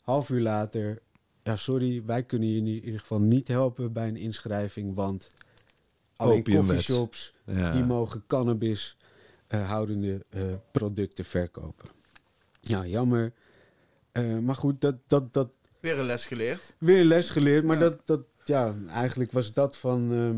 Half 0.00 0.30
uur 0.30 0.40
later, 0.40 1.02
ja, 1.42 1.56
sorry, 1.56 2.02
wij 2.04 2.22
kunnen 2.22 2.48
je 2.48 2.56
in 2.56 2.66
ieder 2.66 3.00
geval 3.00 3.20
niet 3.20 3.48
helpen 3.48 3.92
bij 3.92 4.08
een 4.08 4.16
inschrijving, 4.16 4.94
want 4.94 5.28
alleen 6.16 6.44
coffeeshops 6.44 7.34
Ja. 7.46 7.70
die 7.72 7.84
mogen 7.84 8.24
cannabis 8.26 8.96
eh, 9.46 9.68
houdende 9.68 10.24
eh, 10.28 10.42
producten 10.72 11.24
verkopen. 11.24 11.88
Ja, 12.60 12.86
jammer. 12.86 13.32
Eh, 14.12 14.38
maar 14.38 14.54
goed, 14.56 14.80
dat, 14.80 14.94
dat, 15.06 15.32
dat 15.32 15.50
Weer 15.80 15.98
een 15.98 16.04
les 16.04 16.26
geleerd. 16.26 16.74
weer 16.78 17.04
les 17.04 17.30
geleerd. 17.30 17.64
Maar 17.64 17.76
Ja. 17.76 17.82
dat, 17.82 18.00
dat, 18.06 18.20
ja, 18.44 18.74
eigenlijk 18.88 19.32
was 19.32 19.52
dat 19.52 19.76
van, 19.76 20.12
ehm, 20.12 20.36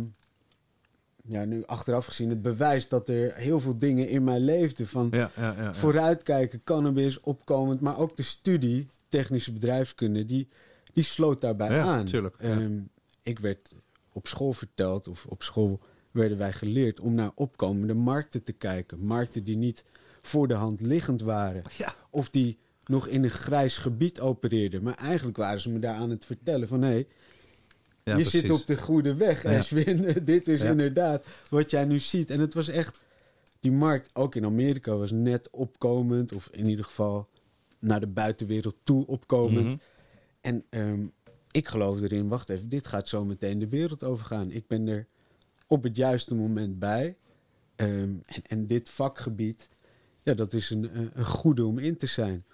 ja, 1.33 1.45
nu 1.45 1.65
achteraf 1.67 2.07
gezien 2.07 2.29
het 2.29 2.43
bewijs 2.43 2.89
dat 2.89 3.09
er 3.09 3.35
heel 3.35 3.61
veel 3.61 3.77
dingen 3.77 4.09
in 4.09 4.25
mij 4.25 4.41
leefden. 4.41 4.87
Van 4.87 5.09
Ja, 5.11 5.31
ja, 5.37 5.55
ja, 5.57 5.63
ja. 5.63 5.75
vooruitkijken, 5.75 6.63
cannabis, 6.65 7.21
opkomend, 7.21 7.81
maar 7.81 7.99
ook 7.99 8.17
de 8.17 8.23
studie, 8.23 8.89
technische 9.09 9.53
bedrijfskunde, 9.53 10.25
die, 10.25 10.49
die 10.95 11.05
sloot 11.05 11.41
daarbij 11.41 11.71
Ja, 11.71 11.83
aan. 11.85 12.05
tuurlijk. 12.05 12.37
Ehm, 12.39 12.79
ik 13.23 13.39
werd 13.39 13.73
op 14.13 14.27
school 14.27 14.53
verteld, 14.53 15.09
of 15.09 15.27
op 15.29 15.43
school 15.43 15.81
werden 16.11 16.39
wij 16.39 16.53
geleerd 16.53 17.01
om 17.01 17.15
naar 17.15 17.31
opkomende 17.35 17.95
markten 17.95 18.43
te 18.43 18.53
kijken. 18.53 18.99
Markten 19.05 19.45
die 19.45 19.57
niet 19.57 19.85
voor 20.23 20.49
de 20.49 20.55
hand 20.55 20.81
liggend 20.81 21.21
waren. 21.21 21.63
Ja. 21.77 21.95
Of 22.11 22.31
die 22.31 22.59
nog 22.85 23.07
in 23.07 23.25
een 23.25 23.31
grijs 23.31 23.77
gebied 23.77 24.21
opereerden. 24.21 24.83
Maar 24.83 24.95
eigenlijk 24.95 25.37
waren 25.37 25.61
ze 25.61 25.71
me 25.71 25.79
daar 25.79 25.95
aan 25.97 26.11
het 26.11 26.25
vertellen 26.25 26.69
van... 26.69 26.83
hé, 26.83 26.95
Ja, 26.95 27.05
je 28.05 28.13
precies. 28.13 28.41
zit 28.41 28.51
op 28.51 28.67
de 28.67 28.77
goede 28.77 29.15
weg, 29.15 29.43
Ja. 29.43 29.59
Ashwin. 29.59 30.07
Dit 30.25 30.49
is 30.49 30.63
Ja. 30.63 30.71
inderdaad 30.71 31.25
wat 31.51 31.71
jij 31.71 31.85
nu 31.85 31.99
ziet. 31.99 32.31
En 32.31 32.41
het 32.41 32.55
was 32.55 32.69
echt... 32.69 33.01
Die 33.61 33.73
markt, 33.73 34.11
ook 34.13 34.35
in 34.35 34.45
Amerika, 34.45 34.97
was 34.97 35.11
net 35.11 35.49
opkomend. 35.51 36.33
Of 36.33 36.49
in 36.53 36.69
ieder 36.69 36.85
geval 36.85 37.29
naar 37.79 38.01
de 38.01 38.07
buitenwereld 38.07 38.77
toe 38.83 39.07
opkomend. 39.07 39.65
Mhm. 39.67 39.77
En 40.45 40.65
ehm, 40.71 41.07
ik 41.51 41.69
geloof 41.69 42.01
erin, 42.01 42.29
wacht 42.29 42.49
even, 42.49 42.69
dit 42.69 42.87
gaat 42.87 43.09
zo 43.09 43.25
meteen 43.25 43.59
de 43.59 43.69
wereld 43.69 44.05
overgaan. 44.05 44.51
Ik 44.51 44.67
ben 44.67 44.89
er 44.89 45.07
op 45.67 45.83
het 45.83 45.97
juiste 45.97 46.35
moment 46.35 46.79
bij. 46.79 47.17
Ehm, 47.77 47.91
en, 48.27 48.43
en 48.47 48.67
dit 48.67 48.91
vakgebied, 48.91 49.69
ja, 50.23 50.35
dat 50.35 50.53
is 50.53 50.71
een, 50.71 50.91
een- 51.15 51.25
goede 51.25 51.65
om 51.65 51.79
in 51.79 51.97
te 51.97 52.07
zijn. 52.07 52.45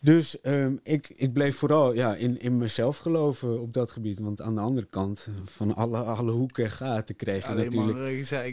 Dus 0.00 0.40
ehm, 0.40 0.76
ik, 0.82 1.08
ik 1.08 1.32
bleef 1.32 1.56
vooral 1.56 1.94
ja, 1.94 2.14
in, 2.14 2.40
in 2.40 2.56
mezelf 2.56 2.96
geloven 2.98 3.60
op 3.60 3.72
dat 3.72 3.90
gebied. 3.90 4.18
Want 4.18 4.40
aan 4.40 4.54
de 4.54 4.60
andere 4.60 4.86
kant, 4.90 5.28
van 5.44 5.74
alle, 5.74 5.98
alle 5.98 6.30
hoeken 6.30 6.64
en 6.64 6.70
gaten 6.70 7.16
kreeg 7.16 7.42
je 7.48 7.54
natuurlijk 7.64 7.98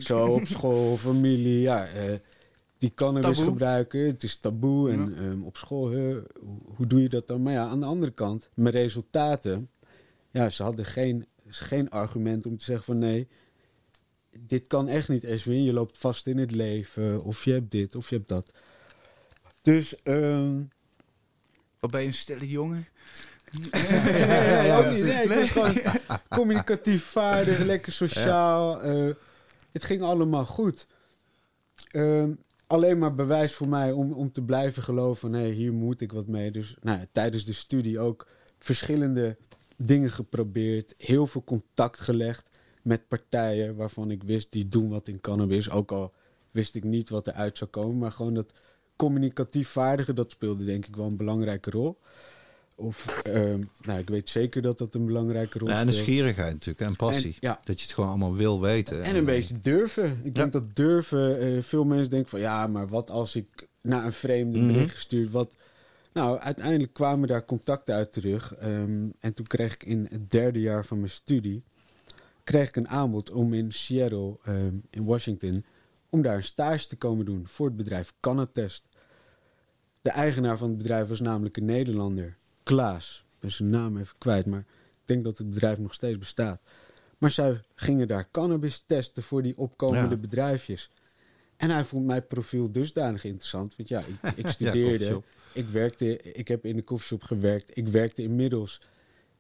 zo 0.03 0.25
op 0.25 0.45
school, 0.45 0.97
familie, 1.07 1.59
ja, 1.61 1.87
eh, 1.87 2.13
die 2.82 2.93
cannabis 2.95 3.38
Taboe. 3.38 3.51
gebruiken. 3.51 4.05
Het 4.05 4.23
is 4.23 4.36
taboe 4.38 4.91
en 4.91 5.17
ehm, 5.17 5.43
op 5.43 5.57
school, 5.57 5.89
hè, 5.89 6.13
hoe, 6.39 6.57
hoe 6.75 6.88
doe 6.88 7.01
je 7.01 7.09
dat 7.09 7.27
dan? 7.27 7.41
Maar 7.41 7.53
ja, 7.53 7.67
aan 7.67 7.79
de 7.79 7.86
andere 7.86 8.11
kant, 8.11 8.49
mijn 8.53 8.73
resultaten, 8.73 9.69
ja, 10.32 10.49
ze 10.49 10.63
hadden 10.63 10.86
geen, 10.86 11.25
geen 11.47 11.89
argument 11.89 12.45
om 12.45 12.57
te 12.57 12.63
zeggen 12.63 12.86
van 12.86 12.97
nee, 12.97 13.27
dit 14.39 14.67
kan 14.67 14.88
echt 14.88 15.09
niet, 15.09 15.23
Eswin. 15.23 15.63
Je 15.63 15.73
loopt 15.73 15.97
vast 15.97 16.27
in 16.27 16.38
het 16.38 16.51
leven, 16.51 17.23
of 17.23 17.43
je 17.43 17.51
hebt 17.51 17.71
dit, 17.71 17.95
of 17.95 18.09
je 18.09 18.15
hebt 18.15 18.27
dat. 18.29 18.51
Dus, 19.61 19.95
ehm 20.03 20.61
Wat 21.79 21.91
ben 21.91 22.01
je 22.01 22.07
een 22.07 22.13
stille 22.13 22.49
jongen? 22.49 22.88
nee, 23.71 24.71
ook 24.77 24.91
niet. 24.91 25.03
Nee, 25.03 25.23
ik 25.23 25.29
was 25.29 25.49
gewoon 25.49 25.77
communicatief 26.29 27.03
vaardig, 27.03 27.59
lekker 27.59 27.91
sociaal. 27.91 28.82
eh, 28.82 29.09
het 29.71 29.84
ging 29.84 30.01
allemaal 30.01 30.45
goed. 30.45 30.88
Ehm, 31.91 32.29
alleen 32.72 32.97
maar 32.97 33.15
bewijs 33.15 33.53
voor 33.53 33.69
mij 33.69 33.91
om, 33.91 34.11
om 34.11 34.32
te 34.32 34.41
blijven 34.41 34.84
geloven 34.84 35.32
van... 35.32 35.41
hier 35.41 35.74
moet 35.74 36.01
ik 36.01 36.11
wat 36.11 36.28
mee. 36.28 36.51
Dus 36.51 36.76
nou, 36.82 37.05
tijdens 37.11 37.45
de 37.45 37.53
studie 37.53 37.99
ook 37.99 38.28
verschillende 38.59 39.38
dingen 39.78 40.11
geprobeerd. 40.11 40.93
Heel 40.97 41.28
veel 41.28 41.43
contact 41.43 41.99
gelegd 41.99 42.49
met 42.82 43.07
partijen 43.07 43.76
waarvan 43.76 44.11
ik 44.11 44.24
wist... 44.24 44.51
die 44.51 44.67
doen 44.67 44.89
wat 44.89 45.07
in 45.07 45.22
cannabis. 45.22 45.69
Ook 45.72 45.91
al 45.91 46.13
wist 46.51 46.76
ik 46.76 46.84
niet 46.84 47.09
wat 47.09 47.28
eruit 47.28 47.57
zou 47.57 47.69
komen. 47.69 47.97
Maar 47.97 48.11
gewoon 48.11 48.34
dat 48.34 48.51
communicatief 48.95 49.69
vaardige... 49.69 50.13
dat 50.13 50.32
speelde 50.32 50.65
denk 50.65 50.86
ik 50.86 50.95
wel 50.95 51.05
een 51.05 51.17
belangrijke 51.17 51.69
rol. 51.69 51.97
Of, 52.82 53.21
ehm, 53.21 53.59
nou, 53.82 53.99
ik 53.99 54.09
weet 54.09 54.29
zeker 54.29 54.61
dat 54.61 54.77
dat 54.77 54.95
een 54.95 55.05
belangrijke 55.05 55.59
rol 55.59 55.69
Ja, 55.69 55.79
en 55.79 55.86
nieuwsgierigheid 55.86 56.53
natuurlijk 56.53 56.89
en 56.89 56.95
passie. 56.95 57.32
En- 57.32 57.38
ja. 57.39 57.59
Dat 57.63 57.79
je 57.79 57.86
het 57.86 57.93
gewoon 57.93 58.09
allemaal 58.09 58.36
wil 58.36 58.61
weten. 58.61 59.03
En 59.03 59.15
een 59.15 59.25
beetje 59.25 59.59
durven. 59.61 60.19
Ik 60.23 60.36
denk 60.36 60.51
dat 60.51 60.75
durven, 60.75 61.39
eh, 61.39 61.61
veel 61.61 61.84
mensen 61.84 62.09
denken 62.09 62.29
van 62.29 62.39
ja, 62.39 62.67
maar 62.67 62.88
wat 62.88 63.09
als 63.09 63.36
ik 63.36 63.67
naar 63.82 64.05
een 64.05 64.13
vreemde 64.13 64.57
Mhm. 64.59 64.67
bericht 64.71 64.95
gestuurd? 64.95 65.32
Wat? 65.32 65.53
Nou, 66.13 66.39
uiteindelijk 66.39 66.93
kwamen 66.93 67.27
daar 67.27 67.45
contacten 67.45 67.95
uit 67.95 68.11
terug. 68.13 68.55
ehm, 68.55 69.05
en 69.19 69.34
toen 69.34 69.47
kreeg 69.47 69.73
ik 69.73 69.84
in 69.84 70.07
het 70.11 70.32
derde 70.32 70.59
jaar 70.59 70.86
van 70.86 70.97
mijn 70.97 71.09
studie, 71.09 71.63
kreeg 72.43 72.67
ik 72.67 72.75
een 72.75 72.89
aanbod 72.89 73.32
om 73.32 73.53
in 73.53 73.71
Seattle, 73.71 74.38
ehm, 74.45 74.73
in 74.89 75.03
Washington, 75.03 75.65
om 76.09 76.21
daar 76.21 76.36
een 76.36 76.43
stage 76.43 76.88
te 76.88 76.95
komen 76.95 77.25
doen 77.25 77.43
voor 77.47 77.65
het 77.67 77.75
bedrijf 77.75 78.13
Canatest. 78.19 78.84
De 80.01 80.09
eigenaar 80.09 80.57
van 80.57 80.69
het 80.69 80.77
bedrijf 80.77 81.07
was 81.07 81.19
namelijk 81.19 81.57
een 81.57 81.65
Nederlander, 81.65 82.38
Klaas. 82.64 83.24
Ik 83.32 83.39
ben 83.39 83.51
zijn 83.51 83.70
naam 83.70 83.97
even 83.97 84.18
kwijt, 84.18 84.45
maar 84.45 84.59
ik 84.91 84.97
denk 85.05 85.24
dat 85.24 85.38
het 85.38 85.49
bedrijf 85.49 85.78
nog 85.78 85.93
steeds 85.93 86.18
bestaat. 86.18 86.62
Maar 87.18 87.32
zij 87.32 87.62
gingen 87.76 88.07
daar 88.07 88.28
cannabis 88.32 88.84
testen 88.86 89.24
voor 89.24 89.41
die 89.41 89.57
opkomende 89.57 90.16
Ja. 90.16 90.22
bedrijfjes. 90.22 90.89
En 91.57 91.70
hij 91.70 91.84
vond 91.86 92.05
mijn 92.05 92.28
profiel 92.28 92.72
dusdanig 92.72 93.24
interessant. 93.24 93.76
Want 93.76 93.89
ja, 93.89 93.99
ik, 93.99 94.36
ik 94.45 94.47
studeerde, 94.47 95.22
ik 95.53 95.68
werkte, 95.70 96.22
ik 96.22 96.47
heb 96.47 96.66
in 96.66 96.76
de 96.76 96.82
koffieshop 96.82 97.24
gewerkt. 97.24 97.78
Ik 97.78 97.88
werkte 97.88 98.22
inmiddels 98.24 98.82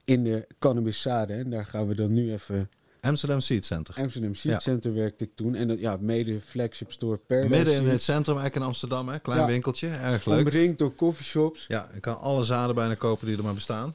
in 0.03 0.23
de 0.23 0.47
cannabisade. 0.59 1.33
En 1.33 1.49
daar 1.49 1.65
gaan 1.65 1.87
we 1.87 1.95
dan 1.95 2.13
nu 2.13 2.31
even... 2.33 2.69
Amsterdam 3.01 3.39
Seed 3.39 3.65
Center. 3.65 3.95
Amsterdam 3.97 4.35
Seed 4.35 4.51
Ja. 4.51 4.59
Center 4.59 4.93
werkte 4.93 5.23
ik 5.23 5.31
toen. 5.35 5.55
En 5.55 5.67
dat, 5.67 5.79
ja, 5.79 5.97
mede 5.99 6.41
flagship 6.41 6.91
store 6.91 7.17
Paradise 7.17 7.55
Midden 7.55 7.73
in 7.75 7.87
het 7.87 8.01
centrum, 8.01 8.35
eigenlijk 8.35 8.55
in 8.55 8.61
Amsterdam. 8.71 9.09
Hè? 9.09 9.19
Klein 9.19 9.39
Ja. 9.39 9.45
winkeltje, 9.47 9.87
erg 9.87 10.25
leuk. 10.25 10.39
Omringd 10.45 10.77
door 10.77 10.95
coffeeshops. 10.95 11.65
Ja, 11.67 11.89
je 11.93 11.99
kan 11.99 12.19
alle 12.19 12.43
zaden 12.43 12.75
bijna 12.75 12.95
kopen 12.95 13.27
die 13.27 13.37
er 13.37 13.43
maar 13.43 13.53
bestaan. 13.53 13.93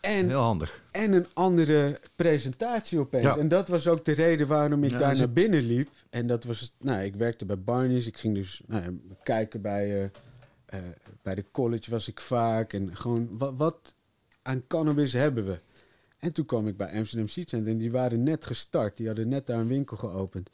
En, 0.00 0.28
Heel 0.28 0.40
handig. 0.40 0.82
en 0.90 1.12
een 1.12 1.26
andere 1.32 1.98
presentatie 2.16 2.98
opeens. 2.98 3.24
Ja. 3.24 3.36
En 3.36 3.48
dat 3.48 3.68
was 3.68 3.86
ook 3.88 4.04
de 4.04 4.12
reden 4.12 4.46
waarom 4.46 4.84
ik 4.84 4.90
Ja, 4.90 4.98
daar 4.98 5.16
naar 5.16 5.32
binnen 5.32 5.60
liep. 5.66 5.88
En 6.10 6.26
dat 6.26 6.44
was, 6.44 6.72
nou, 6.78 7.02
ik 7.02 7.14
werkte 7.14 7.44
bij 7.44 7.58
Barney's. 7.58 8.06
Ik 8.06 8.16
ging 8.16 8.34
dus 8.34 8.60
nou, 8.66 9.00
kijken 9.22 9.60
bij, 9.60 9.90
eh, 10.02 10.04
eh, 10.66 10.80
bij 11.22 11.34
de 11.34 11.44
college 11.52 11.90
was 11.90 12.08
ik 12.08 12.20
vaak. 12.20 12.72
En 12.72 12.96
gewoon, 12.96 13.28
wat, 13.38 13.52
wat 13.56 13.94
aan 14.42 14.66
cannabis 14.66 15.12
hebben 15.12 15.44
we? 15.46 15.58
En 16.22 16.32
toen 16.32 16.44
kwam 16.44 16.68
ik 16.68 16.76
bij 16.76 16.92
Amsterdam 16.92 17.28
Seed 17.28 17.48
Center 17.48 17.72
en 17.72 17.78
die 17.78 17.90
waren 17.90 18.22
net 18.22 18.44
gestart. 18.44 18.96
Die 18.96 19.06
hadden 19.06 19.28
net 19.28 19.46
daar 19.46 19.58
een 19.58 19.68
winkel 19.68 19.96
geopend. 19.96 20.50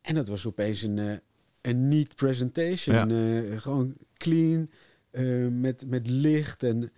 En 0.00 0.14
dat 0.14 0.28
was 0.28 0.46
opeens 0.46 0.82
een, 0.82 0.98
eh, 0.98 1.16
een 1.60 1.88
neat 1.88 2.14
presentation. 2.14 3.10
Eh, 3.10 3.60
gewoon 3.60 3.94
clean, 4.16 4.70
eh, 5.10 5.46
met, 5.50 5.86
met 5.86 6.08
licht. 6.08 6.62
En 6.62 6.92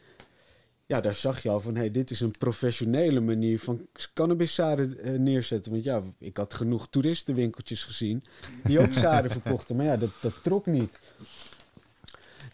ja, 0.86 1.00
daar 1.00 1.14
zag 1.14 1.42
je 1.42 1.48
al 1.48 1.60
van, 1.60 1.76
hey, 1.76 1.90
dit 1.90 2.10
is 2.10 2.20
een 2.20 2.38
professionele 2.38 3.20
manier 3.20 3.60
van 3.60 3.86
cannabiszaden 4.14 5.22
neerzetten. 5.22 5.72
Want 5.72 5.84
ja, 5.84 6.02
ik 6.18 6.36
had 6.36 6.54
genoeg 6.54 6.88
toeristenwinkeltjes 6.88 7.84
gezien 7.84 8.24
die 8.64 8.78
ook 8.78 8.92
zaden 8.92 9.30
verkochten. 9.40 9.76
Maar 9.76 9.86
ja, 9.86 9.96
dat, 9.96 10.12
dat 10.20 10.42
trok 10.42 10.66
niet. 10.66 10.98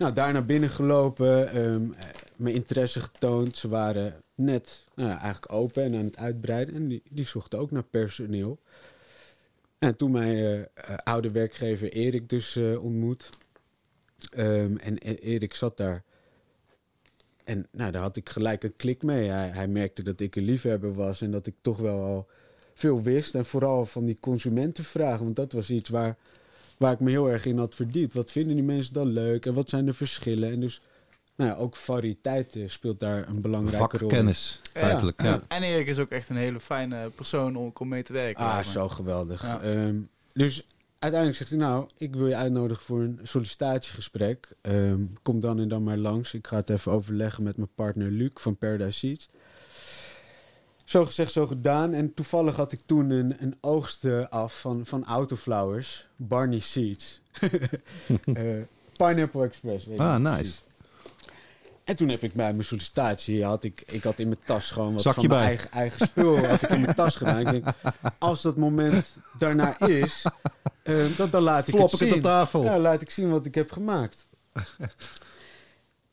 Nou, 0.03 0.15
daar 0.15 0.33
naar 0.33 0.45
binnen 0.45 0.71
gelopen, 0.71 1.53
ehm, 1.53 1.93
eh, 1.97 2.09
mijn 2.37 2.55
interesse 2.55 3.01
getoond. 3.01 3.57
Ze 3.57 3.69
waren 3.69 4.15
net 4.45 4.85
nou 4.95 5.09
ja, 5.09 5.21
eigenlijk 5.21 5.53
open 5.53 5.83
en 5.83 5.95
aan 5.95 6.05
het 6.05 6.17
uitbreiden. 6.17 6.75
En 6.75 6.89
die, 6.89 7.03
die 7.11 7.27
zochten 7.27 7.59
ook 7.59 7.71
naar 7.71 7.85
personeel. 7.85 8.59
En 9.79 9.97
toen 9.97 10.11
mijn 10.11 10.37
eh, 10.37 10.61
eh, 10.61 10.67
oude 11.05 11.31
werkgever 11.31 11.93
Erik 11.93 12.29
dus 12.29 12.57
eh, 12.57 12.85
ontmoet. 12.85 13.31
Ehm, 14.31 14.77
en 14.77 14.97
E- 14.99 15.15
Erik 15.15 15.55
zat 15.55 15.77
daar. 15.77 16.03
En 17.45 17.67
nou, 17.71 17.91
daar 17.91 18.03
had 18.03 18.17
ik 18.17 18.29
gelijk 18.29 18.63
een 18.63 18.77
klik 18.77 19.03
mee. 19.03 19.29
Hij, 19.29 19.49
hij 19.49 19.69
merkte 19.69 20.03
dat 20.03 20.21
ik 20.21 20.37
een 20.37 20.45
liefhebber 20.45 20.95
was 20.95 21.21
en 21.21 21.31
dat 21.31 21.47
ik 21.47 21.55
toch 21.61 21.79
wel 21.79 22.05
al 22.05 22.27
veel 22.75 23.03
wist. 23.03 23.35
En 23.35 23.45
vooral 23.45 23.87
van 23.87 24.05
die 24.05 24.21
consumentenvragen. 24.21 25.25
Want 25.25 25.37
dat 25.37 25.53
was 25.53 25.71
iets 25.71 25.89
waar, 25.89 26.17
waar 26.79 26.93
ik 26.93 27.01
me 27.01 27.11
heel 27.11 27.31
erg 27.31 27.45
in 27.45 27.59
had 27.59 27.75
verdiept. 27.75 28.15
Wat 28.15 28.31
vinden 28.31 28.55
die 28.55 28.65
mensen 28.65 28.95
dan 28.95 29.07
leuk 29.07 29.47
en 29.47 29.55
wat 29.55 29.69
zijn 29.69 29.87
de 29.87 29.95
verschillen? 29.95 30.51
En 30.51 30.61
dus 30.61 30.81
nou 31.37 31.51
ja, 31.51 31.57
ook 31.57 31.77
variëteit 31.77 32.57
eh, 32.57 32.69
speelt 32.69 33.01
daar 33.01 33.29
een 33.29 33.41
belangrijke 33.41 33.79
rol. 33.79 33.93
in. 33.93 33.99
Vakkennis, 34.09 34.61
feitelijk. 34.73 35.23
Ja. 35.23 35.41
En 35.49 35.63
Erik 35.63 35.87
is 35.87 35.99
ook 35.99 36.11
echt 36.11 36.29
een 36.29 36.37
hele 36.37 36.61
fijne 36.61 37.11
persoon 37.15 37.57
om, 37.57 37.73
om 37.79 37.89
mee 37.89 38.03
te 38.03 38.13
werken. 38.13 38.45
Ah, 38.45 38.65
zo 38.65 38.89
geweldig. 38.89 39.43
Ja. 39.43 39.61
Ehm, 39.61 39.97
dus 40.33 40.67
uiteindelijk 40.99 41.39
zegt 41.41 41.51
hij, 41.51 41.59
nou, 41.69 41.89
ik 41.97 42.15
wil 42.15 42.27
je 42.27 42.37
uitnodigen 42.37 42.85
voor 42.85 43.01
een 43.01 43.21
sollicitatiegesprek. 43.23 44.49
Ehm, 44.61 45.01
kom 45.23 45.41
dan 45.41 45.59
en 45.59 45.69
dan 45.69 45.83
maar 45.83 45.97
langs. 45.97 46.35
Ik 46.35 46.47
ga 46.47 46.57
het 46.57 46.71
even 46.71 46.93
overleggen 46.93 47.43
met 47.43 47.57
mijn 47.57 47.71
partner 47.75 48.11
Luc 48.11 48.31
van 48.35 48.57
Paradise 48.57 48.99
Seeds. 48.99 49.29
Zo 50.85 51.05
gezegd, 51.05 51.33
zo 51.33 51.47
gedaan. 51.47 51.93
En 51.93 52.15
toevallig 52.15 52.57
had 52.57 52.73
ik 52.73 52.81
toen 52.87 53.11
een, 53.11 53.37
een 53.39 53.57
oogst 53.61 54.05
eh, 54.05 54.29
af 54.29 54.61
van, 54.61 54.87
van 54.87 55.05
Autoflowers, 55.05 56.07
Barney 56.17 56.61
Seeds. 56.61 57.21
Eh, 58.35 58.45
Pineapple 58.97 59.45
Express. 59.45 59.87
Weet 59.87 59.99
Ah, 59.99 60.17
nice. 60.17 60.35
precies. 60.37 60.63
En 61.93 61.99
toen 61.99 62.09
heb 62.09 62.23
ik 62.23 62.33
bij 62.33 62.53
mijn 62.53 62.65
sollicitatie, 62.65 63.45
had 63.45 63.65
ik, 63.65 63.83
ik 63.87 64.03
had 64.03 64.19
in 64.19 64.29
mijn 64.29 64.41
tas 64.45 64.71
gewoon 64.71 64.93
wat 64.93 65.03
Zakje 65.03 65.21
van 65.21 65.29
mijn 65.29 65.41
bij. 65.41 65.49
eigen, 65.49 65.71
eigen 65.71 66.07
spul 66.07 66.47
had 66.47 66.63
ik 66.63 66.69
in 66.69 66.81
mijn 66.81 66.95
tas 66.95 67.17
gedaan. 67.17 67.39
Ik 67.39 67.51
denk, 67.51 67.67
als 68.19 68.43
dat 68.43 68.57
moment 68.57 69.17
daarna 69.39 69.81
is, 69.81 70.25
eh, 70.83 71.17
dat, 71.17 71.33
dan 71.33 71.43
laat 71.43 71.69
ik 71.69 71.75
Flop 71.75 71.91
het 71.91 71.93
ik 71.93 71.99
zien. 71.99 72.09
het 72.09 72.17
op 72.17 72.23
tafel. 72.23 72.65
Ja, 72.65 72.79
laat 72.79 73.01
ik 73.01 73.11
zien 73.11 73.31
wat 73.31 73.47
ik 73.47 73.55
heb 73.55 73.73
gemaakt. 73.73 74.25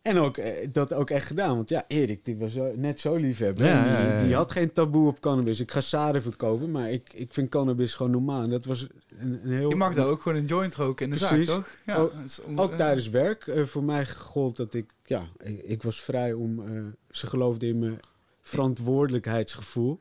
En 0.10 0.18
ook 0.18 0.38
eh, 0.38 0.68
dat 0.72 0.94
ook 0.94 1.10
echt 1.10 1.28
gedaan. 1.28 1.56
Want 1.56 1.70
ja, 1.70 1.84
Erik, 1.88 2.26
die 2.26 2.38
was 2.38 2.54
zo, 2.54 2.74
net 2.76 3.00
zo 3.00 3.16
liefhebber. 3.16 3.66
Ja, 3.66 3.84
die, 3.84 3.92
ja, 3.92 4.00
ja, 4.02 4.18
ja. 4.20 4.24
die 4.24 4.36
had 4.36 4.52
geen 4.52 4.72
taboe 4.72 5.08
op 5.08 5.20
cannabis. 5.20 5.60
Ik 5.60 5.72
ga 5.72 5.82
zaden 5.82 6.22
verkopen, 6.22 6.72
maar 6.72 6.92
ik, 6.92 7.14
ik 7.14 7.34
vind 7.34 7.50
cannabis 7.50 7.94
gewoon 7.96 8.12
normaal. 8.12 8.44
En 8.44 8.50
dat 8.50 8.66
was 8.66 8.88
een, 9.20 9.40
een 9.44 9.52
heel... 9.52 9.70
Je 9.70 9.76
mag 9.76 9.96
daar 9.96 10.08
ook 10.08 10.22
gewoon 10.22 10.38
een 10.38 10.46
joint 10.46 10.76
roken 10.76 11.06
in 11.06 11.12
de 11.12 11.18
Precies. 11.28 11.48
zaak, 11.48 11.56
toch? 11.56 11.70
Ja, 11.86 11.96
Ook- 11.96 12.14
on- 12.46 12.60
Ook 12.60 12.72
eh, 12.72 12.78
tijdens 12.78 13.10
werk. 13.10 13.48
eh, 13.48 13.66
voor 13.66 13.84
mij 13.84 14.08
gold 14.08 14.58
dat 14.58 14.74
ik... 14.74 14.92
Ja, 15.06 15.24
ik, 15.38 15.62
ik 15.64 15.84
was 15.84 16.02
vrij 16.02 16.34
om... 16.34 16.60
eh, 16.68 16.82
ze 17.10 17.28
geloofden 17.28 17.70
in 17.70 17.80
mijn 17.80 18.00
verantwoordelijkheidsgevoel. 18.42 20.00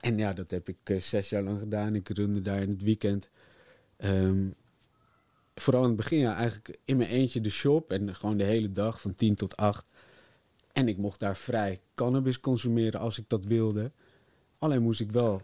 En 0.00 0.18
ja, 0.18 0.32
dat 0.32 0.50
heb 0.50 0.68
ik 0.68 0.76
zes 1.02 1.28
jaar 1.28 1.42
lang 1.42 1.58
gedaan. 1.58 1.94
Ik 1.94 2.08
runde 2.08 2.40
daar 2.42 2.62
in 2.62 2.70
het 2.70 2.82
weekend. 2.82 3.28
ehm, 3.96 4.36
vooral 5.54 5.82
in 5.82 5.88
het 5.88 5.96
begin 5.96 6.18
ja, 6.18 6.34
eigenlijk 6.34 6.78
in 6.84 6.96
mijn 6.96 7.10
eentje 7.10 7.40
de 7.40 7.50
shop. 7.50 7.90
En 7.90 8.14
gewoon 8.14 8.36
de 8.36 8.44
hele 8.44 8.70
dag 8.70 9.00
van 9.00 9.14
10 9.14 9.34
tot 9.34 9.56
8. 9.56 9.84
En 10.72 10.88
ik 10.88 10.96
mocht 10.96 11.20
daar 11.20 11.36
vrij 11.36 11.80
cannabis 11.94 12.40
consumeren 12.40 13.00
als 13.00 13.18
ik 13.18 13.24
dat 13.28 13.44
wilde. 13.44 13.90
Alleen 14.58 14.82
moest 14.82 15.00
ik 15.00 15.12
wel 15.12 15.42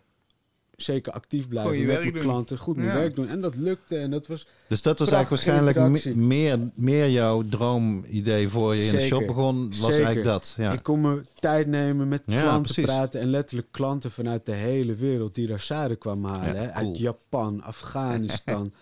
zeker 0.76 1.12
actief 1.12 1.48
blijven 1.48 1.86
met 1.86 1.98
mijn 2.00 2.12
doen. 2.12 2.22
klanten. 2.22 2.58
Goed 2.58 2.76
mijn 2.76 2.88
Ja. 2.88 2.94
werk 2.94 3.14
doen. 3.14 3.28
En 3.28 3.40
dat 3.40 3.56
lukte. 3.56 3.96
En 3.96 4.10
dat 4.10 4.26
was 4.26 4.46
Dus 4.68 4.82
dat 4.82 4.98
was 4.98 5.10
eigenlijk 5.10 5.42
waarschijnlijk 5.42 6.04
me- 6.14 6.24
meer, 6.26 6.58
meer 6.74 7.08
jouw 7.10 7.42
droomidee 7.48 8.48
voor 8.48 8.74
je 8.74 8.84
in 8.84 8.92
de 8.92 9.00
shop 9.00 9.26
begon. 9.26 9.68
Was 9.68 9.76
Zeker. 9.76 9.92
eigenlijk 9.94 10.24
dat. 10.24 10.54
Ja. 10.56 10.72
Ik 10.72 10.82
kon 10.82 11.00
me 11.00 11.20
tijd 11.40 11.66
nemen 11.66 12.08
met 12.08 12.22
Ja, 12.26 12.40
klanten 12.42 12.62
precies. 12.62 12.84
praten. 12.84 13.20
En 13.20 13.28
letterlijk 13.28 13.68
klanten 13.70 14.10
vanuit 14.10 14.46
de 14.46 14.54
hele 14.54 14.94
wereld 14.94 15.34
die 15.34 15.46
daar 15.46 15.60
zaden 15.60 15.98
kwamen 15.98 16.30
halen. 16.30 16.54
Ja, 16.54 16.60
hè. 16.60 16.72
cool. 16.72 16.88
Uit 16.88 16.98
Japan, 16.98 17.62
Afghanistan. 17.62 18.72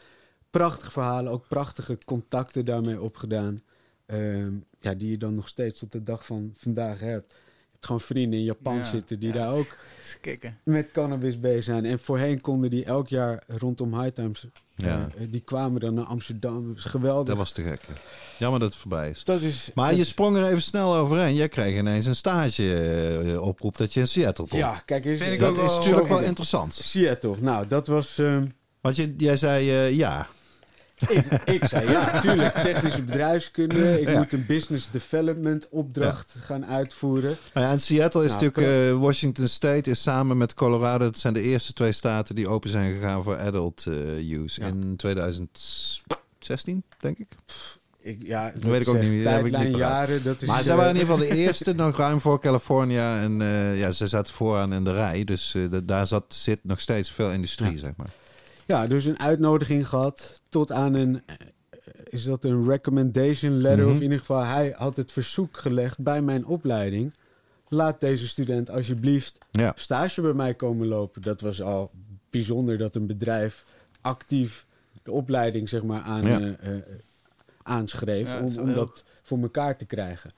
Prachtige 0.58 0.90
verhalen, 0.90 1.32
ook 1.32 1.48
prachtige 1.48 1.98
contacten 2.04 2.64
daarmee 2.64 3.00
opgedaan. 3.00 3.62
Ehm, 4.06 4.52
ja, 4.80 4.94
die 4.94 5.10
je 5.10 5.16
dan 5.18 5.34
nog 5.34 5.48
steeds 5.48 5.78
tot 5.78 5.92
de 5.92 6.02
dag 6.02 6.26
van 6.26 6.54
vandaag 6.58 7.00
hebt. 7.00 7.32
Je 7.32 7.70
hebt 7.70 7.86
gewoon 7.86 8.00
vrienden 8.00 8.38
in 8.38 8.44
Japan 8.44 8.76
Ja, 8.76 8.82
zitten 8.82 9.20
die 9.20 9.28
ja, 9.32 9.34
daar 9.34 9.50
ook 9.52 9.76
met 10.64 10.90
cannabis 10.92 11.40
bezig 11.40 11.64
zijn. 11.64 11.84
En 11.84 11.98
voorheen 11.98 12.40
konden 12.40 12.70
die 12.70 12.84
elk 12.84 13.08
jaar 13.08 13.42
rondom 13.46 14.00
High 14.00 14.14
Times, 14.14 14.46
Ja. 14.76 15.08
eh, 15.18 15.26
die 15.30 15.40
kwamen 15.40 15.80
dan 15.80 15.94
naar 15.94 16.04
Amsterdam. 16.04 16.68
Dat 16.68 16.76
is 16.76 16.84
geweldig. 16.84 17.26
Dat 17.26 17.36
was 17.36 17.52
te 17.52 17.62
gek. 17.62 17.80
Jammer 18.38 18.60
dat 18.60 18.68
het 18.68 18.78
voorbij 18.78 19.10
is. 19.10 19.24
dat 19.24 19.40
is, 19.40 19.70
Maar 19.74 19.88
dat- 19.88 19.98
je 19.98 20.04
sprong 20.04 20.36
er 20.36 20.44
even 20.46 20.62
snel 20.62 20.94
overheen. 20.94 21.34
Jij 21.34 21.48
kreeg 21.48 21.78
ineens 21.78 22.06
een 22.06 22.14
stage 22.16 22.74
eh, 23.24 23.42
oproep 23.42 23.76
dat 23.76 23.92
je 23.92 24.00
in 24.00 24.08
Seattle 24.08 24.48
kon. 24.48 24.58
Ja, 24.58 24.82
kijk 24.84 25.04
eens. 25.04 25.38
Dat 25.38 25.56
is 25.56 25.76
natuurlijk 25.76 26.08
wel 26.08 26.20
interessant. 26.22 26.74
Seattle. 26.74 27.36
Nou, 27.40 27.66
dat 27.66 27.86
was... 27.86 28.18
ehm, 28.18 28.46
Want 28.80 28.96
je, 28.96 29.14
jij 29.16 29.36
zei 29.36 29.70
eh, 29.70 29.92
ja. 29.96 30.28
Ik, 31.08 31.26
ik 31.44 31.64
zei 31.64 31.90
ja, 31.90 32.12
natuurlijk. 32.12 32.54
Technische 32.54 33.02
bedrijfskunde. 33.02 34.00
Ik 34.00 34.08
Ja. 34.08 34.18
moet 34.18 34.32
een 34.32 34.46
business 34.46 34.90
development 34.90 35.68
opdracht 35.70 36.34
gaan 36.40 36.66
uitvoeren. 36.66 37.36
Nou 37.54 37.66
ja, 37.66 37.72
en 37.72 37.80
Seattle 37.80 38.24
is 38.24 38.30
Nou, 38.30 38.42
natuurlijk, 38.44 38.92
eh, 38.92 39.00
Washington 39.00 39.48
State 39.48 39.90
is 39.90 40.02
samen 40.02 40.36
met 40.38 40.54
Colorado, 40.54 41.04
dat 41.04 41.18
zijn 41.18 41.34
de 41.34 41.40
eerste 41.42 41.72
twee 41.72 41.92
staten 41.92 42.34
die 42.34 42.48
open 42.48 42.70
zijn 42.70 42.94
gegaan 42.94 43.22
voor 43.24 43.38
adult 43.38 43.86
eh, 43.86 44.30
use. 44.42 44.60
In 44.60 44.96
2016, 44.96 46.82
denk 47.00 47.18
ik. 47.18 47.28
Ik, 48.00 48.22
ja, 48.26 48.50
Dat 48.54 48.62
weet 48.62 48.80
ik 48.82 48.88
ook 48.88 48.96
zeg, 48.96 49.10
niet 49.10 49.24
heb 49.24 49.46
ik 49.46 49.58
niet 49.58 49.76
jaren, 49.76 50.22
dat 50.24 50.42
is... 50.42 50.48
Maar 50.48 50.62
zij 50.62 50.72
eh, 50.72 50.78
waren 50.78 50.94
in 50.94 51.00
ieder 51.00 51.14
geval 51.14 51.28
de 51.30 51.36
eerste, 51.44 51.72
nog 51.72 51.96
ruim 51.96 52.20
voor 52.20 52.40
California. 52.40 53.20
En 53.20 53.40
eh, 53.42 53.78
ja, 53.78 53.90
ze 53.90 54.06
zaten 54.08 54.32
vooraan 54.32 54.72
in 54.72 54.84
de 54.84 54.92
rij. 54.92 55.24
Dus 55.24 55.54
da- 55.70 55.80
daar 55.80 56.06
zat, 56.06 56.24
zit 56.28 56.58
nog 56.62 56.80
steeds 56.80 57.10
veel 57.10 57.30
industrie, 57.30 57.72
Ja. 57.72 57.78
zeg 57.78 57.92
maar. 57.96 58.10
Ja, 58.66 58.86
dus 58.86 59.04
een 59.04 59.18
uitnodiging 59.18 59.88
gehad 59.88 60.40
tot 60.48 60.72
aan 60.72 60.94
een... 60.94 61.22
eh, 61.26 61.34
Is 62.04 62.24
dat 62.24 62.44
een 62.44 62.68
recommendation 62.68 63.60
letter? 63.60 63.84
Mhm. 63.84 63.88
Of 63.90 63.96
in 63.96 64.02
ieder 64.02 64.18
geval, 64.18 64.44
hij 64.44 64.74
had 64.76 64.96
het 64.96 65.12
verzoek 65.12 65.56
gelegd 65.56 65.98
bij 65.98 66.22
mijn 66.22 66.46
opleiding. 66.46 67.14
Laat 67.68 68.00
deze 68.00 68.28
student 68.28 68.70
alsjeblieft 68.70 69.38
Ja. 69.50 69.72
stage 69.76 70.20
bij 70.20 70.32
mij 70.32 70.54
komen 70.54 70.86
lopen. 70.86 71.22
Dat 71.22 71.40
was 71.40 71.62
al 71.62 71.90
bijzonder 72.30 72.78
dat 72.78 72.94
een 72.96 73.06
bedrijf 73.06 73.64
actief 74.00 74.66
de 75.02 75.12
opleiding 75.12 75.68
zeg 75.68 75.82
maar 75.82 76.00
aan, 76.02 76.26
Ja. 76.26 76.38
eh, 76.40 76.76
eh, 76.76 76.82
aanschreef 77.62 78.26
Ja, 78.26 78.40
om, 78.40 78.58
om 78.58 78.74
dat 78.74 79.04
voor 79.22 79.38
elkaar 79.38 79.76
te 79.76 79.86
krijgen. 79.86 80.30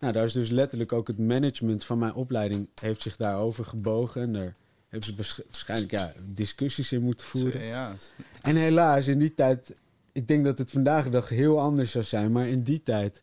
Nou, 0.00 0.12
daar 0.12 0.24
is 0.24 0.32
dus 0.32 0.48
letterlijk 0.50 0.92
ook 0.92 1.06
het 1.06 1.18
management 1.18 1.84
van 1.84 1.98
mijn 1.98 2.14
opleiding 2.14 2.68
heeft 2.80 3.02
zich 3.02 3.16
daarover 3.16 3.64
gebogen 3.64 4.22
en 4.22 4.32
daar 4.32 4.54
hebben 4.88 5.08
ze 5.08 5.14
waarsch- 5.14 5.40
waarschijnlijk 5.50 5.90
ja, 5.90 6.12
discussies 6.24 6.92
in 6.92 7.02
moeten 7.02 7.26
voeren. 7.26 7.62
Ja, 7.64 7.94
En 8.42 8.56
helaas, 8.56 9.06
in 9.06 9.18
die 9.18 9.34
tijd 9.34 9.74
ik 10.12 10.28
denk 10.28 10.44
dat 10.44 10.58
het 10.58 10.70
vandaag 10.70 11.04
de 11.04 11.10
dag 11.10 11.28
heel 11.28 11.60
anders 11.60 11.90
zou 11.90 12.04
zijn. 12.04 12.32
Maar 12.32 12.48
in 12.48 12.62
die 12.62 12.82
tijd, 12.82 13.22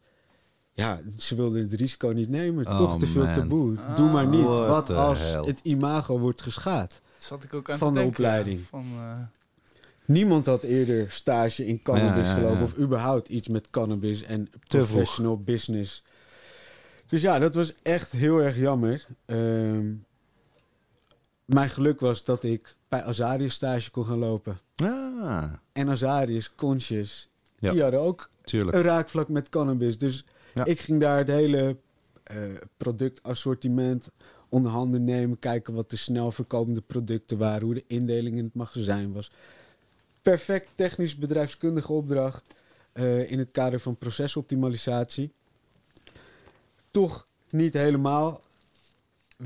ja, 0.73 0.99
ze 1.17 1.35
wilden 1.35 1.61
het 1.61 1.73
risico 1.73 2.07
niet 2.09 2.29
nemen. 2.29 2.67
Oh, 2.67 2.77
Toch 2.77 2.99
te 2.99 3.05
veel 3.07 3.25
man. 3.25 3.33
taboe. 3.33 3.75
Doe 3.95 4.11
maar 4.11 4.27
niet. 4.27 4.43
What 4.43 4.67
Wat 4.67 4.89
als 4.89 5.19
hell. 5.19 5.41
het 5.43 5.59
imago 5.63 6.19
wordt 6.19 6.41
geschaad? 6.41 6.89
Dat 7.15 7.23
zat 7.23 7.43
ik 7.43 7.53
ook 7.53 7.69
aan 7.69 7.77
Van 7.77 7.87
te 7.87 7.93
de 7.93 7.99
denken, 7.99 8.23
opleiding. 8.23 8.59
ja. 8.59 8.65
Van, 8.69 8.85
eh, 8.93 9.15
Niemand 10.05 10.45
had 10.45 10.63
eerder 10.63 11.11
stage 11.11 11.65
in 11.65 11.81
cannabis 11.81 12.23
Ja, 12.25 12.29
ja, 12.29 12.35
gelopen. 12.35 12.57
ja. 12.57 12.63
Of 12.63 12.77
überhaupt 12.77 13.27
iets 13.27 13.47
met 13.47 13.69
cannabis 13.69 14.21
en 14.23 14.45
Te 14.45 14.77
vroeg. 14.77 14.87
professional 14.87 15.37
business. 15.37 16.03
Dus 17.07 17.21
ja, 17.21 17.39
dat 17.39 17.55
was 17.55 17.73
echt 17.83 18.11
heel 18.11 18.39
erg 18.41 18.57
jammer. 18.57 19.05
Ehm, 19.25 19.85
mijn 21.45 21.69
geluk 21.69 21.99
was 21.99 22.23
dat 22.23 22.43
ik 22.43 22.75
bij 22.87 23.03
Azarius 23.03 23.53
stage 23.53 23.91
kon 23.91 24.05
gaan 24.05 24.17
lopen. 24.17 24.59
Ah, 24.75 25.53
En 25.71 25.89
Azarius, 25.89 26.55
Conscious, 26.55 27.29
Ja. 27.59 27.71
die 27.71 27.81
hadden 27.81 27.99
ook 27.99 28.29
tuurlijk. 28.43 28.77
een 28.77 28.81
raakvlak 28.83 29.27
met 29.29 29.49
cannabis. 29.49 29.97
Dus 29.97 30.25
Ja. 30.53 30.65
ik 30.65 30.79
ging 30.79 30.99
daar 31.01 31.17
het 31.17 31.27
hele 31.27 31.77
eh, 32.23 32.37
productassortiment 32.77 34.09
onder 34.49 34.71
handen 34.71 35.03
nemen. 35.03 35.39
Kijken 35.39 35.73
wat 35.73 35.89
de 35.89 35.95
snel 35.95 36.31
verkopende 36.31 36.81
producten 36.81 37.37
waren. 37.37 37.63
Hoe 37.63 37.73
de 37.73 37.83
indeling 37.87 38.37
in 38.37 38.43
het 38.43 38.53
magazijn 38.53 39.13
was. 39.13 39.31
Perfect 40.21 40.69
technisch 40.75 41.15
bedrijfskundige 41.15 41.93
opdracht. 41.93 42.43
eh, 42.93 43.31
in 43.31 43.39
het 43.39 43.51
kader 43.51 43.79
van 43.79 43.95
procesoptimalisatie. 43.97 45.31
Toch 46.91 47.27
niet 47.49 47.73
helemaal 47.73 48.41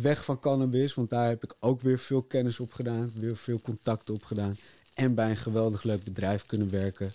weg 0.02 0.24
van 0.24 0.40
cannabis. 0.40 0.94
Want 0.94 1.10
daar 1.10 1.28
heb 1.28 1.44
ik 1.44 1.54
ook 1.60 1.82
weer 1.82 2.00
veel 2.00 2.22
kennis 2.22 2.60
op 2.60 2.74
gedaan. 2.74 3.12
Weer 3.16 3.38
veel 3.38 3.62
contacten 3.62 4.14
op 4.14 4.24
gedaan. 4.24 4.56
En 4.94 5.14
bij 5.16 5.30
een 5.30 5.38
geweldig 5.38 5.84
leuk 5.84 6.04
bedrijf 6.04 6.46
kunnen 6.46 6.70
werken. 6.70 7.12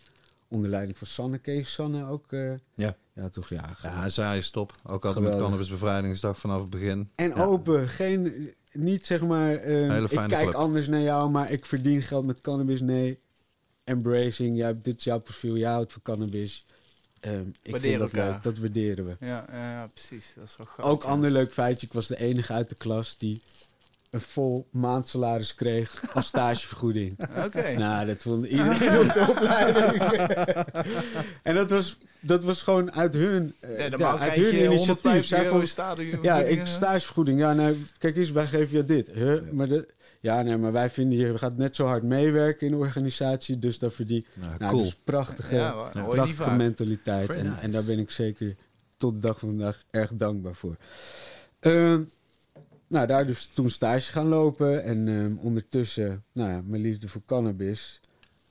Onder 0.48 0.70
leiding 0.70 0.98
van 0.98 1.06
Sanne. 1.06 1.38
Ken 1.38 1.54
je 1.54 1.64
Sanne 1.64 2.06
ook? 2.08 2.32
eh? 2.32 2.52
Ja. 2.74 2.96
Ja, 3.14 3.28
toch 3.28 3.48
ja. 3.48 3.76
Ja, 3.82 4.08
zij 4.08 4.38
is 4.38 4.50
top. 4.50 4.72
Ook 4.82 4.90
altijd 4.90 5.12
Geweldig. 5.12 5.30
met 5.34 5.42
cannabisbevrijdingsdag 5.42 6.38
vanaf 6.38 6.60
het 6.60 6.70
begin. 6.70 7.08
En 7.14 7.28
Ja. 7.28 7.44
open. 7.44 7.88
Geen, 7.88 8.50
niet 8.72 9.06
zeg 9.06 9.20
maar, 9.20 9.48
Hele 9.58 10.02
ik 10.02 10.08
kijk 10.28 10.28
club. 10.42 10.54
anders 10.54 10.88
naar 10.88 11.00
jou, 11.00 11.30
maar 11.30 11.50
ik 11.50 11.66
verdien 11.66 12.02
geld 12.02 12.26
met 12.26 12.40
cannabis. 12.40 12.80
Nee. 12.80 13.18
Embracing. 13.84 14.56
Ja, 14.56 14.72
dit 14.82 14.96
is 14.96 15.04
jouw 15.04 15.20
profiel. 15.20 15.56
Jij 15.56 15.70
houdt 15.70 15.92
van 15.92 16.02
cannabis. 16.02 16.64
Ehm, 17.22 17.48
ik 17.62 17.76
vind 17.80 17.98
dat 17.98 18.12
elkaar. 18.12 18.30
leuk. 18.30 18.42
Dat 18.42 18.58
waarderen 18.58 19.04
we. 19.04 19.16
ja, 19.26 19.44
ja, 19.52 19.70
ja, 19.72 19.86
precies. 19.86 20.32
Dat 20.34 20.44
is 20.44 20.56
wel 20.56 20.66
grappig. 20.66 20.84
Ook 20.94 21.02
ja. 21.02 21.08
ander 21.08 21.30
leuk 21.30 21.52
feitje. 21.52 21.86
Ik 21.86 21.92
was 21.92 22.06
de 22.06 22.18
enige 22.18 22.52
uit 22.52 22.68
de 22.68 22.74
klas 22.74 23.16
die 23.16 23.40
een 24.10 24.20
vol 24.20 24.66
maandsalaris 24.70 25.54
kreeg 25.54 26.14
als 26.14 26.26
stagevergoeding. 26.34 27.16
Oké. 27.44 27.72
Nou, 27.72 28.06
dat 28.06 28.22
vond 28.22 28.44
iedereen 28.46 28.98
op 28.98 29.12
de 29.12 29.26
opleiding. 29.28 30.02
en 31.42 31.54
dat 31.54 31.70
was, 31.70 31.98
dat 32.20 32.44
was 32.44 32.62
gewoon 32.62 32.92
uit 32.92 33.14
hun, 33.14 33.54
eh, 33.60 33.76
Ja, 33.76 33.82
ja, 33.84 33.88
normaal 33.88 34.18
uit 34.18 34.34
hun 34.34 34.54
initiatief. 34.64 35.02
150 35.02 35.56
Zij 35.56 35.66
stadion. 35.66 36.18
ja, 36.22 36.40
ik 36.40 36.66
stagevergoeding. 36.66 37.38
Ja, 37.38 37.52
nou, 37.52 37.76
kijk 37.98 38.16
eens, 38.16 38.30
wij 38.30 38.46
geven 38.46 38.76
je 38.76 38.84
dit. 38.84 39.08
Huh? 39.14 39.40
Maar 39.50 39.68
de, 39.68 39.88
ja, 40.22 40.42
nee, 40.42 40.56
maar 40.56 40.72
wij 40.72 40.90
vinden 40.90 41.18
je 41.18 41.38
gaat 41.38 41.56
net 41.56 41.76
zo 41.76 41.86
hard 41.86 42.02
meewerken 42.02 42.66
in 42.66 42.72
de 42.72 42.78
organisatie, 42.78 43.58
dus 43.58 43.78
dat 43.78 43.94
verdien. 43.94 44.26
Ja, 44.40 44.56
Nou, 44.58 44.70
cool. 44.70 44.82
dus 44.82 44.94
prachtige, 44.94 45.54
Ja, 45.54 45.90
je 45.92 45.98
niet 45.98 46.08
prachtige 46.08 46.42
vaak. 46.42 46.56
mentaliteit. 46.56 47.30
En, 47.30 47.46
nice. 47.46 47.60
en 47.60 47.70
daar 47.70 47.84
ben 47.84 47.98
ik 47.98 48.10
zeker 48.10 48.56
tot 48.96 49.12
de 49.12 49.18
dag 49.18 49.38
van 49.38 49.48
vandaag 49.48 49.84
erg 49.90 50.12
dankbaar 50.14 50.54
voor. 50.54 50.76
Ehm, 51.60 52.02
nou, 52.86 53.06
daar 53.06 53.26
dus 53.26 53.50
toen 53.54 53.70
stage 53.70 54.12
gaan 54.12 54.28
lopen. 54.28 54.84
En 54.84 55.08
ehm, 55.08 55.36
ondertussen, 55.36 56.24
nou 56.32 56.50
ja, 56.50 56.62
mijn 56.64 56.82
liefde 56.82 57.08
voor 57.08 57.22
cannabis... 57.26 58.00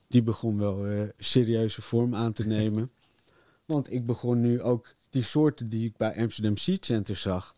die 0.08 0.22
begon 0.24 0.58
wel 0.58 0.86
eh, 0.86 1.02
serieuze 1.18 1.82
vorm 1.82 2.16
aan 2.16 2.34
te 2.34 2.48
nemen. 2.48 2.90
Want 3.66 3.92
ik 3.92 4.06
begon 4.06 4.42
nu 4.42 4.62
ook 4.62 4.94
die 5.10 5.24
soorten 5.24 5.70
die 5.70 5.88
ik 5.88 5.98
bij 5.98 6.18
Amsterdam 6.18 6.58
Seed 6.58 6.86
Center 6.86 7.16
zag... 7.16 7.56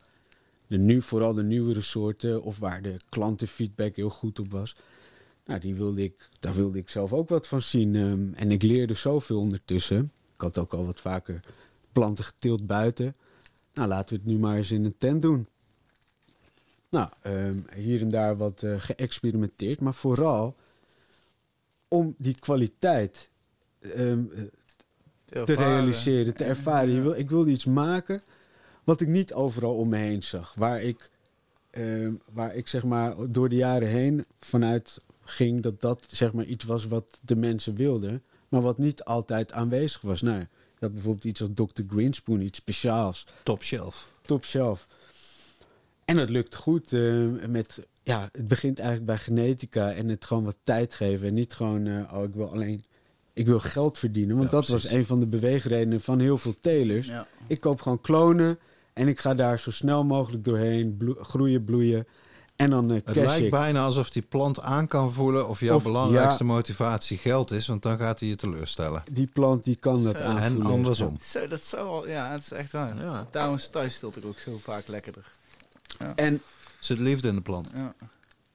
de 0.73 0.79
nu, 0.79 1.01
vooral 1.01 1.33
de 1.33 1.43
nieuwere 1.43 1.81
soorten... 1.81 2.43
of 2.43 2.59
waar 2.59 2.81
de 2.81 2.97
klantenfeedback 3.09 3.95
heel 3.95 4.09
goed 4.09 4.39
op 4.39 4.51
was... 4.51 4.75
Nou, 5.45 5.59
die 5.59 5.75
wilde 5.75 6.03
ik, 6.03 6.29
daar 6.39 6.53
wilde 6.53 6.77
ik 6.77 6.89
zelf 6.89 7.13
ook 7.13 7.29
wat 7.29 7.47
van 7.47 7.61
zien. 7.61 7.95
ehm, 7.95 8.33
en 8.33 8.51
ik 8.51 8.61
leerde 8.61 8.93
zoveel 8.93 9.39
ondertussen. 9.39 10.11
Ik 10.33 10.41
had 10.41 10.57
ook 10.57 10.73
al 10.73 10.85
wat 10.85 10.99
vaker 10.99 11.39
planten 11.91 12.23
geteeld 12.23 12.67
buiten. 12.67 13.15
Nou, 13.73 13.87
laten 13.87 14.09
we 14.09 14.21
het 14.21 14.25
nu 14.25 14.37
maar 14.37 14.57
eens 14.57 14.71
in 14.71 14.85
een 14.85 14.97
tent 14.97 15.21
doen. 15.21 15.47
Nou, 16.89 17.09
ehm, 17.21 17.59
hier 17.75 18.01
en 18.01 18.09
daar 18.09 18.37
wat 18.37 18.63
eh, 18.63 18.75
geëxperimenteerd. 18.77 19.79
Maar 19.79 19.93
vooral 19.93 20.55
om 21.87 22.15
die 22.17 22.35
kwaliteit 22.39 23.29
ehm, 23.79 24.23
eh, 25.25 25.43
te 25.43 25.53
realiseren, 25.53 26.35
te 26.35 26.43
ervaren. 26.43 26.93
Je 26.93 27.01
wil, 27.01 27.13
ik 27.13 27.29
wilde 27.29 27.51
iets 27.51 27.65
maken 27.65 28.21
wat 28.83 29.01
ik 29.01 29.07
niet 29.07 29.33
overal 29.33 29.75
om 29.75 29.89
me 29.89 29.97
heen 29.97 30.23
zag. 30.23 30.53
Waar 30.55 30.81
ik, 30.81 31.09
ehm, 31.69 32.11
waar 32.31 32.55
ik 32.55 32.67
zeg 32.67 32.83
maar 32.83 33.15
door 33.29 33.49
de 33.49 33.55
jaren 33.55 33.87
heen 33.87 34.25
vanuit 34.39 34.97
ging 35.25 35.61
dat 35.61 35.81
dat 35.81 36.05
zeg 36.11 36.33
maar 36.33 36.45
iets 36.45 36.63
was 36.63 36.85
wat 36.85 37.05
de 37.21 37.35
mensen 37.35 37.75
wilden. 37.75 38.23
Maar 38.49 38.61
wat 38.61 38.77
niet 38.77 39.03
altijd 39.03 39.51
aanwezig 39.53 40.01
was. 40.01 40.21
Nou, 40.21 40.45
had 40.79 40.93
bijvoorbeeld 40.93 41.23
iets 41.25 41.41
als 41.41 41.49
Dr. 41.53 41.81
Greenspoon, 41.89 42.41
iets 42.41 42.57
speciaals 42.57 43.27
Top 43.43 43.63
shelf. 43.63 44.07
top 44.21 44.45
shelf. 44.45 44.87
En 46.05 46.17
het 46.17 46.29
lukt 46.29 46.55
goed 46.55 46.93
eh, 46.93 47.25
met, 47.47 47.79
ja, 48.03 48.29
het 48.31 48.47
begint 48.47 48.77
eigenlijk 48.79 49.07
bij 49.07 49.17
genetica 49.17 49.91
en 49.93 50.09
het 50.09 50.25
gewoon 50.25 50.43
wat 50.43 50.55
tijd 50.63 50.93
geven. 50.93 51.27
En 51.27 51.33
niet 51.33 51.53
gewoon, 51.53 51.87
eh, 51.87 52.13
oh, 52.13 52.23
ik 52.23 52.33
wil 52.33 52.51
alleen, 52.51 52.83
ik 53.33 53.45
wil 53.45 53.59
geld 53.59 53.97
verdienen. 53.97 54.35
Want 54.37 54.51
Ja, 54.51 54.55
dat 54.55 54.65
precies. 54.65 54.83
was 54.83 54.91
een 54.93 55.05
van 55.05 55.19
de 55.19 55.27
beweegredenen 55.27 56.01
van 56.01 56.19
heel 56.19 56.37
veel 56.37 56.55
telers. 56.61 57.07
Ja. 57.07 57.27
Ik 57.47 57.59
koop 57.59 57.81
gewoon 57.81 58.01
klonen 58.01 58.59
en 58.93 59.07
ik 59.07 59.19
ga 59.19 59.33
daar 59.33 59.59
zo 59.59 59.71
snel 59.71 60.03
mogelijk 60.05 60.43
doorheen 60.43 60.97
bloe- 60.97 61.23
groeien, 61.23 61.63
bloeien. 61.63 62.07
En 62.55 62.69
dan 62.69 62.91
eh 62.91 63.01
Het 63.05 63.15
lijkt 63.15 63.45
ik. 63.45 63.51
bijna 63.51 63.83
alsof 63.85 64.09
die 64.09 64.21
plant 64.21 64.61
aan 64.61 64.87
kan 64.87 65.11
voelen 65.13 65.47
of 65.47 65.59
jouw 65.59 65.75
Of- 65.75 65.83
belangrijkste 65.83 66.43
ja. 66.43 66.49
motivatie 66.49 67.17
geld 67.17 67.51
is, 67.51 67.67
want 67.67 67.81
dan 67.81 67.97
gaat 67.97 68.19
hij 68.19 68.29
je 68.29 68.35
teleurstellen. 68.35 69.03
Die 69.11 69.29
plant 69.33 69.63
die 69.63 69.75
kan 69.75 70.03
dat 70.03 70.15
Zo. 70.17 70.21
aanvoelen. 70.23 70.65
En 70.65 70.71
andersom. 70.71 71.17
Zo, 71.21 71.47
dat 71.47 71.63
zou 71.63 71.89
wel... 71.89 72.07
Ja, 72.07 72.31
het 72.31 72.41
is 72.41 72.51
echt 72.51 72.71
waar. 72.71 72.95
Ja. 72.97 73.27
Daarom 73.31 73.55
is 73.55 73.69
ik 74.15 74.25
ook 74.25 74.39
zo 74.39 74.57
vaak 74.57 74.87
lekkerder. 74.87 75.31
En 76.15 76.41
Zit 76.79 76.99
liefde 76.99 77.27
in 77.27 77.35
de 77.35 77.41
plant. 77.41 77.69
Ja. 77.75 77.93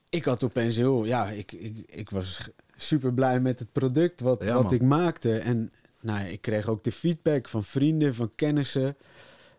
ik 0.09 0.24
had 0.24 0.44
opeens 0.44 0.77
heel, 0.77 1.05
ja, 1.05 1.27
ik, 1.28 1.52
ik, 1.52 1.85
ik 1.86 2.10
was 2.10 2.40
super 2.77 3.12
blij 3.15 3.40
met 3.40 3.59
het 3.59 3.73
product 3.73 4.20
wat, 4.20 4.44
Ja, 4.44 4.62
wat 4.62 4.73
ik 4.73 4.82
maakte. 4.82 5.39
En 5.39 5.73
nou, 6.01 6.19
ja, 6.19 6.24
ik 6.24 6.40
kreeg 6.40 6.69
ook 6.69 6.85
de 6.85 6.93
feedback 6.93 7.48
van 7.48 7.65
vrienden, 7.65 8.15
van 8.15 8.31
kennissen, 8.35 8.97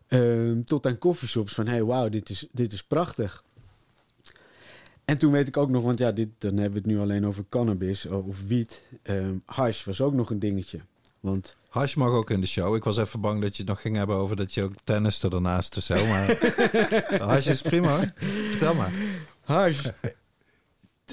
ehm, 0.09 0.63
tot 0.63 0.85
aan 0.85 0.97
coffeeshops 0.97 1.53
van, 1.53 1.67
hey, 1.67 1.83
wauw, 1.83 2.09
dit 2.09 2.29
is, 2.29 2.47
dit 2.51 2.73
is 2.73 2.83
prachtig. 2.83 3.43
En 5.05 5.17
toen 5.17 5.31
weet 5.31 5.47
ik 5.47 5.57
ook 5.57 5.69
nog, 5.69 5.83
want 5.83 5.99
ja, 5.99 6.11
dit, 6.11 6.29
dan 6.37 6.57
hebben 6.57 6.71
we 6.71 6.87
het 6.87 6.97
nu 6.97 6.99
alleen 6.99 7.25
over 7.27 7.45
cannabis 7.49 8.05
of, 8.05 8.43
wiet. 8.47 8.83
Ehm 9.01 9.35
hash 9.45 9.83
was 9.83 10.01
ook 10.01 10.13
nog 10.13 10.29
een 10.29 10.39
dingetje. 10.39 10.79
Want 11.19 11.55
Hash 11.69 11.95
mag 11.95 12.11
ook 12.11 12.29
in 12.29 12.41
de 12.41 12.47
show. 12.47 12.75
Ik 12.75 12.83
was 12.83 12.97
even 12.97 13.21
bang 13.21 13.41
dat 13.41 13.55
je 13.55 13.61
het 13.61 13.71
nog 13.71 13.81
ging 13.81 13.95
hebben 13.95 14.15
over 14.15 14.35
dat 14.35 14.53
je 14.53 14.63
ook 14.63 14.73
tennis 14.83 15.23
ernaast 15.23 15.77
of 15.77 15.83
zo. 15.83 16.05
Maar 16.05 16.37
hash 17.29 17.47
is 17.47 17.61
prima 17.61 17.97
hoor. 17.97 18.13
Vertel 18.49 18.75
maar. 18.75 18.91
hash... 19.43 19.87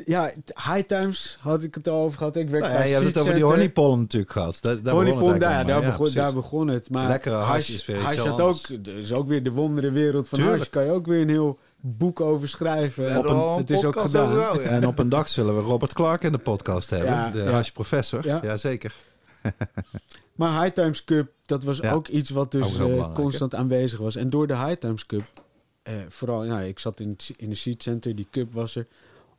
Ja, 0.05 0.33
high 0.47 0.81
times 0.87 1.37
had 1.41 1.63
ik 1.63 1.75
het 1.75 1.89
al 1.89 2.01
over 2.01 2.19
gehad. 2.19 2.37
Ik 2.37 2.49
werk 2.51 2.63
Nou 2.63 2.75
ja, 2.77 2.83
je 2.83 2.93
hebt 2.95 3.05
het 3.07 3.19
over 3.19 3.35
die 3.35 3.45
honeypollen 3.45 3.99
natuurlijk 3.99 4.33
gehad. 4.33 4.59
Daar, 4.61 4.83
daar 4.83 4.95
begon 5.05 5.07
het 5.07 5.41
daar, 5.41 5.51
eigenlijk 5.51 5.67
daar, 5.67 5.75
allemaal. 5.77 5.91
begon, 5.91 6.07
Ja, 6.07 6.15
daar 6.15 6.33
precies. 6.33 6.51
begon 6.51 6.69
het. 6.69 6.91
Maar 6.91 7.09
Lekkere 7.09 7.35
hash 7.35 7.69
is 7.69 7.87
weer 7.87 8.01
hash 8.01 8.17
had 8.17 8.41
anders. 8.41 8.73
ook, 8.73 8.87
is 8.87 9.13
ook 9.13 9.29
weer 9.29 9.43
de 9.43 9.51
wondere 9.51 9.91
wereld 9.91 10.29
van 10.29 10.39
Tuurlijk. 10.39 10.59
hash. 10.59 10.71
Kan 10.71 10.85
je 10.85 10.91
ook 10.91 11.07
weer 11.07 11.21
een 11.21 11.29
heel 11.29 11.59
boek 11.81 12.21
over 12.21 12.49
schrijven. 12.49 13.25
Al 13.27 13.53
een 13.53 13.59
het 13.59 13.71
is 13.71 13.85
ook 13.85 14.01
gedaan. 14.01 14.33
gehouden. 14.33 14.67
En 14.77 14.87
op 14.87 14.99
een 14.99 15.09
dag 15.09 15.29
zullen 15.29 15.57
we 15.57 15.63
Robert 15.63 15.93
Clark 15.93 16.23
in 16.23 16.33
de 16.33 16.39
podcast 16.39 16.91
hebben. 16.91 17.09
Ja, 17.09 17.31
de 17.31 17.43
hash 17.43 17.71
professor. 17.71 18.27
Ja. 18.27 18.41
Jazeker. 18.43 18.95
Maar 20.35 20.63
High 20.63 20.75
Times 20.75 21.05
Cup, 21.05 21.29
dat 21.47 21.65
was 21.65 21.83
ook 21.83 22.09
iets 22.09 22.31
wat 22.31 22.53
dus 22.53 22.79
eh, 22.79 23.13
constant 23.13 23.55
aanwezig 23.55 23.99
was. 23.99 24.17
En 24.17 24.31
door 24.31 24.47
de 24.47 24.57
High 24.57 24.73
Times 24.79 25.07
Cup, 25.07 25.23
eh, 25.83 25.95
vooral, 26.09 26.43
nou, 26.43 26.63
ik 26.63 26.79
zat 26.79 27.01
in, 27.01 27.17
in 27.37 27.49
de 27.49 27.55
Seed 27.55 27.83
Center, 27.83 28.17
die 28.17 28.27
cup 28.31 28.53
was 28.53 28.77
er, 28.77 28.87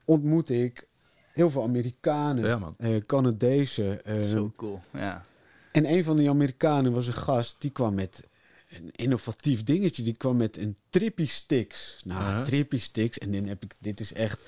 ontmoette 0.07 0.63
ik 0.63 0.87
heel 1.33 1.49
veel 1.49 1.63
Amerikanen, 1.63 2.45
Ja, 2.45 2.57
man. 2.57 2.75
eh, 2.77 2.97
Canadezen. 3.05 4.05
eh, 4.05 4.21
Zo 4.21 4.53
cool. 4.55 4.79
Ja. 4.93 5.25
En 5.71 5.91
een 5.91 6.03
van 6.03 6.17
die 6.17 6.29
Amerikanen 6.29 6.91
was 6.93 7.07
een 7.07 7.13
gast, 7.13 7.55
die 7.59 7.71
kwam 7.71 7.93
met 7.95 8.23
een 8.69 8.91
innovatief 8.91 9.63
dingetje. 9.63 10.03
Die 10.03 10.17
kwam 10.17 10.37
met 10.37 10.57
een 10.57 10.77
Trippy 10.89 11.27
Sticks. 11.27 12.01
Nou, 12.03 12.19
Aha. 12.21 12.41
Trippy 12.41 12.79
Sticks. 12.79 13.17
En 13.17 13.31
dan 13.31 13.45
heb 13.47 13.63
ik, 13.63 13.73
dit 13.79 13.99
is 13.99 14.13
echt 14.13 14.47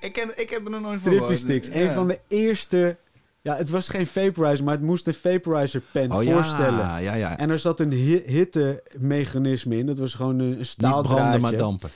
Ik, 0.00 0.12
ken, 0.12 0.32
ik 0.40 0.50
heb 0.50 0.64
er 0.64 0.70
nog 0.70 0.80
nooit 0.80 1.00
van 1.00 1.10
Trippy. 1.12 1.34
Sticks. 1.34 1.68
Ja. 1.68 1.74
Een 1.74 1.90
van 1.92 2.08
de 2.08 2.18
eerste... 2.28 2.96
Ja, 3.42 3.56
het 3.56 3.68
was 3.70 3.88
geen 3.88 4.06
vaporizer, 4.06 4.64
maar 4.64 4.74
het 4.74 4.82
moest 4.82 5.06
een 5.06 5.14
vaporizer 5.14 5.82
pen 5.92 6.12
Oh 6.12 6.22
ja, 6.22 6.32
voorstellen. 6.32 7.02
ja, 7.02 7.14
ja. 7.14 7.38
En 7.38 7.50
er 7.50 7.58
zat 7.58 7.80
een 7.80 7.90
hi- 7.92 8.22
hittemechanisme 8.26 9.76
in. 9.76 9.86
Dat 9.86 9.98
was 9.98 10.14
gewoon 10.14 10.38
een, 10.38 10.50
een 10.50 10.56
Niet 10.56 10.74
branden, 10.76 11.10
maar 11.10 11.28
staaldraadje. 11.28 11.56
dampen. 11.56 11.90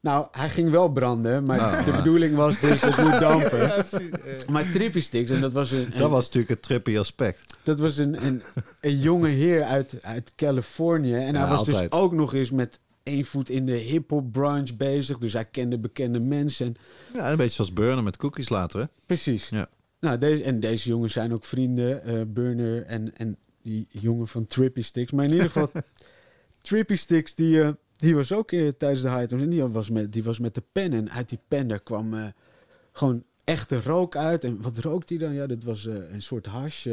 Nou, 0.00 0.26
hij 0.32 0.48
ging 0.48 0.70
wel 0.70 0.88
branden, 0.88 1.44
maar 1.44 1.56
Nou, 1.58 1.84
de 1.84 1.90
bedoeling 1.90 2.36
was 2.36 2.60
dus 2.60 2.80
het 2.80 2.96
moet 2.96 3.20
dampen. 3.28 3.58
Ja, 3.58 3.84
Maar 4.48 4.70
Trippy 4.70 5.00
Sticks, 5.00 5.30
en 5.30 5.40
dat 5.40 5.52
was 5.52 5.70
een, 5.70 5.92
Dat 5.96 6.10
was 6.10 6.24
natuurlijk 6.24 6.50
het 6.52 6.62
trippy 6.62 6.98
aspect. 6.98 7.44
dat 7.62 7.78
was 7.78 7.96
een, 7.96 8.26
een, 8.26 8.42
een 8.80 8.98
jonge 8.98 9.28
heer 9.28 9.62
uit, 9.62 9.98
uit 10.00 10.32
Californië. 10.36 11.14
En 11.14 11.34
hij 11.34 11.48
was 11.48 11.58
altijd. 11.58 11.90
dus 11.90 12.00
ook 12.00 12.12
nog 12.12 12.34
eens 12.34 12.50
met 12.50 12.80
één 13.02 13.24
voet 13.24 13.50
in 13.50 13.66
de 13.66 13.72
hip-hop 13.76 14.32
branch 14.32 14.76
bezig. 14.76 15.18
Dus 15.18 15.32
hij 15.32 15.44
kende 15.44 15.78
bekende 15.78 16.20
mensen. 16.20 16.74
Ja, 17.14 17.30
een 17.30 17.36
beetje 17.36 17.54
zoals 17.54 17.72
Burner 17.72 18.02
met 18.04 18.16
cookies 18.16 18.48
later, 18.48 18.80
hè? 18.80 18.86
Precies. 19.06 19.48
Ja. 19.48 19.68
Nou, 20.00 20.18
deze, 20.18 20.42
en 20.42 20.60
deze 20.60 20.88
jongens 20.88 21.12
zijn 21.12 21.32
ook 21.32 21.44
vrienden, 21.44 22.04
eh, 22.04 22.20
Burner 22.26 22.84
en, 22.86 23.16
en 23.16 23.36
die 23.62 23.86
jongen 23.90 24.28
van 24.28 24.46
Trippy 24.46 24.82
Sticks. 24.82 25.12
Maar 25.12 25.24
in 25.24 25.30
ieder 25.32 25.46
geval, 25.46 25.70
Trippy 26.62 26.96
Sticks, 26.96 27.34
die, 27.34 27.62
eh, 27.62 27.70
die 28.00 28.14
was 28.14 28.32
ook 28.32 28.52
eh, 28.52 28.68
tijdens 28.68 29.02
de 29.02 29.10
high. 29.10 29.32
En 29.34 29.48
die 29.50 29.64
was, 29.64 29.90
met, 29.90 30.12
die 30.12 30.22
was 30.24 30.38
met 30.38 30.54
de 30.54 30.62
pen. 30.72 30.92
En 30.92 31.10
uit 31.10 31.28
die 31.28 31.38
pen 31.48 31.68
daar 31.68 31.80
kwam 31.82 32.14
eh, 32.14 32.24
gewoon 32.92 33.22
echte 33.44 33.82
rook 33.82 34.16
uit. 34.16 34.44
En 34.44 34.62
wat 34.62 34.78
rookt 34.78 35.08
hij 35.08 35.18
dan? 35.18 35.32
Ja, 35.32 35.46
dat 35.46 35.62
was 35.64 35.86
eh, 35.86 35.94
een 36.12 36.22
soort 36.22 36.46
hash. 36.46 36.86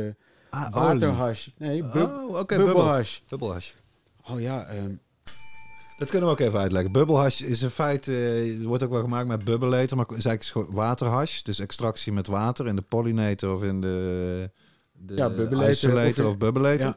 Ah, 0.49 0.73
waterhash. 0.73 1.47
Nee, 1.57 1.83
bub, 1.83 2.09
Oh, 2.29 2.45
bubbelhash. 2.45 3.19
Bubbelhash. 3.29 3.71
Oh 4.29 4.39
ja, 4.41 4.65
ehm, 4.65 4.91
Dat 5.97 6.09
kunnen 6.09 6.27
we 6.29 6.33
ook 6.33 6.39
even 6.39 6.59
uitleggen. 6.59 6.91
Bubbelhash 6.91 7.41
is 7.41 7.61
in 7.61 7.69
feite, 7.69 8.33
eh, 8.59 8.65
wordt 8.65 8.83
ook 8.83 8.91
wel 8.91 9.01
gemaakt 9.01 9.27
met 9.27 9.43
bubbelator, 9.43 9.97
maar 9.97 10.05
is 10.15 10.25
eigenlijk 10.25 10.71
waterhash. 10.71 11.41
Dus 11.41 11.59
extractie 11.59 12.13
met 12.13 12.27
water 12.27 12.67
in 12.67 12.75
de 12.75 12.81
pollinator 12.81 13.55
of 13.55 13.63
in 13.63 13.81
de, 13.81 14.49
de 14.93 15.15
Ja, 15.15 15.29
bubbelator 15.29 15.69
isolator 15.69 16.25
of- 16.25 16.31
of, 16.31 16.37
bubbelator. 16.37 16.79
Ja. 16.85 16.95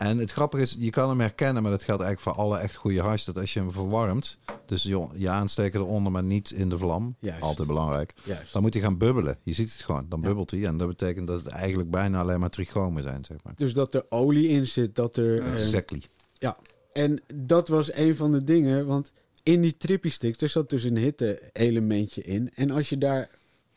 En 0.00 0.18
het 0.18 0.32
grappige 0.32 0.62
is, 0.62 0.76
je 0.78 0.90
kan 0.90 1.08
hem 1.08 1.20
herkennen, 1.20 1.62
maar 1.62 1.70
dat 1.70 1.82
geldt 1.82 2.02
eigenlijk 2.02 2.36
voor 2.36 2.44
alle 2.44 2.58
echt 2.58 2.74
goede 2.74 3.00
hash, 3.00 3.24
dat 3.24 3.38
als 3.38 3.52
je 3.52 3.60
hem 3.60 3.72
verwarmt, 3.72 4.38
dus 4.66 4.82
je, 4.82 5.06
je 5.14 5.28
aansteken 5.28 5.80
eronder, 5.80 6.12
maar 6.12 6.22
niet 6.22 6.50
in 6.50 6.68
de 6.68 6.78
vlam, 6.78 7.16
Juist. 7.18 7.42
altijd 7.42 7.68
belangrijk, 7.68 8.12
juist. 8.24 8.52
dan 8.52 8.62
moet 8.62 8.74
hij 8.74 8.82
gaan 8.82 8.98
bubbelen. 8.98 9.38
Je 9.42 9.52
ziet 9.52 9.72
het 9.72 9.82
gewoon, 9.82 10.06
dan 10.08 10.20
Ja. 10.20 10.26
bubbelt 10.26 10.50
hij. 10.50 10.64
En 10.64 10.76
dat 10.76 10.88
betekent 10.88 11.26
dat 11.26 11.44
het 11.44 11.52
eigenlijk 11.52 11.90
bijna 11.90 12.20
alleen 12.20 12.40
maar 12.40 12.50
trichomen 12.50 13.02
zijn, 13.02 13.24
zeg 13.24 13.36
maar. 13.42 13.52
Dus 13.56 13.74
dat 13.74 13.94
er 13.94 14.04
olie 14.08 14.48
in 14.48 14.66
zit, 14.66 14.94
dat 14.96 15.16
er... 15.16 15.34
Ja. 15.34 15.42
ehm, 15.42 15.52
Exactly. 15.52 16.02
En 16.92 17.20
dat 17.34 17.68
was 17.68 17.92
een 17.92 18.16
van 18.16 18.32
de 18.32 18.44
dingen, 18.44 18.86
want 18.86 19.12
in 19.42 19.60
die 19.60 19.76
trippy 19.76 20.10
sticks, 20.10 20.42
er 20.42 20.48
zat 20.48 20.70
dus 20.70 20.84
een 20.84 20.96
hitte-elementje 20.96 22.22
in. 22.22 22.50
En 22.54 22.70
als 22.70 22.88
je 22.88 22.98
daar, 22.98 23.28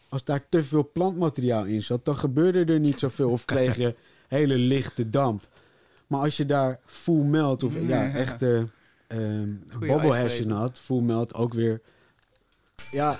als 0.09 0.23
daar 0.23 0.45
te 0.49 0.63
veel 0.63 0.89
plantmateriaal 0.93 1.65
in 1.65 1.83
zat, 1.83 2.05
dan 2.05 2.17
gebeurde 2.17 2.73
er 2.73 2.79
niet 2.79 2.99
zoveel 2.99 3.29
of 3.29 3.45
kreeg 3.53 3.75
je 3.75 3.95
hele 4.27 4.55
lichte 4.57 5.09
damp. 5.09 5.47
Maar 6.13 6.21
als 6.21 6.37
je 6.37 6.45
daar 6.45 6.79
full 6.85 7.23
melt 7.23 7.63
of 7.63 7.73
ja, 7.73 7.81
Ja. 7.81 8.13
echte 8.13 8.67
ijsvreter. 9.07 10.45
in 10.45 10.51
had, 10.51 10.79
full 10.79 11.01
melt 11.01 11.33
ook 11.33 11.53
weer... 11.53 11.81
Ja, 12.91 13.13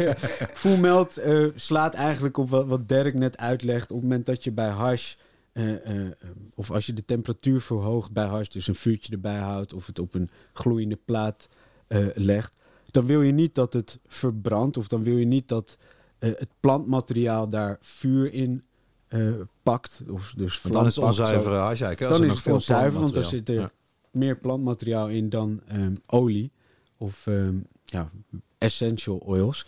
full 0.62 0.78
melt 0.78 1.16
eh, 1.16 1.46
slaat 1.54 1.94
eigenlijk 1.94 2.36
op 2.36 2.50
wat, 2.50 2.66
wat 2.66 2.88
Dirk 2.88 3.14
net 3.14 3.38
uitlegt. 3.38 3.90
Op 3.90 3.96
het 3.96 4.02
moment 4.02 4.26
dat 4.26 4.44
je 4.44 4.52
bij 4.52 4.68
hash 4.68 5.14
eh, 5.52 6.04
eh, 6.04 6.12
of 6.54 6.70
als 6.70 6.86
je 6.86 6.92
de 6.92 7.04
temperatuur 7.04 7.60
verhoogt 7.60 8.12
bij 8.12 8.26
hash, 8.26 8.48
dus 8.48 8.66
een 8.66 8.74
vuurtje 8.74 9.12
erbij 9.12 9.38
houdt 9.38 9.72
of 9.72 9.86
het 9.86 9.98
op 9.98 10.14
een 10.14 10.30
gloeiende 10.52 10.98
plaat 11.04 11.48
legt, 12.14 12.60
dan 12.90 13.06
wil 13.06 13.22
je 13.22 13.32
niet 13.32 13.54
dat 13.54 13.72
het 13.72 13.98
verbrandt 14.06 14.76
of 14.76 14.88
dan 14.88 15.02
wil 15.02 15.16
je 15.16 15.24
niet 15.24 15.48
dat 15.48 15.76
het 16.18 16.48
plantmateriaal 16.60 17.48
daar 17.48 17.78
vuur 17.80 18.32
in 18.32 18.64
eh, 19.08 19.20
pakt. 19.62 20.02
Of 20.10 20.32
dus 20.36 20.62
Want 20.62 20.74
dan 20.74 20.86
is 20.86 20.94
het 20.96 21.04
onzuivere 21.04 21.54
hash 21.56 21.80
eigenlijk. 21.80 21.98
hè, 22.00 22.06
als 22.06 22.14
Dan 22.18 22.22
er 22.22 22.26
is 22.26 22.34
nog 22.34 22.36
het 22.36 22.44
veel 22.44 22.54
onzuiver, 22.54 23.00
want 23.00 23.16
er 23.16 23.24
zit 23.24 23.48
er 23.48 23.54
Ja. 23.54 23.70
meer 24.10 24.36
plantmateriaal 24.38 25.08
in 25.08 25.28
dan 25.28 25.60
ehm, 25.68 25.94
olie 26.06 26.50
of 26.96 27.26
ehm, 27.26 27.56
ja, 27.84 28.10
essential 28.58 29.18
oils. 29.18 29.66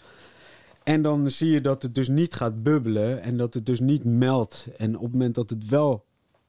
En 0.85 1.03
dan 1.03 1.31
zie 1.31 1.51
je 1.51 1.61
dat 1.61 1.83
het 1.83 1.95
dus 1.95 2.09
niet 2.09 2.35
gaat 2.35 2.63
bubbelen 2.63 3.21
en 3.23 3.37
dat 3.37 3.55
het 3.55 3.67
dus 3.67 3.81
niet 3.81 4.05
meldt. 4.05 4.67
En 4.77 4.97
op 4.97 5.03
het 5.03 5.13
moment 5.13 5.35
dat 5.35 5.51
het 5.51 5.69
wel 5.69 6.05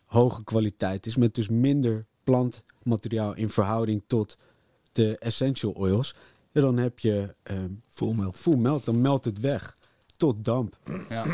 hoge 0.05 0.43
kwaliteit 0.43 1.05
is, 1.05 1.15
met 1.15 1.35
dus 1.35 1.47
minder 1.47 2.05
plantmateriaal 2.23 3.33
in 3.35 3.49
verhouding 3.49 4.03
tot 4.07 4.37
de 4.91 5.17
essential 5.17 5.71
oils, 5.71 6.15
dan 6.51 6.77
heb 6.77 6.99
je 6.99 7.35
ehm 7.43 7.69
Full 7.89 8.13
melt. 8.13 8.37
full 8.37 8.55
melt, 8.57 8.85
dan 8.85 9.01
meldt 9.01 9.25
het 9.25 9.39
weg 9.39 9.77
tot 10.17 10.45
damp. 10.45 10.77
ja. 11.09 11.25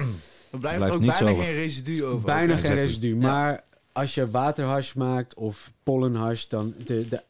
Er 0.55 0.61
blijft, 0.61 0.77
Blijft 0.77 0.95
ook 0.95 1.05
bijna 1.19 1.31
over. 1.31 1.43
geen 1.43 1.53
residu 1.53 2.05
over. 2.05 2.25
Bijna 2.25 2.41
ook, 2.41 2.47
geen 2.49 2.57
exactly. 2.57 2.81
residu. 2.81 3.07
Ja. 3.07 3.15
Maar 3.21 3.63
als 3.91 4.15
je 4.15 4.29
waterhash 4.29 4.93
maakt 4.93 5.33
of 5.33 5.71
pollenhash, 5.83 6.45
dan 6.45 6.73
de, 6.85 7.07
de, 7.07 7.23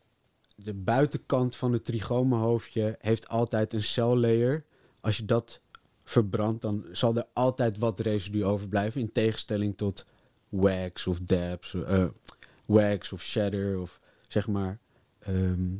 de 0.56 0.74
buitenkant 0.74 1.56
van 1.56 1.74
het 1.74 1.86
trichomenhoofdje 1.86 2.98
heeft 3.00 3.28
altijd 3.28 3.74
een 3.74 3.84
cell 3.84 4.16
layer. 4.16 4.64
Als 5.02 5.18
je 5.18 5.26
dat 5.26 5.60
verbrandt, 6.04 6.62
dan 6.62 6.86
zal 6.92 7.16
er 7.16 7.26
altijd 7.34 7.78
wat 7.78 8.00
residu 8.00 8.46
overblijven. 8.46 9.02
In 9.02 9.12
tegenstelling 9.12 9.78
tot 9.78 10.06
wax 10.50 11.08
of 11.08 11.20
dabs, 11.22 11.74
eh, 11.74 12.06
wax 12.66 13.12
of 13.14 13.22
shatter 13.22 13.80
of 13.80 14.00
zeg 14.28 14.48
maar 14.48 14.80
ehm, 15.20 15.74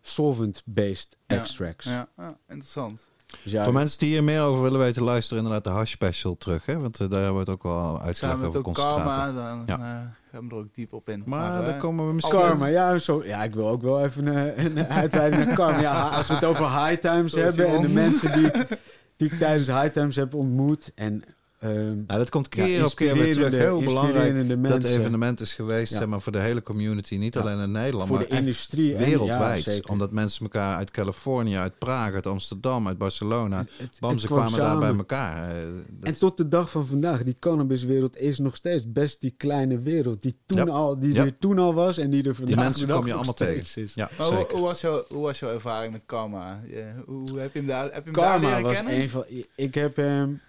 solvent-based 0.00 1.16
Ja, 1.26 1.36
extracts. 1.36 1.86
Ja, 1.86 2.08
ja, 2.16 2.38
interessant. 2.48 3.06
Dus 3.42 3.52
ja, 3.52 3.64
Voor 3.64 3.72
mensen 3.72 3.98
die 3.98 4.08
hier 4.08 4.24
meer 4.24 4.42
over 4.42 4.62
willen 4.62 4.80
weten, 4.80 5.02
luisteren 5.02 5.42
inderdaad 5.42 5.64
de 5.72 5.78
hash 5.78 5.90
special 5.90 6.36
terug. 6.36 6.66
Hè? 6.66 6.78
Want 6.78 7.00
eh, 7.00 7.10
daar 7.10 7.32
wordt 7.32 7.48
ook 7.48 7.62
wel 7.62 8.00
uitgelegd 8.00 8.42
over 8.44 8.58
ook 8.58 8.64
concentraten. 8.64 9.04
karma, 9.04 9.32
dan 9.32 9.62
Ja. 9.66 9.74
eh, 9.78 10.00
gaan 10.32 10.48
we 10.48 10.54
er 10.54 10.60
ook 10.60 10.74
diep 10.74 10.92
op 10.92 11.08
in. 11.08 11.22
Maar 11.26 11.60
eh, 11.60 11.66
daar 11.66 11.78
komen 11.78 12.06
we 12.06 12.12
misschien... 12.12 12.38
Karma, 12.38 12.66
ja, 12.66 12.98
zo, 12.98 13.22
ja, 13.24 13.42
ik 13.44 13.54
wil 13.54 13.68
ook 13.68 13.82
wel 13.82 14.04
even 14.04 14.26
een, 14.26 14.78
een 14.78 14.86
uitweiding 14.86 15.44
naar 15.44 15.54
Karma. 15.54 15.80
Ja, 15.80 16.08
als 16.08 16.26
we 16.26 16.34
het 16.34 16.44
over 16.44 16.84
high 16.84 17.00
times 17.00 17.34
hebben 17.34 17.66
en 17.66 17.80
de 17.82 17.88
mensen 17.88 18.32
die 18.32 18.46
ik, 18.46 18.66
die 19.16 19.30
ik 19.32 19.38
tijdens 19.38 19.66
high 19.68 19.86
times 19.92 20.16
heb 20.16 20.34
ontmoet. 20.34 20.92
En 20.94 21.24
ehm, 21.64 21.98
Ja, 22.06 22.16
dat 22.16 22.30
komt 22.30 22.54
ja, 22.54 22.64
keer 22.64 22.84
op 22.84 22.94
keer 22.94 23.14
weer 23.14 23.32
terug. 23.34 23.50
Heel 23.50 23.80
belangrijk 23.82 24.62
dat 24.68 24.84
evenement 24.84 25.40
is 25.40 25.54
geweest 25.54 25.92
Ja. 25.92 25.98
zeg 25.98 26.06
maar, 26.08 26.20
voor 26.20 26.32
de 26.32 26.38
hele 26.38 26.62
community. 26.62 27.16
Niet 27.16 27.34
Ja. 27.34 27.40
alleen 27.40 27.58
in 27.60 27.70
Nederland, 27.72 28.08
voor 28.08 28.16
maar 28.16 28.26
de 28.26 28.30
echt 28.32 28.40
industrie. 28.40 28.94
en- 28.94 29.04
wereldwijd. 29.04 29.86
omdat 29.88 30.12
mensen 30.12 30.42
elkaar 30.42 30.76
uit 30.76 30.90
Californië, 30.90 31.56
uit 31.56 31.78
Praag, 31.78 32.12
uit 32.14 32.26
Amsterdam, 32.26 32.86
uit 32.88 32.98
Barcelona... 32.98 33.58
Het- 33.58 33.96
Bam, 34.00 34.10
het 34.10 34.20
ze 34.20 34.26
kwam 34.26 34.38
kwamen 34.38 34.58
daar 34.58 34.78
bij 34.78 34.94
elkaar. 34.98 35.54
Dat- 35.54 36.08
En 36.08 36.18
tot 36.18 36.36
de 36.36 36.48
dag 36.48 36.70
van 36.70 36.86
vandaag, 36.86 37.22
die 37.22 37.34
cannabiswereld 37.38 38.18
is 38.18 38.38
nog 38.38 38.56
steeds 38.56 38.92
best 38.92 39.20
die 39.20 39.34
kleine 39.36 39.78
wereld. 39.80 40.22
Die, 40.22 40.36
toen 40.46 40.58
Ja. 40.58 40.64
al, 40.72 40.98
die 40.98 41.14
Ja. 41.14 41.24
er 41.24 41.38
toen 41.38 41.58
al 41.58 41.74
was 41.74 41.98
en 41.98 42.10
die 42.10 42.22
er 42.22 42.34
vandaag 42.34 42.54
die 42.54 42.64
mensen 42.64 42.80
de 42.80 42.86
dag 42.86 42.96
kom 42.96 43.06
je 43.06 43.12
nog 43.12 43.22
allemaal 43.26 43.46
steeds 43.48 43.72
tegen. 43.72 43.88
is. 43.88 43.94
Ja, 43.94 44.10
Maar 44.18 44.26
hoe, 44.26 44.36
zeker. 44.36 44.56
hoe, 44.56 44.66
was 44.66 44.80
jouw, 44.80 45.04
hoe 45.08 45.22
was 45.22 45.38
jouw 45.38 45.50
ervaring 45.50 45.92
met 45.92 46.02
Karma? 46.06 46.60
Hoe, 47.06 47.38
heb 47.38 47.52
je 47.52 47.58
hem 47.58 47.68
daar, 47.68 47.84
heb 47.84 47.92
je 47.94 48.00
hem 48.04 48.12
daar 48.12 48.24
Karma 48.30 48.46
leren 48.48 48.62
was 48.84 48.92
een 48.92 49.10
van... 49.10 49.24
Ik 49.56 49.74
heb 49.74 49.96
hem... 49.96 50.40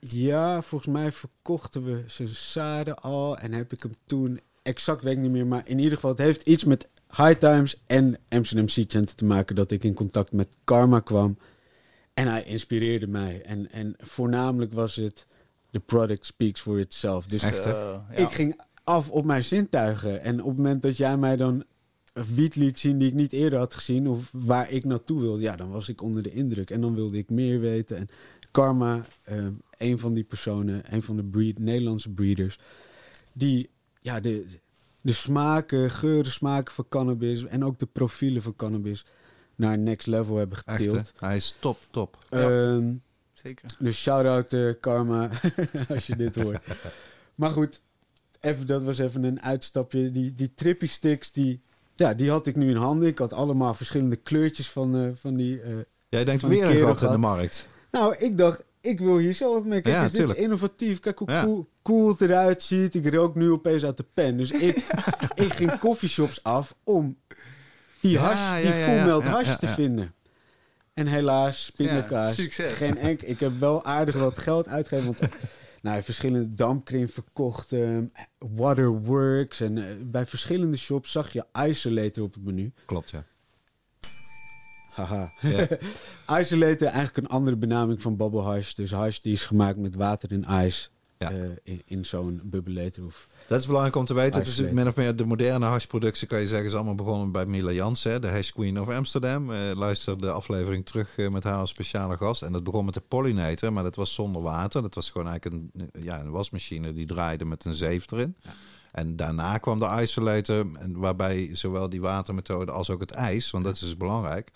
Ja, 0.00 0.62
volgens 0.62 0.92
mij 0.92 1.12
verkochten 1.12 1.84
we 1.84 2.02
zijn 2.06 2.28
zaden 2.28 2.98
al. 3.02 3.38
En 3.38 3.52
heb 3.52 3.72
ik 3.72 3.82
hem 3.82 3.94
toen... 4.06 4.40
Exact 4.62 5.02
weet 5.02 5.16
ik 5.16 5.18
niet 5.18 5.30
meer. 5.30 5.46
Maar 5.46 5.68
in 5.68 5.78
ieder 5.78 5.94
geval, 5.94 6.10
het 6.10 6.18
heeft 6.18 6.46
iets 6.46 6.64
met 6.64 6.88
High 7.16 7.38
Times 7.38 7.82
en 7.86 8.18
Amsterdam 8.28 8.68
Seed 8.68 8.92
Center 8.92 9.14
te 9.14 9.24
maken... 9.24 9.54
dat 9.54 9.70
ik 9.70 9.84
in 9.84 9.94
contact 9.94 10.32
met 10.32 10.56
Karma 10.64 11.00
kwam. 11.00 11.38
En 12.14 12.26
hij 12.26 12.44
inspireerde 12.44 13.06
mij. 13.06 13.42
En, 13.42 13.70
en 13.70 13.94
voornamelijk 13.98 14.72
was 14.72 14.96
het... 14.96 15.26
The 15.70 15.80
product 15.80 16.26
speaks 16.26 16.60
for 16.60 16.78
itself. 16.78 17.26
Dus 17.26 17.42
Echt? 17.42 17.64
Eh, 17.64 17.72
ja. 17.72 18.16
ik 18.16 18.30
ging 18.30 18.60
af 18.84 19.10
op 19.10 19.24
mijn 19.24 19.42
zintuigen. 19.42 20.22
En 20.22 20.40
op 20.40 20.48
het 20.48 20.56
moment 20.56 20.82
dat 20.82 20.96
jij 20.96 21.16
mij 21.16 21.36
dan 21.36 21.64
een 22.12 22.34
wiet 22.34 22.56
liet 22.56 22.78
zien 22.78 22.98
die 22.98 23.08
ik 23.08 23.14
niet 23.14 23.32
eerder 23.32 23.58
had 23.58 23.74
gezien, 23.74 24.08
of 24.08 24.30
waar 24.32 24.70
ik 24.70 24.84
naartoe 24.84 25.20
wilde, 25.20 25.42
ja, 25.42 25.56
dan 25.56 25.70
was 25.70 25.88
ik 25.88 26.02
onder 26.02 26.22
de 26.22 26.32
indruk. 26.32 26.70
En 26.70 26.80
dan 26.80 26.94
wilde 26.94 27.18
ik 27.18 27.30
meer 27.30 27.60
weten. 27.60 27.96
En 27.96 28.08
Karma, 28.50 29.04
eh, 29.22 29.46
een 29.78 29.98
van 29.98 30.14
die 30.14 30.24
personen, 30.24 30.82
een 30.94 31.02
van 31.02 31.16
de 31.16 31.24
breed, 31.24 31.58
Nederlandse 31.58 32.10
breeders, 32.10 32.58
die 33.32 33.70
ja, 34.00 34.20
de, 34.20 34.46
de 35.00 35.12
smaken, 35.12 35.90
geuren, 35.90 36.32
smaken 36.32 36.74
van 36.74 36.88
cannabis 36.88 37.44
en 37.44 37.64
ook 37.64 37.78
de 37.78 37.86
profielen 37.86 38.42
van 38.42 38.56
cannabis 38.56 39.04
naar 39.54 39.78
next 39.78 40.06
level 40.06 40.36
hebben 40.36 40.58
Echt, 40.64 40.76
getild. 40.82 41.12
Hij 41.18 41.36
is 41.36 41.56
top, 41.58 41.78
top. 41.90 42.18
Ja. 42.30 42.38
Ehm, 42.50 42.92
Zeker. 43.34 43.76
dus 43.78 43.96
shout-out 44.00 44.52
eh, 44.52 44.70
Karma, 44.80 45.30
als 45.88 46.06
je 46.06 46.16
dit 46.16 46.34
hoort. 46.42 46.58
Maar 47.34 47.50
goed, 47.50 47.80
even, 48.40 48.66
dat 48.66 48.82
was 48.82 48.98
even 48.98 49.22
een 49.24 49.42
uitstapje. 49.42 50.10
Die, 50.10 50.34
die 50.34 50.54
trippy 50.54 50.86
sticks, 50.86 51.32
die, 51.32 51.60
ja, 51.94 52.14
die 52.14 52.30
had 52.30 52.46
ik 52.46 52.56
nu 52.56 52.70
in 52.70 52.76
handen. 52.76 53.08
Ik 53.08 53.18
had 53.18 53.32
allemaal 53.32 53.74
verschillende 53.74 54.16
kleurtjes 54.16 54.70
van, 54.70 54.96
eh, 54.96 55.08
van 55.14 55.34
die... 55.36 55.60
eh, 55.62 55.72
Jij 56.08 56.24
denkt 56.24 56.42
weer 56.42 56.64
een 56.64 56.86
gat 56.86 57.02
in 57.02 57.10
de 57.10 57.16
markt. 57.16 57.66
Nou, 57.90 58.14
ik 58.18 58.38
dacht, 58.38 58.64
ik 58.80 58.98
wil 58.98 59.18
hier 59.18 59.32
zo 59.32 59.52
wat 59.52 59.64
mee. 59.64 59.80
Kijk, 59.80 59.94
Ja, 59.94 60.02
eens, 60.02 60.12
dit 60.12 60.30
is 60.30 60.34
innovatief. 60.36 61.00
Kijk 61.00 61.18
hoe 61.18 61.30
Ja. 61.30 61.44
cool, 61.44 61.68
cool 61.82 62.08
het 62.08 62.20
eruit 62.20 62.62
ziet. 62.62 62.94
Ik 62.94 63.12
rook 63.12 63.34
nu 63.34 63.50
opeens 63.50 63.84
uit 63.84 63.96
de 63.96 64.04
pen. 64.14 64.36
Dus 64.36 64.50
ik, 64.50 64.76
ik 65.44 65.52
ging 65.52 65.78
coffeeshops 65.78 66.42
af 66.42 66.74
om 66.84 67.16
die 68.00 68.18
hash, 68.18 68.62
die 68.62 68.72
full 68.72 69.20
hash 69.20 69.56
te 69.56 69.66
vinden. 69.66 70.14
En 70.94 71.06
helaas, 71.06 71.72
pindakaas. 71.76 72.34
Succes. 72.34 72.72
Geen 72.72 72.98
enk. 72.98 73.22
Ik 73.22 73.40
heb 73.40 73.52
wel 73.60 73.84
aardig 73.84 74.14
wat 74.14 74.38
geld 74.38 74.68
uitgegeven. 74.68 75.14
Want 75.18 75.32
nou, 75.82 76.02
verschillende 76.02 76.54
dampkring 76.54 77.10
verkocht. 77.12 77.72
ehm, 77.72 78.04
Waterworks. 78.38 79.60
En 79.60 79.78
eh, 79.78 79.84
bij 80.00 80.26
verschillende 80.26 80.76
shops 80.76 81.12
zag 81.12 81.32
je 81.32 81.44
Isolator 81.68 82.24
op 82.24 82.34
het 82.34 82.44
menu. 82.44 82.72
Klopt, 82.84 83.10
ja. 83.10 83.24
Haha. 85.04 85.32
Ja. 85.40 85.68
Isolator, 86.40 86.86
eigenlijk 86.88 87.16
een 87.16 87.28
andere 87.28 87.56
benaming 87.56 88.02
van 88.02 88.16
bubble 88.16 88.40
hash. 88.42 88.72
Dus 88.72 88.90
hash 88.90 89.18
die 89.18 89.32
is 89.32 89.44
gemaakt 89.44 89.78
met 89.78 89.94
water 89.94 90.30
en 90.30 90.44
ijs. 90.44 90.90
Ja. 91.18 91.30
eh, 91.30 91.50
in, 91.62 91.82
in 91.86 92.04
zo'n 92.04 92.40
bubbelator. 92.44 93.04
Of, 93.04 93.26
Dat 93.48 93.58
is 93.58 93.66
belangrijk 93.66 93.96
om 93.96 94.04
te 94.04 94.14
weten. 94.14 94.38
Het 94.38 94.48
is 94.48 94.52
Isolate. 94.52 94.74
min 94.74 94.86
of 94.88 94.96
meer 94.96 95.16
de 95.16 95.24
moderne 95.24 95.66
hashproductie, 95.66 96.26
kan 96.26 96.40
je 96.40 96.48
zeggen, 96.48 96.66
is 96.66 96.74
allemaal 96.74 96.94
begonnen 96.94 97.32
bij 97.32 97.46
Mila 97.46 97.70
Jansen, 97.70 98.20
de 98.20 98.28
hash 98.28 98.50
queen 98.50 98.80
of 98.80 98.88
Amsterdam. 98.88 99.52
Eh, 99.52 99.58
luister 99.74 100.20
de 100.20 100.30
aflevering 100.30 100.86
terug 100.86 101.18
eh, 101.18 101.28
met 101.28 101.44
haar 101.44 101.54
als 101.54 101.70
speciale 101.70 102.16
gast. 102.16 102.42
En 102.42 102.52
dat 102.52 102.64
begon 102.64 102.84
met 102.84 102.94
de 102.94 103.00
pollinator, 103.00 103.72
maar 103.72 103.82
dat 103.82 103.96
was 103.96 104.14
zonder 104.14 104.42
water. 104.42 104.82
Dat 104.82 104.94
was 104.94 105.10
gewoon 105.10 105.28
eigenlijk 105.28 105.64
een, 105.74 105.90
ja, 106.02 106.20
een 106.20 106.30
wasmachine 106.30 106.92
die 106.92 107.06
draaide 107.06 107.44
met 107.44 107.64
een 107.64 107.74
zeef 107.74 108.10
erin. 108.10 108.36
En 108.92 109.16
daarna 109.16 109.58
kwam 109.58 109.78
de 109.78 109.98
isolator, 110.00 110.66
waarbij 110.92 111.50
zowel 111.52 111.88
die 111.88 112.00
watermethode 112.00 112.72
als 112.72 112.90
ook 112.90 113.00
het 113.00 113.10
ijs, 113.10 113.50
want 113.50 113.64
dat 113.64 113.74
is 113.74 113.80
dus 113.80 113.96
belangrijk. 113.96 114.50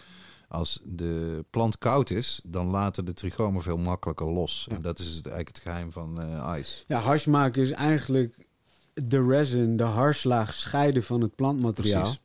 Als 0.49 0.81
de 0.85 1.45
plant 1.51 1.79
koud 1.79 2.11
is, 2.11 2.41
dan 2.45 2.67
laten 2.67 3.05
de 3.05 3.13
trichomen 3.13 3.63
veel 3.63 3.79
makkelijker 3.79 4.27
los. 4.31 4.67
Ja. 4.69 4.77
En 4.77 4.83
dat 4.83 4.99
is 4.99 5.07
het, 5.07 5.15
eigenlijk 5.27 5.49
het 5.57 5.59
geheim 5.67 5.93
van 5.93 6.23
eh 6.23 6.39
ijs. 6.49 6.85
ja, 6.87 6.99
hash 7.01 7.27
maken 7.27 7.63
is 7.63 7.71
eigenlijk 7.71 8.37
de 8.95 9.27
resin, 9.27 9.77
de 9.77 9.83
harslaag 9.83 10.55
scheiden 10.55 11.03
van 11.03 11.21
het 11.21 11.35
plantmateriaal. 11.35 12.01
Precies. 12.03 12.23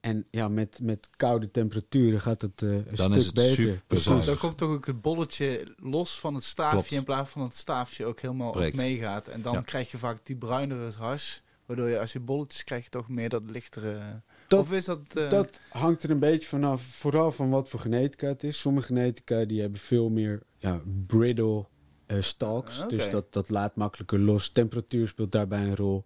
En 0.00 0.26
ja, 0.30 0.48
met, 0.48 0.78
met 0.82 1.08
koude 1.16 1.50
temperaturen 1.50 2.20
gaat 2.20 2.40
het 2.40 2.62
eh, 2.62 2.68
een 2.70 2.84
Dan 2.94 3.06
stuk 3.06 3.14
is 3.14 3.26
het 3.26 3.34
beter. 3.34 3.82
super. 3.96 4.24
Dan 4.26 4.38
komt 4.38 4.56
toch 4.58 4.70
ook 4.70 4.86
het 4.86 5.00
bolletje 5.00 5.74
los 5.76 6.20
van 6.20 6.34
het 6.34 6.44
staafje 6.44 6.76
Klopt. 6.78 6.92
in 6.92 7.04
plaats 7.04 7.30
van 7.30 7.40
dat 7.40 7.50
het 7.50 7.58
staafje 7.60 8.04
ook 8.04 8.20
helemaal 8.20 8.50
op 8.50 8.72
meegaat. 8.72 9.28
En 9.28 9.42
dan 9.42 9.52
Ja. 9.52 9.60
krijg 9.60 9.90
je 9.90 9.98
vaak 9.98 10.26
die 10.26 10.36
bruinere 10.36 10.92
hars. 10.98 11.42
Waardoor 11.66 11.88
je 11.88 12.00
als 12.00 12.12
je 12.12 12.20
bolletjes 12.20 12.64
krijg 12.64 12.84
je 12.84 12.90
toch 12.90 13.08
meer 13.08 13.28
dat 13.28 13.42
lichtere... 13.44 14.22
Dat- 14.56 14.64
of 14.64 14.72
is 14.72 14.84
dat... 14.84 15.00
eh, 15.14 15.30
Dat 15.30 15.60
hangt 15.68 16.02
er 16.02 16.10
een 16.10 16.18
beetje 16.18 16.48
vanaf, 16.48 16.82
vooral 16.82 17.32
van 17.32 17.50
wat 17.50 17.68
voor 17.68 17.80
genetica 17.80 18.26
het 18.26 18.42
is. 18.44 18.58
Sommige 18.60 18.86
genetica 18.86 19.44
die 19.44 19.60
hebben 19.60 19.80
veel 19.80 20.08
meer 20.10 20.42
ja, 20.56 20.80
brittle 21.06 21.64
eh, 22.06 22.20
stalks. 22.20 22.78
Oké. 22.82 22.96
Dus 22.96 23.10
dat, 23.10 23.32
dat 23.32 23.50
laat 23.50 23.76
makkelijker 23.76 24.18
los. 24.18 24.48
Temperatuur 24.50 25.08
speelt 25.08 25.32
daarbij 25.32 25.62
een 25.64 25.76
rol. 25.76 26.04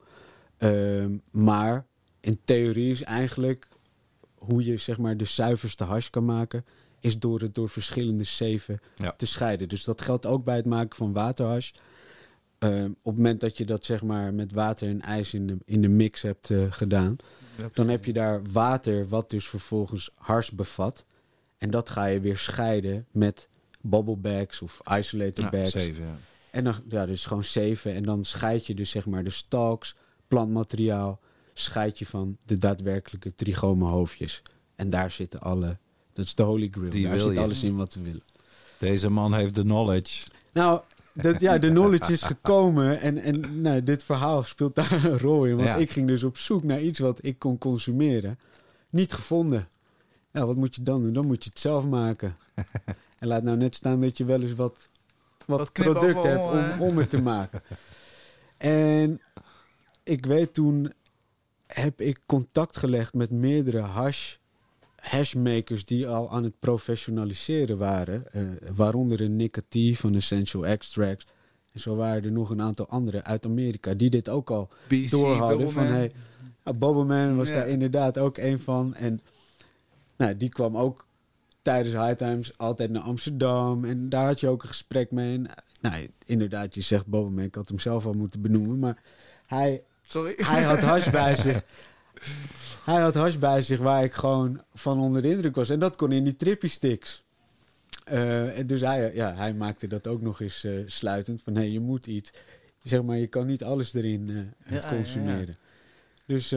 Ehm, 0.57 1.16
maar 1.31 1.87
in 2.20 2.41
theorie 2.45 2.91
is 2.91 3.03
eigenlijk 3.03 3.69
hoe 4.35 4.65
je 4.65 4.77
zeg 4.77 4.99
maar 4.99 5.16
de 5.16 5.25
zuiverste 5.25 5.85
hash 5.85 6.09
kan 6.09 6.25
maken... 6.25 6.65
is 7.01 7.19
door 7.19 7.41
het 7.41 7.55
door 7.55 7.69
verschillende 7.69 8.25
zeven 8.25 8.81
Ja. 8.97 9.12
te 9.16 9.27
scheiden. 9.27 9.69
Dus 9.69 9.85
dat 9.85 10.01
geldt 10.01 10.27
ook 10.27 10.45
bij 10.45 10.57
het 10.57 10.66
maken 10.66 10.97
van 10.97 11.12
waterhash. 11.12 11.70
Ehm, 12.59 12.85
op 12.91 13.05
het 13.05 13.16
moment 13.16 13.41
dat 13.41 13.59
je 13.59 13.65
dat 13.65 13.85
zeg 13.85 14.03
maar 14.03 14.35
met 14.35 14.53
water 14.53 14.89
en 14.89 15.01
ijs 15.01 15.35
in 15.35 15.47
de, 15.47 15.57
in 15.65 15.83
de 15.83 15.89
mix 15.89 16.23
hebt 16.23 16.51
eh, 16.51 16.62
gedaan... 16.70 17.16
Dan 17.72 17.89
heb 17.89 18.05
je 18.05 18.12
daar 18.12 18.43
water, 18.52 19.09
wat 19.09 19.30
dus 19.30 19.48
vervolgens 19.48 20.10
hars 20.14 20.51
bevat. 20.51 21.05
En 21.59 21.70
dat 21.70 21.89
ga 21.89 22.05
je 22.05 22.20
weer 22.20 22.39
scheiden 22.39 23.06
met 23.10 23.48
bubble 23.80 24.16
bags 24.16 24.62
of 24.62 24.80
isolator 24.90 25.44
Ja, 25.44 25.51
bags. 25.51 25.70
zeven, 25.70 26.05
ja. 26.05 26.16
En 26.51 26.64
dan, 26.64 26.74
ja, 26.89 27.06
dus 27.06 27.26
gewoon 27.26 27.44
zeven. 27.44 27.94
En 27.94 28.02
dan 28.02 28.24
scheid 28.24 28.66
je 28.66 28.74
dus 28.74 28.90
zeg 28.90 29.06
maar 29.06 29.24
de 29.24 29.30
stalks, 29.30 29.94
plantmateriaal, 30.28 31.20
scheid 31.55 31.98
je 31.98 32.06
van 32.06 32.36
de 32.47 32.59
daadwerkelijke 32.59 33.35
trichomenhoofdjes. 33.35 34.43
En 34.76 34.90
daar 34.90 35.10
zitten 35.10 35.40
alle, 35.40 35.76
dat 36.12 36.24
is 36.24 36.35
de 36.35 36.43
holy 36.43 36.68
grail. 36.70 36.90
Die 36.90 37.06
daar 37.06 37.18
zit 37.18 37.32
je. 37.32 37.40
alles 37.40 37.62
in 37.62 37.76
wat 37.76 37.94
we 37.94 38.01
willen. 38.01 38.22
Deze 38.78 39.10
man 39.10 39.35
heeft 39.35 39.55
de 39.55 39.62
knowledge. 39.62 40.28
Nou, 40.52 40.80
dat, 41.23 41.40
ja, 41.40 41.59
de 41.59 41.69
knowledge 41.69 42.12
is 42.12 42.23
gekomen 42.23 43.01
en, 43.01 43.19
en 43.19 43.61
nou, 43.62 43.82
dit 43.82 44.05
verhaal 44.05 44.43
speelt 44.43 44.74
daar 44.74 44.93
een 45.05 45.19
rol 45.19 45.45
in. 45.45 45.57
Want 45.57 45.69
Ja. 45.69 45.74
ik 45.77 45.90
ging 45.90 46.09
dus 46.09 46.23
op 46.23 46.36
zoek 46.39 46.62
naar 46.62 46.81
iets 46.81 46.99
wat 46.99 47.19
ik 47.23 47.39
kon 47.39 47.59
consumeren. 47.59 48.39
Niet 48.90 49.12
gevonden. 49.12 49.69
Ja, 50.32 50.47
wat 50.47 50.57
moet 50.57 50.74
je 50.74 50.82
dan 50.82 51.03
doen? 51.03 51.12
Dan 51.12 51.27
moet 51.27 51.45
je 51.45 51.51
het 51.51 51.59
zelf 51.59 51.85
maken. 51.85 52.36
en 53.19 53.28
laat 53.28 53.43
nou 53.43 53.57
net 53.57 53.74
staan 53.74 54.01
dat 54.01 54.19
je 54.19 54.24
wel 54.24 54.43
eens 54.43 54.55
wat, 54.55 54.89
wat, 55.47 55.59
Wat 55.59 55.73
product 55.73 56.23
hebt 56.23 56.43
om, 56.43 56.59
eh. 56.59 56.81
om 56.81 56.99
het 56.99 57.11
te 57.11 57.23
maken. 57.23 57.62
en 58.57 59.20
ik 60.03 60.27
weet 60.27 60.55
toen 60.55 60.93
heb 61.66 62.01
ik 62.01 62.19
contact 62.27 62.77
gelegd 62.77 63.15
met 63.15 63.31
meerdere 63.31 63.81
hash 63.81 64.35
hashmakers 65.01 65.85
die 65.85 66.09
al 66.09 66.31
aan 66.31 66.45
het 66.45 66.59
professionaliseren 66.59 67.79
waren. 67.79 68.33
eh, 68.33 68.43
waaronder 68.75 69.20
een 69.20 69.37
Nick 69.37 69.57
T 69.69 69.77
van 69.93 70.15
Essential 70.15 70.66
Extracts. 70.66 71.27
En 71.73 71.81
zo 71.81 71.97
waren 71.97 72.25
er 72.25 72.33
nog 72.33 72.51
een 72.51 72.62
aantal 72.62 72.89
andere 72.89 73.25
uit 73.25 73.45
Amerika 73.45 73.95
die 73.95 74.11
dit 74.11 74.29
ook 74.29 74.51
al 74.51 74.69
BC, 74.89 75.11
doorhouden. 75.11 75.70
Van, 75.70 75.87
hey, 75.87 76.12
ja, 76.65 76.73
Bobbleman 76.73 77.37
was 77.37 77.49
Ja. 77.49 77.55
daar 77.55 77.69
inderdaad 77.69 78.19
ook 78.19 78.37
een 78.37 78.61
van. 78.61 78.95
En 78.95 79.20
nou, 80.16 80.37
die 80.37 80.49
kwam 80.49 80.77
ook 80.77 81.07
tijdens 81.62 81.95
High 81.95 82.12
Times 82.16 82.59
altijd 82.59 82.91
naar 82.91 83.03
Amsterdam. 83.03 83.85
En 83.85 84.09
daar 84.09 84.27
had 84.27 84.41
je 84.41 84.49
ook 84.49 84.62
een 84.62 84.69
gesprek 84.69 85.11
mee. 85.11 85.35
En, 85.35 85.47
nou, 85.81 86.09
inderdaad, 86.25 86.75
je 86.75 86.81
zegt 86.81 87.07
Bobbleman. 87.07 87.45
Ik 87.45 87.55
had 87.55 87.69
hem 87.69 87.79
zelf 87.79 88.07
al 88.07 88.12
moeten 88.12 88.41
benoemen. 88.41 88.79
Maar 88.79 89.03
hij, 89.47 89.83
Sorry. 90.03 90.35
hij 90.37 90.62
had 90.62 90.79
hash 90.81 91.11
bij 91.11 91.37
zich. 91.37 91.62
Hij 92.85 93.01
had 93.01 93.15
hash 93.15 93.36
bij 93.36 93.62
zich 93.62 93.78
waar 93.78 94.05
ik 94.05 94.12
gewoon 94.12 94.62
van 94.74 95.01
onder 95.01 95.23
de 95.23 95.31
indruk 95.31 95.55
was. 95.55 95.70
En 95.70 95.78
dat 95.78 95.97
kon 95.97 96.12
in 96.12 96.24
die 96.24 96.36
trippy 96.36 96.69
sticks. 96.69 97.23
Eh, 98.09 98.59
en 98.59 98.66
dus 98.66 98.81
hij, 98.81 99.15
ja, 99.15 99.35
hij 99.35 99.55
maakte 99.55 99.86
dat 99.86 100.07
ook 100.07 100.20
nog 100.20 100.40
eens 100.40 100.65
eh, 100.65 100.73
sluitend. 100.86 101.43
Van, 101.43 101.55
hé, 101.55 101.61
hey, 101.61 101.70
je 101.70 101.81
moet 101.81 102.07
iets. 102.07 102.32
Zeg 102.82 103.03
maar, 103.03 103.16
je 103.16 103.27
kan 103.27 103.47
niet 103.47 103.65
alles 103.65 103.95
erin 103.95 104.28
eh, 104.28 104.73
Ja, 104.73 104.81
ja, 104.81 104.89
consumeren. 104.89 105.57
Dus 106.27 106.55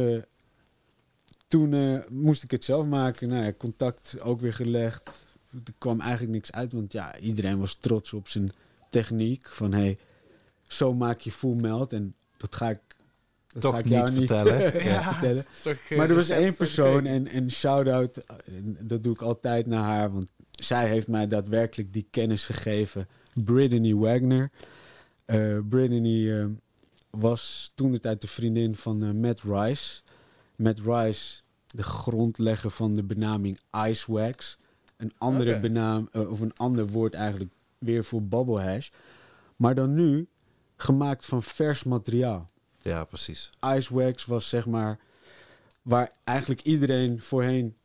toen 1.47 2.03
moest 2.09 2.43
ik 2.43 2.51
het 2.51 2.63
zelf 2.63 2.85
maken. 2.85 3.27
Nou 3.27 3.43
ja, 3.43 3.53
contact 3.57 4.21
ook 4.21 4.41
weer 4.41 4.53
gelegd. 4.53 5.25
Er 5.65 5.73
kwam 5.77 5.99
eigenlijk 5.99 6.31
niks 6.31 6.51
uit. 6.51 6.73
Want 6.73 6.91
ja, 6.91 7.17
iedereen 7.17 7.59
was 7.59 7.75
trots 7.75 8.13
op 8.13 8.27
zijn 8.27 8.51
techniek. 8.89 9.47
Van, 9.47 9.73
hé, 9.73 9.79
hey, 9.79 9.97
zo 10.67 10.93
maak 10.93 11.19
je 11.19 11.31
full 11.31 11.55
melt. 11.55 11.93
En 11.93 12.15
dat 12.37 12.55
ga 12.55 12.69
ik... 12.69 12.79
Dat 13.53 13.61
Toch 13.61 13.71
ga 13.71 13.77
ik 13.79 13.85
jou 13.85 14.11
niet 14.11 14.17
vertellen. 14.17 14.73
Ja. 14.83 15.01
vertellen. 15.13 15.45
Eh, 15.89 15.97
Maar 15.97 16.09
er 16.09 16.15
was 16.15 16.29
één 16.29 16.55
persoon 16.55 17.05
en, 17.05 17.27
en 17.27 17.51
shout-out, 17.51 18.23
dat 18.79 19.03
doe 19.03 19.13
ik 19.13 19.21
altijd 19.21 19.65
naar 19.65 19.83
haar, 19.83 20.11
want 20.13 20.29
zij 20.51 20.87
heeft 20.89 21.07
mij 21.07 21.27
daadwerkelijk 21.27 21.93
die 21.93 22.07
kennis 22.09 22.45
gegeven. 22.45 23.07
Brittany 23.33 23.93
Wagner. 23.93 24.49
Eh 25.25 25.57
Brittany 25.69 26.31
eh, 26.31 26.45
was 27.09 27.71
toen 27.75 27.91
de 27.91 27.99
tijd 27.99 28.21
de 28.21 28.27
vriendin 28.27 28.75
van 28.75 29.19
Matt 29.19 29.41
Rice. 29.43 30.01
Matt 30.55 30.79
Rice, 30.79 31.41
de 31.67 31.83
grondlegger 31.83 32.69
van 32.71 32.93
de 32.93 33.03
benaming 33.03 33.59
Ice 33.87 34.11
Wax. 34.11 34.57
Een 34.97 35.13
andere 35.17 35.59
benaam, 35.59 36.09
of 36.11 36.39
een 36.39 36.55
ander 36.55 36.87
woord 36.87 37.13
eigenlijk 37.13 37.51
weer 37.77 38.03
voor 38.03 38.23
bubble 38.23 38.61
hash. 38.61 38.89
Maar 39.55 39.75
dan 39.75 39.93
nu 39.93 40.27
gemaakt 40.75 41.25
van 41.25 41.43
vers 41.43 41.83
materiaal. 41.83 42.49
Ja, 42.81 43.03
precies. 43.03 43.49
Ice 43.75 43.93
wax 43.93 44.25
was 44.25 44.49
zeg 44.49 44.65
maar 44.65 44.99
waar 45.81 46.11
eigenlijk 46.23 46.61
iedereen 46.61 47.21
voorheen 47.21 47.75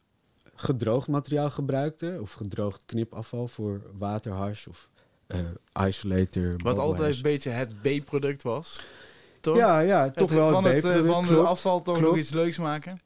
gedroogd 0.55 1.09
materiaal 1.09 1.51
gebruikte. 1.51 2.18
Of 2.20 2.32
gedroogd 2.32 2.82
knipafval 2.86 3.48
voor 3.48 3.82
waterhash 3.98 4.66
of 4.66 4.89
eh, 5.27 5.86
isolator. 5.86 6.55
Wat 6.56 6.78
altijd 6.78 7.06
hash. 7.09 7.16
een 7.16 7.23
beetje 7.23 7.51
het 7.51 7.81
B-product 7.82 8.43
was. 8.43 8.86
Toch? 9.40 9.56
Ja, 9.56 9.81
ja, 9.81 10.10
toch 10.10 10.28
Het- 10.28 10.39
wel 10.39 10.51
van 10.51 10.64
het 10.64 10.85
eh, 10.85 11.05
van 11.06 11.24
het 11.24 11.32
klopt. 11.32 11.48
afval 11.48 11.82
toch 11.82 11.97
klopt. 11.97 12.10
nog 12.10 12.18
iets 12.20 12.31
leuks 12.31 12.59
maken. 12.59 13.01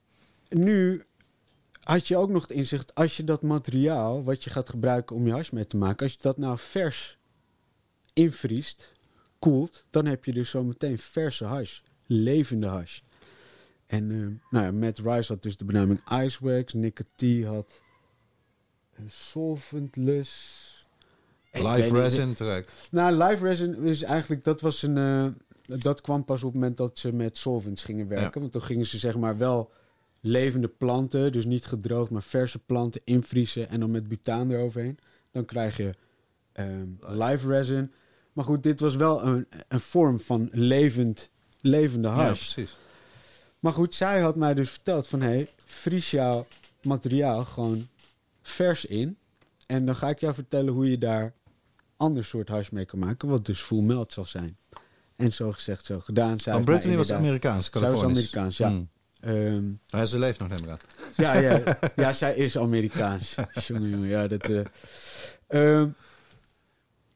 Nu 0.49 1.05
had 1.81 2.09
je 2.09 2.17
ook 2.17 2.29
nog 2.31 2.43
het 2.43 2.51
inzicht, 2.51 2.95
als 2.95 3.17
je 3.17 3.25
dat 3.25 3.43
materiaal 3.43 4.25
wat 4.25 4.45
je 4.45 4.51
gaat 4.51 4.69
gebruiken 4.69 5.17
om 5.17 5.27
je 5.27 5.33
hash 5.33 5.51
mee 5.51 5.67
te 5.67 5.77
maken, 5.77 6.03
als 6.03 6.13
je 6.13 6.19
dat 6.21 6.37
nou 6.39 6.59
vers 6.59 7.19
invriest, 8.13 8.93
koelt, 9.41 9.85
dan 9.91 10.07
heb 10.07 10.25
je 10.25 10.33
dus 10.33 10.51
zometeen 10.51 10.99
verse 10.99 11.45
hash, 11.45 11.81
levende 12.07 12.67
hash. 12.67 13.01
En 13.91 14.11
eh, 14.11 14.51
nou 14.51 14.65
ja, 14.65 14.73
Matt 14.73 14.99
Rice 14.99 15.33
had 15.33 15.43
dus 15.43 15.57
de 15.57 15.65
benaming 15.65 16.01
Icewax, 16.25 16.73
Nick 16.73 17.01
T 17.17 17.45
had 17.45 17.81
eh, 18.93 19.03
Solventless. 19.07 20.69
Live 21.53 22.01
resin 22.01 22.35
track. 22.35 22.69
nou, 22.91 23.25
live 23.25 23.45
resin 23.45 23.83
is 23.83 24.03
eigenlijk, 24.03 24.45
dat 24.45 24.61
was 24.61 24.83
een, 24.83 24.97
eh, 24.97 25.27
dat 25.81 26.01
kwam 26.01 26.25
pas 26.25 26.43
op 26.43 26.53
het 26.53 26.61
moment 26.61 26.77
dat 26.77 26.99
ze 26.99 27.13
met 27.13 27.39
solvents 27.39 27.85
gingen 27.85 28.09
werken. 28.09 28.41
Want 28.41 28.53
toen 28.53 28.63
gingen 28.63 28.87
ze 28.87 28.99
zeg 28.99 29.17
maar 29.17 29.39
wel 29.39 29.71
levende 30.21 30.69
planten, 30.69 31.33
dus 31.33 31.45
niet 31.45 31.67
gedroogd, 31.67 32.11
maar 32.11 32.23
verse 32.23 32.59
planten 32.59 33.01
invriezen 33.05 33.69
en 33.69 33.81
dan 33.81 33.91
met 33.91 34.09
butaan 34.09 34.51
eroverheen. 34.51 34.99
Dan 35.31 35.45
krijg 35.45 35.77
je 35.77 35.95
live 37.01 37.49
resin. 37.49 37.93
Maar 38.33 38.45
goed, 38.45 38.63
dit 38.63 38.81
was 38.81 38.97
wel 38.97 39.23
een, 39.23 39.47
een 39.69 39.81
vorm 39.81 40.21
van 40.21 40.49
levend, 40.53 41.31
levende 41.61 42.09
Ja, 42.09 42.15
hash. 42.15 42.53
precies. 42.53 42.77
Maar 43.61 43.73
goed, 43.73 43.95
zij 43.95 44.21
had 44.21 44.37
mij 44.37 44.55
dus 44.55 44.71
verteld 44.71 45.09
van... 45.09 45.21
hé, 45.21 45.29
hey, 45.29 45.49
vries 45.65 46.11
jouw 46.11 46.47
materiaal 46.83 47.45
gewoon 47.45 47.89
vers 48.43 48.85
in. 48.85 49.17
En 49.67 49.87
dan 49.87 49.97
ga 49.97 50.09
ik 50.09 50.21
jou 50.21 50.35
vertellen 50.35 50.73
hoe 50.73 50.91
je 50.91 50.99
daar 50.99 51.33
ander 51.97 52.25
soort 52.25 52.49
hash 52.49 52.69
mee 52.71 52.85
kan 52.85 52.99
maken... 52.99 53.29
wat 53.29 53.47
dus 53.47 53.61
full 53.61 53.83
melt 53.83 54.13
zal 54.13 54.25
zijn. 54.25 54.57
En 55.17 55.33
zo 55.33 55.53
gezegd, 55.53 55.85
zo 55.85 56.01
gedaan. 56.01 56.39
Zij 56.41 56.53
Want 56.53 56.65
mij 56.65 56.75
Brittany 56.75 56.97
was 56.97 57.13
Amerikaans, 57.13 57.71
Zij 57.71 57.81
was 57.81 57.91
Californisch. 57.91 58.35
Amerikaans, 58.35 58.57
ja. 58.57 58.83
Ehm, 59.21 59.65
Ja, 59.87 60.05
ze 60.07 60.19
leeft 60.19 60.39
nog 60.39 60.51
aan. 60.53 60.79
ja, 61.17 61.35
ja, 61.37 61.79
ja, 61.97 62.13
zij 62.13 62.35
is 62.35 62.59
Amerikaans. 62.59 63.35
Jongen, 63.67 63.91
jongen, 63.91 64.09
ja, 64.09 64.27
dat... 64.27 64.43
eh, 64.49 64.61
ehm, 65.47 65.89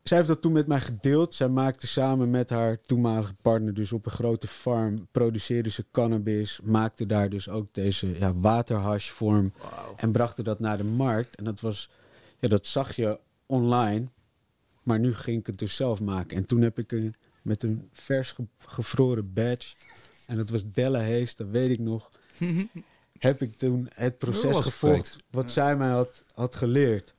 zij 0.05 0.16
heeft 0.16 0.28
dat 0.28 0.40
toen 0.40 0.52
met 0.52 0.66
mij 0.66 0.81
gedeeld. 0.81 1.35
Zij 1.35 1.48
maakte 1.48 1.86
samen 1.86 2.31
met 2.31 2.51
haar 2.51 2.81
toenmalige 2.81 3.35
partner 3.43 3.74
dus 3.74 3.93
op 3.93 4.06
een 4.06 4.12
grote 4.12 4.47
farm... 4.47 5.09
produceerde 5.10 5.70
ze 5.70 5.85
cannabis, 5.90 6.60
maakte 6.62 7.06
daar 7.06 7.28
dus 7.28 7.48
ook 7.48 7.74
deze 7.74 8.18
ja, 8.18 8.35
waterhashvorm... 8.35 9.52
en 9.97 10.12
brachten 10.12 10.44
dat 10.44 10.59
naar 10.59 10.76
de 10.76 10.85
markt. 10.85 11.35
En 11.35 11.44
dat 11.44 11.60
was... 11.60 11.90
Ja, 12.39 12.48
dat 12.48 12.66
zag 12.66 12.97
je 12.97 13.18
online. 13.47 14.06
Maar 14.82 14.98
nu 14.98 15.14
ging 15.14 15.39
ik 15.40 15.47
het 15.47 15.59
dus 15.59 15.76
zelf 15.76 16.01
maken. 16.01 16.36
En 16.36 16.47
toen 16.47 16.60
heb 16.60 16.78
ik 16.78 16.93
een, 16.93 17.14
met 17.43 17.62
een 17.62 17.89
vers 17.93 18.31
ge- 18.31 18.47
gevroren 18.59 19.32
badge... 19.32 19.74
en 20.26 20.36
dat 20.36 20.48
was 20.48 20.64
Della 20.64 21.01
Hayes, 21.01 21.36
dat 21.36 21.48
weet 21.48 21.68
ik 21.68 21.78
nog... 21.78 22.10
heb 23.18 23.43
ik 23.43 23.56
toen 23.56 23.89
het 23.94 24.18
proces 24.18 24.56
gevolgd 24.56 25.16
wat 25.31 25.51
zij 25.51 25.76
mij 25.76 25.90
had, 25.90 26.24
had 26.35 26.55
geleerd. 26.56 27.14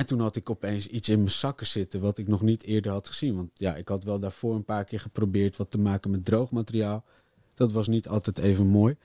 En 0.00 0.06
toen 0.06 0.20
had 0.20 0.36
ik 0.36 0.50
opeens 0.50 0.86
iets 0.86 1.08
in 1.08 1.18
mijn 1.18 1.30
zakken 1.30 1.66
zitten 1.66 2.00
wat 2.00 2.18
ik 2.18 2.28
nog 2.28 2.42
niet 2.42 2.62
eerder 2.62 2.92
had 2.92 3.08
gezien. 3.08 3.36
Want 3.36 3.50
ja, 3.54 3.76
ik 3.76 3.88
had 3.88 4.04
wel 4.04 4.18
daarvoor 4.18 4.54
een 4.54 4.64
paar 4.64 4.84
keer 4.84 5.00
geprobeerd 5.00 5.56
wat 5.56 5.70
te 5.70 5.78
maken 5.78 6.10
met 6.10 6.24
droog 6.24 6.50
materiaal. 6.50 7.04
Dat 7.54 7.72
was 7.72 7.88
niet 7.88 8.08
altijd 8.08 8.38
even 8.38 8.66
mooi. 8.66 8.96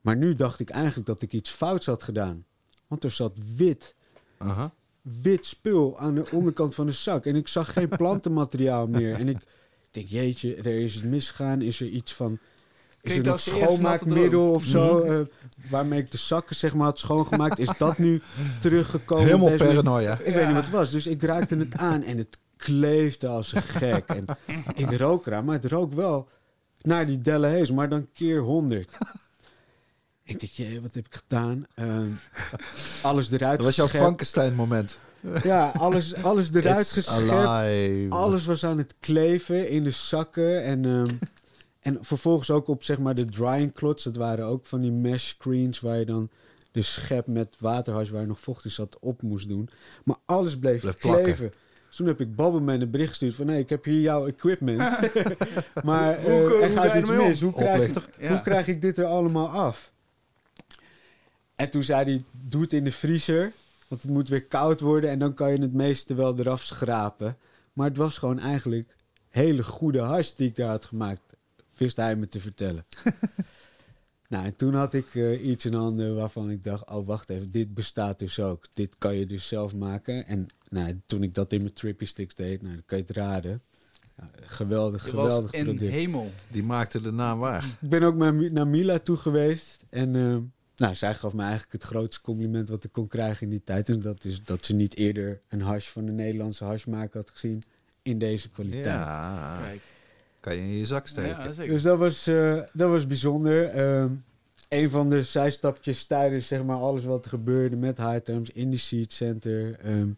Maar 0.00 0.16
nu 0.16 0.34
dacht 0.34 0.60
ik 0.60 0.70
eigenlijk 0.70 1.06
dat 1.06 1.22
ik 1.22 1.32
iets 1.32 1.50
fouts 1.50 1.86
had 1.86 2.02
gedaan. 2.02 2.44
Want 2.86 3.04
er 3.04 3.10
zat 3.10 3.38
wit, 3.56 3.94
Aha. 4.38 4.74
wit 5.02 5.46
spul 5.46 5.98
aan 5.98 6.14
de 6.14 6.26
onderkant 6.32 6.74
van 6.74 6.86
de 6.86 6.92
zak. 6.92 7.26
En 7.26 7.36
ik 7.36 7.48
zag 7.48 7.72
geen 7.72 7.88
plantenmateriaal 7.88 8.86
meer. 8.86 9.14
En 9.14 9.28
ik 9.28 9.38
denk, 9.90 10.08
jeetje, 10.08 10.54
er 10.54 10.80
is 10.80 10.94
iets 10.94 11.04
misgegaan. 11.04 11.62
Is 11.62 11.80
er 11.80 11.88
iets 11.88 12.14
van... 12.14 12.38
Is 13.04 13.16
natte 13.22 13.38
schoonmaakmiddel 13.50 14.50
of 14.52 14.64
zo? 14.64 15.00
eh, 15.00 15.20
waarmee 15.70 15.98
ik 16.00 16.10
de 16.10 16.18
zakken 16.18 16.56
zeg 16.56 16.74
maar 16.74 16.86
had 16.86 16.98
schoongemaakt. 16.98 17.58
Is 17.58 17.68
dat 17.78 17.98
nu 17.98 18.22
teruggekomen? 18.60 19.24
Helemaal 19.24 19.48
Deze- 19.48 19.64
paranoia. 19.64 20.18
Ik 20.22 20.34
weet 20.34 20.44
niet 20.46 20.54
wat 20.54 20.62
het 20.62 20.72
was. 20.72 20.90
Dus 20.90 21.06
ik 21.06 21.22
raakte 21.22 21.56
het 21.56 21.76
aan 21.76 22.02
en 22.02 22.18
het 22.18 22.38
kleefde 22.56 23.28
als 23.28 23.52
een 23.54 23.62
gek. 23.62 24.04
En 24.06 24.24
ik 24.74 24.92
rook 24.98 25.26
eraan, 25.26 25.44
maar 25.44 25.54
het 25.54 25.64
rook 25.70 25.92
wel 25.92 26.28
naar 26.82 27.06
die 27.06 27.20
Delle 27.20 27.46
Hayes, 27.46 27.70
maar 27.70 27.88
dan 27.88 28.08
keer 28.12 28.40
honderd. 28.40 28.96
Ik 30.22 30.40
denk, 30.40 30.52
jee, 30.52 30.80
wat 30.80 30.94
heb 30.94 31.06
ik 31.06 31.14
gedaan? 31.14 31.66
Ehm, 31.74 32.08
alles 33.02 33.30
eruit 33.30 33.56
Dat 33.56 33.66
was 33.66 33.76
jouw 33.76 33.84
geschept. 33.84 34.04
Frankenstein 34.04 34.54
moment. 34.54 34.98
Ja, 35.42 35.72
alles, 35.78 36.22
alles 36.22 36.52
eruit 36.54 36.80
It's 36.80 36.92
geschept. 36.92 37.30
alive. 37.30 38.06
Alles 38.08 38.44
was 38.44 38.64
aan 38.64 38.78
het 38.78 38.94
kleven 39.00 39.68
in 39.68 39.84
de 39.84 39.90
zakken. 39.90 40.62
En, 40.64 40.84
ehm, 40.84 41.14
en 41.84 41.98
vervolgens 42.00 42.50
ook 42.50 42.68
op 42.68 42.84
zeg 42.84 42.98
maar 42.98 43.14
de 43.14 43.24
drying 43.24 43.72
cloths. 43.72 44.04
Dat 44.04 44.16
waren 44.16 44.44
ook 44.46 44.66
van 44.66 44.80
die 44.80 44.92
mesh 44.92 45.28
screens 45.28 45.80
waar 45.80 45.98
je 45.98 46.04
dan 46.04 46.28
de 46.72 46.82
schep 46.82 47.26
met 47.26 47.56
waterhash 47.58 48.08
waar 48.10 48.20
je 48.20 48.26
nog 48.26 48.40
vocht 48.40 48.64
in 48.64 48.70
zat 48.70 48.96
op 49.00 49.22
moest 49.22 49.48
doen. 49.48 49.68
Maar 50.04 50.16
alles 50.24 50.58
bleef, 50.58 50.80
Bleef 50.80 50.96
kleven. 50.96 51.22
plakken. 51.24 51.52
Dus 51.88 51.96
toen 51.96 52.06
heb 52.06 52.20
ik 52.20 52.34
Babbelman 52.36 52.80
een 52.80 52.90
bericht 52.90 53.08
gestuurd 53.08 53.34
van... 53.34 53.46
nee, 53.46 53.58
ik 53.58 53.68
heb 53.68 53.84
hier 53.84 54.00
jouw 54.00 54.26
equipment. 54.26 54.78
maar 55.84 56.20
Hoe- 56.22 56.30
eh, 56.30 56.46
hoe 56.48 56.60
er 56.62 56.70
ga 56.70 56.82
gaat 56.88 57.00
iets 57.00 57.10
mis. 57.10 57.40
Hoe 57.40 57.52
krijg, 57.52 57.88
ik. 57.88 58.08
Ja. 58.20 58.28
hoe 58.28 58.40
krijg 58.40 58.66
ik 58.66 58.80
dit 58.80 58.98
er 58.98 59.04
allemaal 59.04 59.48
af? 59.48 59.92
En 61.54 61.70
toen 61.70 61.82
zei 61.82 62.04
hij, 62.04 62.24
doe 62.32 62.62
het 62.62 62.72
in 62.72 62.84
de 62.84 62.92
vriezer. 62.92 63.52
Want 63.88 64.02
het 64.02 64.10
moet 64.10 64.28
weer 64.28 64.44
koud 64.44 64.80
worden 64.80 65.10
en 65.10 65.18
dan 65.18 65.34
kan 65.34 65.52
je 65.52 65.60
het 65.60 65.72
meeste 65.72 66.14
wel 66.14 66.38
eraf 66.38 66.62
schrapen. 66.62 67.36
Maar 67.72 67.88
het 67.88 67.96
was 67.96 68.18
gewoon 68.18 68.38
eigenlijk 68.38 68.94
hele 69.28 69.62
goede 69.62 70.00
hash 70.00 70.30
die 70.32 70.48
ik 70.48 70.56
daar 70.56 70.68
had 70.68 70.84
gemaakt. 70.84 71.20
Wist 71.76 71.96
hij 71.96 72.16
me 72.16 72.28
te 72.28 72.40
vertellen. 72.40 72.84
nou, 74.28 74.44
en 74.44 74.56
toen 74.56 74.74
had 74.74 74.94
ik 74.94 75.14
eh, 75.14 75.46
iets 75.46 75.64
in 75.64 75.74
handen 75.74 76.14
waarvan 76.14 76.50
ik 76.50 76.64
dacht... 76.64 76.90
oh, 76.90 77.06
wacht 77.06 77.30
even, 77.30 77.50
dit 77.50 77.74
bestaat 77.74 78.18
dus 78.18 78.38
ook. 78.40 78.66
Dit 78.72 78.94
kan 78.98 79.14
je 79.16 79.26
dus 79.26 79.48
zelf 79.48 79.74
maken. 79.74 80.26
En 80.26 80.46
nou, 80.68 81.00
toen 81.06 81.22
ik 81.22 81.34
dat 81.34 81.52
in 81.52 81.60
mijn 81.60 81.72
Trippy 81.72 82.04
Sticks 82.04 82.34
deed, 82.34 82.62
nou, 82.62 82.74
dan 82.74 82.82
kan 82.86 82.98
je 82.98 83.04
het 83.06 83.16
raden. 83.16 83.62
Ja, 84.16 84.30
geweldig, 84.40 85.04
Je 85.04 85.10
geweldig 85.10 85.50
was 85.50 85.60
in 85.60 85.64
product. 85.64 85.92
hemel. 85.92 86.30
Die 86.48 86.62
maakte 86.62 87.00
de 87.00 87.12
naam 87.12 87.38
waar. 87.38 87.64
Ik 87.80 87.88
ben 87.88 88.02
ook 88.02 88.14
naar, 88.16 88.34
Mi- 88.34 88.50
naar 88.50 88.66
Mila 88.68 88.98
toe 88.98 89.16
geweest. 89.16 89.84
En 89.90 90.16
eh, 90.16 90.36
nou, 90.76 90.94
zij 90.94 91.14
gaf 91.14 91.32
me 91.32 91.42
eigenlijk 91.42 91.72
het 91.72 91.82
grootste 91.82 92.20
compliment 92.22 92.68
wat 92.68 92.84
ik 92.84 92.92
kon 92.92 93.08
krijgen 93.08 93.42
in 93.42 93.50
die 93.50 93.64
tijd. 93.64 93.88
En 93.88 94.00
dat 94.00 94.24
is 94.24 94.42
dat 94.42 94.64
ze 94.64 94.74
niet 94.74 94.96
eerder 94.96 95.40
een 95.48 95.62
hash 95.62 95.88
van 95.88 96.06
een 96.06 96.14
Nederlandse 96.14 96.64
hashmaker 96.64 97.16
had 97.20 97.30
gezien 97.30 97.62
in 98.02 98.18
deze 98.18 98.48
kwaliteit. 98.50 98.84
Ja, 98.84 99.58
Kijk. 99.62 99.80
Kan 100.44 100.54
je 100.54 100.60
in 100.60 100.78
je 100.78 100.86
zak 100.86 101.06
steken. 101.06 101.44
Ja, 101.44 101.52
zeker. 101.52 101.72
Dus 101.72 101.82
dat 101.82 101.98
was, 101.98 102.26
eh, 102.26 102.60
dat 102.72 102.90
was 102.90 103.06
bijzonder. 103.06 103.64
Ehm, 103.64 104.12
een 104.68 104.90
van 104.90 105.08
de 105.08 105.22
zijstapjes 105.22 106.04
tijdens 106.04 106.46
zeg 106.46 106.64
maar, 106.64 106.76
alles 106.76 107.04
wat 107.04 107.24
er 107.24 107.30
gebeurde 107.30 107.76
met 107.76 107.98
High 107.98 108.18
Times 108.18 108.50
in 108.50 108.70
die 108.70 108.78
Seed 108.78 109.12
Center. 109.12 109.78
Ehm, 109.80 110.08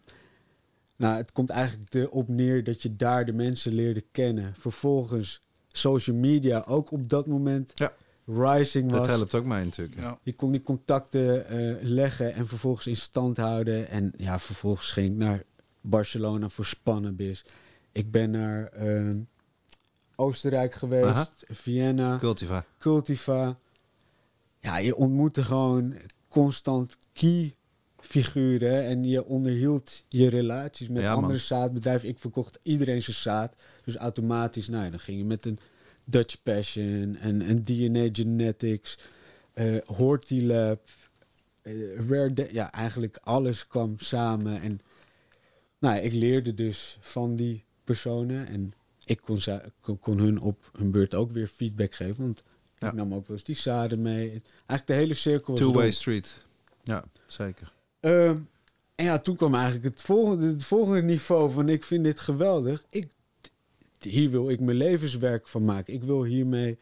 nou, 0.97 1.17
het 1.17 1.33
komt 1.33 1.51
eigenlijk 1.51 1.95
erop 1.95 2.29
neer 2.29 2.65
dat 2.65 2.83
je 2.83 2.97
daar 2.97 3.25
de 3.25 3.33
mensen 3.33 3.73
leerde 3.73 4.05
kennen. 4.13 4.55
Vervolgens 4.59 5.41
social 5.69 6.17
media 6.17 6.65
ook 6.69 6.91
op 6.91 7.09
dat 7.09 7.27
moment 7.27 7.73
Ja. 7.75 7.93
rising 8.27 8.91
was. 8.91 8.99
Dat 9.07 9.17
helpt 9.17 9.35
ook 9.35 9.45
mij 9.45 9.65
natuurlijk. 9.65 10.01
Ja. 10.01 10.19
Je 10.23 10.33
kon 10.33 10.51
die 10.51 10.63
contacten 10.63 11.47
eh, 11.49 11.77
leggen 11.83 12.35
en 12.35 12.47
vervolgens 12.47 12.87
in 12.87 12.97
stand 12.97 13.37
houden. 13.37 13.89
En 13.89 14.13
ja, 14.17 14.39
vervolgens 14.39 14.93
ging 14.93 15.11
ik 15.13 15.17
naar 15.17 15.43
Barcelona 15.81 16.49
voor 16.49 16.65
Spannenbis. 16.65 17.45
Ik 17.93 18.11
ben 18.11 18.31
naar 18.31 18.67
ehm, 18.67 19.19
Oostenrijk 20.17 20.75
geweest, 20.75 21.07
Aha. 21.07 21.29
Vienna, 21.49 22.19
Cultiva. 22.19 22.65
Cultiva. 22.79 23.59
Ja, 24.61 24.77
je 24.79 24.97
ontmoette 24.97 25.43
gewoon 25.45 25.95
constant 26.29 26.97
key 27.13 27.55
figuren 27.99 28.83
en 28.85 29.05
je 29.05 29.25
onderhield 29.25 30.05
je 30.09 30.29
relaties 30.29 30.89
met 30.89 31.03
Ja, 31.03 31.15
man. 31.15 31.23
andere 31.23 31.41
zaadbedrijven. 31.41 32.09
Ik 32.09 32.19
verkocht 32.19 32.59
iedereen 32.63 33.03
zijn 33.03 33.17
zaad. 33.17 33.57
Dus 33.85 33.97
automatisch, 33.97 34.69
nou 34.69 34.85
ja, 34.85 34.91
dan 34.91 34.99
ging 35.01 35.19
je 35.19 35.25
met 35.25 35.47
een 35.47 35.59
Dutch 36.05 36.43
Passion 36.43 37.17
en 37.21 37.49
een 37.51 37.65
DNA 37.65 38.09
Genetics, 38.13 38.99
eh 39.53 39.77
Hortilab, 39.87 40.81
eh, 41.63 41.97
Rare 42.09 42.49
Ja, 42.53 42.73
eigenlijk 42.73 43.19
alles 43.23 43.67
kwam 43.67 43.95
samen. 43.99 44.61
En 44.61 44.81
nou, 45.79 45.95
ja, 45.95 46.01
ik 46.01 46.13
leerde 46.13 46.55
dus 46.55 46.99
van 47.01 47.37
die 47.37 47.65
personen 47.85 48.47
en 48.47 48.73
ik 49.07 49.21
kon, 49.21 49.99
kon, 50.01 50.19
hun 50.19 50.41
op 50.41 50.71
hun 50.77 50.91
beurt 50.91 51.15
ook 51.15 51.33
weer 51.33 51.47
feedback 51.47 51.95
geven. 51.95 52.25
Want 52.25 52.43
Ja. 52.79 52.89
ik 52.89 52.95
nam 52.95 53.15
ook 53.15 53.27
wel 53.27 53.37
eens 53.37 53.47
die 53.47 53.57
zaden 53.57 54.03
mee. 54.03 54.29
Eigenlijk 54.29 54.87
de 54.87 54.93
hele 54.93 55.15
cirkel 55.15 55.53
was 55.53 55.63
Two-way 55.63 55.91
street. 55.91 56.45
Ja, 56.83 57.05
zeker. 57.27 57.73
Ehm, 58.01 58.39
en 58.95 59.05
ja, 59.05 59.19
toen 59.19 59.37
kwam 59.37 59.55
eigenlijk 59.55 59.85
het 59.85 60.03
volgende, 60.03 60.47
het 60.47 60.65
volgende 60.65 61.03
niveau 61.03 61.51
van 61.51 61.69
ik 61.69 61.85
vind 61.85 62.05
dit 62.05 62.21
geweldig. 62.21 62.85
Ik, 62.91 63.09
hier 64.01 64.31
wil 64.31 64.51
ik 64.51 64.61
mijn 64.61 64.77
levenswerk 64.77 65.49
van 65.49 65.65
maken. 65.65 65.95
Ik 65.95 66.03
wil 66.03 66.25
hiermee 66.25 66.79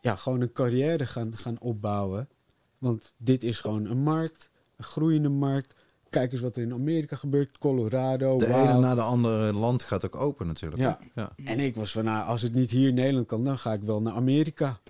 ja, 0.00 0.16
gewoon 0.16 0.40
een 0.40 0.52
carrière 0.52 1.06
gaan, 1.06 1.36
gaan 1.36 1.58
opbouwen. 1.60 2.28
Want 2.78 3.12
dit 3.16 3.42
is 3.42 3.60
gewoon 3.60 3.86
een 3.86 4.02
markt, 4.02 4.48
een 4.76 4.84
groeiende 4.84 5.28
markt. 5.28 5.74
Kijk 6.14 6.32
eens 6.32 6.40
wat 6.40 6.56
er 6.56 6.62
in 6.62 6.72
Amerika 6.72 7.16
gebeurt, 7.16 7.58
Colorado. 7.58 8.38
De 8.38 8.46
ene 8.46 8.78
na 8.78 8.94
de 8.94 9.00
andere 9.00 9.52
land 9.52 9.82
gaat 9.82 10.04
ook 10.04 10.16
open 10.16 10.46
natuurlijk. 10.46 10.82
Ja. 10.82 10.98
ja. 11.14 11.32
En 11.44 11.60
ik 11.60 11.74
was 11.74 11.92
van, 11.92 12.04
nou, 12.04 12.26
als 12.26 12.42
het 12.42 12.54
niet 12.54 12.70
hier 12.70 12.88
in 12.88 12.94
Nederland 12.94 13.26
kan, 13.26 13.44
dan 13.44 13.58
ga 13.58 13.72
ik 13.72 13.82
wel 13.82 14.00
naar 14.02 14.12
Amerika. 14.12 14.80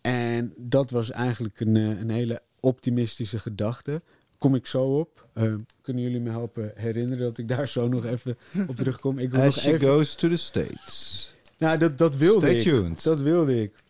En 0.00 0.54
dat 0.56 0.90
was 0.90 1.10
eigenlijk 1.10 1.60
een, 1.60 1.76
eh, 1.76 2.00
een 2.00 2.10
hele 2.10 2.42
optimistische 2.60 3.38
gedachte. 3.38 4.02
Kom 4.38 4.54
ik 4.54 4.66
zo 4.66 4.84
op. 4.98 5.26
Eh, 5.32 5.54
kunnen 5.82 6.02
jullie 6.02 6.20
me 6.20 6.30
helpen 6.30 6.72
herinneren 6.74 7.18
dat 7.24 7.38
ik 7.38 7.48
daar 7.48 7.68
zo 7.68 7.88
nog 7.88 8.04
even 8.04 8.36
op 8.68 8.76
terugkom? 8.76 9.18
Ik 9.18 9.30
wil 9.30 9.40
As 9.42 9.54
nog 9.54 9.64
she 9.64 9.74
even... 9.74 9.88
goes 9.88 10.14
to 10.14 10.28
the 10.28 10.36
States. 10.36 11.34
Nou, 11.58 11.78
dat, 11.78 11.98
dat 11.98 12.16
wilde 12.16 12.46
Stay 12.46 12.56
ik. 12.56 12.62
tuned. 12.62 13.02
Dat 13.02 13.20
wilde 13.20 13.62
ik. 13.62 13.82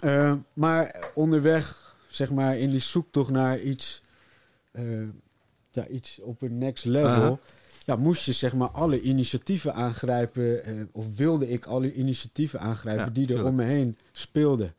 Eh, 0.00 0.32
maar 0.52 1.10
onderweg, 1.14 1.94
zeg 2.08 2.30
maar, 2.30 2.58
in 2.58 2.70
die 2.70 2.80
zoektocht 2.80 3.30
naar 3.30 3.60
iets, 3.60 4.02
ja, 5.76 5.86
iets 5.86 6.20
op 6.20 6.42
een 6.42 6.58
next 6.58 6.84
level, 6.84 7.40
ja, 7.84 7.96
moest 7.96 8.24
je 8.24 8.32
zeg 8.32 8.54
maar 8.54 8.68
alle 8.68 9.00
initiatieven 9.00 9.74
aangrijpen, 9.74 10.64
eh, 10.64 10.74
of 10.92 11.16
wilde 11.16 11.48
ik 11.48 11.66
alle 11.66 11.92
initiatieven 11.92 12.60
aangrijpen 12.60 13.04
Ja, 13.04 13.10
die 13.10 13.34
er 13.34 13.44
om 13.44 13.54
me 13.54 13.64
heen 13.64 13.98
speelden. 14.12 14.74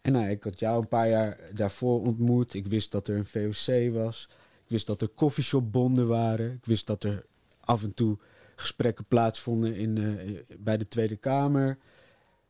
En 0.00 0.12
nou, 0.12 0.28
ik 0.28 0.42
had 0.42 0.58
jou 0.58 0.80
een 0.80 0.88
paar 0.88 1.08
jaar 1.08 1.38
daarvoor 1.54 2.00
ontmoet. 2.00 2.54
Ik 2.54 2.66
wist 2.66 2.90
dat 2.90 3.08
er 3.08 3.16
een 3.16 3.26
VOC 3.26 3.92
was. 3.92 4.28
Ik 4.64 4.70
wist 4.70 4.86
dat 4.86 5.00
er 5.00 5.10
coffeeshopbonden 5.14 6.06
waren. 6.06 6.52
Ik 6.52 6.64
wist 6.64 6.86
dat 6.86 7.04
er 7.04 7.24
af 7.60 7.82
en 7.82 7.94
toe 7.94 8.16
gesprekken 8.56 9.04
plaatsvonden 9.04 9.74
in, 9.76 9.98
eh, 9.98 10.56
bij 10.58 10.76
de 10.76 10.88
Tweede 10.88 11.16
Kamer. 11.16 11.78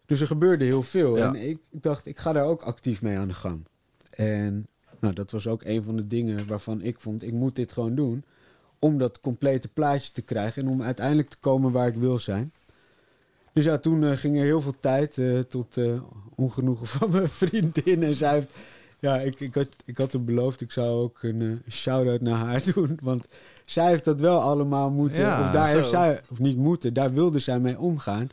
Dus 0.06 0.20
er 0.20 0.26
gebeurde 0.26 0.64
heel 0.64 0.82
veel. 0.82 1.16
Ja. 1.16 1.26
En 1.26 1.34
ik 1.48 1.58
dacht, 1.70 2.06
ik 2.06 2.18
ga 2.18 2.32
daar 2.32 2.44
ook 2.44 2.62
actief 2.62 3.02
mee 3.02 3.18
aan 3.18 3.28
de 3.28 3.34
gang. 3.34 3.66
En 4.10 4.66
nou, 5.04 5.14
dat 5.14 5.30
was 5.30 5.46
ook 5.46 5.64
een 5.64 5.82
van 5.82 5.96
de 5.96 6.06
dingen 6.06 6.46
waarvan 6.46 6.82
ik 6.82 6.98
vond, 6.98 7.22
ik 7.22 7.32
moet 7.32 7.56
dit 7.56 7.72
gewoon 7.72 7.94
doen. 7.94 8.24
Om 8.78 8.98
dat 8.98 9.20
complete 9.20 9.68
plaatje 9.68 10.12
te 10.12 10.22
krijgen 10.22 10.62
en 10.62 10.68
om 10.68 10.82
uiteindelijk 10.82 11.28
te 11.28 11.36
komen 11.40 11.72
waar 11.72 11.88
ik 11.88 11.94
wil 11.94 12.18
zijn. 12.18 12.52
Dus 13.52 13.64
ja, 13.64 13.78
toen 13.78 14.04
eh, 14.04 14.16
ging 14.16 14.36
er 14.36 14.44
heel 14.44 14.60
veel 14.60 14.74
tijd 14.80 15.18
eh, 15.18 15.38
tot 15.38 15.76
eh, 15.76 16.02
ongenoegen 16.34 16.86
van 16.98 17.10
mijn 17.10 17.28
vriendin. 17.28 18.02
En 18.02 18.14
zij 18.14 18.32
heeft, 18.32 18.50
ja, 18.98 19.20
ik, 19.20 19.40
ik, 19.40 19.54
had, 19.54 19.68
ik 19.84 19.96
had 19.96 20.12
haar 20.12 20.22
beloofd, 20.22 20.60
ik 20.60 20.72
zou 20.72 21.02
ook 21.02 21.22
een 21.22 21.62
shout-out 21.70 22.20
naar 22.20 22.38
haar 22.38 22.62
doen. 22.74 22.98
Want 23.02 23.26
zij 23.64 23.88
heeft 23.88 24.04
dat 24.04 24.20
wel 24.20 24.40
allemaal 24.40 24.90
moeten, 24.90 25.20
Ja, 25.20 25.46
of 25.46 25.52
daar 25.52 25.70
zo. 25.70 25.76
heeft 25.76 25.90
zij, 25.90 26.20
of 26.30 26.38
niet 26.38 26.56
moeten, 26.56 26.94
daar 26.94 27.12
wilde 27.12 27.38
zij 27.38 27.60
mee 27.60 27.78
omgaan. 27.78 28.28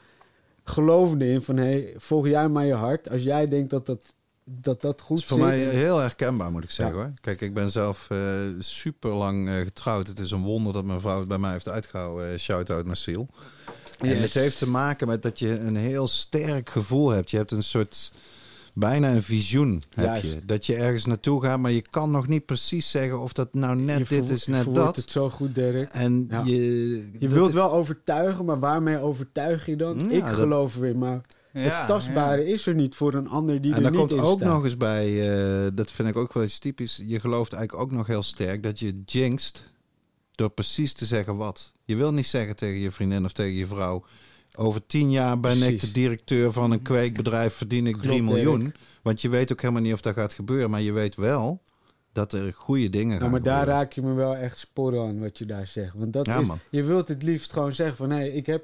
Gelovende 0.64 1.27
in 1.27 1.41
van, 1.41 1.57
hé, 1.57 1.64
hey, 1.64 1.93
volg 1.98 2.27
jij 2.27 2.49
maar 2.49 2.65
je 2.65 2.73
hart. 2.73 3.10
Als 3.10 3.23
jij 3.23 3.48
denkt 3.48 3.69
dat 3.69 3.85
dat, 3.85 4.14
dat, 4.46 4.82
dat 4.82 5.02
goed 5.02 5.18
is 5.18 5.26
voor 5.26 5.38
zit. 5.38 5.48
mij 5.48 5.58
heel 5.60 5.98
herkenbaar, 5.98 6.52
moet 6.52 6.64
ik 6.64 6.72
zeggen 6.72 6.96
Ja. 6.98 7.02
hoor. 7.04 7.14
Kijk, 7.22 7.42
ik 7.42 7.54
ben 7.54 7.72
zelf 7.72 8.08
eh, 8.10 8.18
super 8.60 9.10
lang 9.12 9.50
getrouwd. 9.50 10.08
Het 10.08 10.20
is 10.20 10.32
een 10.32 10.44
wonder 10.44 10.74
dat 10.74 10.86
mijn 10.86 11.02
vrouw 11.02 11.20
het 11.20 11.28
bij 11.28 11.38
mij 11.38 11.52
heeft 11.52 11.70
uitgehouden. 11.70 12.32
Eh, 12.32 12.38
Shout-out 12.38 12.86
naar 12.86 12.96
Siel. 12.96 13.28
En 14.00 14.22
het 14.22 14.34
heeft 14.34 14.58
te 14.58 14.70
maken 14.70 15.08
met 15.08 15.22
dat 15.22 15.40
je 15.40 15.60
een 15.60 15.76
heel 15.76 16.08
sterk 16.08 16.70
gevoel 16.70 17.10
hebt. 17.10 17.32
Je 17.32 17.38
hebt 17.38 17.52
een 17.52 17.64
soort, 17.64 18.14
bijna 18.74 19.12
een 19.12 19.24
visioen 19.24 19.84
heb 19.96 20.06
Juist. 20.06 20.24
je. 20.34 20.46
Dat 20.46 20.66
je 20.66 20.76
ergens 20.76 21.06
naartoe 21.06 21.42
gaat, 21.42 21.60
maar 21.60 21.72
je 21.72 21.82
kan 21.90 22.12
nog 22.12 22.28
niet 22.28 22.46
precies 22.46 22.92
zeggen 22.92 23.20
of 23.20 23.34
dat 23.34 23.54
nou 23.54 23.76
net 23.76 23.98
Je 24.08 24.16
dit 24.22 24.30
is, 24.30 24.46
je 24.46 24.52
net 24.52 24.62
verwoordt 24.64 24.86
dat. 24.86 24.96
het 24.96 25.12
zo 25.12 25.30
goed, 25.30 25.56
Dirk. 25.56 25.90
En 25.90 26.28
Ja. 26.30 26.42
je... 26.46 26.56
Je 27.12 27.18
dat- 27.20 27.30
wilt 27.32 27.52
wel 27.54 27.72
overtuigen, 27.72 28.46
maar 28.46 28.60
waarmee 28.60 28.98
overtuig 28.98 29.66
je 29.66 29.76
dan? 29.76 30.00
Ja, 30.00 30.10
ik 30.18 30.26
dat- 30.26 30.34
geloof 30.34 30.76
erin, 30.76 30.98
maar 30.98 31.22
Ja, 31.53 31.78
het 31.78 31.88
tastbare 31.88 32.45
is 32.45 32.65
er 32.68 32.76
niet 32.76 32.95
voor 32.95 33.14
een 33.14 33.28
ander 33.30 33.61
die 33.61 33.72
en 33.72 33.78
er 33.78 33.84
dan 33.84 33.91
niet 33.91 33.99
komt 33.99 34.11
in 34.11 34.19
ook 34.26 34.38
staat. 34.40 34.53
nog 34.53 34.64
eens 34.64 34.78
bij, 34.78 35.32
eh, 35.65 35.68
dat 35.73 35.91
vind 35.91 36.07
ik 36.07 36.15
ook 36.15 36.34
wel 36.34 36.44
eens 36.44 36.60
typisch. 36.60 37.02
Je 37.06 37.19
gelooft 37.19 37.53
eigenlijk 37.53 37.84
ook 37.84 37.98
nog 37.98 38.07
heel 38.07 38.23
sterk 38.23 38.64
dat 38.64 38.80
je 38.80 39.02
jinxt 39.06 39.64
door 40.32 40.49
precies 40.49 40.94
te 40.94 41.06
zeggen 41.06 41.36
wat. 41.36 41.73
Je 41.84 41.95
wil 41.95 42.14
niet 42.14 42.26
zeggen 42.28 42.56
tegen 42.56 42.80
je 42.80 42.91
vriendin 42.91 43.26
of 43.26 43.32
tegen 43.32 43.53
je 43.57 43.68
vrouw. 43.68 44.03
Over 44.57 44.86
tien 44.86 45.11
jaar 45.11 45.40
ben 45.40 45.61
ik 45.64 45.80
de 45.80 45.91
directeur 45.91 46.52
van 46.52 46.72
een 46.72 46.82
kweekbedrijf, 46.82 47.53
verdien 47.53 47.86
ik 47.88 47.91
Klopt, 47.94 48.07
3 48.07 48.23
miljoen. 48.23 48.73
Want 49.02 49.22
je 49.22 49.30
weet 49.30 49.52
ook 49.52 49.61
helemaal 49.61 49.82
niet 49.82 49.94
of 49.94 50.02
dat 50.02 50.14
gaat 50.14 50.34
gebeuren. 50.34 50.69
Maar 50.69 50.82
je 50.82 50.91
weet 50.91 51.15
wel 51.15 51.61
dat 52.14 52.34
er 52.34 52.53
goede 52.53 52.90
dingen 52.90 53.07
Nou, 53.10 53.22
gaan 53.22 53.32
maar 53.32 53.41
daar 53.41 53.60
gebeuren. 53.60 53.82
raak 53.82 53.94
je 53.94 54.02
me 54.02 54.14
wel 54.14 54.36
echt 54.36 54.57
sporen 54.57 55.07
aan 55.07 55.19
wat 55.19 55.38
je 55.38 55.45
daar 55.45 55.68
zegt. 55.68 55.94
Want 55.95 56.14
dat 56.14 56.26
Ja, 56.26 56.40
is, 56.40 56.48
man. 56.48 56.60
je 56.69 56.84
wilt 56.84 57.07
het 57.07 57.23
liefst 57.23 57.53
gewoon 57.53 57.73
zeggen 57.73 57.98
van... 57.98 58.10
hé, 58.10 58.23
ik 58.23 58.45
heb 58.45 58.64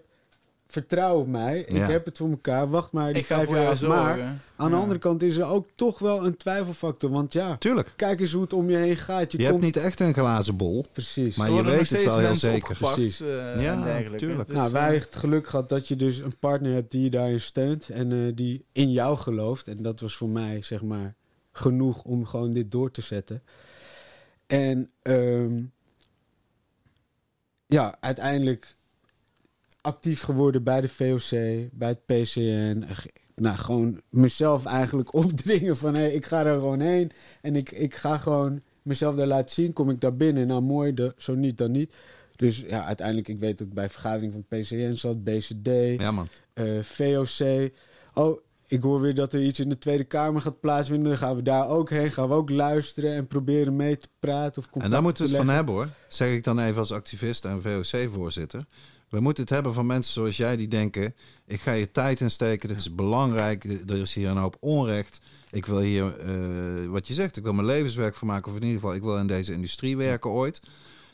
vertrouw 0.68 1.20
op 1.20 1.28
mij, 1.28 1.60
ik 1.60 1.72
Ja. 1.78 1.90
heb 1.90 2.06
het 2.06 2.18
voor 2.18 2.30
elkaar, 2.30 2.70
wacht 2.70 2.92
maar 2.92 3.08
die 3.14 3.22
Ik 3.22 3.26
ga 3.28 3.36
vijf 3.46 3.80
jaar. 3.80 3.90
Maar 3.90 4.40
aan 4.56 4.72
de 4.72 4.78
andere 4.78 5.00
kant 5.00 5.22
is 5.24 5.38
er 5.38 5.46
ook 5.46 5.68
toch 5.76 6.00
wel 6.00 6.26
een 6.26 6.38
twijfelfactor. 6.38 7.10
Want 7.10 7.34
ja, 7.34 7.58
Tuurlijk. 7.58 7.94
kijk 7.96 8.20
eens 8.20 8.32
hoe 8.32 8.42
het 8.42 8.54
om 8.54 8.70
je 8.70 8.78
heen 8.78 8.98
gaat. 8.98 9.32
Je, 9.32 9.38
Je, 9.38 9.50
komt... 9.50 9.64
hebt 9.64 9.76
niet 9.76 9.84
echt 9.86 10.00
een 10.00 10.14
glazen 10.14 10.56
bol. 10.58 10.86
Precies. 10.92 11.36
Maar 11.36 11.52
je 11.52 11.64
weet 11.64 11.90
het 11.90 12.04
wel 12.04 12.18
heel 12.20 12.36
zeker. 12.36 12.58
opgepakt, 12.70 12.94
Precies. 12.96 13.20
eh, 13.22 13.28
Ja, 13.62 13.74
en 13.74 13.84
dergelijke. 13.84 14.26
tuurlijk. 14.26 14.48
Dus, 14.48 14.56
nou, 14.58 14.72
wij 14.72 14.96
eh, 14.96 15.02
het 15.02 15.16
geluk 15.16 15.48
gehad 15.48 15.70
dat 15.70 15.88
je 15.88 15.96
dus 15.96 16.18
een 16.18 16.38
partner 16.40 16.74
hebt 16.74 16.92
die 16.92 17.02
je 17.04 17.10
daarin 17.10 17.42
steunt. 17.42 17.90
En 17.90 18.12
eh, 18.12 18.32
die 18.36 18.66
in 18.72 18.92
jou 18.92 19.18
gelooft. 19.18 19.68
En 19.68 19.82
dat 19.84 20.00
was 20.00 20.16
voor 20.16 20.30
mij, 20.30 20.62
zeg 20.62 20.82
maar, 20.84 21.16
genoeg 21.52 22.04
om 22.04 22.26
gewoon 22.26 22.54
dit 22.54 22.72
door 22.72 22.92
te 22.92 23.02
zetten. 23.02 23.44
En 24.48 24.90
ehm, 25.02 25.62
ja, 27.66 27.98
uiteindelijk 28.00 28.76
actief 29.88 30.22
geworden 30.22 30.64
bij 30.64 30.82
de 30.82 30.88
VOC, 30.90 31.30
bij 31.72 31.90
het 31.90 32.06
PCN. 32.06 32.86
Nou, 33.36 33.58
gewoon 33.58 34.02
mezelf 34.10 34.66
eigenlijk 34.66 35.14
opdringen 35.24 35.78
van... 35.78 35.96
hé, 35.96 36.08
ik 36.08 36.26
ga 36.26 36.46
er 36.46 36.54
gewoon 36.54 36.80
heen 36.80 37.12
en 37.42 37.56
ik, 37.56 37.72
ik 37.72 37.96
ga 37.96 38.18
gewoon 38.18 38.62
mezelf 38.82 39.16
daar 39.16 39.28
laten 39.28 39.56
zien. 39.56 39.74
Kom 39.74 39.90
ik 39.90 40.00
daar 40.02 40.16
binnen, 40.16 40.48
nou 40.48 40.62
mooi, 40.62 40.94
de, 40.94 41.14
zo 41.18 41.36
niet, 41.36 41.58
dan 41.58 41.72
niet. 41.72 41.94
Dus 42.36 42.64
ja, 42.68 42.86
uiteindelijk, 42.86 43.28
ik 43.28 43.40
weet 43.40 43.58
dat 43.58 43.68
ik 43.68 43.74
bij 43.74 43.90
vergadering 43.90 44.34
van 44.34 44.46
PCN 44.60 44.94
zat, 44.94 45.24
BCD, 45.24 46.00
Ja, 46.02 46.12
man. 46.12 46.28
eh, 46.54 46.66
VOC. 46.82 47.72
Oh, 48.14 48.40
ik 48.68 48.82
hoor 48.82 49.02
weer 49.02 49.14
dat 49.16 49.34
er 49.34 49.42
iets 49.42 49.60
in 49.60 49.70
de 49.70 49.78
Tweede 49.78 50.04
Kamer 50.04 50.42
gaat 50.42 50.60
plaatsvinden. 50.60 51.10
Dan 51.10 51.18
gaan 51.18 51.36
we 51.36 51.42
daar 51.42 51.70
ook 51.70 51.90
heen. 51.90 52.12
Gaan 52.12 52.28
we 52.28 52.34
ook 52.34 52.50
luisteren 52.50 53.14
en 53.16 53.28
proberen 53.28 53.76
mee 53.76 53.98
te 53.98 54.08
praten. 54.20 54.62
Of 54.74 54.82
En 54.84 54.90
daar 54.92 55.02
moeten 55.02 55.24
we 55.24 55.30
het 55.30 55.38
van 55.46 55.50
hebben 55.56 55.74
hoor. 55.76 55.88
Zeg 56.08 56.30
ik 56.34 56.44
dan 56.44 56.60
even 56.60 56.78
als 56.78 56.92
activist 56.92 57.46
en 57.46 57.62
VOC-voorzitter. 57.62 58.62
We 59.10 59.20
moeten 59.20 59.44
het 59.44 59.54
hebben 59.54 59.74
van 59.74 59.86
mensen 59.86 60.14
zoals 60.14 60.38
jij 60.38 60.56
die 60.56 60.68
denken... 60.68 61.16
ik 61.46 61.62
ga 61.62 61.74
hier 61.74 61.92
tijd 61.92 62.22
in 62.22 62.32
steken, 62.32 62.68
dit 62.68 62.78
is 62.78 62.96
belangrijk, 62.96 63.64
er 63.64 63.98
is 64.02 64.14
hier 64.14 64.30
een 64.30 64.38
hoop 64.38 64.58
onrecht. 64.60 65.20
Ik 65.52 65.66
wil 65.66 65.80
hier, 65.80 66.20
eh, 66.20 66.86
wat 66.90 67.08
je 67.08 67.14
zegt, 67.14 67.38
ik 67.38 67.44
wil 67.44 67.54
mijn 67.54 67.68
levenswerk 67.68 68.16
van 68.16 68.28
maken... 68.28 68.52
of 68.52 68.58
in 68.58 68.64
ieder 68.64 68.80
geval, 68.80 68.96
ik 68.96 69.02
wil 69.02 69.18
in 69.18 69.28
deze 69.28 69.54
industrie 69.54 69.98
werken 69.98 70.30
ooit. 70.30 70.62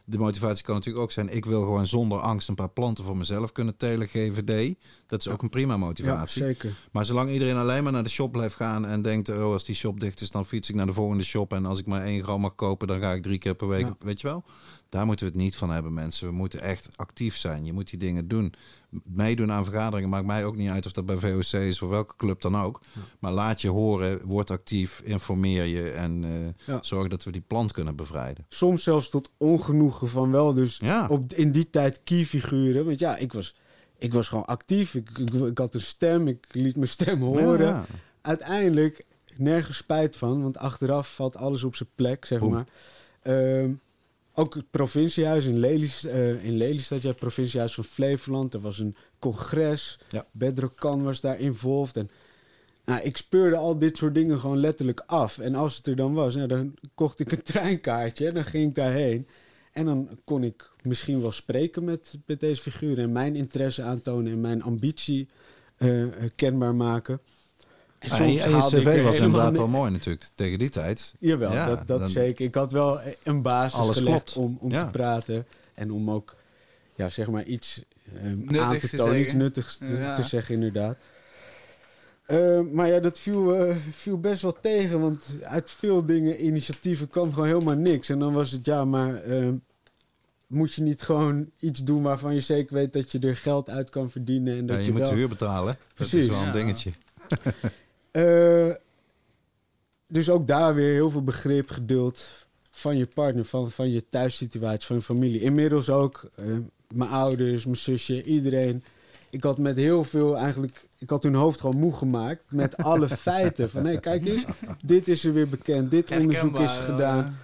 De 0.06 0.18
motivatie 0.18 0.64
kan 0.64 0.76
natuurlijk 0.76 1.04
ook 1.04 1.12
zijn... 1.12 1.36
ik 1.36 1.46
wil 1.46 1.62
gewoon 1.62 1.88
zonder 1.88 2.20
angst 2.20 2.48
een 2.48 2.56
paar 2.56 2.70
planten 2.70 3.04
voor 3.04 3.18
mezelf 3.18 3.52
kunnen 3.52 3.78
telen, 3.78 4.08
GVD. 4.08 4.76
Dat 5.08 5.20
is 5.20 5.28
ook 5.28 5.42
een 5.42 5.50
prima 5.50 5.74
Ja, 5.74 5.80
motivatie. 5.80 6.42
zeker. 6.44 6.74
Maar 6.92 7.06
zolang 7.06 7.30
iedereen 7.30 7.56
alleen 7.58 7.84
maar 7.84 7.92
naar 7.92 8.04
de 8.04 8.10
shop 8.10 8.32
blijft 8.32 8.56
gaan 8.56 8.86
en 8.86 9.02
denkt, 9.02 9.30
oh, 9.30 9.44
als 9.44 9.66
die 9.66 9.76
shop 9.76 10.00
dicht 10.00 10.22
is, 10.22 10.30
dan 10.32 10.46
fiets 10.46 10.70
ik 10.70 10.76
naar 10.76 10.86
de 10.86 10.94
volgende 10.94 11.24
shop. 11.24 11.54
En 11.54 11.66
als 11.66 11.80
ik 11.80 11.86
maar 11.86 12.04
één 12.04 12.24
gram 12.24 12.42
mag 12.42 12.56
kopen, 12.56 12.88
dan 12.88 13.00
ga 13.00 13.14
ik 13.14 13.24
drie 13.24 13.38
keer 13.38 13.56
per 13.56 13.68
week. 13.68 13.86
Ja. 13.86 13.96
Weet 14.00 14.22
je 14.22 14.28
wel? 14.28 14.44
Daar 14.90 15.06
moeten 15.06 15.26
we 15.26 15.32
het 15.32 15.42
niet 15.42 15.56
van 15.56 15.70
hebben, 15.70 15.94
mensen. 15.94 16.28
We 16.28 16.34
moeten 16.34 16.62
echt 16.62 16.90
actief 16.96 17.38
zijn. 17.38 17.66
Je 17.66 17.74
moet 17.74 17.90
die 17.90 18.00
dingen 18.00 18.28
doen. 18.28 18.54
Meedoen 19.04 19.52
aan 19.52 19.66
vergaderingen 19.66 20.10
maakt 20.10 20.26
mij 20.26 20.46
ook 20.46 20.56
niet 20.56 20.70
uit 20.70 20.86
of 20.86 20.92
dat 20.92 21.06
bij 21.06 21.18
VOC 21.18 21.60
is 21.62 21.82
of 21.82 21.90
welke 21.90 22.16
club 22.16 22.42
dan 22.42 22.58
ook. 22.58 22.82
Maar 23.20 23.32
laat 23.32 23.62
je 23.62 23.70
horen, 23.70 24.22
word 24.26 24.52
actief, 24.52 25.02
informeer 25.04 25.64
je 25.66 25.90
en 25.92 26.24
eh, 26.24 26.66
Ja. 26.66 26.78
zorg 26.84 27.08
dat 27.08 27.24
we 27.24 27.32
die 27.32 27.44
plant 27.48 27.72
kunnen 27.72 27.96
bevrijden. 27.96 28.46
Soms 28.50 28.84
zelfs 28.84 29.10
tot 29.10 29.30
ongenoegen 29.38 30.08
van 30.08 30.32
wel 30.32 30.54
dus 30.54 30.78
Ja, 30.78 31.08
op, 31.10 31.34
in 31.34 31.52
die 31.52 31.70
tijd 31.70 32.02
keyfiguren. 32.04 32.86
Want 32.86 33.00
ja, 33.00 33.18
ik 33.18 33.34
was, 33.34 33.56
ik 33.98 34.14
was 34.14 34.28
gewoon 34.28 34.46
actief. 34.46 34.94
Ik, 34.96 35.10
ik, 35.18 35.34
ik 35.34 35.58
had 35.58 35.74
een 35.74 35.82
stem. 35.82 36.28
Ik 36.28 36.46
liet 36.52 36.76
mijn 36.76 36.88
stem 36.88 37.22
horen. 37.22 37.86
Uiteindelijk 38.22 39.04
nergens 39.38 39.78
spijt 39.78 40.16
van. 40.16 40.42
Want 40.42 40.58
achteraf 40.58 41.16
valt 41.16 41.36
alles 41.38 41.64
op 41.64 41.76
zijn 41.76 41.90
plek, 41.96 42.26
zeg 42.26 42.40
Boem. 42.40 42.52
maar. 42.52 42.66
Ehm, 43.22 43.72
ook 44.36 44.56
het 44.56 44.72
provinciehuis 44.72 45.46
in, 45.46 45.60
Lelys, 45.60 46.06
eh, 46.06 46.44
in 46.44 46.58
Lelystad. 46.58 47.02
Ja, 47.02 47.08
het 47.08 47.18
provinciehuis 47.18 47.74
van 47.74 47.84
Flevoland. 47.84 48.54
Er 48.54 48.60
was 48.60 48.80
een 48.80 48.96
congres. 49.20 50.00
Ja. 50.10 50.26
Bedro 50.32 50.72
Kan 50.76 51.04
was 51.04 51.22
daar 51.22 51.40
involved. 51.40 51.98
En 51.98 52.10
nou, 52.86 53.02
ik 53.02 53.18
speurde 53.18 53.56
al 53.56 53.78
dit 53.78 53.98
soort 53.98 54.14
dingen 54.14 54.40
gewoon 54.40 54.60
letterlijk 54.60 55.04
af. 55.06 55.38
En 55.38 55.56
als 55.56 55.78
het 55.78 55.88
er 55.88 55.96
dan 55.96 56.14
was, 56.14 56.36
nou, 56.36 56.48
dan 56.48 56.74
kocht 56.96 57.20
ik 57.20 57.32
een 57.32 57.44
treinkaartje. 57.54 58.28
En 58.28 58.34
dan 58.34 58.46
ging 58.46 58.70
ik 58.70 58.76
daarheen. 58.76 59.28
En 59.72 59.86
dan 59.86 60.10
kon 60.24 60.44
ik 60.44 60.72
misschien 60.82 61.22
wel 61.22 61.32
spreken 61.32 61.84
met, 61.84 62.18
met 62.26 62.40
deze 62.40 62.62
figuren. 62.62 63.04
En 63.04 63.12
mijn 63.12 63.36
interesse 63.36 63.82
aantonen 63.82 64.32
en 64.32 64.42
mijn 64.42 64.64
ambitie 64.64 65.28
eh, 65.78 66.06
kenbaar 66.36 66.76
maken. 66.76 67.20
En 68.12 68.32
je, 68.32 68.42
en 68.42 68.60
cv 68.60 69.04
was 69.04 69.16
inderdaad 69.18 69.58
wel 69.58 69.68
mooi 69.68 69.92
natuurlijk, 69.92 70.26
tegen 70.36 70.60
die 70.60 70.70
tijd. 70.70 71.14
Jawel, 71.20 71.52
Ja, 71.52 71.68
dat, 71.68 71.88
dat 71.88 72.00
dan- 72.00 72.08
zeker. 72.08 72.46
Ik 72.46 72.56
had 72.56 72.72
wel 72.72 73.00
een 73.24 73.42
basis 73.42 73.80
Alles 73.80 73.98
gelegd 73.98 74.34
klopt. 74.34 74.38
om, 74.38 74.58
om 74.62 74.72
Ja. 74.72 74.84
te 74.86 74.92
praten. 74.92 75.46
En 75.74 75.92
om 75.92 76.12
ook, 76.12 76.36
ja, 76.96 77.10
zeg 77.10 77.28
maar, 77.28 77.44
iets 77.44 77.82
eh, 78.16 78.24
aan 78.26 78.44
Nuttigs 78.46 78.90
te 78.90 78.98
tonen. 78.98 79.14
Iets 79.16 79.22
zeggen. 79.24 79.38
nuttigs 79.38 79.78
te, 79.78 79.86
Ja. 79.86 80.16
te 80.16 80.24
zeggen, 80.24 80.56
inderdaad. 80.56 80.98
Eh, 82.26 82.60
maar 82.72 82.88
ja, 82.88 83.00
dat 83.00 83.20
viel, 83.20 83.56
eh, 83.56 83.76
viel 83.92 84.20
best 84.20 84.42
wel 84.42 84.58
tegen. 84.62 85.00
Want 85.00 85.26
uit 85.42 85.72
veel 85.72 86.06
dingen, 86.06 86.46
initiatieven, 86.46 87.10
kwam 87.10 87.34
gewoon 87.34 87.48
helemaal 87.48 87.76
niks. 87.76 88.10
En 88.10 88.20
dan 88.20 88.34
was 88.34 88.52
het, 88.52 88.66
ja, 88.66 88.86
maar... 88.86 89.22
moet 90.48 90.74
je 90.74 90.82
niet 90.82 91.02
gewoon 91.02 91.50
iets 91.60 91.84
doen 91.84 92.02
waarvan 92.04 92.34
je 92.34 92.40
zeker 92.42 92.74
weet 92.76 92.94
dat 92.94 93.12
je 93.12 93.20
er 93.20 93.36
geld 93.36 93.70
uit 93.70 93.90
kan 93.90 94.10
verdienen. 94.12 94.58
En 94.58 94.66
dat 94.66 94.76
Ja, 94.76 94.82
je, 94.82 94.86
je, 94.86 94.92
moet 94.92 95.02
wel... 95.02 95.10
de 95.10 95.16
huur 95.16 95.28
betalen. 95.30 95.74
Dat 95.74 95.94
Precies. 95.94 96.20
is 96.24 96.28
wel 96.28 96.40
een 96.40 96.46
Ja. 96.46 96.52
dingetje. 96.52 96.92
Eh, 98.14 98.70
dus 100.08 100.30
ook 100.30 100.48
daar 100.48 100.76
weer 100.76 100.94
heel 100.94 101.10
veel 101.10 101.24
begrip, 101.24 101.70
geduld 101.70 102.30
van 102.72 102.98
je 102.98 103.06
partner, 103.06 103.46
van, 103.46 103.72
van 103.72 103.92
je 103.92 104.10
thuissituatie, 104.10 104.86
van 104.86 104.96
je 104.96 105.02
familie. 105.02 105.42
Inmiddels 105.42 105.90
ook 105.90 106.30
eh, 106.36 106.46
mijn 106.94 107.10
ouders, 107.10 107.66
mijn 107.66 107.78
zusje, 107.78 108.24
iedereen. 108.24 108.84
Ik 109.30 109.44
had 109.44 109.58
met 109.58 109.76
heel 109.78 110.04
veel 110.04 110.38
eigenlijk, 110.38 110.86
ik 110.98 111.10
had 111.10 111.24
hun 111.24 111.34
hoofd 111.34 111.60
gewoon 111.60 111.80
moe 111.80 111.94
gemaakt 111.94 112.44
met 112.50 112.78
alle 112.78 113.10
feiten. 113.28 113.70
Van 113.70 113.86
hé, 113.86 114.00
kijk 114.00 114.26
eens, 114.26 114.46
dit 114.86 115.08
is 115.08 115.26
er 115.26 115.34
weer 115.34 115.50
bekend, 115.50 115.92
dit 115.92 116.12
onderzoek 116.12 116.60
is 116.60 116.72
gedaan. 116.78 117.38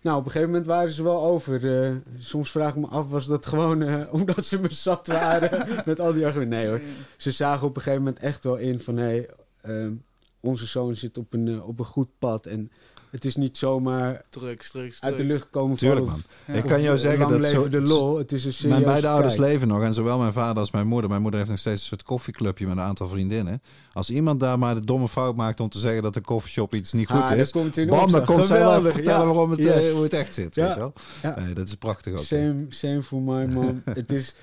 Nou, 0.00 0.18
op 0.18 0.24
een 0.24 0.30
gegeven 0.30 0.52
moment 0.52 0.68
waren 0.68 0.92
ze 0.92 1.02
wel 1.02 1.22
over. 1.22 1.84
Eh, 1.84 1.92
soms 2.18 2.50
vraag 2.50 2.70
ik 2.70 2.80
me 2.80 2.86
af, 2.86 3.08
was 3.08 3.26
dat 3.26 3.46
gewoon 3.46 4.10
omdat 4.10 4.44
ze 4.44 4.60
me 4.60 4.72
zat 4.72 5.06
waren 5.06 5.68
met 5.84 6.00
al 6.00 6.12
die 6.12 6.26
argumenten? 6.26 6.58
Nee 6.58 6.68
hoor. 6.68 6.80
Ze 7.16 7.30
zagen 7.30 7.66
op 7.66 7.76
een 7.76 7.82
gegeven 7.82 8.04
moment 8.04 8.22
echt 8.22 8.44
wel 8.44 8.56
in 8.56 8.80
van... 8.80 8.96
hé, 8.96 9.24
ehm, 9.68 9.92
onze 10.40 10.66
zoon 10.66 10.96
zit 10.96 11.18
op 11.18 11.32
een, 11.32 11.48
eh, 11.48 11.68
op 11.68 11.78
een 11.78 11.84
goed 11.84 12.08
pad. 12.18 12.46
En 12.46 12.70
het 13.10 13.24
is 13.24 13.36
niet 13.36 13.56
zomaar 13.58 14.24
Drugs, 14.30 14.70
drugs, 14.70 15.00
uit 15.00 15.16
de 15.16 15.24
lucht 15.24 15.50
komen 15.50 15.76
Tuurlijk 15.76 16.06
vallen 16.06 16.22
man. 16.46 16.54
Ja. 16.54 16.62
Ik 16.62 16.68
kan 16.68 16.82
jou 16.82 16.94
of, 16.94 17.00
zeggen 17.00 17.28
dat 17.28 17.38
leven 17.38 17.62
zo, 17.62 17.68
de 17.68 17.80
lol. 17.80 18.18
Het 18.18 18.32
is 18.32 18.44
een 18.44 18.52
serieus 18.52 18.72
Mijn 18.72 18.84
beide 18.84 19.08
ouders 19.08 19.34
kijk. 19.34 19.46
leven 19.46 19.68
nog 19.68 19.82
en 19.82 19.94
zowel 19.94 20.18
mijn 20.18 20.32
vader 20.32 20.58
als 20.58 20.70
mijn 20.70 20.86
moeder. 20.86 21.08
Mijn 21.10 21.22
moeder 21.22 21.38
heeft 21.40 21.52
nog 21.52 21.60
steeds 21.60 21.80
een 21.80 21.86
soort 21.86 22.02
koffieclubje 22.02 22.66
met 22.66 22.76
een 22.76 22.82
aantal 22.82 23.08
vriendinnen. 23.08 23.62
Als 23.92 24.10
iemand 24.10 24.40
daar 24.40 24.58
maar 24.58 24.74
de 24.74 24.84
domme 24.84 25.08
fout 25.08 25.36
maakt 25.36 25.60
om 25.60 25.68
te 25.68 25.78
zeggen 25.78 26.02
dat 26.02 26.16
een 26.16 26.22
koffieshop 26.22 26.74
iets 26.74 26.92
niet 26.92 27.06
goed 27.08 27.20
Ah, 27.20 27.36
is, 27.36 27.52
dan 27.52 27.62
komt 27.62 27.86
bam, 27.88 28.10
dan 28.10 28.24
komt 28.24 28.46
zij 28.46 28.58
wel 28.58 28.80
vertellen 28.80 29.20
ja. 29.20 29.26
waarom 29.26 29.50
het, 29.50 29.58
Yes. 29.58 29.88
eh, 29.88 29.92
hoe 29.92 30.02
het 30.02 30.12
echt 30.12 30.34
zit. 30.34 30.54
Ja. 30.54 30.64
Weet 30.64 30.72
je 30.74 30.78
wel? 30.78 30.92
Ja. 31.22 31.40
Nee, 31.40 31.54
dat 31.54 31.66
is 31.66 31.74
prachtig 31.74 32.12
ook. 32.12 32.24
Same, 32.24 32.66
same 32.68 33.02
voor 33.02 33.22
mij, 33.22 33.46
man. 33.46 33.82
het 33.94 34.12
is... 34.12 34.34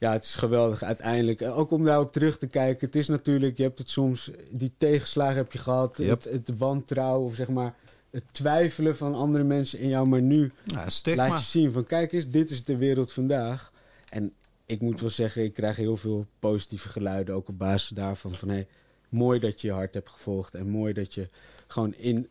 ja, 0.00 0.12
het 0.12 0.24
is 0.24 0.34
geweldig 0.34 0.82
uiteindelijk. 0.82 1.40
En 1.40 1.52
Ook 1.52 1.70
om 1.70 1.84
daarop 1.84 2.12
terug 2.12 2.38
te 2.38 2.46
kijken. 2.46 2.86
Het 2.86 2.96
is 2.96 3.08
natuurlijk, 3.08 3.56
je 3.56 3.62
hebt 3.62 3.78
het 3.78 3.90
soms, 3.90 4.30
die 4.50 4.72
tegenslagen 4.76 5.36
heb 5.36 5.52
je 5.52 5.58
gehad. 5.58 5.96
Yep. 5.98 6.08
Het, 6.08 6.24
het 6.24 6.58
wantrouwen 6.58 7.26
of 7.26 7.34
zeg 7.34 7.48
maar 7.48 7.74
het 8.10 8.24
twijfelen 8.30 8.96
van 8.96 9.14
andere 9.14 9.44
mensen 9.44 9.78
in 9.78 9.88
jou. 9.88 10.08
Maar 10.08 10.22
nu 10.22 10.52
Ja, 10.64 10.86
laat 11.14 11.38
je 11.38 11.44
zien 11.44 11.72
van 11.72 11.84
kijk 11.84 12.12
eens, 12.12 12.30
dit 12.30 12.50
is 12.50 12.64
de 12.64 12.76
wereld 12.76 13.12
vandaag. 13.12 13.72
En 14.08 14.32
ik 14.66 14.80
moet 14.80 15.00
wel 15.00 15.10
zeggen, 15.10 15.42
ik 15.42 15.54
krijg 15.54 15.76
heel 15.76 15.96
veel 15.96 16.26
positieve 16.38 16.88
geluiden. 16.88 17.34
Ook 17.34 17.48
op 17.48 17.58
basis 17.58 17.88
daarvan 17.88 18.34
van 18.34 18.48
hé, 18.48 18.66
mooi 19.08 19.38
dat 19.38 19.60
je 19.60 19.66
je 19.66 19.72
hart 19.72 19.94
hebt 19.94 20.10
gevolgd. 20.10 20.54
En 20.54 20.68
mooi 20.68 20.92
dat 20.92 21.14
je 21.14 21.28
gewoon 21.66 21.94
in, 21.94 22.28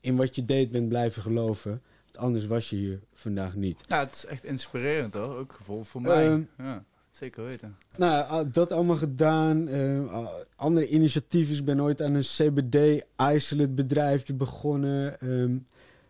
in 0.00 0.16
wat 0.16 0.34
je 0.34 0.44
deed 0.44 0.70
bent 0.70 0.88
blijven 0.88 1.22
geloven. 1.22 1.82
Anders 2.18 2.46
was 2.46 2.70
je 2.70 2.76
hier 2.76 3.00
vandaag 3.12 3.54
niet. 3.54 3.88
Nou, 3.88 4.04
het 4.04 4.14
is 4.14 4.24
echt 4.26 4.44
inspirerend 4.44 5.14
hoor. 5.14 5.36
Ook 5.36 5.52
gevoel 5.52 5.82
voor 5.84 6.00
mij. 6.02 6.26
Ehm, 6.26 6.42
ja, 6.58 6.84
zeker 7.10 7.44
weten. 7.44 7.76
Nou, 7.96 8.26
ah, 8.28 8.52
dat 8.52 8.72
allemaal 8.72 8.96
gedaan. 8.96 9.68
Eh, 9.68 10.12
ah, 10.12 10.28
andere 10.56 10.88
initiatieven. 10.88 11.56
Ik 11.56 11.64
ben 11.64 11.80
ooit 11.82 12.02
aan 12.02 12.14
een 12.14 12.22
CBD 12.22 13.04
isolate 13.34 13.70
bedrijfje 13.72 14.34
begonnen. 14.34 15.20
ehm, 15.20 15.56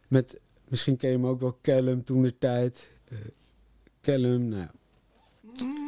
met, 0.09 0.41
misschien 0.69 0.97
ken 0.97 1.11
je 1.11 1.17
hem 1.17 1.27
ook 1.27 1.41
wel, 1.41 1.59
Callum 1.63 2.05
toen 2.05 2.23
de 2.23 2.39
tijd. 2.39 2.91
Eh, 3.09 3.19
Callum, 4.01 4.49
nou 4.49 4.61
ja. 4.61 4.71
Mm, 5.65 5.82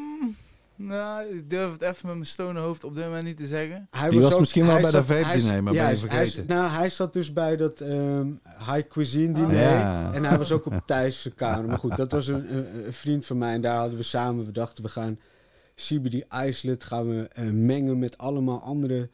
nou, 0.76 1.26
ik 1.36 1.50
durf 1.50 1.72
het 1.72 1.82
even 1.82 2.06
met 2.06 2.14
mijn 2.14 2.26
stone 2.26 2.60
hoofd 2.60 2.84
op 2.84 2.94
dit 2.94 3.04
moment 3.04 3.24
niet 3.24 3.36
te 3.36 3.46
zeggen. 3.46 3.88
Hij 3.90 4.10
Die 4.10 4.20
was 4.20 4.32
ook- 4.32 4.40
misschien 4.40 4.66
wel 4.66 4.74
bij 4.74 4.84
de 4.84 4.90
zat- 4.90 5.06
vape 5.06 5.24
hij- 5.24 5.36
diner, 5.36 5.62
maar 5.62 5.72
ben 5.72 5.82
je 5.82 5.88
juist, 5.88 6.00
hij- 6.08 6.10
vergeten. 6.26 6.46
nou, 6.46 6.70
hij 6.70 6.88
zat 6.88 7.12
dus 7.12 7.32
bij 7.32 7.56
dat 7.56 7.80
ehm, 7.80 8.26
high 8.58 8.88
cuisine 8.88 9.28
Ah. 9.32 9.34
diner. 9.48 9.60
Ja. 9.62 10.12
En 10.12 10.24
hij 10.24 10.38
was 10.38 10.52
ook 10.52 10.66
op 10.66 10.82
Thijs' 10.86 11.28
kamer. 11.36 11.64
Maar 11.68 11.78
goed, 11.78 11.96
dat 11.96 12.12
was 12.12 12.26
een, 12.26 12.54
een, 12.56 12.86
een 12.86 12.92
vriend 12.92 13.26
van 13.26 13.38
mij. 13.38 13.54
En 13.54 13.60
daar 13.60 13.76
hadden 13.78 13.96
we 13.98 14.02
samen, 14.04 14.44
we 14.44 14.52
dachten 14.52 14.84
we 14.84 14.90
gaan 14.90 15.18
CBD 15.74 16.24
isolate 16.46 16.86
gaan 16.86 17.08
we 17.08 17.28
eh, 17.32 17.44
mengen 17.44 17.98
met 17.98 18.18
allemaal 18.18 18.60
andere 18.60 19.08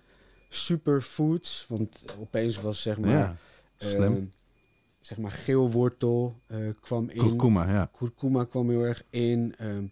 superfoods. 0.48 1.64
Want 1.68 2.02
opeens 2.20 2.60
was 2.60 2.82
zeg 2.82 2.98
maar... 2.98 3.10
Ja, 3.10 3.36
slim. 3.76 4.02
ehm, 4.02 4.22
zeg 5.00 5.18
maar 5.18 5.30
geelwortel 5.30 6.34
eh, 6.46 6.56
kwam 6.80 7.08
in. 7.10 7.18
Kurkuma, 7.18 7.70
ja. 7.70 7.88
Kurkuma 7.98 8.44
kwam 8.44 8.70
heel 8.70 8.82
erg 8.82 9.02
in. 9.10 9.54
ehm, 9.58 9.84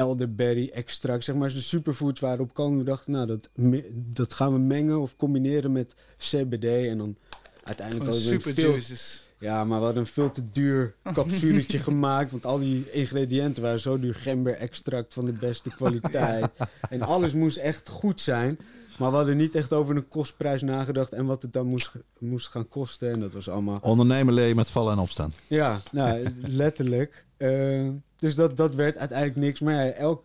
elderberry 0.00 0.70
extract. 0.72 1.24
Zeg 1.24 1.34
maar 1.34 1.48
de 1.52 1.60
superfoods 1.60 2.20
waarop 2.20 2.54
komen. 2.54 2.78
We 2.78 2.84
dachten, 2.84 3.12
nou, 3.12 3.26
dat, 3.26 3.48
dat 3.92 4.34
gaan 4.34 4.52
we 4.52 4.58
mengen 4.58 5.00
of 5.00 5.16
combineren 5.16 5.72
met 5.72 5.94
CBD. 6.18 6.64
En 6.64 6.98
dan 6.98 7.16
uiteindelijk 7.64 8.06
Gewoon 8.10 8.22
hadden 8.22 8.42
we 8.42 8.54
veel, 8.54 8.70
juices. 8.70 9.24
ja, 9.38 9.64
maar 9.64 9.78
we 9.78 9.84
hadden 9.84 10.02
een 10.02 10.08
veel 10.08 10.30
te 10.30 10.50
duur 10.50 10.94
capsuletje 11.12 11.78
gemaakt. 11.88 12.30
Want 12.30 12.46
al 12.46 12.58
die 12.58 12.90
ingrediënten 12.90 13.62
waren 13.62 13.80
zo 13.80 13.98
duur. 13.98 14.14
Gember 14.14 14.54
extract 14.54 15.14
van 15.14 15.24
de 15.24 15.32
beste 15.32 15.70
kwaliteit. 15.70 16.48
En 16.90 17.02
alles 17.02 17.32
moest 17.32 17.56
echt 17.56 17.88
goed 17.88 18.20
zijn. 18.20 18.58
Maar 18.98 19.10
we 19.10 19.16
hadden 19.16 19.36
niet 19.36 19.54
echt 19.54 19.72
over 19.72 19.96
een 19.96 20.08
kostprijs 20.08 20.62
nagedacht. 20.62 21.12
En 21.12 21.26
wat 21.26 21.42
het 21.42 21.52
dan 21.52 21.66
moest, 21.66 21.90
moest 22.18 22.48
gaan 22.48 22.68
kosten. 22.68 23.12
En 23.12 23.20
dat 23.20 23.32
was 23.32 23.48
allemaal... 23.48 23.78
Ondernemen 23.82 24.34
leer 24.34 24.46
je 24.46 24.54
met 24.54 24.70
vallen 24.70 24.92
en 24.92 24.98
opstaan. 24.98 25.32
Ja, 25.46 25.80
nou, 25.92 26.26
letterlijk. 26.62 27.24
Eh, 27.40 27.88
dus 28.16 28.34
dat, 28.34 28.56
dat 28.56 28.74
werd 28.74 28.96
uiteindelijk 28.96 29.38
niks. 29.38 29.60
Maar 29.60 29.74
ja, 29.74 29.90
elk, 29.90 30.24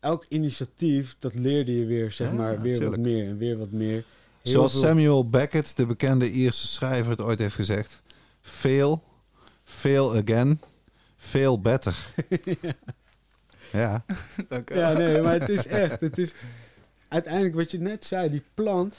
elk 0.00 0.24
initiatief, 0.28 1.16
dat 1.18 1.34
leerde 1.34 1.78
je 1.78 1.86
weer, 1.86 2.12
zeg 2.12 2.28
Ja, 2.28 2.34
maar, 2.34 2.60
weer 2.60 2.72
tuurlijk. 2.74 2.96
wat 2.96 3.04
meer 3.04 3.28
en 3.28 3.36
weer 3.36 3.58
wat 3.58 3.70
meer. 3.70 4.04
Heel 4.42 4.52
Zoals 4.52 4.72
veel- 4.72 4.80
Samuel 4.82 5.28
Beckett, 5.28 5.76
de 5.76 5.86
bekende 5.86 6.30
Ierse 6.30 6.66
schrijver, 6.66 7.10
het 7.10 7.20
ooit 7.20 7.38
heeft 7.38 7.54
gezegd. 7.54 8.02
Fail, 8.40 9.02
fail 9.64 10.16
again, 10.16 10.60
fail 11.16 11.60
better. 11.60 11.96
ja, 13.72 14.04
Dank 14.48 14.70
u 14.70 14.74
Ja, 14.74 14.96
wel. 14.96 15.06
nee, 15.06 15.20
maar 15.22 15.40
het 15.40 15.48
is 15.48 15.66
echt. 15.66 16.00
Het 16.00 16.18
is 16.18 16.32
uiteindelijk 17.08 17.54
wat 17.54 17.70
je 17.70 17.78
net 17.78 18.04
zei, 18.04 18.30
die 18.30 18.42
plant, 18.54 18.94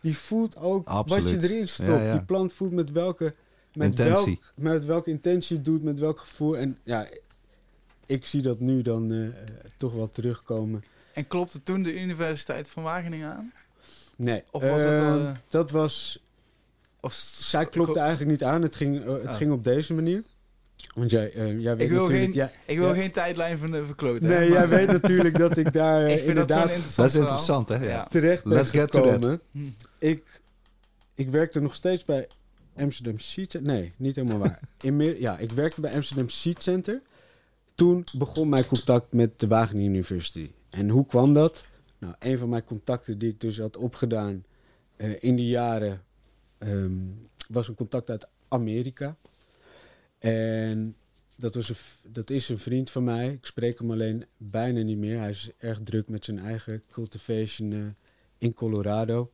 die 0.00 0.16
voelt 0.18 0.56
ook 0.56 0.88
wat 0.88 1.28
je 1.30 1.42
erin 1.42 1.68
stopt. 1.68 1.88
Ja, 1.88 2.02
ja. 2.02 2.12
Die 2.12 2.24
plant 2.24 2.52
voelt 2.52 2.72
met 2.72 2.90
welke, 2.92 3.34
met 3.74 3.88
Intentie. 3.88 4.38
Welk, 4.40 4.52
met 4.74 4.84
welke 4.84 5.10
intentie 5.10 5.48
je 5.48 5.54
het 5.54 5.64
doet, 5.64 5.82
met 5.82 5.98
welk 5.98 6.18
gevoel. 6.20 6.56
En 6.56 6.78
ja, 6.82 7.08
ik 8.06 8.26
zie 8.26 8.42
dat 8.42 8.60
nu 8.60 8.82
dan 8.82 9.12
eh, 9.12 9.18
toch 9.76 9.92
wel 9.92 10.10
terugkomen. 10.12 10.84
En 11.12 11.26
klopte 11.26 11.62
toen 11.62 11.82
de 11.82 12.00
Universiteit 12.00 12.68
van 12.68 12.82
Wageningen 12.82 13.32
aan? 13.32 13.52
Nee, 14.16 14.42
Of 14.50 14.62
was 14.62 14.82
dat, 14.82 14.92
ehm, 14.92 15.26
eh, 15.26 15.30
dat 15.48 15.70
was 15.70 16.22
Of 17.00 17.12
Zij 17.12 17.66
klopte 17.66 17.98
eigenlijk 17.98 18.30
niet 18.30 18.44
aan. 18.44 18.62
Het 18.62 18.76
ging, 18.76 19.04
eh, 19.04 19.12
het 19.12 19.26
Ah. 19.26 19.34
ging 19.34 19.52
op 19.52 19.64
deze 19.64 19.94
manier. 19.94 20.22
Want 20.94 21.10
jij, 21.10 21.32
eh, 21.32 21.60
jij 21.60 21.76
weet 21.76 21.88
wil 21.88 22.02
natuurlijk... 22.06 22.32
geen- 22.34 22.48
Ik 22.66 22.78
wil 22.78 22.88
Ja. 22.88 22.94
geen 22.94 23.10
tijdlijn 23.12 23.58
van 23.58 23.70
de 23.70 23.84
verkloten. 23.84 24.28
nee, 24.28 24.38
maar- 24.48 24.58
jij 24.58 24.68
weet 24.68 24.86
natuurlijk 24.86 25.38
dat 25.38 25.56
ik 25.56 25.72
daar 25.72 26.02
Ik 26.08 26.08
vind 26.08 26.18
dat 26.20 26.28
inderdaad 26.28 26.62
zo'n 26.68 26.70
interessant 26.74 26.96
dat 26.96 27.06
is 27.06 27.14
interessant, 27.20 27.68
hè? 27.68 27.76
Ja. 27.88 28.06
terecht 28.06 28.44
ben 28.44 28.52
Let's 28.52 28.70
get 28.70 28.90
to 28.90 29.18
that. 29.18 29.38
Hm. 29.50 29.58
Ik, 29.98 30.40
ik 31.14 31.30
werkte 31.30 31.60
nog 31.60 31.74
steeds 31.74 32.04
bij 32.04 32.26
Amsterdam 32.78 33.18
Seed 33.18 33.50
Center. 33.50 33.72
Nee, 33.72 33.92
niet 33.96 34.16
helemaal 34.16 34.38
waar. 34.38 34.60
Inmiddels, 34.84 35.18
ja, 35.18 35.38
ik 35.38 35.50
werkte 35.50 35.80
bij 35.80 35.94
Amsterdam 35.94 36.28
Seed 36.28 36.62
Center. 36.62 37.02
Toen 37.74 38.04
begon 38.16 38.48
mijn 38.48 38.66
contact 38.66 39.12
met 39.12 39.40
de 39.40 39.46
Wageningen 39.46 39.92
University. 39.92 40.50
En 40.70 40.88
hoe 40.88 41.06
kwam 41.06 41.32
dat? 41.32 41.66
Nou, 41.98 42.14
een 42.18 42.38
van 42.38 42.48
mijn 42.48 42.64
contacten 42.64 43.18
die 43.18 43.30
ik 43.30 43.40
dus 43.40 43.58
had 43.58 43.76
opgedaan 43.76 44.44
eh, 44.96 45.10
in 45.20 45.36
die 45.36 45.48
jaren... 45.48 46.02
ehm, 46.58 46.96
was 47.48 47.68
een 47.68 47.74
contact 47.74 48.10
uit 48.10 48.28
Amerika. 48.48 49.16
En 50.18 50.94
dat, 51.36 51.54
was 51.54 51.68
een, 51.68 51.76
dat 52.12 52.30
is 52.30 52.48
een 52.48 52.58
vriend 52.58 52.90
van 52.90 53.04
mij. 53.04 53.32
Ik 53.32 53.46
spreek 53.46 53.78
hem 53.78 53.90
alleen 53.90 54.24
bijna 54.36 54.82
niet 54.82 54.98
meer. 54.98 55.18
Hij 55.18 55.30
is 55.30 55.50
erg 55.58 55.80
druk 55.82 56.08
met 56.08 56.24
zijn 56.24 56.38
eigen 56.38 56.82
cultivation 56.90 57.72
eh, 57.72 57.78
in 58.38 58.54
Colorado. 58.54 59.30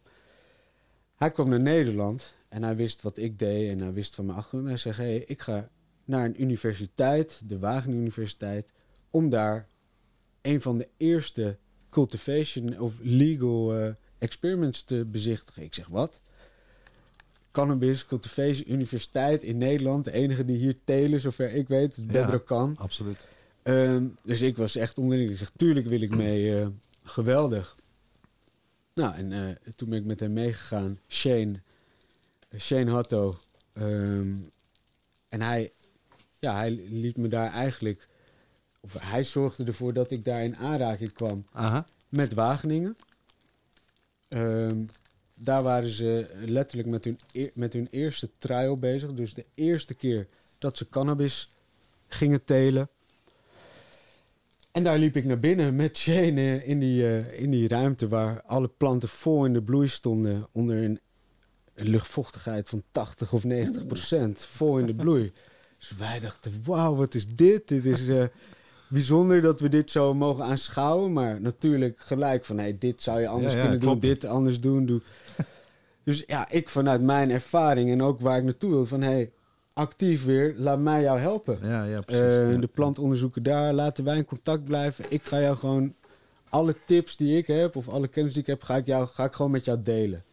Hij 1.14 1.30
kwam 1.30 1.48
naar 1.48 1.62
Nederland 1.62 2.34
en 2.54 2.62
hij 2.62 2.76
wist 2.76 3.02
wat 3.02 3.16
ik 3.16 3.38
deed 3.38 3.70
en 3.70 3.80
hij 3.80 3.92
wist 3.92 4.14
van 4.14 4.24
mijn 4.26 4.38
achtergrond. 4.38 4.68
Hij 4.68 4.76
zei, 4.92 4.94
hey, 5.08 5.18
ik 5.26 5.40
ga 5.42 5.68
naar 6.04 6.24
een 6.24 6.42
universiteit, 6.42 7.40
de 7.44 7.58
Wageningen 7.58 8.00
Universiteit, 8.00 8.72
om 9.10 9.28
daar 9.28 9.66
een 10.42 10.60
van 10.60 10.78
de 10.78 10.88
eerste 10.96 11.56
cultivation 11.90 12.80
of 12.80 12.92
legal 13.00 13.76
eh, 13.76 13.92
experiments 14.18 14.82
te 14.82 15.04
bezichtigen. 15.04 15.62
Ik 15.62 15.74
zeg, 15.74 15.86
wat? 15.86 16.20
Cannabis 17.50 18.06
Cultivation 18.06 18.72
Universiteit 18.72 19.42
in 19.42 19.58
Nederland, 19.58 20.04
de 20.04 20.12
enige 20.12 20.44
die 20.44 20.56
hier 20.56 20.76
telen, 20.84 21.20
zover 21.20 21.52
ik 21.52 21.68
weet, 21.68 21.96
het 21.96 22.04
Ja. 22.12 22.20
Bedro 22.20 22.38
kan. 22.38 22.74
Absoluut. 22.78 23.28
Ehm, 23.62 24.06
dus 24.22 24.40
ik 24.40 24.56
was 24.56 24.76
echt 24.76 24.98
onder 24.98 25.16
de 25.16 25.22
indruk. 25.22 25.40
Ik 25.40 25.46
zeg, 25.46 25.54
tuurlijk 25.56 25.86
wil 25.86 26.00
ik 26.00 26.16
mee. 26.16 26.56
eh, 26.56 26.66
geweldig. 27.02 27.76
Nou, 28.94 29.14
en 29.14 29.32
eh, 29.32 29.72
toen 29.76 29.88
ben 29.88 29.98
ik 29.98 30.04
met 30.04 30.20
hem 30.20 30.32
meegegaan. 30.32 30.98
Shane. 31.08 31.60
Shane 32.58 32.90
Hatto. 32.90 33.36
Ehm, 33.72 34.34
en 35.28 35.42
hij, 35.42 35.72
ja, 36.38 36.56
hij 36.56 36.70
liet 36.70 37.16
me 37.16 37.28
daar 37.28 37.52
eigenlijk... 37.52 38.08
Of 38.80 38.92
hij 38.98 39.22
zorgde 39.22 39.64
ervoor 39.64 39.92
dat 39.92 40.10
ik 40.10 40.24
daar 40.24 40.42
in 40.42 40.56
aanraking 40.56 41.12
kwam 41.12 41.46
Aha. 41.52 41.84
met 42.08 42.34
Wageningen. 42.34 42.96
Ehm, 44.28 44.84
daar 45.34 45.62
waren 45.62 45.90
ze 45.90 46.30
letterlijk 46.44 46.88
met 46.88 47.04
hun, 47.04 47.18
e- 47.32 47.50
met 47.54 47.72
hun 47.72 47.88
eerste 47.90 48.30
trial 48.38 48.76
bezig. 48.76 49.14
Dus 49.14 49.34
de 49.34 49.44
eerste 49.54 49.94
keer 49.94 50.26
dat 50.58 50.76
ze 50.76 50.88
cannabis 50.88 51.50
gingen 52.08 52.44
telen. 52.44 52.88
En 54.72 54.84
daar 54.84 54.98
liep 54.98 55.16
ik 55.16 55.24
naar 55.24 55.40
binnen 55.40 55.76
met 55.76 55.96
Shane 55.96 56.40
eh, 56.40 56.68
in 56.68 56.78
die, 56.78 57.08
eh, 57.08 57.42
in 57.42 57.50
die 57.50 57.68
ruimte 57.68 58.08
waar 58.08 58.42
alle 58.42 58.68
planten 58.68 59.08
vol 59.08 59.44
in 59.44 59.52
de 59.52 59.62
bloei 59.62 59.88
stonden. 59.88 60.46
Onder 60.52 60.82
een, 60.82 61.00
een 61.74 61.88
luchtvochtigheid 61.88 62.68
van 62.68 62.82
80 62.90 63.32
of 63.32 63.44
90 63.44 63.86
procent. 63.86 64.44
Vol 64.44 64.78
in 64.78 64.86
de 64.86 64.94
bloei. 64.94 65.32
Dus 65.78 65.92
wij 65.98 66.20
dachten, 66.20 66.52
wauw, 66.64 66.94
wat 66.94 67.14
is 67.14 67.26
dit? 67.28 67.68
Dit 67.68 67.84
is 67.84 68.08
eh, 68.08 68.24
bijzonder 68.88 69.40
dat 69.40 69.60
we 69.60 69.68
dit 69.68 69.90
zo 69.90 70.14
mogen 70.14 70.44
aanschouwen. 70.44 71.12
Maar 71.12 71.40
natuurlijk 71.40 71.98
gelijk 72.00 72.44
van, 72.44 72.58
hey, 72.58 72.76
dit 72.78 73.02
zou 73.02 73.20
je 73.20 73.28
anders 73.28 73.52
Ja, 73.52 73.58
ja, 73.58 73.64
kunnen 73.64 73.80
klopt. 73.82 74.00
doen. 74.00 74.10
Dit 74.10 74.24
anders 74.24 74.60
doen. 74.60 74.86
Doe. 74.86 75.00
Dus 76.04 76.22
ja, 76.26 76.50
ik 76.50 76.68
vanuit 76.68 77.02
mijn 77.02 77.30
ervaring 77.30 77.90
en 77.90 78.02
ook 78.02 78.20
waar 78.20 78.38
ik 78.38 78.44
naartoe 78.44 78.70
wil. 78.70 78.86
Van, 78.86 79.02
hey, 79.02 79.30
actief 79.72 80.24
weer, 80.24 80.54
laat 80.56 80.78
mij 80.78 81.02
jou 81.02 81.18
helpen. 81.18 81.58
Ja, 81.62 81.84
ja, 81.84 82.00
precies. 82.00 82.22
Eh, 82.22 82.52
Ja. 82.52 82.58
De 82.58 82.66
plantonderzoeken 82.66 83.42
daar, 83.42 83.72
laten 83.72 84.04
wij 84.04 84.16
in 84.16 84.24
contact 84.24 84.64
blijven. 84.64 85.04
Ik 85.08 85.22
ga 85.24 85.40
jou 85.40 85.56
gewoon 85.56 85.94
alle 86.48 86.74
tips 86.86 87.16
die 87.16 87.36
ik 87.38 87.46
heb 87.46 87.76
of 87.76 87.88
alle 87.88 88.08
kennis 88.08 88.32
die 88.32 88.42
ik 88.42 88.48
heb, 88.48 88.62
ga 88.62 88.76
ik, 88.76 88.86
jou, 88.86 89.06
ga 89.06 89.24
ik 89.24 89.32
gewoon 89.32 89.50
met 89.50 89.64
jou 89.64 89.82
delen. 89.82 90.24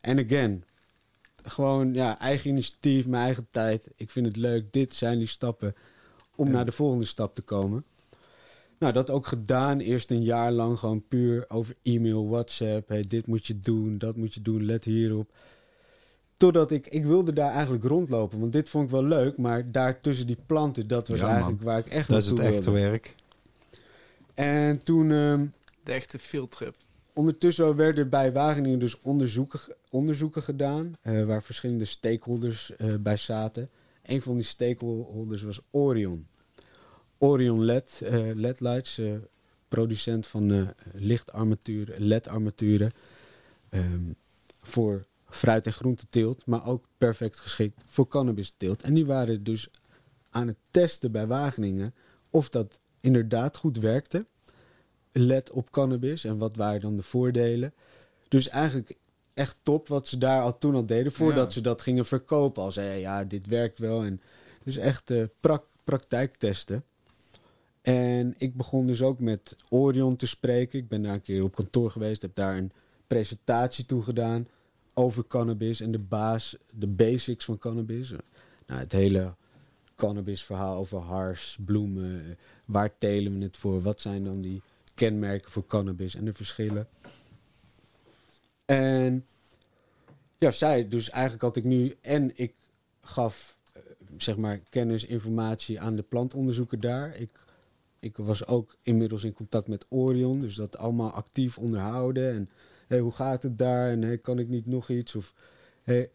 En 0.00 0.18
again, 0.18 0.64
gewoon 1.44 1.94
ja, 1.94 2.18
eigen 2.18 2.50
initiatief, 2.50 3.06
mijn 3.06 3.24
eigen 3.24 3.46
tijd. 3.50 3.88
Ik 3.96 4.10
vind 4.10 4.26
het 4.26 4.36
leuk. 4.36 4.72
Dit 4.72 4.94
zijn 4.94 5.18
die 5.18 5.26
stappen 5.26 5.72
om 6.34 6.46
Ja. 6.46 6.52
naar 6.52 6.64
de 6.64 6.72
volgende 6.72 7.04
stap 7.06 7.34
te 7.34 7.42
komen. 7.42 7.84
Nou, 8.78 8.92
dat 8.92 9.10
ook 9.10 9.26
gedaan. 9.26 9.78
Eerst 9.80 10.10
een 10.10 10.22
jaar 10.22 10.52
lang 10.52 10.78
gewoon 10.78 11.02
puur 11.08 11.44
over 11.48 11.74
e-mail, 11.82 12.28
WhatsApp. 12.28 12.88
Hey, 12.88 13.04
dit 13.08 13.26
moet 13.26 13.46
je 13.46 13.60
doen, 13.60 13.98
dat 13.98 14.16
moet 14.16 14.34
je 14.34 14.42
doen, 14.42 14.64
let 14.64 14.84
hierop. 14.84 15.30
Totdat 16.36 16.70
ik, 16.70 16.86
ik 16.86 17.04
wilde 17.04 17.32
daar 17.32 17.52
eigenlijk 17.52 17.84
rondlopen. 17.84 18.40
Want 18.40 18.52
dit 18.52 18.68
vond 18.68 18.84
ik 18.84 18.90
wel 18.90 19.04
leuk. 19.04 19.36
Maar 19.36 19.70
daar 19.72 20.00
tussen 20.00 20.26
die 20.26 20.38
planten, 20.46 20.86
dat 20.88 21.08
was 21.08 21.18
Ja, 21.18 21.24
man. 21.24 21.32
eigenlijk 21.34 21.62
waar 21.62 21.78
ik 21.78 21.86
echt 21.86 22.08
Dat 22.08 22.18
is 22.18 22.26
het 22.26 22.36
naartoe 22.36 22.54
echte 22.56 22.70
wilde. 22.70 22.88
werk. 22.88 23.14
En 24.34 24.82
toen, 24.82 25.10
ehm, 25.12 25.46
De 25.84 25.92
echte 25.92 26.18
fieldtrip. 26.18 26.74
Ondertussen 27.12 27.76
werden 27.76 28.08
bij 28.08 28.32
Wageningen 28.32 28.78
dus 28.78 29.00
onderzoeken, 29.00 29.60
onderzoeken 29.90 30.42
gedaan, 30.42 30.96
eh, 31.00 31.24
waar 31.24 31.42
verschillende 31.42 31.84
stakeholders 31.84 32.76
eh, 32.76 32.94
bij 33.00 33.16
zaten. 33.16 33.70
Een 34.02 34.22
van 34.22 34.34
die 34.34 34.44
stakeholders 34.44 35.42
was 35.42 35.60
Orion. 35.70 36.26
Orion 37.18 37.64
LED, 37.64 38.00
eh, 38.04 38.34
LED 38.34 38.60
lights, 38.60 39.00
producent 39.68 40.26
van 40.26 40.74
lichtarmaturen, 40.92 42.06
LED-armaturen 42.06 42.92
ehm, 43.68 44.12
voor 44.62 45.06
fruit- 45.28 45.66
en 45.66 45.72
groenteteelt, 45.72 46.46
maar 46.46 46.66
ook 46.66 46.84
perfect 46.98 47.38
geschikt 47.38 47.82
voor 47.86 48.08
cannabis-teelt. 48.08 48.82
En 48.82 48.94
die 48.94 49.06
waren 49.06 49.44
dus 49.44 49.68
aan 50.30 50.46
het 50.46 50.56
testen 50.70 51.12
bij 51.12 51.26
Wageningen 51.26 51.94
of 52.30 52.48
dat 52.48 52.80
inderdaad 53.00 53.56
goed 53.56 53.78
werkte. 53.78 54.26
LED 55.12 55.50
op 55.50 55.70
cannabis 55.70 56.24
en 56.24 56.38
wat 56.38 56.56
waren 56.56 56.80
dan 56.80 56.96
de 56.96 57.02
voordelen. 57.02 57.72
Dus 58.28 58.48
eigenlijk 58.48 58.96
echt 59.34 59.58
top 59.62 59.88
wat 59.88 60.06
ze 60.08 60.18
daar 60.18 60.42
al 60.42 60.58
toen 60.58 60.74
al 60.74 60.86
deden 60.86 61.12
voordat 61.12 61.44
Ja. 61.46 61.50
ze 61.50 61.60
dat 61.60 61.82
gingen 61.82 62.06
verkopen. 62.06 62.62
Al 62.62 62.72
zeiden 62.72 62.98
ja, 63.00 63.24
dit 63.24 63.46
werkt 63.46 63.78
wel. 63.78 64.04
En 64.04 64.20
dus 64.64 64.76
echt 64.76 65.10
eh 65.10 65.22
prak 65.40 65.64
praktijktesten. 65.84 66.84
En 67.82 68.34
ik 68.38 68.54
begon 68.56 68.86
dus 68.86 69.02
ook 69.02 69.18
met 69.18 69.56
Orion 69.68 70.16
te 70.16 70.26
spreken. 70.26 70.78
Ik 70.78 70.88
ben 70.88 71.02
daar 71.02 71.14
een 71.14 71.22
keer 71.22 71.42
op 71.42 71.54
kantoor 71.54 71.90
geweest, 71.90 72.22
heb 72.22 72.34
daar 72.34 72.56
een 72.56 72.72
presentatie 73.06 73.86
toe 73.86 74.02
gedaan 74.02 74.48
over 74.94 75.26
cannabis 75.26 75.80
en 75.80 75.92
de 75.92 75.98
baas, 75.98 76.56
de 76.74 76.86
basics 76.86 77.44
van 77.44 77.58
cannabis. 77.58 78.10
Nou, 78.66 78.80
het 78.80 78.92
hele 78.92 79.34
cannabisverhaal 79.96 80.76
over 80.76 80.98
hars, 80.98 81.58
bloemen, 81.64 82.38
waar 82.66 82.98
telen 82.98 83.38
we 83.38 83.44
het 83.44 83.56
voor, 83.56 83.80
wat 83.82 84.00
zijn 84.00 84.24
dan 84.24 84.40
die 84.40 84.62
kenmerken 84.94 85.50
voor 85.50 85.66
cannabis 85.66 86.14
en 86.14 86.24
de 86.24 86.32
verschillen. 86.32 86.88
En 88.64 89.26
ja, 90.38 90.50
zij, 90.50 90.88
dus 90.88 91.10
eigenlijk 91.10 91.42
had 91.42 91.56
ik 91.56 91.64
nu 91.64 91.96
en 92.00 92.30
ik 92.34 92.54
gaf 93.00 93.56
eh, 93.72 93.82
zeg 94.16 94.36
maar 94.36 94.58
kennis, 94.70 95.04
informatie 95.04 95.80
aan 95.80 95.96
de 95.96 96.02
plantonderzoeker 96.02 96.80
daar. 96.80 97.16
Ik, 97.16 97.30
ik 97.98 98.16
was 98.16 98.46
ook 98.46 98.76
inmiddels 98.82 99.24
in 99.24 99.32
contact 99.32 99.68
met 99.68 99.86
Orion, 99.88 100.40
dus 100.40 100.54
dat 100.54 100.78
allemaal 100.78 101.10
actief 101.10 101.58
onderhouden. 101.58 102.32
En 102.34 102.50
hey, 102.86 102.98
hoe 102.98 103.12
gaat 103.12 103.42
het 103.42 103.58
daar? 103.58 103.90
En 103.90 104.02
hey, 104.02 104.18
kan 104.18 104.38
ik 104.38 104.48
niet 104.48 104.66
nog 104.66 104.88
iets? 104.90 105.14
Of 105.14 105.34
hey, 105.82 106.10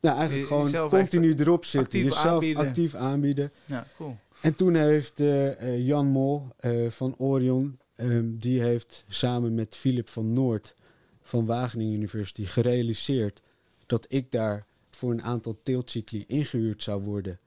nou, 0.00 0.18
eigenlijk 0.18 0.48
Je- 0.48 0.54
gewoon 0.70 0.88
continu 0.88 1.34
erop 1.34 1.64
zitten, 1.64 1.80
actief 1.80 2.04
jezelf 2.04 2.26
aanbieden. 2.26 2.66
actief 2.66 2.94
aanbieden. 2.94 3.52
Ja, 3.64 3.86
cool. 3.96 4.16
En 4.40 4.54
toen 4.54 4.74
heeft 4.74 5.20
eh, 5.20 5.60
eh, 5.74 5.86
Jan 5.86 6.06
Mol 6.06 6.48
van 6.88 7.14
Orion, 7.18 7.78
ehm, 7.96 8.36
die 8.36 8.60
heeft 8.62 9.04
samen 9.08 9.54
met 9.54 9.76
Philip 9.76 10.08
van 10.08 10.32
Noord 10.32 10.74
van 11.22 11.46
Wageningen 11.46 11.94
University 11.94 12.44
gerealiseerd 12.44 13.42
dat 13.86 14.06
ik 14.08 14.30
daar 14.30 14.66
voor 14.90 15.10
een 15.10 15.22
aantal 15.22 15.58
teeltcycli 15.62 16.24
ingehuurd 16.26 16.82
zou 16.82 17.02
worden 17.02 17.38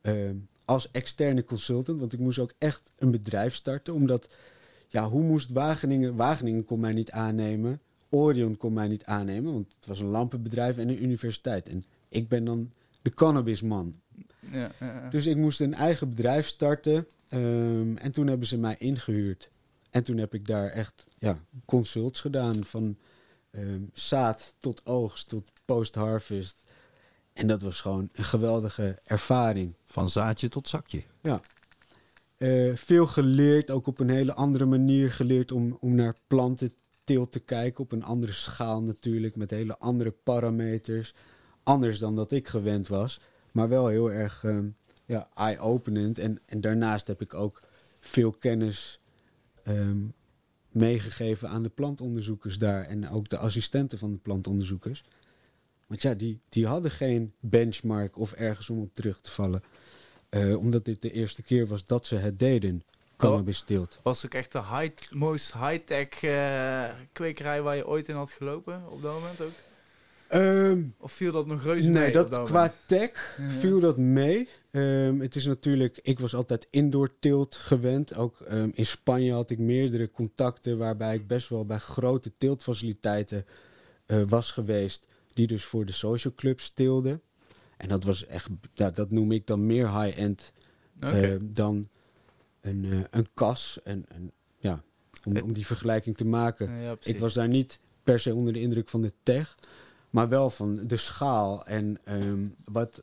ehm, 0.00 0.36
als 0.64 0.90
externe 0.90 1.44
consultant. 1.44 2.00
Want 2.00 2.12
ik 2.12 2.18
moest 2.18 2.38
ook 2.38 2.54
echt 2.58 2.90
een 2.98 3.10
bedrijf 3.10 3.54
starten, 3.54 3.94
omdat 3.94 4.28
ja, 4.88 5.08
hoe 5.08 5.22
moest 5.22 5.50
Wageningen... 5.50 6.16
Wageningen 6.16 6.64
kon 6.64 6.80
mij 6.80 6.92
niet 6.92 7.10
aannemen, 7.10 7.80
Orion 8.08 8.56
kon 8.56 8.72
mij 8.72 8.88
niet 8.88 9.04
aannemen, 9.04 9.52
want 9.52 9.74
het 9.76 9.86
was 9.86 10.00
een 10.00 10.06
lampenbedrijf 10.06 10.76
en 10.78 10.88
een 10.88 11.02
universiteit. 11.02 11.68
En 11.68 11.84
ik 12.08 12.28
ben 12.28 12.44
dan 12.44 12.70
de 13.02 13.10
cannabisman. 13.10 13.94
Ja, 14.52 14.58
ja, 14.58 14.72
ja. 14.80 15.08
Dus 15.08 15.26
ik 15.26 15.36
moest 15.36 15.60
een 15.60 15.74
eigen 15.74 16.08
bedrijf 16.08 16.46
starten. 16.46 17.06
ehm, 17.28 17.96
en 17.96 18.12
toen 18.12 18.26
hebben 18.26 18.46
ze 18.46 18.58
mij 18.58 18.76
ingehuurd. 18.78 19.50
En 19.90 20.02
toen 20.02 20.16
heb 20.16 20.34
ik 20.34 20.46
daar 20.46 20.68
echt 20.68 21.06
ja, 21.18 21.38
consults 21.64 22.20
gedaan. 22.20 22.64
Van 22.64 22.98
ehm, 23.50 23.82
zaad 23.92 24.54
tot 24.58 24.86
oogst 24.86 25.28
tot 25.28 25.50
post-harvest. 25.64 26.60
En 27.32 27.46
dat 27.46 27.62
was 27.62 27.80
gewoon 27.80 28.08
een 28.12 28.24
geweldige 28.24 28.98
ervaring. 29.04 29.74
Van 29.86 30.10
zaadje 30.10 30.48
tot 30.48 30.68
zakje. 30.68 31.02
Eh, 32.36 32.76
veel 32.76 33.06
geleerd, 33.06 33.70
ook 33.70 33.86
op 33.86 33.98
een 33.98 34.10
hele 34.10 34.34
andere 34.34 34.64
manier 34.64 35.12
geleerd 35.12 35.52
om, 35.52 35.76
om 35.80 35.94
naar 35.94 36.14
plantenteelt 36.26 37.32
te 37.32 37.40
kijken. 37.40 37.80
Op 37.80 37.92
een 37.92 38.04
andere 38.04 38.32
schaal 38.32 38.82
natuurlijk, 38.82 39.36
met 39.36 39.50
hele 39.50 39.78
andere 39.78 40.10
parameters. 40.10 41.14
Anders 41.62 41.98
dan 41.98 42.16
dat 42.16 42.30
ik 42.30 42.48
gewend 42.48 42.88
was. 42.88 43.20
Maar 43.52 43.68
wel 43.68 43.86
heel 43.86 44.12
erg 44.12 44.44
ehm, 44.44 44.68
ja, 45.04 45.28
eye-openend. 45.34 46.18
En, 46.18 46.40
en 46.46 46.60
daarnaast 46.60 47.06
heb 47.06 47.20
ik 47.20 47.34
ook 47.34 47.62
veel 48.00 48.32
kennis 48.32 48.99
ehm, 49.64 49.98
meegegeven 50.68 51.48
aan 51.48 51.62
de 51.62 51.68
plantonderzoekers 51.68 52.58
daar. 52.58 52.84
En 52.84 53.10
ook 53.10 53.28
de 53.28 53.38
assistenten 53.38 53.98
van 53.98 54.12
de 54.12 54.18
plantonderzoekers. 54.18 55.04
Want 55.86 56.02
ja, 56.02 56.14
die, 56.14 56.40
die 56.48 56.66
hadden 56.66 56.90
geen 56.90 57.32
benchmark 57.40 58.18
of 58.18 58.32
ergens 58.32 58.70
om 58.70 58.80
op 58.80 58.94
terug 58.94 59.20
te 59.20 59.30
vallen. 59.30 59.62
Eh, 60.28 60.56
omdat 60.58 60.84
dit 60.84 61.02
de 61.02 61.12
eerste 61.12 61.42
keer 61.42 61.66
was 61.66 61.84
dat 61.86 62.06
ze 62.06 62.16
het 62.16 62.38
deden. 62.38 62.82
Cannabis 63.16 63.62
teelt. 63.62 63.98
Was 64.02 64.24
ook 64.24 64.34
echt 64.34 64.52
de 64.52 64.58
high, 64.58 65.12
most 65.12 65.52
high-tech 65.52 66.22
eh, 66.22 66.84
kwekerij 67.12 67.62
waar 67.62 67.76
je 67.76 67.86
ooit 67.86 68.08
in 68.08 68.14
had 68.14 68.30
gelopen 68.30 68.82
op 68.90 69.02
dat 69.02 69.14
moment 69.14 69.40
ook? 69.42 69.52
Ehm, 70.28 70.82
Of 70.98 71.12
viel 71.12 71.32
dat 71.32 71.46
nog 71.46 71.62
reuze 71.62 71.90
mee 71.90 72.02
nee, 72.02 72.12
dat, 72.12 72.30
dat 72.30 72.46
qua 72.46 72.72
tech 72.86 73.38
viel 73.58 73.80
dat 73.80 73.98
mee. 73.98 74.48
Ehm, 74.70 75.20
het 75.20 75.36
is 75.36 75.44
natuurlijk, 75.44 75.98
ik 76.02 76.18
was 76.18 76.34
altijd 76.34 76.66
indoor 76.70 77.18
teelt 77.18 77.54
gewend. 77.54 78.14
Ook 78.14 78.40
ehm, 78.40 78.70
in 78.74 78.86
Spanje 78.86 79.32
had 79.32 79.50
ik 79.50 79.58
meerdere 79.58 80.10
contacten 80.10 80.78
waarbij 80.78 81.14
ik 81.14 81.26
best 81.26 81.48
wel 81.48 81.64
bij 81.64 81.78
grote 81.78 82.32
teeltfaciliteiten 82.38 83.44
eh, 84.06 84.22
was 84.28 84.50
geweest. 84.50 85.06
Die 85.34 85.46
dus 85.46 85.64
voor 85.64 85.86
de 85.86 85.92
social 85.92 86.34
clubs 86.36 86.70
teelden. 86.70 87.22
En 87.76 87.88
dat 87.88 88.04
was 88.04 88.26
echt, 88.26 88.48
dat 88.74 89.10
noem 89.10 89.32
ik 89.32 89.46
dan 89.46 89.66
meer 89.66 90.00
high-end 90.00 90.52
eh, 91.00 91.36
dan 91.42 91.88
een, 92.60 92.84
eh, 92.84 92.98
een 93.10 93.26
kas. 93.34 93.78
En, 93.84 94.04
en, 94.08 94.32
ja, 94.58 94.82
om, 95.24 95.36
om 95.36 95.52
die 95.52 95.66
vergelijking 95.66 96.16
te 96.16 96.24
maken. 96.24 96.80
Ja. 96.80 96.96
Ik 97.00 97.18
was 97.18 97.34
daar 97.34 97.48
niet 97.48 97.78
per 98.02 98.20
se 98.20 98.34
onder 98.34 98.52
de 98.52 98.60
indruk 98.60 98.88
van 98.88 99.02
de 99.02 99.12
tech, 99.22 99.56
maar 100.10 100.28
wel 100.28 100.50
van 100.50 100.86
de 100.86 100.96
schaal. 100.96 101.66
En 101.66 101.98
ehm, 102.04 102.46
wat, 102.64 103.02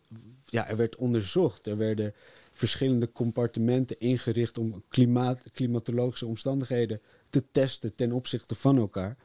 ja, 0.49 0.67
er 0.67 0.77
werd 0.77 0.95
onderzocht. 0.95 1.67
Er 1.67 1.77
werden 1.77 2.13
verschillende 2.53 3.11
compartimenten 3.11 3.99
ingericht 3.99 4.57
om 4.57 4.83
klimaat, 4.89 5.43
klimatologische 5.53 6.25
omstandigheden 6.25 7.01
te 7.29 7.43
testen 7.51 7.95
ten 7.95 8.11
opzichte 8.11 8.55
van 8.55 8.77
elkaar. 8.77 9.17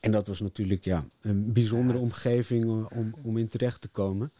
En 0.00 0.12
dat 0.12 0.26
was 0.26 0.40
natuurlijk 0.40 0.84
ja, 0.84 1.04
een 1.20 1.52
bijzondere 1.52 1.98
omgeving 1.98 2.88
om, 2.90 3.14
om 3.22 3.36
in 3.36 3.48
terecht 3.48 3.80
te 3.80 3.88
komen. 3.88 4.32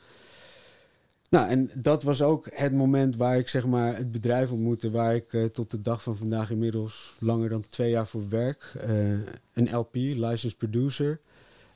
Nou, 1.28 1.48
en 1.48 1.70
dat 1.74 2.02
was 2.02 2.22
ook 2.22 2.48
het 2.52 2.72
moment 2.72 3.16
waar 3.16 3.38
ik 3.38 3.48
zeg 3.48 3.66
maar 3.66 3.96
het 3.96 4.12
bedrijf 4.12 4.50
ontmoette, 4.50 4.90
waar 4.90 5.14
ik 5.14 5.32
eh, 5.32 5.44
tot 5.44 5.70
de 5.70 5.82
dag 5.82 6.02
van 6.02 6.16
vandaag 6.16 6.50
inmiddels 6.50 7.16
langer 7.18 7.48
dan 7.48 7.66
twee 7.66 7.90
jaar 7.90 8.06
voor 8.06 8.28
werk. 8.28 8.72
Eh, 8.80 9.12
een 9.52 9.76
LP, 9.76 9.94
licensed 9.94 10.56
producer, 10.56 11.20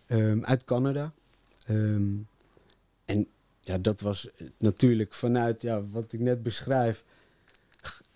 ehm, 0.06 0.44
uit 0.44 0.64
Canada. 0.64 1.12
Ehm, 1.66 2.12
en 3.04 3.26
ja, 3.68 3.78
dat 3.78 4.00
was 4.00 4.28
natuurlijk 4.58 5.14
vanuit 5.14 5.62
ja, 5.62 5.82
wat 5.90 6.12
ik 6.12 6.20
net 6.20 6.42
beschrijf, 6.42 7.04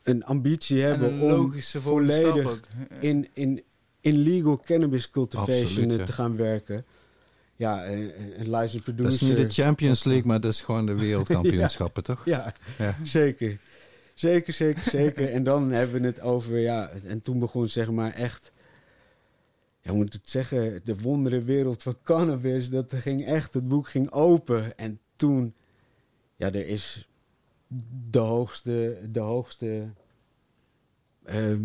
een 0.03 0.25
ambitie 0.25 0.83
En 0.83 0.89
hebben 0.89 1.13
een 1.13 1.21
om 1.21 1.29
logische 1.29 1.81
volledig 1.81 2.61
in, 3.01 3.29
in, 3.33 3.63
in 4.01 4.17
legal 4.17 4.61
cannabis 4.61 5.11
cultivation 5.11 5.65
Absoluut, 5.65 5.93
eh, 5.93 5.99
ja. 5.99 6.05
te 6.05 6.13
gaan 6.13 6.37
werken. 6.37 6.85
Ja, 7.57 7.85
eh, 7.85 7.99
een 8.39 8.51
licensed 8.51 8.83
producer. 8.83 9.13
Dat 9.13 9.13
is 9.13 9.21
niet 9.21 9.37
de 9.37 9.63
Champions 9.63 10.05
League, 10.05 10.27
maar 10.27 10.41
dat 10.41 10.53
is 10.53 10.61
gewoon 10.61 10.87
de 10.87 10.95
wereldkampioenschappen, 11.07 12.03
toch? 12.03 12.25
Ja, 12.25 12.55
Ja. 12.79 12.97
zeker. 13.03 13.59
Zeker, 14.15 14.53
zeker, 14.53 14.91
zeker. 14.91 15.33
en 15.33 15.43
dan 15.43 15.71
hebben 15.71 16.01
we 16.01 16.07
het 16.07 16.21
over, 16.21 16.59
ja, 16.59 16.91
en 17.05 17.23
toen 17.23 17.39
begon 17.39 17.69
zeg 17.69 17.91
maar 17.91 18.13
echt, 18.13 18.51
ja, 19.81 19.91
hoe 19.91 19.99
moet 19.99 20.07
ik 20.07 20.13
het 20.13 20.31
zeggen, 20.31 20.81
de 20.85 21.01
wondere 21.01 21.43
wereld 21.43 21.83
van 21.83 21.97
cannabis. 22.03 22.71
Dat 22.71 22.95
ging 22.95 23.27
echt, 23.27 23.55
het 23.55 23.69
boek 23.69 23.89
ging 23.89 24.11
open. 24.11 24.79
En 24.79 25.01
toen, 25.23 25.55
ja, 26.37 26.47
er 26.47 26.67
is 26.67 27.09
de 28.11 28.19
hoogste, 28.19 28.99
de 29.11 29.21
hoogste, 29.21 29.89
ehm, 31.25 31.63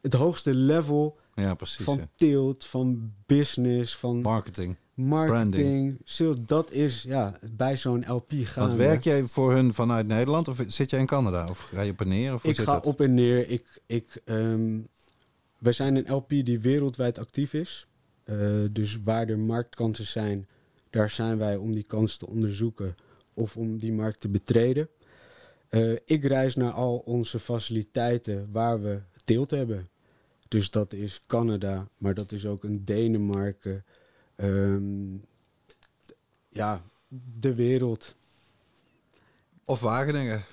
het 0.00 0.12
hoogste 0.12 0.54
level 0.54 1.18
Ja, 1.34 1.54
precies. 1.54 1.84
van 1.84 1.96
ja. 1.96 2.08
teelt, 2.14 2.64
van 2.66 3.12
business, 3.26 3.96
van 3.96 4.20
Marketing. 4.20 4.76
marketing, 4.94 5.98
sales. 6.04 6.36
Dat 6.46 6.72
is, 6.72 7.02
ja, 7.02 7.38
bij 7.52 7.76
zo'n 7.76 8.04
LP 8.08 8.30
gaan. 8.34 8.66
Want 8.66 8.78
werk 8.78 9.04
jij 9.04 9.24
voor 9.26 9.52
hun 9.52 9.74
vanuit 9.74 10.06
Nederland 10.06 10.48
of 10.48 10.62
zit 10.66 10.90
jij 10.90 11.00
in 11.00 11.06
Canada? 11.06 11.46
Of 11.50 11.58
ga 11.60 11.80
je 11.82 11.90
op 11.92 12.00
en 12.00 12.08
neer? 12.08 12.34
Of 12.34 12.44
Ik 12.44 12.58
ga 12.58 12.72
dat? 12.72 12.86
op 12.86 13.00
en 13.00 13.14
neer. 13.14 13.48
Ik, 13.48 13.80
ik, 13.86 14.22
ehm, 14.24 14.78
wij 15.58 15.72
zijn 15.72 15.96
een 15.96 16.14
LP 16.14 16.28
die 16.28 16.60
wereldwijd 16.60 17.18
actief 17.18 17.54
is. 17.54 17.86
Eh, 18.24 18.36
dus 18.70 18.98
waar 19.04 19.28
er 19.28 19.38
marktkansen 19.38 20.06
zijn, 20.06 20.48
daar 20.90 21.10
zijn 21.10 21.38
wij 21.38 21.56
om 21.56 21.74
die 21.74 21.84
kans 21.84 22.16
te 22.16 22.26
onderzoeken 22.26 22.94
of 23.34 23.56
om 23.56 23.78
die 23.78 23.92
markt 23.92 24.20
te 24.20 24.28
betreden. 24.28 24.88
Eh, 25.68 25.92
ik 26.04 26.24
reis 26.24 26.54
naar 26.56 26.72
al 26.72 26.96
onze 26.98 27.38
faciliteiten 27.38 28.48
waar 28.52 28.82
we 28.82 29.00
teelt 29.24 29.50
hebben. 29.50 29.88
Dus 30.48 30.70
dat 30.70 30.92
is 30.92 31.22
Canada, 31.26 31.88
maar 31.98 32.14
dat 32.14 32.32
is 32.32 32.46
ook 32.46 32.64
een 32.64 32.84
Denemarken. 32.84 33.84
ehm, 34.36 35.14
ja, 36.48 36.82
de 37.40 37.54
wereld. 37.54 38.14
Of 39.64 39.80
Wageningen. 39.80 40.44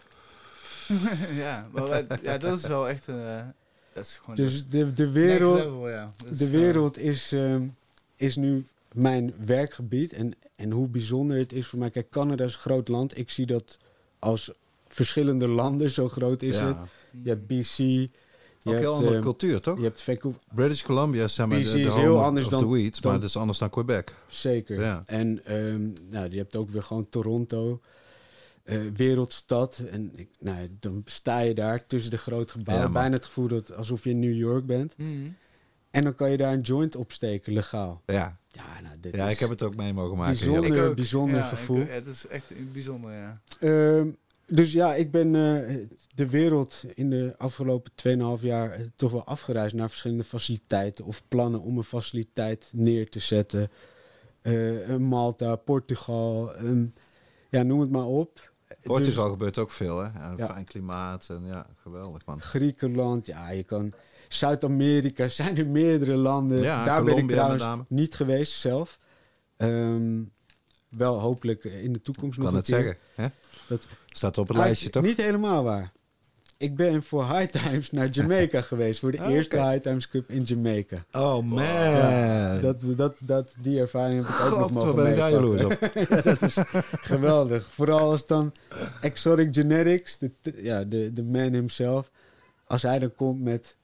ja, 1.44 1.68
maar 1.72 1.88
wij- 1.90 2.08
ja, 2.22 2.38
dat 2.38 2.60
is 2.60 2.68
wel 2.68 2.90
echt 2.90 3.08
een... 3.08 3.26
eh, 3.26 3.46
dat 3.94 4.04
is 4.06 4.18
gewoon... 4.18 4.36
Dus 4.36 4.68
de, 4.68 4.94
de 4.94 5.04
next 5.04 5.14
wereld, 5.14 5.58
level, 5.64 5.90
ja. 5.90 6.14
De 6.38 6.50
wereld 6.50 6.98
is, 6.98 7.32
ehm, 7.32 7.68
is 8.16 8.36
nu 8.36 8.66
mijn 8.98 9.34
werkgebied. 9.46 10.14
En, 10.14 10.34
en 10.56 10.72
hoe 10.72 10.88
bijzonder 10.88 11.38
het 11.38 11.54
is 11.54 11.68
voor 11.68 11.80
mij. 11.80 11.90
Kijk, 11.90 12.10
Canada 12.10 12.44
is 12.44 12.54
een 12.54 12.60
groot 12.60 12.88
land. 12.88 13.18
Ik 13.18 13.30
zie 13.30 13.46
dat 13.46 13.78
als 14.20 14.52
verschillende 14.88 15.48
landen, 15.48 15.90
zo 15.92 16.10
groot 16.10 16.42
is 16.42 16.56
ja. 16.56 16.68
het. 16.68 16.78
Je 17.24 17.30
hebt 17.30 17.48
BC, 17.48 17.76
je 17.78 18.08
Ook 18.64 18.74
hebt, 18.74 18.80
heel 18.80 18.94
andere 18.94 19.14
ehm, 19.14 19.22
cultuur, 19.24 19.62
toch? 19.62 19.78
je 19.78 19.84
hebt 19.84 20.02
Vancouver, 20.02 20.42
British 20.56 20.82
Columbia 20.84 21.24
is 21.24 21.34
zeg 21.34 21.48
maar 21.48 21.58
de, 21.58 21.64
BC 21.64 21.72
de 21.72 21.80
is 21.82 21.94
heel 21.94 22.16
of, 22.16 22.24
anders 22.24 22.46
of 22.46 22.52
dan- 22.52 22.70
weed, 22.70 23.02
dan- 23.02 23.12
maar 23.12 23.20
dat 23.22 23.30
is 23.30 23.38
anders 23.38 23.58
dan 23.58 23.70
Quebec. 23.70 24.16
zeker. 24.28 24.80
Ja. 24.82 25.04
En 25.06 25.46
ehm, 25.46 25.90
nou, 26.10 26.30
je 26.30 26.38
hebt 26.38 26.56
ook 26.56 26.70
weer 26.70 26.84
gewoon 26.84 27.10
Toronto, 27.10 27.82
eh, 28.64 28.80
wereldstad. 28.96 29.82
En 29.92 30.12
ik, 30.16 30.28
nou, 30.40 30.68
dan 30.80 31.02
sta 31.06 31.40
je 31.40 31.54
daar 31.54 31.86
tussen 31.86 32.12
de 32.12 32.18
grote 32.18 32.52
gebouwen. 32.54 32.88
Ja, 32.88 32.94
bijna 32.94 33.16
het 33.16 33.26
gevoel 33.26 33.48
dat 33.48 33.76
alsof 33.76 34.04
je 34.04 34.10
in 34.10 34.20
New 34.20 34.36
York 34.36 34.66
bent. 34.66 34.98
Mhm. 34.98 35.28
En 35.92 36.04
dan 36.04 36.16
kan 36.16 36.32
je 36.32 36.38
daar 36.38 36.54
een 36.54 36.62
joint 36.62 36.96
opsteken, 36.96 37.54
legaal. 37.54 38.02
Ja, 38.06 38.38
Ja, 38.58 38.82
nou, 38.82 38.96
dit 39.00 39.16
ja 39.16 39.26
is 39.26 39.34
ik 39.34 39.40
heb 39.40 39.50
het 39.50 39.64
ook 39.64 39.76
mee 39.76 39.94
mogen 39.94 40.18
maken. 40.18 40.46
bijzonder, 40.46 40.94
bijzonder 40.94 41.38
Ja, 41.38 41.44
gevoel. 41.44 41.86
het 41.88 42.08
is 42.08 42.28
echt 42.28 42.72
bijzonder, 42.72 43.12
ja. 43.14 43.42
Ehm, 43.60 44.08
dus 44.48 44.72
ja, 44.74 44.96
ik 44.96 45.12
ben 45.12 45.28
eh, 45.36 45.76
de 46.16 46.30
wereld 46.30 46.84
in 46.94 47.10
de 47.10 47.36
afgelopen 47.38 47.92
2,5 48.38 48.42
jaar 48.44 48.72
eh, 48.72 48.86
toch 48.96 49.12
wel 49.12 49.26
afgereisd 49.26 49.76
naar 49.76 49.90
verschillende 49.90 50.24
faciliteiten 50.24 51.06
of 51.06 51.22
plannen 51.28 51.62
om 51.62 51.78
een 51.78 51.84
faciliteit 51.84 52.70
neer 52.74 53.10
te 53.10 53.20
zetten. 53.20 53.70
Eh, 54.42 54.96
Malta, 54.96 55.56
Portugal, 55.56 56.54
ehm, 56.56 56.86
ja, 57.50 57.64
noem 57.64 57.80
het 57.80 57.90
maar 57.92 58.06
op. 58.06 58.52
Portugal 58.82 59.24
Dus 59.24 59.32
gebeurt 59.32 59.58
ook 59.58 59.72
veel, 59.72 59.98
hè? 59.98 60.04
Ja, 60.20 60.30
een 60.32 60.38
Ja. 60.38 60.46
fijn 60.46 60.66
klimaat 60.66 61.30
en 61.30 61.46
ja, 61.46 61.68
geweldig 61.82 62.26
man. 62.26 62.42
Griekenland, 62.42 63.26
ja, 63.26 63.50
je 63.52 63.64
kan. 63.64 63.94
Zuid-Amerika 64.34 65.28
zijn 65.42 65.58
er 65.58 65.68
meerdere 65.68 66.16
landen. 66.16 66.62
Ja, 66.62 66.86
Daar 66.86 67.04
ben 67.04 67.18
ik 67.18 67.28
trouwens 67.30 67.64
name. 67.64 67.86
niet 67.88 68.16
geweest 68.16 68.54
zelf. 68.54 69.00
Ehm, 69.58 70.22
wel 70.90 71.20
hopelijk 71.20 71.64
in 71.64 71.94
de 71.94 72.02
toekomst 72.02 72.38
Ik 72.38 72.44
nog 72.44 72.48
kan 72.48 72.58
het 72.58 72.66
zeggen. 72.68 72.98
Hè? 73.16 73.28
Dat- 73.68 73.88
Staat 74.10 74.38
op 74.38 74.48
het 74.48 74.58
lijstje, 74.58 74.90
toch? 74.90 75.04
Niet 75.04 75.18
helemaal 75.22 75.64
waar. 75.64 75.92
Ik 76.58 76.76
ben 76.76 77.04
voor 77.04 77.36
High 77.38 77.52
Times 77.58 77.92
naar 77.92 78.10
Jamaica 78.10 78.62
geweest. 78.72 79.00
Voor 79.00 79.12
de 79.12 79.20
Ah, 79.22 79.32
eerste. 79.32 79.62
High 79.70 79.82
Times 79.82 80.10
Cup 80.10 80.30
in 80.30 80.42
Jamaica. 80.44 81.06
Oh 81.12 81.44
man. 81.44 81.64
Ja, 81.64 82.58
dat, 82.58 82.78
dat, 82.98 83.16
dat, 83.20 83.54
die 83.62 83.80
ervaring 83.80 84.26
heb 84.26 84.36
ik 84.36 84.42
ook 84.42 84.50
nog 84.50 84.60
God, 84.62 84.72
mogen 84.72 84.88
wat 84.96 85.04
ben 85.04 85.12
ik 85.12 85.18
daar 85.18 85.32
jaloers 85.32 85.64
op. 85.64 85.78
ja, 86.10 86.22
dat 86.22 86.42
is 86.42 86.58
geweldig. 86.92 87.68
Vooral 87.72 88.12
als 88.12 88.26
dan 88.26 88.52
Exotic 89.02 89.48
Genetics, 89.54 90.18
de, 90.18 90.32
ja, 90.56 90.84
de, 90.84 91.14
de 91.14 91.24
man 91.24 91.54
himself. 91.54 92.12
Als 92.66 92.82
hij 92.82 93.00
dan 93.00 93.14
komt 93.16 93.42
met, 93.42 93.76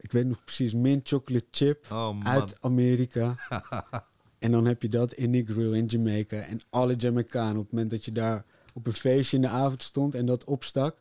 ik 0.00 0.12
weet 0.12 0.26
nog 0.26 0.44
precies, 0.44 0.74
mint 0.74 1.08
chocolate 1.08 1.46
chip 1.50 1.86
Oh 1.92 2.16
uit 2.22 2.56
Amerika. 2.60 3.34
en 4.38 4.50
dan 4.50 4.66
heb 4.66 4.82
je 4.82 4.88
dat 4.88 5.12
in 5.12 5.32
die 5.32 5.46
grill 5.46 5.72
in 5.72 5.86
Jamaica. 5.86 6.36
En 6.36 6.60
alle 6.70 6.94
Jamaicanen, 6.94 7.56
op 7.56 7.62
het 7.62 7.72
moment 7.72 7.90
dat 7.90 8.04
je 8.04 8.12
daar 8.12 8.44
op 8.74 8.86
een 8.86 8.92
feestje 8.92 9.36
in 9.36 9.42
de 9.42 9.48
avond 9.48 9.82
stond 9.82 10.14
en 10.14 10.26
dat 10.26 10.44
opstak. 10.44 10.96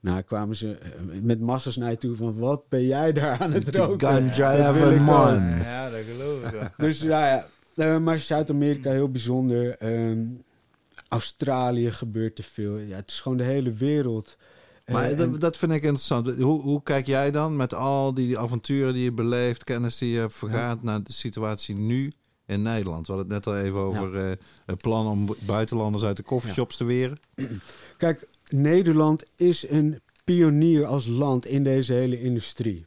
Nou, 0.00 0.22
kwamen 0.22 0.56
ze 0.56 0.78
eh, 0.78 0.90
met 1.22 1.40
massa's 1.40 1.76
naar 1.76 1.90
je 1.90 1.96
toe 1.96 2.16
van, 2.16 2.38
wat 2.38 2.68
ben 2.68 2.86
jij 2.86 3.12
daar 3.12 3.38
aan 3.38 3.52
het 3.52 3.76
roken? 3.76 4.08
ganja 4.08 4.74
ik 4.92 5.00
man. 5.00 5.58
Ja, 5.58 5.90
dat 5.90 6.00
geloof 6.04 6.44
ik 6.44 6.50
wel. 6.50 6.68
Dus 6.86 7.00
ja, 7.00 7.26
ja. 7.26 7.48
Eh, 7.76 7.98
maar 7.98 8.18
Zuid-Amerika 8.18 8.90
heel 8.90 9.10
bijzonder. 9.10 9.76
Ehm, 9.76 10.24
Australië 11.08 11.90
gebeurt 11.90 12.38
er 12.38 12.44
veel. 12.44 12.76
Ja, 12.78 12.96
het 12.96 13.10
is 13.10 13.20
gewoon 13.20 13.38
de 13.38 13.44
hele 13.44 13.72
wereld. 13.72 14.36
Eh, 14.88 14.94
Maar 14.94 15.04
en- 15.10 15.16
dat, 15.16 15.40
dat 15.40 15.56
vind 15.56 15.72
ik 15.72 15.82
interessant. 15.82 16.34
Hoe, 16.38 16.60
hoe 16.62 16.82
kijk 16.82 17.06
jij 17.06 17.30
dan 17.30 17.56
met 17.56 17.74
al 17.74 18.14
die, 18.14 18.26
die 18.26 18.38
avonturen 18.38 18.94
die 18.94 19.02
je 19.04 19.12
beleeft, 19.12 19.64
kennis 19.64 19.98
die 19.98 20.10
je 20.12 20.18
hebt 20.18 20.34
vergaat 20.34 20.82
naar 20.82 21.02
de 21.02 21.12
situatie 21.12 21.74
nu 21.74 22.12
in 22.46 22.62
Nederland? 22.62 23.06
We 23.06 23.12
hadden 23.12 23.34
het 23.34 23.44
net 23.44 23.54
al 23.54 23.60
even 23.60 23.78
over 23.78 24.16
eh, 24.30 24.36
het 24.66 24.78
plan 24.82 25.06
om 25.06 25.26
bu- 25.26 25.34
buitenlanders 25.40 26.04
uit 26.04 26.16
de 26.16 26.22
coffeeshops 26.22 26.76
te 26.76 26.84
weren. 26.84 27.18
Kijk, 27.96 28.28
Nederland 28.50 29.24
is 29.36 29.68
een 29.70 30.00
pionier 30.24 30.84
als 30.86 31.06
land 31.06 31.46
in 31.46 31.64
deze 31.64 31.92
hele 31.92 32.20
industrie. 32.22 32.86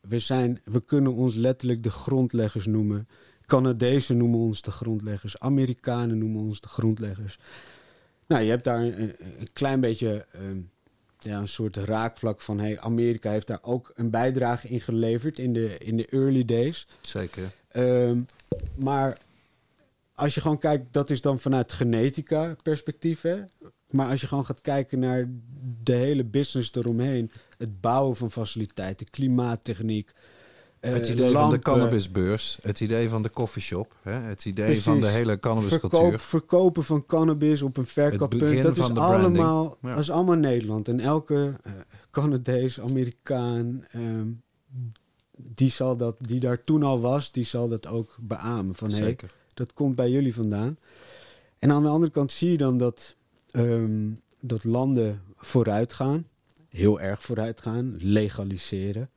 We, 0.00 0.18
zijn, 0.18 0.60
we 0.64 0.80
kunnen 0.80 1.12
ons 1.14 1.34
letterlijk 1.34 1.82
de 1.82 1.90
grondleggers 1.90 2.66
noemen. 2.66 3.08
Canadezen 3.46 4.16
noemen 4.16 4.38
ons 4.38 4.62
de 4.62 4.70
grondleggers. 4.70 5.38
Amerikanen 5.38 6.18
noemen 6.18 6.40
ons 6.40 6.60
de 6.60 6.68
grondleggers. 6.68 7.38
Nou, 8.26 8.42
je 8.42 8.50
hebt 8.50 8.64
daar 8.64 8.80
een, 8.80 9.02
een- 9.02 9.14
een 9.38 9.48
klein 9.52 9.80
beetje 9.80 10.26
ehm, 10.32 10.56
ja, 11.22 11.38
een 11.38 11.48
soort 11.48 11.76
raakvlak 11.76 12.40
van... 12.40 12.58
Hey, 12.58 12.80
Amerika 12.80 13.30
heeft 13.30 13.46
daar 13.46 13.62
ook 13.62 13.92
een 13.94 14.10
bijdrage 14.10 14.68
in 14.68 14.80
geleverd 14.80 15.38
in 15.38 15.52
de, 15.52 15.78
in 15.78 15.96
de 15.96 16.06
early 16.06 16.44
days. 16.44 16.86
Zeker. 17.00 17.52
Ehm, 17.68 18.20
maar 18.74 19.18
als 20.14 20.34
je 20.34 20.40
gewoon 20.40 20.58
kijkt, 20.58 20.92
dat 20.92 21.10
is 21.10 21.20
dan 21.20 21.40
vanuit 21.40 21.72
genetica 21.72 22.56
perspectief. 22.62 23.20
Hè? 23.20 23.42
Maar 23.90 24.08
als 24.08 24.20
je 24.20 24.26
gewoon 24.26 24.44
gaat 24.44 24.60
kijken 24.60 24.98
naar 24.98 25.28
de 25.82 25.92
hele 25.92 26.24
business 26.24 26.74
eromheen. 26.74 27.30
Het 27.58 27.80
bouwen 27.80 28.16
van 28.16 28.30
faciliteiten, 28.30 29.10
klimaattechniek. 29.10 30.10
Eh, 30.82 30.92
het 30.92 31.08
idee 31.08 31.32
van 31.32 31.50
de 31.50 31.58
cannabisbeurs, 31.58 32.58
het 32.62 32.80
idee 32.80 33.08
van 33.08 33.22
de 33.22 33.30
coffeeshop, 33.30 33.94
hè? 34.02 34.12
het 34.12 34.44
idee 34.44 34.64
Precies. 34.64 34.82
van 34.82 35.00
de 35.00 35.06
hele 35.06 35.38
cannabiscultuur. 35.38 36.00
Verkoop, 36.00 36.20
verkopen 36.20 36.84
van 36.84 37.06
cannabis 37.06 37.62
op 37.62 37.76
een 37.76 37.86
verkooppunt. 37.86 38.62
Dat 38.62 38.76
is, 38.76 38.90
allemaal, 38.94 39.76
Ja. 39.82 39.88
dat 39.88 39.98
is 39.98 40.10
allemaal 40.10 40.36
Nederland. 40.36 40.88
En 40.88 41.00
elke 41.00 41.54
eh 41.62 41.72
Canadees, 42.10 42.80
Amerikaan, 42.80 43.84
ehm, 43.90 44.28
die, 45.36 45.70
zal 45.70 45.96
dat, 45.96 46.16
die 46.18 46.40
daar 46.40 46.62
toen 46.62 46.82
al 46.82 47.00
was, 47.00 47.32
die 47.32 47.44
zal 47.44 47.68
dat 47.68 47.86
ook 47.86 48.16
beamen. 48.20 48.74
Van, 48.74 48.88
hey, 48.90 48.98
Zeker. 48.98 49.30
dat 49.54 49.72
komt 49.72 49.94
bij 49.94 50.10
jullie 50.10 50.34
vandaan. 50.34 50.76
En 51.58 51.70
aan 51.70 51.82
de 51.82 51.88
andere 51.88 52.12
kant 52.12 52.32
zie 52.32 52.50
je 52.50 52.56
dan 52.56 52.78
dat, 52.78 53.14
ehm, 53.50 54.10
dat 54.40 54.64
landen 54.64 55.22
vooruit 55.36 55.92
gaan. 55.92 56.26
Heel 56.68 57.00
erg 57.00 57.22
vooruit 57.22 57.60
gaan. 57.60 57.96
Legaliseren. 57.98 59.10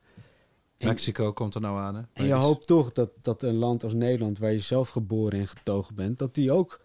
En, 0.78 0.86
Mexico 0.86 1.32
komt 1.32 1.54
er 1.54 1.60
nou 1.60 1.78
aan. 1.78 1.94
Hè? 1.94 2.02
en 2.12 2.26
je 2.26 2.32
hoopt 2.32 2.66
toch 2.66 2.92
dat, 2.92 3.10
dat 3.22 3.42
een 3.42 3.54
land 3.54 3.84
als 3.84 3.92
Nederland, 3.92 4.38
waar 4.38 4.52
je 4.52 4.60
zelf 4.60 4.88
geboren 4.88 5.38
en 5.38 5.48
getogen 5.48 5.94
bent, 5.94 6.18
dat 6.18 6.34
die 6.34 6.52
ook 6.52 6.80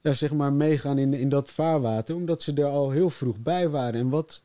ja, 0.00 0.12
zeg 0.12 0.32
maar 0.32 0.52
meegaan 0.52 0.98
in, 0.98 1.14
in 1.14 1.28
dat 1.28 1.50
vaarwater. 1.50 2.14
Omdat 2.14 2.42
ze 2.42 2.52
er 2.52 2.64
al 2.64 2.90
heel 2.90 3.10
vroeg 3.10 3.38
bij 3.38 3.68
waren. 3.68 4.00
En 4.00 4.08
wat, 4.08 4.42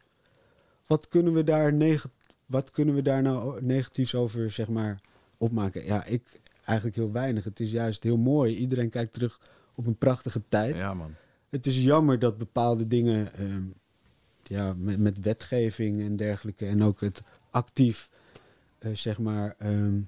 wat, 0.87 1.07
kunnen, 1.07 1.33
we 1.33 1.43
daar 1.43 1.73
neg- 1.73 2.09
wat 2.45 2.71
kunnen 2.71 2.95
we 2.95 3.01
daar 3.01 3.21
nou 3.21 3.63
negatiefs 3.63 4.15
over 4.15 4.51
zeg 4.51 4.67
maar, 4.67 5.01
opmaken? 5.37 5.85
Ja, 5.85 6.05
ik 6.05 6.39
eigenlijk 6.65 6.97
heel 6.97 7.11
weinig. 7.11 7.43
Het 7.43 7.59
is 7.59 7.71
juist 7.71 8.03
heel 8.03 8.17
mooi. 8.17 8.55
Iedereen 8.55 8.89
kijkt 8.89 9.13
terug 9.13 9.39
op 9.75 9.85
een 9.85 9.97
prachtige 9.97 10.41
tijd. 10.49 10.75
Ja 10.75 10.93
man. 10.93 11.13
Het 11.49 11.67
is 11.67 11.83
jammer 11.83 12.19
dat 12.19 12.37
bepaalde 12.37 12.87
dingen 12.87 13.33
ehm, 13.33 13.63
ja, 14.43 14.73
met, 14.77 14.99
met 14.99 15.19
wetgeving 15.19 16.01
en 16.01 16.15
dergelijke 16.15 16.65
en 16.65 16.83
ook 16.83 17.01
het 17.01 17.21
actief 17.49 18.09
zeg 18.93 19.19
maar 19.19 19.55
ehm, 19.59 19.99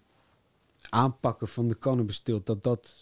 aanpakken 0.90 1.48
van 1.48 1.68
de 1.68 1.78
cannabisteelt, 1.80 2.46
dat 2.46 2.64
dat 2.64 2.94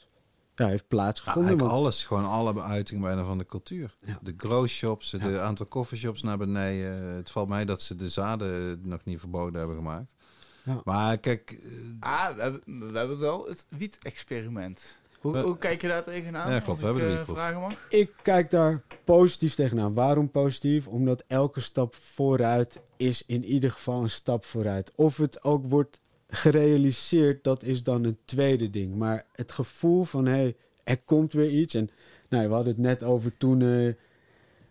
ja, 0.55 0.67
heeft 0.67 0.81
Ja, 0.81 0.87
plaatsgevonden. 0.87 1.41
eigenlijk 1.49 1.71
want- 1.73 1.83
alles, 1.85 2.05
gewoon 2.05 2.25
alle 2.25 2.61
uitingen 2.61 3.03
bijna 3.03 3.23
van 3.23 3.37
de 3.37 3.45
cultuur. 3.45 3.95
Ja. 4.05 4.19
De 4.21 4.33
grow 4.37 4.67
shops, 4.67 5.11
Ja. 5.11 5.17
de 5.17 5.39
aantal 5.39 5.67
coffeeshops 5.67 6.21
naar 6.21 6.37
beneden. 6.37 6.91
Het 7.15 7.31
valt 7.31 7.49
mij 7.49 7.65
dat 7.65 7.81
ze 7.81 7.95
de 7.95 8.09
zaden 8.09 8.79
nog 8.87 9.03
niet 9.03 9.19
verboden 9.19 9.59
hebben 9.59 9.77
gemaakt. 9.77 10.15
Ja. 10.63 10.81
Maar 10.83 11.17
kijk, 11.17 11.51
eh, 11.51 11.71
Ah, 11.99 12.35
we 12.35 12.41
hebben, 12.41 12.91
we 12.91 12.97
hebben 12.97 13.19
wel 13.19 13.47
het 13.47 13.65
wiet-experiment. 13.69 14.99
Hoe, 15.17 15.31
We- 15.33 15.39
hoe 15.41 15.57
kijk 15.57 15.81
je 15.81 15.87
daar 15.87 16.03
tegenaan? 16.03 16.51
Ja, 16.51 16.59
klopt, 16.59 16.79
we 16.79 16.85
hebben 16.85 17.03
ik, 17.03 17.09
de 17.09 17.17
eh, 17.17 17.27
vragen 17.27 17.61
mag? 17.61 17.87
Ik 17.89 18.11
kijk 18.21 18.49
daar 18.49 18.81
positief 19.03 19.55
tegenaan. 19.55 19.93
Waarom 19.93 20.29
positief? 20.31 20.87
Omdat 20.87 21.23
elke 21.27 21.59
stap 21.59 21.95
vooruit 21.95 22.81
is 22.97 23.23
in 23.27 23.45
ieder 23.45 23.71
geval 23.71 24.01
een 24.01 24.09
stap 24.09 24.45
vooruit. 24.45 24.91
Of 24.95 25.17
het 25.17 25.43
ook 25.43 25.65
wordt 25.65 25.99
gerealiseerd, 26.29 27.43
dat 27.43 27.63
is 27.63 27.83
dan 27.83 28.03
een 28.03 28.17
tweede 28.25 28.69
ding. 28.69 28.95
Maar 28.95 29.25
het 29.35 29.51
gevoel 29.51 30.03
van, 30.03 30.25
hé, 30.25 30.31
hey, 30.33 30.55
er 30.83 30.97
komt 31.05 31.33
weer 31.33 31.49
iets. 31.49 31.73
En 31.73 31.89
nou, 32.29 32.47
we 32.47 32.53
hadden 32.53 32.73
het 32.73 32.81
net 32.81 33.03
over 33.03 33.37
toen 33.37 33.61
eh, 33.61 33.93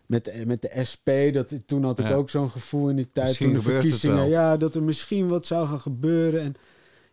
met, 0.05 0.27
eh, 0.27 0.45
met 0.45 0.61
de 0.61 0.71
SP. 0.91 1.09
Dat, 1.33 1.51
toen 1.65 1.83
had 1.83 1.99
ik 1.99 2.07
Ja. 2.07 2.13
ook 2.13 2.29
zo'n 2.29 2.49
gevoel 2.49 2.89
in 2.89 2.95
die 2.95 3.09
tijd. 3.11 3.27
Misschien 3.27 3.53
toen 3.53 3.63
de 3.63 3.71
verkiezingen. 3.71 4.15
wel. 4.15 4.25
Ja, 4.25 4.57
dat 4.57 4.75
er 4.75 4.83
misschien 4.83 5.27
wat 5.27 5.45
zou 5.45 5.67
gaan 5.67 5.79
gebeuren. 5.79 6.41
En 6.41 6.55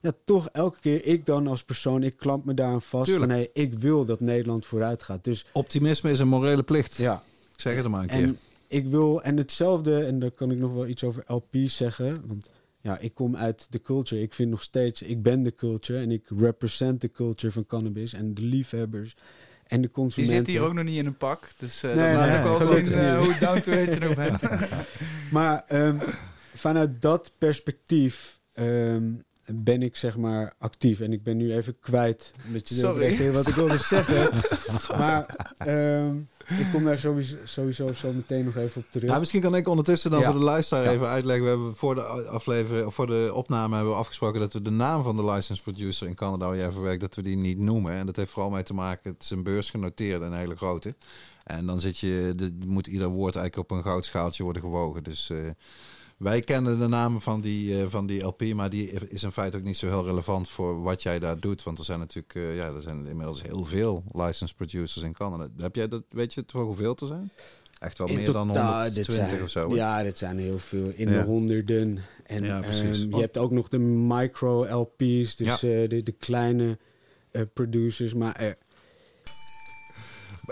ja, 0.05 0.12
toch 0.24 0.48
elke 0.52 0.81
keer, 0.81 1.05
ik 1.06 1.26
dan 1.26 1.47
als 1.47 1.64
persoon, 1.64 2.02
ik 2.02 2.16
klamp 2.16 2.44
me 2.44 2.55
daar 2.55 2.72
aan 2.72 2.82
vast. 2.82 3.05
Tuurlijk. 3.10 3.32
Van, 3.32 3.40
hé, 3.40 3.47
ik 3.52 3.74
wil 3.78 4.05
dat 4.05 4.20
Nederland 4.20 4.66
vooruit 4.66 5.02
gaat. 5.02 5.24
Dus 5.24 5.47
optimisme 5.52 6.10
is 6.10 6.18
een 6.18 6.28
morele 6.28 6.62
plicht. 6.62 6.97
ja, 6.97 7.22
Ik 7.55 7.60
zeg 7.60 7.74
het 7.74 7.85
er 7.85 7.90
maar 7.90 8.02
een 8.02 8.09
keer. 8.09 8.16
en 8.22 8.39
ik 8.68 8.86
wil, 8.86 9.22
en 9.22 9.36
hetzelfde, 9.36 10.05
en 10.05 10.18
daar 10.18 10.31
kan 10.31 10.51
ik 10.51 10.59
nog 10.59 10.72
wel 10.72 10.86
iets 10.86 11.05
over 11.05 11.24
LP 11.26 11.55
zeggen. 11.66 12.14
Want 12.26 12.48
ja, 12.81 12.98
ik 12.98 13.14
kom 13.14 13.36
uit 13.36 13.66
de 13.70 13.82
culture. 13.82 14.22
Ik 14.22 14.35
vind 14.35 14.51
nog 14.51 14.62
steeds, 14.62 15.02
ik 15.02 15.22
ben 15.22 15.43
de 15.43 15.55
culture 15.55 16.01
en 16.01 16.10
ik 16.10 16.26
represent 16.39 17.01
de 17.01 17.10
culture 17.10 17.52
van 17.52 17.66
cannabis 17.66 18.12
en 18.12 18.35
de 18.35 18.43
liefhebbers 18.43 19.14
en 19.66 19.81
de 19.81 19.86
Die 19.86 19.90
consumenten. 19.97 20.36
zit 20.36 20.47
hier 20.47 20.62
ook 20.62 20.74
nog 20.74 20.85
niet 20.85 20.97
in 20.98 21.06
een 21.06 21.16
pak. 21.16 21.51
Dus 21.59 21.82
eh 21.82 21.94
Nee, 21.94 22.14
dat 22.14 22.16
laat 22.26 22.43
nee, 22.44 22.52
ook 22.52 22.59
wel 22.59 22.85
zien 22.85 22.94
eh, 22.94 23.18
hoe 23.18 23.36
down 23.40 23.60
to 23.60 23.72
earth 23.72 23.94
je 23.94 24.01
nog 24.01 24.14
bent. 24.14 24.40
Maar 25.31 25.64
ehm, 25.68 25.97
vanuit 26.55 27.02
dat 27.02 27.32
perspectief 27.39 28.40
ehm, 28.52 29.12
ben 29.52 29.82
ik 29.82 29.96
zeg 29.96 30.16
maar 30.16 30.54
actief. 30.58 31.00
En 31.00 31.12
ik 31.12 31.22
ben 31.22 31.36
nu 31.36 31.54
even 31.54 31.76
kwijt 31.80 32.32
met 32.46 32.68
je 32.68 32.74
Sorry. 32.74 33.32
wat 33.32 33.46
ik 33.46 33.54
wilde 33.54 33.78
zeggen. 33.78 34.30
maar 34.98 35.52
ehm, 35.56 36.16
ik 36.48 36.66
kom 36.72 36.84
daar 36.84 36.98
sowieso, 36.98 37.36
sowieso 37.44 37.92
zo 37.92 38.12
meteen 38.12 38.44
nog 38.44 38.56
even 38.56 38.80
op 38.80 38.90
terug. 38.90 39.10
Ja, 39.10 39.18
misschien 39.18 39.40
kan 39.40 39.56
ik 39.56 39.68
ondertussen 39.68 40.10
dan 40.10 40.20
Ja. 40.20 40.30
voor 40.30 40.38
de 40.38 40.44
luisteraar 40.44 40.84
Ja. 40.84 40.90
even 40.90 41.06
uitleggen. 41.08 41.44
We 41.44 41.50
hebben 41.50 41.76
voor 41.76 41.94
de 41.94 42.02
aflevering, 42.04 42.86
of 42.86 42.94
voor 42.94 43.06
de 43.06 43.30
opname 43.34 43.74
hebben 43.74 43.92
we 43.92 43.98
afgesproken 43.98 44.40
dat 44.40 44.52
we 44.52 44.62
de 44.62 44.70
naam 44.70 45.02
van 45.02 45.16
de 45.16 45.24
license 45.24 45.62
producer 45.62 46.06
in 46.08 46.14
Canada 46.14 46.46
waar 46.46 46.56
jij 46.56 46.70
voor 46.70 46.82
werkt, 46.82 47.00
dat 47.00 47.14
we 47.14 47.22
die 47.22 47.36
niet 47.36 47.58
noemen. 47.58 47.92
En 47.92 48.06
dat 48.06 48.16
heeft 48.16 48.30
vooral 48.30 48.50
mee 48.50 48.62
te 48.62 48.74
maken, 48.74 49.12
het 49.12 49.22
is 49.22 49.30
een 49.30 49.42
beurs 49.42 49.70
genoteerd, 49.70 50.22
een 50.22 50.32
hele 50.32 50.56
grote. 50.56 50.94
En 51.44 51.66
dan 51.66 51.80
zit 51.80 51.98
je, 51.98 52.32
de, 52.36 52.56
moet 52.66 52.86
ieder 52.86 53.08
woord 53.08 53.36
eigenlijk 53.36 53.70
op 53.70 53.76
een 53.76 53.82
goudschaaltje 53.84 54.42
worden 54.42 54.62
gewogen. 54.62 55.02
Dus 55.02 55.30
eh, 55.30 55.38
wij 56.24 56.40
kennen 56.40 56.78
de 56.78 56.88
namen 56.88 57.20
van 57.20 57.40
die, 57.40 57.80
eh, 57.80 57.86
van 57.88 58.06
die 58.06 58.22
LP, 58.22 58.42
maar 58.55 58.70
die 58.70 58.90
is 59.09 59.22
in 59.22 59.32
feite 59.32 59.56
ook 59.56 59.62
niet 59.62 59.76
zo 59.76 59.86
heel 59.86 60.05
relevant 60.05 60.48
voor 60.48 60.82
wat 60.82 61.02
jij 61.02 61.18
daar 61.18 61.40
doet. 61.40 61.62
Want 61.62 61.78
er 61.78 61.84
zijn 61.84 61.98
natuurlijk, 61.98 62.34
eh, 62.34 62.56
ja, 62.56 62.66
er 62.66 62.82
zijn 62.82 63.06
inmiddels 63.06 63.42
heel 63.42 63.64
veel 63.64 64.05
license 64.09 64.55
producers 64.55 65.02
in 65.05 65.12
Canada. 65.12 65.48
Heb 65.59 65.74
jij 65.76 65.88
dat, 65.88 66.02
weet 66.09 66.34
je 66.34 66.40
het 66.40 66.51
voor 66.51 66.64
hoeveel 66.64 66.96
er 67.01 67.06
zijn? 67.06 67.30
Echt 67.78 67.98
wel 67.98 68.09
In 68.09 68.14
meer 68.16 68.32
dan 68.32 68.46
totaal, 68.46 68.82
dit 68.84 69.06
120 69.06 69.30
zijn- 69.30 69.42
of 69.42 69.51
zo. 69.51 69.74
Ja, 69.74 70.02
dit 70.02 70.18
zijn 70.18 70.38
heel 70.38 70.59
veel. 70.59 70.92
In 70.94 71.09
Ja. 71.10 71.18
de 71.18 71.24
honderden. 71.24 71.98
En 72.26 72.42
Ja, 72.44 72.60
precies. 72.60 73.01
ehm, 73.01 73.09
je 73.09 73.14
Oh. 73.14 73.20
hebt 73.20 73.38
ook 73.38 73.51
nog 73.51 73.68
de 73.68 73.78
micro-LP's, 73.78 75.36
dus 75.36 75.46
Ja. 75.46 75.55
eh, 75.55 75.88
de, 75.88 76.01
de 76.02 76.12
kleine 76.12 76.78
producers. 77.55 78.14
Maar 78.14 78.56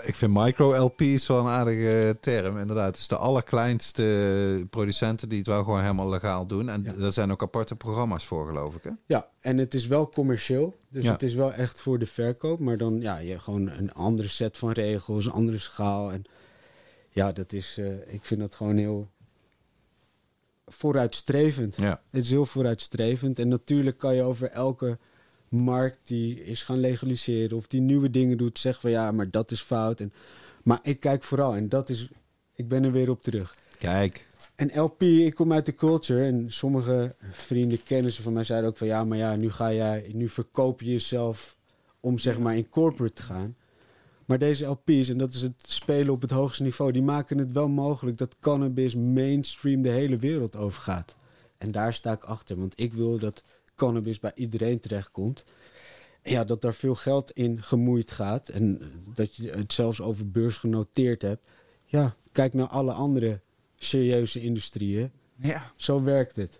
Ik 0.01 0.15
vind 0.15 0.33
micro-LP's 0.33 1.27
wel 1.27 1.39
een 1.39 1.47
aardige 1.47 2.17
term, 2.19 2.57
inderdaad. 2.57 2.87
Het 2.87 2.97
is 2.97 3.07
de 3.07 3.17
allerkleinste 3.17 4.67
producenten 4.69 5.29
die 5.29 5.37
het 5.37 5.47
wel 5.47 5.63
gewoon 5.63 5.81
helemaal 5.81 6.09
legaal 6.09 6.45
doen. 6.47 6.69
En 6.69 6.83
Ja. 6.83 6.93
daar 6.93 7.11
zijn 7.11 7.31
ook 7.31 7.41
aparte 7.41 7.75
programma's 7.75 8.25
voor, 8.25 8.47
geloof 8.47 8.75
ik. 8.75 8.83
Hè? 8.83 8.89
ja, 9.05 9.27
en 9.39 9.57
het 9.57 9.73
is 9.73 9.87
wel 9.87 10.09
commercieel. 10.09 10.75
Dus 10.89 11.03
Ja. 11.03 11.11
het 11.11 11.23
is 11.23 11.33
wel 11.33 11.53
echt 11.53 11.81
voor 11.81 11.99
de 11.99 12.05
verkoop. 12.05 12.59
Maar 12.59 12.77
dan 12.77 13.01
ja, 13.01 13.17
je 13.17 13.29
hebt 13.29 13.41
gewoon 13.43 13.69
een 13.69 13.93
andere 13.93 14.27
set 14.27 14.57
van 14.57 14.71
regels, 14.71 15.25
een 15.25 15.31
andere 15.31 15.57
schaal. 15.57 16.11
En 16.11 16.23
ja, 17.09 17.31
dat 17.31 17.53
is, 17.53 17.77
eh, 17.79 18.13
ik 18.13 18.23
vind 18.25 18.39
dat 18.39 18.55
gewoon 18.55 18.77
heel 18.77 19.07
vooruitstrevend. 20.67 21.75
Ja. 21.75 22.01
Het 22.09 22.23
is 22.23 22.29
heel 22.29 22.45
vooruitstrevend. 22.45 23.39
En 23.39 23.47
natuurlijk 23.47 23.97
kan 23.97 24.15
je 24.15 24.21
over 24.23 24.49
elke 24.51 24.97
markt 25.53 25.99
die 26.03 26.43
is 26.43 26.63
gaan 26.63 26.79
legaliseren 26.79 27.57
of 27.57 27.67
die 27.67 27.81
nieuwe 27.81 28.09
dingen 28.09 28.37
doet, 28.37 28.59
zeggen 28.59 28.81
van 28.81 28.91
ja, 28.91 29.11
maar 29.11 29.29
dat 29.29 29.51
is 29.51 29.61
fout. 29.61 29.99
En, 29.99 30.13
maar 30.63 30.79
ik 30.81 30.99
kijk 30.99 31.23
vooral 31.23 31.55
en 31.55 31.69
dat 31.69 31.89
is, 31.89 32.09
ik 32.55 32.67
ben 32.67 32.83
er 32.83 32.91
weer 32.91 33.09
op 33.09 33.23
terug. 33.23 33.55
Kijk, 33.77 34.27
En 34.55 34.79
LP, 34.81 35.01
ik 35.01 35.33
kom 35.33 35.53
uit 35.53 35.65
de 35.65 35.75
culture 35.75 36.25
en 36.25 36.45
sommige 36.47 37.15
vrienden, 37.31 37.83
kennissen 37.83 38.23
van 38.23 38.33
mij 38.33 38.43
zeiden 38.43 38.69
ook 38.69 38.77
van 38.77 38.87
ja, 38.87 39.03
maar 39.03 39.17
ja, 39.17 39.35
nu 39.35 39.51
ga 39.51 39.73
jij, 39.73 40.11
nu 40.13 40.29
verkoop 40.29 40.81
je 40.81 40.91
jezelf 40.91 41.57
om 41.99 42.19
zeg 42.19 42.39
maar 42.39 42.55
in 42.55 42.69
corporate 42.69 43.13
te 43.13 43.23
gaan. 43.23 43.55
Maar 44.25 44.37
deze 44.37 44.65
LP's, 44.65 45.09
en 45.09 45.17
dat 45.17 45.33
is 45.33 45.41
het 45.41 45.63
spelen 45.67 46.13
op 46.13 46.21
het 46.21 46.31
hoogste 46.31 46.63
niveau, 46.63 46.91
die 46.91 47.01
maken 47.01 47.37
het 47.37 47.51
wel 47.51 47.67
mogelijk 47.67 48.17
dat 48.17 48.35
cannabis 48.39 48.95
mainstream 48.95 49.81
de 49.81 49.89
hele 49.89 50.17
wereld 50.17 50.55
overgaat. 50.55 51.15
En 51.57 51.71
daar 51.71 51.93
sta 51.93 52.11
ik 52.11 52.23
achter, 52.23 52.57
want 52.57 52.73
ik 52.75 52.93
wil 52.93 53.19
dat 53.19 53.43
cannabis 53.75 54.19
bij 54.19 54.31
iedereen 54.35 54.79
terechtkomt. 54.79 55.43
Ja, 56.23 56.43
dat 56.43 56.61
daar 56.61 56.73
veel 56.73 56.95
geld 56.95 57.31
in 57.31 57.61
gemoeid 57.63 58.11
gaat 58.11 58.49
en 58.49 58.81
dat 59.15 59.35
je 59.35 59.49
het 59.49 59.73
zelfs 59.73 60.01
over 60.01 60.29
beurs 60.31 60.57
genoteerd 60.57 61.21
hebt. 61.21 61.41
Ja, 61.85 62.15
kijk 62.31 62.53
naar 62.53 62.67
alle 62.67 62.91
andere 62.91 63.39
serieuze 63.75 64.41
industrieën. 64.41 65.11
Ja. 65.41 65.71
Zo 65.75 66.03
werkt 66.03 66.35
het. 66.35 66.59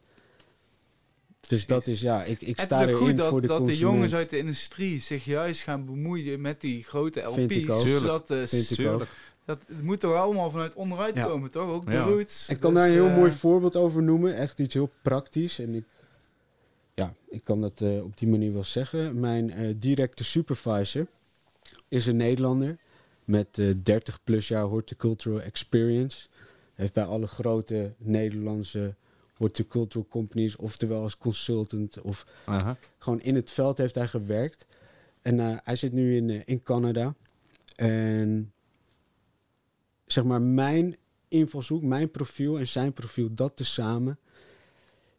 Dus 1.48 1.66
dat 1.66 1.88
is, 1.88 2.02
ja, 2.02 2.24
ik, 2.24 2.42
ik 2.42 2.60
sta 2.60 2.82
erin 2.82 2.96
goed 2.96 3.18
dat, 3.18 3.30
voor 3.30 3.42
de 3.42 3.48
dat 3.48 3.66
de 3.66 3.78
jongens 3.78 4.14
uit 4.14 4.30
de 4.30 4.38
industrie 4.38 5.02
zich 5.02 5.26
juist 5.26 5.62
gaan 5.62 5.86
bemoeien 5.86 6.42
met 6.42 6.62
die 6.62 6.84
grote 6.84 7.30
Vind 7.34 7.52
ik 7.52 7.64
LP's. 7.68 7.72
ook. 7.74 7.86
Zodat 7.86 8.28
de, 8.28 8.48
Vind 8.48 8.70
ik 8.70 8.76
Tuurlijk. 8.78 9.02
ook. 9.02 9.08
dat, 9.46 9.60
het 9.68 9.82
moet 9.84 10.00
toch 10.00 10.14
allemaal 10.16 10.50
vanuit 10.50 10.74
onderuit 10.74 11.16
Ja. 11.16 11.24
komen, 11.26 11.52
toch? 11.52 11.70
Ook 11.70 11.86
de 11.86 11.92
Ja. 11.92 12.04
roots. 12.04 12.50
Ik 12.50 12.60
kan 12.60 12.74
Dus, 12.74 12.80
daar 12.82 12.90
een 12.92 12.96
heel 12.96 13.08
eh, 13.10 13.16
mooi 13.18 13.32
voorbeeld 13.32 13.76
over 13.76 14.04
noemen. 14.04 14.36
Echt 14.36 14.60
iets 14.60 14.74
heel 14.74 14.92
praktisch. 15.02 15.60
En 15.60 15.74
ik, 15.76 15.86
ja, 16.94 17.14
ik 17.28 17.44
kan 17.44 17.62
dat 17.62 17.82
eh, 17.82 18.04
op 18.04 18.18
die 18.18 18.28
manier 18.28 18.54
wel 18.54 18.64
zeggen. 18.64 19.20
Mijn 19.20 19.52
eh, 19.52 19.74
directe 19.78 20.24
supervisor 20.24 21.08
is 21.88 22.06
een 22.06 22.18
Nederlander 22.18 22.78
met 23.26 23.60
eh 23.60 23.74
30 23.84 24.24
plus 24.24 24.48
jaar 24.48 24.64
horticultural 24.64 25.42
experience. 25.42 26.28
Heeft 26.74 26.94
bij 26.94 27.06
alle 27.06 27.28
grote 27.28 27.94
Nederlandse 27.98 28.96
horticultural 29.44 30.08
companies, 30.10 30.56
oftewel 30.56 31.02
als 31.02 31.18
consultant 31.18 32.02
of 32.02 32.26
Aha. 32.46 32.78
gewoon 32.98 33.22
in 33.22 33.36
het 33.36 33.52
veld 33.52 33.78
heeft 33.78 33.96
hij 33.96 34.08
gewerkt. 34.08 34.66
En 35.22 35.40
eh, 35.40 35.58
hij 35.64 35.76
zit 35.76 35.92
nu 35.92 36.16
in, 36.16 36.30
eh, 36.30 36.42
in 36.46 36.64
Canada. 36.64 37.16
En 37.76 38.54
zeg 40.06 40.24
maar, 40.24 40.42
mijn 40.42 40.96
invalshoek, 41.28 41.82
mijn 41.82 42.12
profiel 42.12 42.60
en 42.60 42.68
zijn 42.68 42.94
profiel, 42.94 43.30
dat 43.32 43.56
tezamen. 43.56 44.18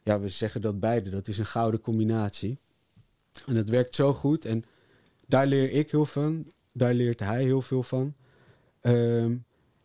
Ja, 0.04 0.20
we 0.20 0.28
zeggen 0.28 0.60
dat 0.60 0.80
beide. 0.80 1.10
Dat 1.10 1.28
is 1.28 1.38
een 1.38 1.46
gouden 1.46 1.80
combinatie. 1.80 2.58
En 3.46 3.56
het 3.56 3.68
werkt 3.68 3.94
zo 3.94 4.12
goed. 4.12 4.44
En 4.44 4.64
daar 5.26 5.46
leer 5.46 5.70
ik 5.70 5.90
heel 5.90 6.06
van. 6.06 6.52
Daar 6.72 6.94
leert 6.94 7.20
hij 7.20 7.42
heel 7.42 7.62
veel 7.62 7.82
van. 7.82 8.14
Ehm, 8.80 9.36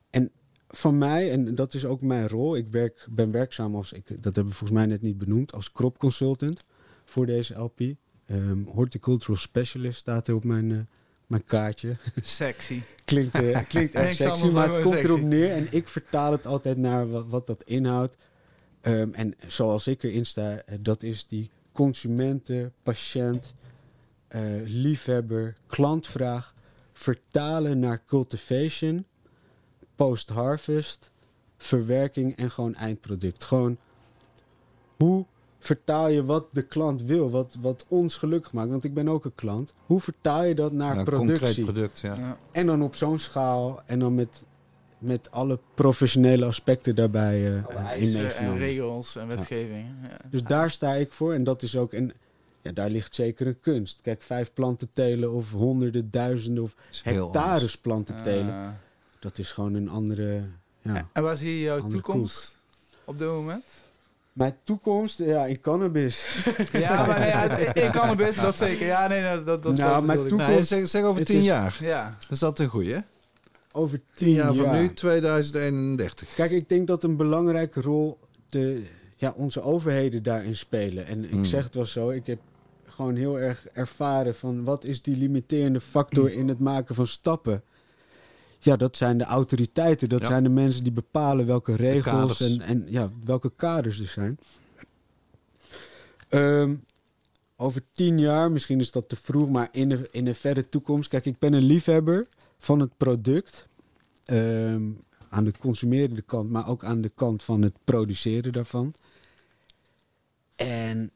en 0.10 0.32
van 0.68 0.98
mij, 0.98 1.32
en 1.32 1.56
dat 1.56 1.74
is 1.74 1.86
ook 1.86 2.02
mijn 2.02 2.28
rol. 2.28 2.56
Ik 2.56 2.68
werk, 2.68 3.08
ben 3.10 3.32
werkzaam 3.32 3.76
als, 3.76 3.91
ik, 3.91 4.08
dat 4.08 4.36
hebben 4.36 4.48
we 4.48 4.58
volgens 4.58 4.80
mij 4.80 4.86
net 4.86 5.02
niet 5.02 5.18
benoemd, 5.18 5.54
als 5.54 5.72
crop 5.72 5.98
consultant 5.98 6.64
voor 7.06 7.26
deze 7.26 7.56
LP. 7.56 7.80
Ehm, 8.26 8.62
horticultural 8.62 9.38
specialist 9.38 10.00
staat 10.00 10.28
er 10.28 10.36
op 10.36 10.44
mijn, 10.44 10.72
eh, 10.72 10.78
mijn 11.28 11.46
kaartje. 11.46 11.96
Sexy. 12.22 12.82
Klinkt, 13.06 13.36
eh, 13.36 13.60
klinkt 13.68 13.96
echt 13.96 14.16
sexy, 14.16 14.46
maar 14.46 14.70
het 14.70 14.82
komt 14.82 14.94
sexy. 14.94 15.08
erop 15.08 15.22
neer. 15.22 15.52
En 15.52 15.68
ik 15.72 15.88
vertaal 15.88 16.32
het 16.32 16.46
altijd 16.46 16.78
naar 16.78 17.10
wat, 17.10 17.26
wat 17.28 17.48
dat 17.48 17.64
inhoudt. 17.64 18.16
Ehm, 18.81 19.10
en 19.11 19.34
zoals 19.47 19.88
ik 19.88 20.03
erin 20.03 20.26
sta, 20.26 20.57
eh, 20.57 20.77
dat 20.80 21.03
is 21.03 21.27
die 21.27 21.49
consumenten, 21.72 22.73
patiënt, 22.84 23.53
eh, 24.27 24.41
liefhebber, 24.65 25.56
klantvraag. 25.68 26.56
Vertalen 26.93 27.80
naar 27.80 28.03
cultivation, 28.06 29.06
post-harvest, 29.95 31.11
verwerking 31.57 32.35
en 32.35 32.51
gewoon 32.51 32.76
eindproduct. 32.76 33.43
Gewoon 33.43 33.77
hoe 34.97 35.26
vertaal 35.60 36.07
je 36.07 36.26
wat 36.26 36.47
de 36.51 36.61
klant 36.61 37.01
wil, 37.01 37.30
wat, 37.30 37.57
wat 37.61 37.85
ons 37.88 38.18
gelukkig 38.18 38.53
maakt. 38.53 38.69
Want 38.69 38.84
ik 38.84 38.93
ben 38.93 39.07
ook 39.07 39.26
een 39.26 39.35
klant. 39.35 39.73
Hoe 39.85 40.01
vertaal 40.01 40.43
je 40.43 40.56
dat 40.56 40.72
naar 40.72 41.03
productie? 41.03 41.39
concreet 41.39 41.64
product, 41.64 41.99
ja. 41.99 42.15
Ja. 42.15 42.38
En 42.51 42.65
dan 42.65 42.84
op 42.84 42.95
zo'n 42.95 43.19
schaal 43.19 43.81
en 43.85 43.99
dan 43.99 44.15
met, 44.15 44.45
met 44.99 45.31
alle 45.31 45.59
professionele 45.73 46.45
aspecten 46.45 46.95
daarbij 46.95 47.45
eh, 47.47 47.53
in 47.53 47.85
eisen 47.85 48.35
en 48.35 48.57
regels 48.57 49.15
en 49.15 49.27
wetgeving. 49.27 49.85
Ja. 50.03 50.17
Dus 50.30 50.43
daar 50.43 50.71
sta 50.71 50.93
ik 50.93 51.13
voor 51.13 51.34
en 51.34 51.43
dat 51.43 51.61
is 51.61 51.76
ook 51.77 51.93
en 51.93 52.11
ja, 52.61 52.71
daar 52.71 52.89
ligt 52.89 53.15
zeker 53.15 53.47
een 53.47 53.59
kunst. 53.59 53.99
Kijk, 54.01 54.21
vijf 54.21 54.53
planten 54.53 54.89
telen 54.93 55.31
of 55.34 55.51
honderden, 55.51 56.11
duizenden 56.11 56.63
of 56.63 56.76
hectares 57.03 57.53
anders. 57.53 57.77
planten 57.77 58.23
telen, 58.23 58.80
dat 59.19 59.38
is 59.38 59.51
gewoon 59.51 59.73
een 59.73 59.89
andere. 59.89 60.43
Ja. 60.81 61.07
En 61.13 61.23
waar 61.23 61.38
zie 61.38 61.53
je 61.57 61.61
jouw 61.61 61.88
toekomst 61.88 62.57
op 63.03 63.17
dit 63.17 63.27
moment? 63.27 63.63
Mijn 64.34 64.55
toekomst, 64.63 65.17
ja, 65.17 65.45
in 65.45 65.61
cannabis. 65.61 66.26
Ja, 66.71 67.05
maar 67.05 68.07
het 68.07 68.17
best, 68.17 68.41
dat 68.41 68.55
zeker. 68.55 68.85
Ja, 68.85 69.07
nee, 69.07 69.43
dat, 69.43 69.63
dat, 69.63 69.63
Nou, 69.77 69.93
dat 69.93 70.03
mijn 70.03 70.19
ik. 70.19 70.27
toekomst- 70.27 70.67
zeg, 70.67 70.88
zeg 70.88 71.03
over 71.03 71.26
tien 71.26 71.38
is- 71.39 71.43
jaar. 71.45 71.77
Ja, 71.80 72.17
dat 72.30 72.51
is 72.59 72.59
een 72.65 72.69
goeie, 72.71 72.93
hè? 72.93 72.99
Over 73.72 74.02
Tien 74.14 74.30
jaar 74.34 74.54
van 74.54 74.72
nu, 74.82 74.94
2031. 74.94 76.34
Kijk, 76.34 76.52
ik 76.52 76.70
denk 76.70 76.88
dat 76.88 77.04
een 77.04 77.18
belangrijke 77.18 77.82
rol 77.82 78.20
de, 78.50 78.84
ja, 79.16 79.34
onze 79.38 79.62
overheden 79.62 80.24
daarin 80.24 80.56
spelen. 80.56 81.06
En 81.06 81.24
ik 81.24 81.30
Hmm. 81.30 81.46
zeg 81.46 81.64
het 81.64 81.76
wel 81.76 81.86
zo, 81.86 82.10
ik 82.10 82.28
heb 82.28 82.40
gewoon 82.86 83.16
heel 83.16 83.40
erg 83.40 83.68
ervaren 83.74 84.36
van 84.36 84.64
wat 84.64 84.84
is 84.84 85.02
die 85.02 85.18
limiterende 85.18 85.82
factor 85.82 86.32
in 86.32 86.48
het 86.48 86.60
maken 86.60 86.96
van 86.96 87.08
stappen. 87.08 87.64
Ja, 88.60 88.76
dat 88.76 88.98
zijn 88.98 89.18
de 89.18 89.24
autoriteiten, 89.24 90.10
dat 90.10 90.22
Ja. 90.22 90.28
zijn 90.28 90.44
de 90.44 90.50
mensen 90.50 90.84
die 90.84 90.91
bepalen 90.94 91.46
welke 91.46 91.76
regels 91.76 92.41
en, 92.41 92.62
en 92.62 92.86
ja, 92.88 93.12
welke 93.24 93.52
kaders 93.56 94.00
er 94.00 94.08
zijn. 94.08 94.40
Ehm, 96.30 96.76
over 97.56 97.82
tien 97.91 98.20
jaar, 98.20 98.52
misschien 98.52 98.80
is 98.80 98.91
dat 98.91 99.10
te 99.10 99.16
vroeg, 99.16 99.50
maar 99.50 99.68
in 99.72 99.90
de, 99.90 100.08
in 100.12 100.26
de 100.26 100.34
verre 100.34 100.70
toekomst. 100.70 101.10
Kijk, 101.10 101.26
ik 101.26 101.40
ben 101.40 101.54
een 101.54 101.64
liefhebber 101.64 102.28
van 102.60 102.80
het 102.80 102.98
product. 102.98 103.68
Ehm, 104.26 104.84
aan 105.30 105.44
de 105.44 105.53
consumerende 105.60 106.22
kant, 106.22 106.49
maar 106.49 106.68
ook 106.68 106.84
aan 106.84 107.02
de 107.02 107.11
kant 107.15 107.44
van 107.44 107.61
het 107.61 107.73
produceren 107.84 108.52
daarvan. 108.52 108.94
En 110.56 111.11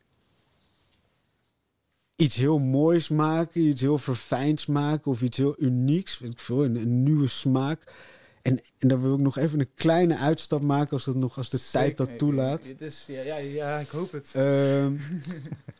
iets 2.16 2.36
heel 2.36 2.60
moois 2.60 3.08
maken, 3.08 3.62
iets 3.62 3.82
heel 3.82 3.98
verfijnds 3.98 4.66
maken 4.66 5.12
of 5.12 5.22
iets 5.22 5.38
heel 5.38 5.56
unieks, 5.58 6.20
weet 6.20 6.32
ik 6.32 6.40
veel, 6.40 6.64
een, 6.64 6.76
een 6.76 7.04
nieuwe 7.04 7.28
smaak. 7.28 7.94
En, 8.42 8.62
en 8.78 8.88
dan 8.88 9.02
wil 9.02 9.14
ik 9.14 9.20
nog 9.20 9.38
even 9.38 9.60
een 9.60 9.74
kleine 9.76 10.18
uitstap 10.18 10.62
maken 10.62 10.92
als, 10.92 11.06
dat 11.06 11.16
nog, 11.16 11.38
als 11.38 11.50
de 11.50 11.70
tijd 11.72 11.98
dat 11.98 12.18
toelaat. 12.18 12.66
Het 12.66 12.82
is, 12.82 13.04
ja, 13.08 13.22
ja, 13.22 13.36
ja, 13.38 13.78
ik 13.78 13.90
hoop 13.90 14.12
het. 14.12 14.32
Ehm, 14.36 14.94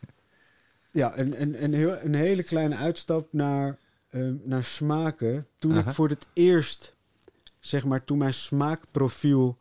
ja, 1.02 1.18
een, 1.18 1.42
een, 1.42 1.64
een, 1.64 1.74
heel, 1.74 1.98
een 2.02 2.16
hele 2.16 2.44
kleine 2.44 2.76
uitstap 2.76 3.28
naar, 3.32 3.78
ehm, 4.14 4.34
naar 4.44 4.64
smaken. 4.64 5.48
Toen 5.58 5.78
ik 5.78 5.90
voor 5.92 6.10
het 6.10 6.28
eerst, 6.34 6.94
zeg 7.60 7.86
maar, 7.86 8.04
toen 8.04 8.18
mijn 8.18 8.34
smaakprofiel 8.34 9.58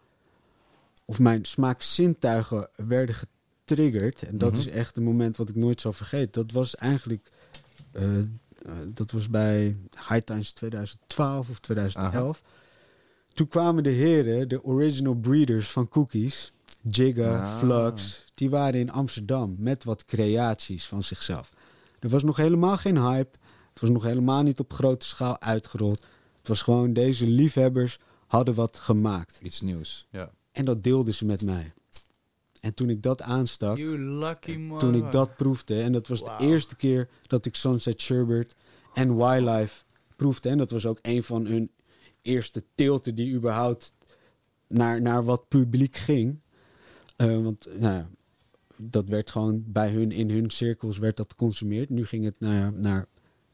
of 1.05 1.19
mijn 1.19 1.45
smaakzintuigen 1.45 2.69
werden 2.77 3.15
getriggerd. 3.15 4.23
En 4.23 4.39
dat 4.39 4.51
Mhm. 4.51 4.61
is 4.61 4.67
echt 4.69 4.97
een 4.97 5.03
moment 5.03 5.37
wat 5.37 5.49
ik 5.49 5.57
nooit 5.57 5.81
zal 5.81 5.93
vergeten. 5.93 6.43
Dat 6.43 6.53
was 6.53 6.75
eigenlijk, 6.77 7.31
eh, 7.93 8.19
eh, 8.19 8.25
dat 8.87 9.11
was 9.11 9.29
bij 9.29 9.77
High 10.09 10.25
Times 10.25 10.53
2012 10.53 11.49
of 11.51 11.59
2011. 11.59 12.43
Toen 13.35 13.49
kwamen 13.49 13.83
de 13.83 13.91
heren, 13.91 14.49
de 14.49 14.65
original 14.65 15.15
breeders 15.15 15.71
van 15.71 15.89
cookies, 15.89 16.53
Jigga, 16.91 17.43
Ah. 17.43 17.59
Flux, 17.59 18.25
die 18.35 18.51
waren 18.51 18.81
in 18.81 18.91
Amsterdam 18.91 19.55
met 19.59 19.85
wat 19.85 20.05
creaties 20.05 20.87
van 20.87 21.03
zichzelf. 21.03 21.55
Er 22.01 22.09
was 22.09 22.23
nog 22.23 22.37
helemaal 22.37 22.77
geen 22.77 22.99
hype. 22.99 23.39
Het 23.73 23.81
was 23.81 23.91
nog 23.91 24.03
helemaal 24.03 24.43
niet 24.43 24.61
op 24.61 24.73
grote 24.73 25.07
schaal 25.07 25.41
uitgerold. 25.41 26.07
Het 26.39 26.49
was 26.49 26.63
gewoon 26.63 26.93
deze 26.93 27.27
liefhebbers 27.27 27.99
hadden 28.27 28.55
wat 28.55 28.79
gemaakt. 28.79 29.39
Iets 29.43 29.61
nieuws. 29.61 30.07
Ja. 30.11 30.31
En 30.53 30.65
dat 30.65 30.83
deelden 30.83 31.15
ze 31.15 31.25
met 31.25 31.43
mij. 31.43 31.73
En 32.61 32.75
toen 32.75 32.91
ik 32.91 33.03
dat 33.03 33.23
aanstak, 33.23 33.77
You 33.77 33.99
lucky 33.99 34.57
man. 34.57 34.79
toen 34.79 34.95
ik 34.95 35.13
dat 35.13 35.37
proefde, 35.37 35.83
en 35.83 35.93
dat 35.93 36.09
was 36.09 36.25
de 36.25 36.35
eerste 36.39 36.77
keer 36.77 37.09
dat 37.27 37.47
ik 37.47 37.55
Sunset 37.55 38.01
Sherbert 38.01 38.55
en 38.95 39.17
Wildlife 39.17 39.85
proefde. 40.17 40.49
En 40.49 40.59
dat 40.59 40.71
was 40.71 40.87
ook 40.87 40.99
een 41.03 41.23
van 41.23 41.47
hun 41.47 41.71
eerste 42.23 42.65
teelten 42.75 43.15
die 43.15 43.35
überhaupt 43.35 43.95
naar, 44.67 45.03
naar 45.03 45.25
wat 45.25 45.49
publiek 45.49 45.97
ging. 45.97 46.41
Eh, 47.17 47.43
want 47.43 47.67
nou 47.79 47.95
ja, 47.95 48.09
dat 48.77 49.09
werd 49.09 49.31
gewoon 49.31 49.65
bij 49.67 49.91
hun, 49.91 50.13
in 50.13 50.31
hun 50.31 50.51
cirkels 50.51 50.99
werd 50.99 51.17
dat 51.17 51.31
geconsumeerd. 51.31 51.91
Nu 51.91 52.07
ging 52.07 52.25
het 52.25 52.41
naar 52.41 52.73
Naar 52.73 53.09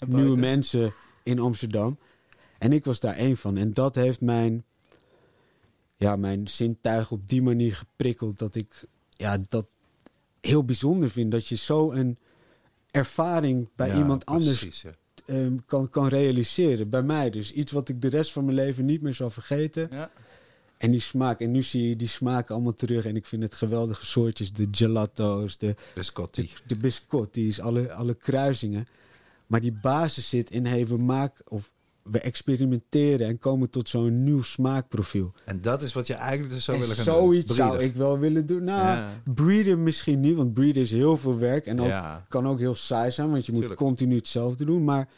nieuwe 0.06 0.38
mensen 0.38 0.94
in 1.22 1.38
Amsterdam. 1.38 1.98
En 2.58 2.72
ik 2.72 2.84
was 2.84 3.00
daar 3.00 3.14
één 3.14 3.36
van. 3.36 3.56
En 3.56 3.74
dat 3.74 3.94
heeft 3.94 4.20
mijn, 4.20 4.64
ja, 5.96 6.16
mijn 6.16 6.48
zintuig 6.48 7.10
op 7.10 7.28
die 7.28 7.42
manier 7.42 7.74
geprikkeld 7.74 8.38
dat 8.38 8.54
ik 8.54 8.84
ja, 9.10 9.38
dat 9.48 9.66
heel 10.40 10.64
bijzonder 10.64 11.10
vind. 11.10 11.30
Dat 11.30 11.46
je 11.46 11.56
zo 11.56 11.92
een 11.92 12.18
ervaring 12.90 13.68
bij 13.76 13.88
Ja, 13.88 13.96
iemand 13.96 14.26
anders 14.26 14.58
precies, 14.58 14.82
ja. 14.82 14.90
ehm, 15.26 15.56
kan, 15.66 15.90
kan 15.90 16.08
realiseren. 16.08 16.90
Bij 16.90 17.02
mij 17.02 17.30
dus. 17.30 17.52
Iets 17.52 17.72
wat 17.72 17.88
ik 17.88 18.00
de 18.00 18.08
rest 18.08 18.32
van 18.32 18.44
mijn 18.44 18.56
leven 18.56 18.84
niet 18.84 19.02
meer 19.02 19.14
zal 19.14 19.30
vergeten. 19.30 19.88
Ja. 19.90 20.10
En 20.78 20.90
die 20.90 21.00
smaak. 21.00 21.40
En 21.40 21.50
nu 21.50 21.62
zie 21.62 21.88
je 21.88 21.96
die 21.96 22.08
smaken 22.08 22.54
allemaal 22.54 22.74
terug. 22.74 23.04
En 23.04 23.16
ik 23.16 23.26
vind 23.26 23.42
het 23.42 23.54
geweldige 23.54 24.06
soortjes. 24.06 24.52
De 24.52 24.68
gelato's, 24.70 25.58
de, 25.58 25.74
Biscotti. 25.94 26.42
de, 26.42 26.48
de 26.66 26.76
biscottis, 26.80 27.60
alle, 27.60 27.92
alle 27.92 28.14
kruisingen. 28.14 28.86
Maar 29.48 29.60
die 29.60 29.78
basis 29.82 30.28
zit 30.28 30.50
in, 30.50 30.66
hey, 30.66 30.86
we 30.86 30.96
maken 30.96 31.44
of 31.50 31.70
we 32.02 32.18
experimenteren 32.20 33.26
en 33.26 33.38
komen 33.38 33.70
tot 33.70 33.88
zo'n 33.88 34.22
nieuw 34.24 34.42
smaakprofiel. 34.42 35.32
En 35.44 35.60
dat 35.60 35.82
is 35.82 35.92
wat 35.92 36.06
je 36.06 36.14
eigenlijk 36.14 36.52
dus 36.52 36.64
zou 36.64 36.76
en 36.76 36.82
willen 36.82 36.96
gaan 36.96 37.04
zoiets 37.04 37.46
doen. 37.46 37.56
zou 37.56 37.68
Breeder. 37.70 37.90
ik 37.90 37.96
wel 37.96 38.18
willen 38.18 38.46
doen. 38.46 38.64
Nou, 38.64 38.80
Ja. 38.98 39.20
breeden 39.34 39.82
misschien 39.82 40.20
niet, 40.20 40.36
want 40.36 40.54
breeden 40.54 40.82
is 40.82 40.90
heel 40.90 41.16
veel 41.16 41.38
werk 41.38 41.66
en 41.66 41.80
ook, 41.80 41.86
Ja. 41.86 42.24
kan 42.28 42.46
ook 42.48 42.58
heel 42.58 42.74
saai 42.74 43.10
zijn, 43.10 43.30
want 43.30 43.46
je 43.46 43.52
moet 43.52 43.74
continu 43.74 44.16
hetzelfde 44.16 44.64
doen. 44.64 44.84
Maar 44.84 45.08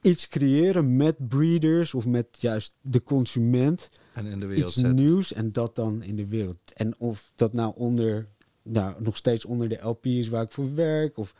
iets 0.00 0.28
creëren 0.28 0.96
met 0.96 1.28
breeders 1.28 1.94
of 1.94 2.06
met 2.06 2.26
juist 2.38 2.72
de 2.80 3.02
consument, 3.02 3.88
En 4.12 4.26
in 4.26 4.38
de 4.38 4.46
wereld 4.46 4.66
iets 4.70 4.74
zetten. 4.80 4.94
nieuws 4.94 5.32
en 5.32 5.52
dat 5.52 5.74
dan 5.76 6.02
in 6.02 6.16
de 6.16 6.26
wereld. 6.26 6.58
En 6.74 6.94
of 6.98 7.32
dat 7.34 7.52
nou 7.52 7.72
onder, 7.76 8.26
nou, 8.62 8.94
nog 8.98 9.16
steeds 9.16 9.44
onder 9.44 9.68
de 9.68 9.78
LP 9.82 10.06
is 10.06 10.28
waar 10.28 10.42
ik 10.42 10.52
voor 10.52 10.74
werk. 10.74 11.18
Of 11.18 11.34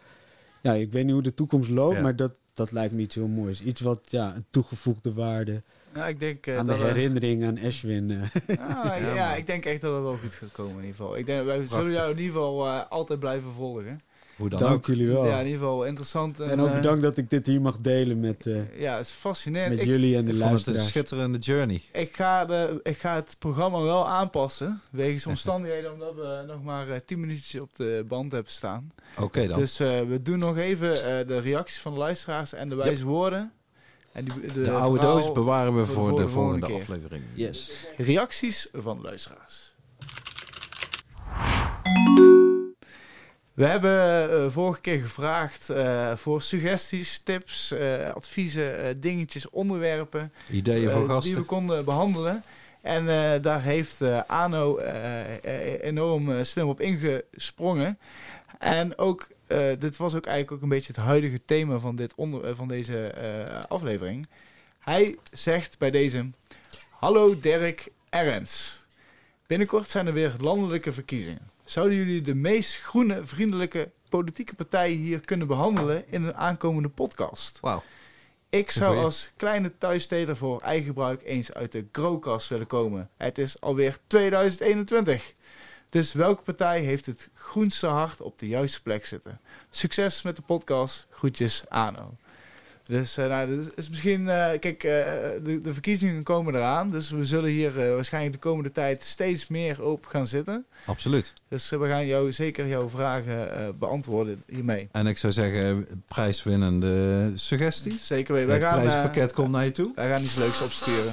ja, 0.66 0.72
ik 0.80 0.92
weet 0.92 1.04
niet 1.04 1.12
hoe 1.12 1.22
de 1.22 1.34
toekomst 1.34 1.70
loopt, 1.70 1.96
Ja. 1.96 2.02
maar 2.02 2.16
dat, 2.16 2.32
dat 2.54 2.72
lijkt 2.72 2.92
me 2.94 3.00
iets 3.00 3.14
heel 3.14 3.26
moois. 3.28 3.62
Iets 3.62 3.80
wat 3.80 4.00
ja, 4.08 4.34
een 4.34 4.44
toegevoegde 4.50 5.12
waarde 5.12 5.62
Ja, 5.94 6.06
ik 6.06 6.18
denk 6.20 6.46
eh, 6.46 6.58
aan 6.58 6.66
de 6.66 6.72
dat... 6.72 6.80
er- 6.80 6.86
herinnering 6.94 7.44
aan 7.44 7.58
Ashwin. 7.64 8.10
eh. 8.10 8.58
Ah, 8.60 8.98
ja, 9.00 9.14
Ja, 9.14 9.34
ik 9.34 9.46
denk 9.46 9.64
echt 9.64 9.80
dat 9.80 9.94
het 9.94 10.02
wel 10.02 10.16
goed 10.22 10.34
gaat 10.34 10.52
komen 10.52 10.72
in 10.74 10.80
ieder 10.80 10.96
geval. 10.96 11.16
Ik 11.16 11.26
denk, 11.26 11.44
wij 11.44 11.66
zullen 11.66 11.92
jou 11.92 12.10
in 12.10 12.16
ieder 12.18 12.32
geval 12.32 12.66
eh, 12.66 12.80
altijd 12.90 13.18
blijven 13.18 13.50
volgen. 13.56 14.00
Hoe 14.36 14.48
dan 14.48 14.58
Dank 14.60 14.74
ook. 14.74 14.86
jullie 14.86 15.08
wel. 15.08 15.26
Ja, 15.26 15.38
in 15.40 15.44
ieder 15.46 15.60
geval 15.60 15.84
interessant. 15.86 16.40
en 16.40 16.60
ook 16.60 16.68
eh, 16.68 16.74
bedankt 16.74 17.02
dat 17.02 17.16
ik 17.16 17.30
dit 17.30 17.46
hier 17.46 17.60
mag 17.60 17.78
delen 17.78 18.20
met, 18.20 18.46
eh, 18.46 18.80
Ja, 18.80 18.96
het 18.96 19.06
is 19.06 19.12
fascinerend. 19.12 19.70
met 19.70 19.80
Ik, 19.80 19.86
jullie 19.86 20.16
en 20.16 20.24
de 20.24 20.32
Ik 20.32 20.38
vond 20.38 20.50
het 20.58 20.66
een 20.66 20.72
luisteraars. 20.72 20.88
schitterende 20.88 21.38
journey. 21.38 21.82
ik, 21.92 22.16
ga 22.16 22.44
de, 22.44 22.80
ik 22.82 22.98
ga 22.98 23.14
het 23.14 23.36
programma 23.38 23.80
wel 23.82 24.08
aanpassen. 24.08 24.80
Wegens 24.90 25.26
omstandigheden, 25.36 25.92
omdat 25.92 26.14
we 26.14 26.44
nog 26.46 26.62
maar 26.62 26.88
eh, 26.88 27.00
10 27.06 27.20
minuutjes 27.20 27.60
op 27.60 27.70
de 27.76 28.04
band 28.08 28.32
hebben 28.32 28.52
staan. 28.52 28.92
Oké 29.20 29.46
dan. 29.46 29.58
Dus 29.58 29.80
eh, 29.80 30.00
we 30.00 30.22
doen 30.22 30.38
nog 30.38 30.56
even 30.58 30.92
eh, 31.18 31.26
de 31.26 31.40
reacties 31.40 31.78
van 31.80 31.92
de 31.92 31.98
luisteraars 31.98 32.52
en 32.52 32.68
de 32.68 32.74
wijze 32.74 33.04
woorden. 33.04 33.52
En 34.12 34.24
die, 34.24 34.52
de 34.52 34.70
oude 34.70 35.00
doos 35.00 35.32
bewaren 35.32 35.76
we 35.76 35.86
voor, 35.86 36.16
de, 36.20 36.28
volgende, 36.28 36.66
keer. 36.66 36.74
aflevering. 36.76 37.22
Yes. 37.34 37.72
Reacties 37.96 38.68
van 38.72 38.96
de 38.96 39.02
luisteraars. 39.02 39.74
We 43.56 43.64
hebben 43.64 44.30
eh, 44.30 44.50
vorige 44.50 44.80
keer 44.80 45.00
gevraagd 45.00 45.70
eh, 45.70 46.16
voor 46.16 46.42
suggesties, 46.42 47.18
tips, 47.18 47.70
eh, 47.70 48.10
adviezen, 48.10 49.00
dingetjes, 49.00 49.50
onderwerpen 49.50 50.32
Ideeën 50.50 50.90
voor 50.90 51.00
eh, 51.00 51.06
die 51.06 51.14
gasten. 51.14 51.34
we 51.34 51.42
konden 51.42 51.84
behandelen. 51.84 52.42
En 52.80 53.06
daar 53.42 53.62
heeft 53.62 54.02
Ano 54.26 54.78
enorm 55.80 56.44
slim 56.44 56.68
op 56.68 56.80
ingesprongen. 56.80 57.98
En 58.58 58.98
ook, 58.98 59.28
dit 59.78 59.96
was 59.96 60.14
ook 60.14 60.26
eigenlijk 60.26 60.56
ook 60.56 60.62
een 60.62 60.76
beetje 60.76 60.92
het 60.92 61.02
huidige 61.04 61.40
thema 61.44 61.78
van, 61.78 61.96
dit 61.96 62.14
onder, 62.14 62.56
van 62.56 62.68
deze 62.68 63.14
aflevering. 63.68 64.26
Hij 64.78 65.16
zegt 65.32 65.78
bij 65.78 65.90
deze: 65.90 66.26
Hallo 66.90 67.40
Dirk 67.40 67.88
Erens. 68.10 68.84
Binnenkort 69.46 69.88
zijn 69.88 70.06
er 70.06 70.12
weer 70.12 70.34
landelijke 70.38 70.92
verkiezingen. 70.92 71.55
Zouden 71.66 71.96
jullie 71.96 72.22
de 72.22 72.34
meest 72.34 72.78
groene, 72.78 73.24
vriendelijke 73.24 73.90
politieke 74.08 74.54
partij 74.54 74.90
hier 74.90 75.20
kunnen 75.20 75.46
behandelen 75.46 76.04
in 76.10 76.22
een 76.22 76.34
aankomende 76.34 76.88
podcast? 76.88 77.60
Wauw. 77.60 77.82
Ik 78.48 78.70
zou 78.70 78.96
als 78.96 79.30
kleine 79.36 79.78
thuissteler 79.78 80.36
voor 80.36 80.60
eigen 80.60 80.86
gebruik 80.86 81.22
eens 81.24 81.52
uit 81.52 81.72
de 81.72 81.86
growkast 81.92 82.48
willen 82.48 82.66
komen. 82.66 83.10
Het 83.16 83.38
is 83.38 83.60
alweer 83.60 83.98
2021. 84.06 85.32
Dus 85.88 86.12
welke 86.12 86.42
partij 86.42 86.80
heeft 86.80 87.06
het 87.06 87.30
groenste 87.34 87.86
hart 87.86 88.20
op 88.20 88.38
de 88.38 88.48
juiste 88.48 88.82
plek 88.82 89.06
zitten? 89.06 89.40
Succes 89.70 90.22
met 90.22 90.36
de 90.36 90.42
podcast. 90.42 91.06
Groetjes, 91.10 91.64
Ano. 91.68 92.16
Dus 92.86 93.16
eh, 93.16 93.26
nou, 93.26 93.68
is 93.74 93.88
misschien... 93.88 94.28
eh, 94.28 94.58
kijk, 94.58 94.84
eh, 94.84 94.90
de, 95.44 95.60
de 95.62 95.72
verkiezingen 95.72 96.22
komen 96.22 96.54
eraan. 96.54 96.90
Dus 96.90 97.10
we 97.10 97.24
zullen 97.24 97.50
hier 97.50 97.94
waarschijnlijk 97.94 98.32
de 98.32 98.38
komende 98.38 98.72
tijd 98.72 99.02
steeds 99.02 99.46
meer 99.46 99.82
op 99.84 100.06
gaan 100.06 100.26
zitten. 100.26 100.66
Absoluut. 100.84 101.32
Dus 101.48 101.70
we 101.70 101.88
gaan 101.88 102.06
jou 102.06 102.32
zeker 102.32 102.66
jouw 102.66 102.88
vragen 102.88 103.48
beantwoorden 103.78 104.42
hiermee. 104.48 104.88
En 104.92 105.06
ik 105.06 105.18
zou 105.18 105.32
zeggen, 105.32 105.86
prijswinnende 106.08 107.30
suggesties. 107.34 108.06
Zeker 108.06 108.34
weten. 108.34 108.52
Het 108.52 108.62
gaan, 108.62 108.74
prijzenpakket 108.80 109.32
komt 109.32 109.50
naar 109.50 109.64
je 109.64 109.72
toe. 109.72 109.92
Wij 109.94 110.08
gaan 110.10 110.22
iets 110.22 110.36
leuks 110.36 110.62
opsturen. 110.62 111.12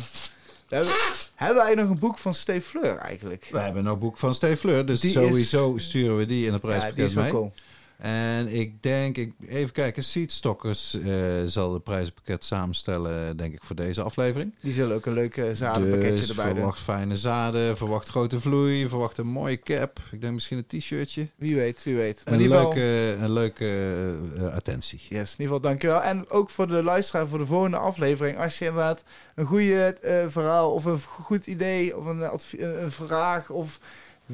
We 0.70 0.76
hebben, 0.76 0.94
hebben 1.36 1.64
wij 1.64 1.74
nog 1.76 1.90
een 1.90 2.00
boek 2.00 2.18
van 2.18 2.34
Steve 2.34 2.62
Fleur 2.70 2.98
eigenlijk? 2.98 3.48
We 3.52 3.60
hebben 3.60 3.84
nog 3.84 4.00
boek 4.00 4.18
van 4.18 4.34
Steve 4.34 4.58
Fleur, 4.58 4.86
dus 4.86 5.00
Die 5.00 5.10
is- 5.10 5.16
sowieso 5.16 5.78
sturen 5.78 6.18
we 6.18 6.26
die 6.26 6.46
in 6.46 6.54
het 6.54 6.62
ja, 6.62 6.68
die 6.68 6.78
prijspakket 6.78 7.06
is 7.10 7.14
wel 7.14 7.24
mee. 7.24 7.32
cool. 7.32 7.54
En 7.98 8.48
ik 8.48 8.82
denk, 8.84 9.18
ik, 9.18 9.34
even 9.48 9.72
kijken, 9.72 10.04
Seedstockers 10.04 11.00
eh 11.00 11.22
zal 11.46 11.74
het 11.74 11.84
prijzenpakket 11.84 12.44
samenstellen, 12.44 13.38
denk 13.38 13.54
ik, 13.54 13.64
voor 13.64 13.76
deze 13.76 14.02
aflevering. 14.02 14.56
Die 14.62 14.74
zullen 14.74 14.96
ook 14.96 15.06
een 15.06 15.14
leuk 15.14 15.42
zadenpakketje 15.54 16.16
dus 16.16 16.30
erbij 16.30 16.46
doen. 16.46 16.56
verwacht 16.56 16.80
fijne 16.80 17.18
zaden, 17.18 17.78
verwacht 17.78 18.10
grote 18.10 18.40
vloei, 18.40 18.88
verwacht 18.88 19.18
een 19.18 19.28
mooie 19.28 19.60
cap. 19.60 20.00
Ik 20.12 20.22
denk 20.22 20.34
misschien 20.34 20.58
een 20.58 20.80
t-shirtje. 20.80 21.28
Wie 21.36 21.56
weet, 21.56 21.84
wie 21.84 21.96
weet. 21.96 22.22
Maar 22.26 22.34
Een 22.34 22.40
in 22.40 22.46
ieder 22.46 22.58
geval, 22.58 22.74
leuke, 22.74 23.24
een 23.24 23.32
leuke 23.32 23.66
eh, 24.38 24.54
attentie. 24.56 25.00
yes, 25.00 25.10
in 25.12 25.20
ieder 25.20 25.36
geval 25.38 25.60
dankjewel. 25.60 26.02
En 26.02 26.30
ook 26.30 26.50
voor 26.50 26.68
de 26.68 26.84
luisteraar 26.84 27.28
voor 27.28 27.38
de 27.38 27.46
volgende 27.46 27.78
aflevering. 27.78 28.38
Als 28.38 28.60
je 28.60 28.66
inderdaad 28.66 29.04
een 29.36 29.46
goede 29.46 29.98
eh, 30.02 30.26
verhaal 30.28 30.72
of 30.74 30.86
een 30.86 31.00
goed 31.02 31.48
idee 31.48 31.98
of 31.98 32.06
een, 32.06 32.30
een 32.84 32.92
vraag 32.92 33.50
of 33.50 33.80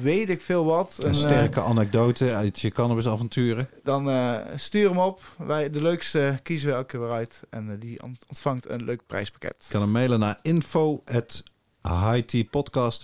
weet 0.00 0.28
ik 0.28 0.40
veel 0.40 0.64
wat. 0.64 0.96
Een 1.00 1.08
eh, 1.10 1.14
sterke 1.16 1.60
anekdote 1.60 2.34
uit 2.34 2.60
je 2.60 2.70
cannabisavonturen. 2.70 3.68
dan 3.82 4.10
eh, 4.10 4.36
stuur 4.56 4.88
hem 4.88 4.98
op. 4.98 5.20
Wij, 5.38 5.70
de 5.70 5.82
leukste 5.82 6.38
kiezen 6.42 6.68
we 6.68 6.74
elke 6.74 6.86
keer 6.86 7.00
weer 7.00 7.10
uit. 7.10 7.42
En 7.50 7.70
eh, 7.70 7.80
die 7.80 8.02
ont- 8.02 8.24
ontvangt 8.28 8.68
een 8.70 8.84
leuk 8.84 9.06
prijspakket. 9.06 9.64
Je 9.66 9.72
kan 9.72 9.80
hem 9.80 9.90
mailen 9.90 10.18
naar 10.18 10.38
info 10.42 11.02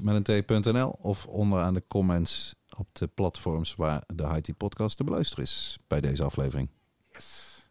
met 0.02 0.28
een 0.28 0.44
t.nl 0.62 0.98
of 1.00 1.26
onderaan 1.26 1.74
de 1.74 1.82
comments 1.88 2.54
op 2.76 2.86
de 2.92 3.06
platforms 3.06 3.74
waar 3.74 4.02
de 4.14 4.22
Tea 4.40 4.54
Podcast 4.54 4.96
te 4.96 5.04
beluisteren 5.04 5.44
is 5.44 5.78
bij 5.88 6.00
deze 6.00 6.22
aflevering. 6.24 6.68
Yes. 7.12 7.66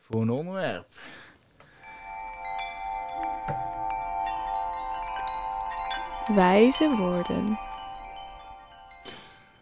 Voor 0.00 0.22
een 0.22 0.30
onderwerp. 0.30 0.86
Wijze 6.34 6.94
woorden. 6.96 7.58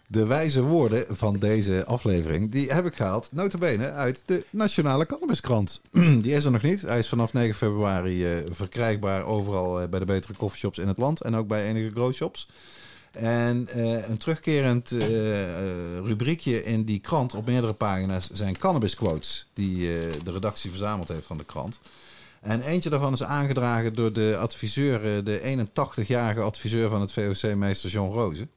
De 0.07 0.27
wijze 0.27 0.62
woorden 0.62 1.16
van 1.16 1.39
deze 1.39 1.85
aflevering, 1.86 2.51
die 2.51 2.73
heb 2.73 2.86
ik 2.86 2.95
gehaald, 2.95 3.28
notabene, 3.32 3.91
uit 3.91 4.23
de 4.27 4.45
Nationale 4.51 5.07
Cannabiskrant. 5.07 5.81
Die 6.23 6.32
is 6.32 6.45
er 6.45 6.51
nog 6.51 6.62
niet. 6.62 6.82
Hij 6.82 6.99
is 6.99 7.09
vanaf 7.09 7.32
9 7.32 7.55
februari 7.55 8.24
eh, 8.27 8.39
verkrijgbaar 8.51 9.24
overal 9.24 9.81
eh, 9.81 9.89
bij 9.89 9.99
de 9.99 10.05
betere 10.05 10.35
coffeeshops 10.35 10.78
in 10.78 10.89
het 10.89 10.99
land 10.99 11.20
en 11.20 11.35
ook 11.35 11.47
bij 11.47 11.69
enige 11.69 11.91
growshops. 11.91 12.49
En 13.11 13.69
eh, 13.69 14.09
een 14.09 14.19
terugkerend 14.19 14.91
rubriekje 16.05 16.65
in 16.65 16.85
die 16.85 17.01
krant 17.01 17.35
op 17.35 17.47
meerdere 17.47 17.73
pagina's 17.73 18.31
zijn 18.32 18.59
cannabis 18.59 18.95
quotes 18.95 19.47
die 19.53 19.78
de 20.24 20.31
redactie 20.31 20.70
verzameld 20.70 21.09
heeft 21.09 21.27
van 21.27 21.36
de 21.36 21.45
krant. 21.45 21.81
En 22.45 22.61
eentje 22.61 22.91
daarvan 22.91 23.12
is 23.12 23.23
aangedragen 23.23 23.95
door 23.95 24.12
de 24.12 24.37
adviseur, 24.39 25.16
eh, 25.16 25.25
de 25.25 25.41
81-jarige 25.41 26.41
adviseur 26.41 26.89
van 26.89 27.01
het 27.01 27.12
VOC, 27.12 27.55
meester 27.55 27.91
John 27.91 28.12
Rozen. 28.12 28.51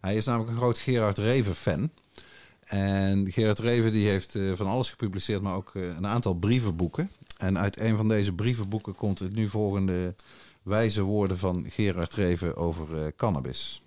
Hij 0.00 0.16
is 0.16 0.24
namelijk 0.24 0.50
een 0.50 0.56
groot 0.56 0.78
Gerard 0.78 1.18
Reven 1.18 1.54
fan. 1.54 1.90
En 2.64 3.32
Gerard 3.32 3.58
Reven 3.58 3.92
die 3.92 4.08
heeft 4.08 4.34
eh, 4.34 4.52
van 4.54 4.66
alles 4.66 4.90
gepubliceerd, 4.90 5.42
maar 5.42 5.54
ook 5.54 5.70
eh, 5.74 5.82
een 5.82 6.06
aantal 6.06 6.34
brievenboeken. 6.34 7.10
En 7.38 7.58
uit 7.58 7.80
een 7.80 7.96
van 7.96 8.08
deze 8.08 8.32
brievenboeken 8.32 8.94
komt 8.94 9.18
het 9.18 9.34
nu 9.34 9.48
volgende 9.48 10.14
wijze 10.62 11.02
woorden 11.02 11.38
van 11.38 11.66
Gerard 11.68 12.12
Reven 12.12 12.56
over 12.56 13.14
cannabis. 13.16 13.82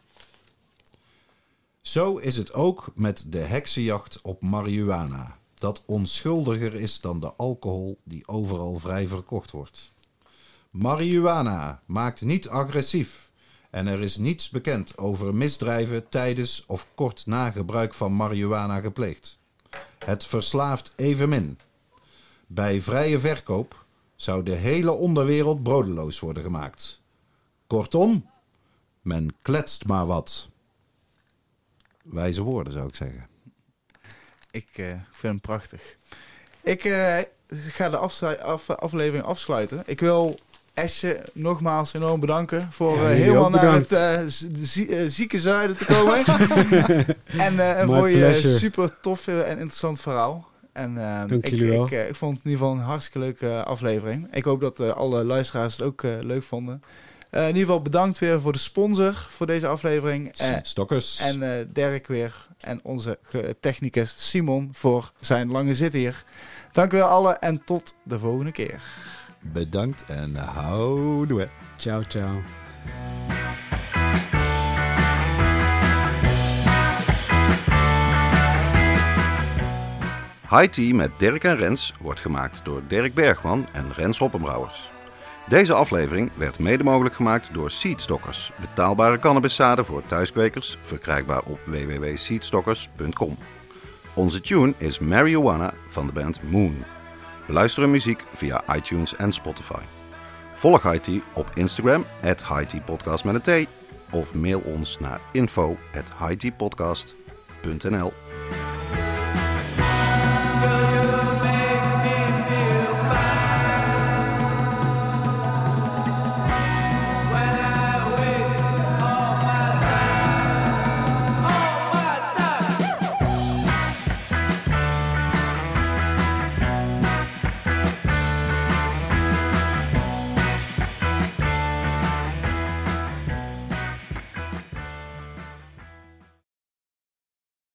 Zo 1.81 2.17
is 2.17 2.35
het 2.35 2.53
ook 2.53 2.91
met 2.95 3.25
de 3.27 3.39
heksenjacht 3.39 4.19
op 4.21 4.41
marihuana, 4.41 5.37
dat 5.59 5.81
onschuldiger 5.85 6.73
is 6.73 7.01
dan 7.01 7.19
de 7.19 7.33
alcohol 7.33 7.99
die 8.03 8.27
overal 8.27 8.79
vrij 8.79 9.07
verkocht 9.07 9.51
wordt. 9.51 9.91
Marihuana 10.69 11.81
maakt 11.85 12.21
niet 12.21 12.49
agressief 12.49 13.31
en 13.69 13.87
er 13.87 14.01
is 14.01 14.17
niets 14.17 14.49
bekend 14.49 14.97
over 14.97 15.35
misdrijven 15.35 16.09
tijdens 16.09 16.63
of 16.67 16.87
kort 16.95 17.25
na 17.25 17.51
gebruik 17.51 17.93
van 17.93 18.13
marihuana 18.13 18.79
gepleegd. 18.79 19.39
Het 19.97 20.25
verslaaft 20.25 20.91
evenmin. 20.95 21.59
Bij 22.47 22.81
vrije 22.81 23.19
verkoop 23.19 23.85
zou 24.15 24.43
de 24.43 24.55
hele 24.55 24.91
onderwereld 24.91 25.63
brodeloos 25.63 26.19
worden 26.19 26.43
gemaakt. 26.43 27.01
Kortom, 27.67 28.29
men 29.01 29.35
kletst 29.41 29.85
maar 29.85 30.05
wat. 30.05 30.49
Wijze 32.03 32.41
woorden 32.41 32.73
zou 32.73 32.87
ik 32.87 32.95
zeggen. 32.95 33.27
Ik 34.51 34.67
eh, 34.75 34.85
vind 34.87 35.01
hem 35.21 35.39
prachtig. 35.39 35.81
Ik 36.63 36.83
eh, 36.83 37.17
ga 37.49 37.89
de 37.89 37.97
af- 37.97 38.69
aflevering 38.69 39.23
afsluiten. 39.25 39.83
Ik 39.85 39.99
wil 39.99 40.39
Esje 40.73 41.21
nogmaals 41.33 41.93
enorm 41.93 42.19
bedanken 42.19 42.67
voor 42.71 42.97
Ja, 42.97 43.03
eh, 43.09 43.15
helemaal 43.15 43.49
naar 43.49 43.73
het 43.73 43.87
bedankt. 43.87 44.31
z- 44.31 44.45
zie- 44.61 45.09
zieke 45.09 45.39
zuiden 45.39 45.77
te 45.77 45.85
komen. 45.85 46.25
en 47.47 47.77
eh, 47.79 47.85
voor 47.85 48.09
je 48.09 48.41
super 48.57 48.99
toffe 49.01 49.41
en 49.41 49.57
interessant 49.57 49.99
verhaal. 49.99 50.47
En 50.73 50.95
Dank 50.95 51.31
ik, 51.45 51.47
jullie 51.49 51.69
wel. 51.69 51.85
Ik, 51.85 51.91
eh, 51.91 52.07
ik 52.07 52.15
vond 52.15 52.35
het 52.37 52.45
in 52.45 52.51
ieder 52.51 52.65
geval 52.65 52.79
een 52.81 52.87
hartstikke 52.89 53.19
leuke 53.19 53.63
aflevering. 53.63 54.27
Ik 54.35 54.43
hoop 54.43 54.61
dat 54.61 54.79
eh, 54.79 54.89
alle 54.91 55.23
luisteraars 55.23 55.73
het 55.77 55.81
ook 55.81 56.03
eh, 56.03 56.11
leuk 56.21 56.43
vonden. 56.43 56.83
Eh, 57.29 57.41
in 57.41 57.47
ieder 57.47 57.61
geval 57.61 57.81
bedankt 57.81 58.19
weer 58.19 58.41
voor 58.41 58.51
de 58.51 58.57
sponsor 58.59 59.27
voor 59.29 59.45
deze 59.45 59.67
aflevering. 59.67 60.31
Stokkers. 60.61 61.19
en 61.19 61.43
eh 61.59 61.65
Dirk 61.73 62.07
weer. 62.07 62.46
En 62.57 62.79
onze 62.83 63.19
technicus 63.59 64.29
Simon 64.29 64.69
voor 64.71 65.11
zijn 65.19 65.51
lange 65.51 65.75
zit 65.75 65.93
hier. 65.93 66.23
Dank 66.71 66.93
u 66.93 66.97
wel 66.97 67.07
allen 67.07 67.41
en 67.41 67.63
tot 67.63 67.95
de 68.03 68.19
volgende 68.19 68.51
keer. 68.51 68.81
Bedankt 69.41 70.05
en 70.05 70.35
houdoe. 70.35 71.47
Ciao, 71.77 72.03
ciao. 72.07 72.41
High 80.49 80.71
Tea 80.71 80.93
met 80.93 81.11
Dirk 81.17 81.43
en 81.43 81.57
Rens 81.57 81.93
wordt 82.01 82.19
gemaakt 82.19 82.65
door 82.65 82.81
Dirk 82.87 83.13
Bergman 83.13 83.67
en 83.73 83.93
Rens 83.93 84.17
Hoppenbrouwers. 84.17 84.91
Deze 85.47 85.73
aflevering 85.73 86.31
werd 86.35 86.59
mede 86.59 86.83
mogelijk 86.83 87.15
gemaakt 87.15 87.53
door 87.53 87.71
Seedstockers, 87.71 88.51
betaalbare 88.59 89.19
cannabiszaden 89.19 89.85
voor 89.85 90.03
thuiskwekers, 90.05 90.77
verkrijgbaar 90.81 91.41
op 91.43 91.59
www.seedstockers.com. 91.65 93.37
Onze 94.15 94.41
tune 94.41 94.73
is 94.77 94.99
Marijuana 94.99 95.73
van 95.89 96.07
de 96.07 96.13
band 96.13 96.39
Moon. 96.51 96.83
Beluister 97.45 97.89
muziek 97.89 98.23
via 98.33 98.75
iTunes 98.75 99.15
en 99.15 99.31
Spotify. 99.31 99.81
Volg 100.53 100.97
Tea 100.97 101.19
op 101.33 101.51
Instagram, 101.53 102.05
at 102.23 102.45
Podcast 102.85 103.23
met 103.23 103.47
een 103.47 103.65
T, 103.65 103.69
of 104.11 104.33
mail 104.33 104.59
ons 104.59 104.99
naar 104.99 105.21
info. 105.31 105.77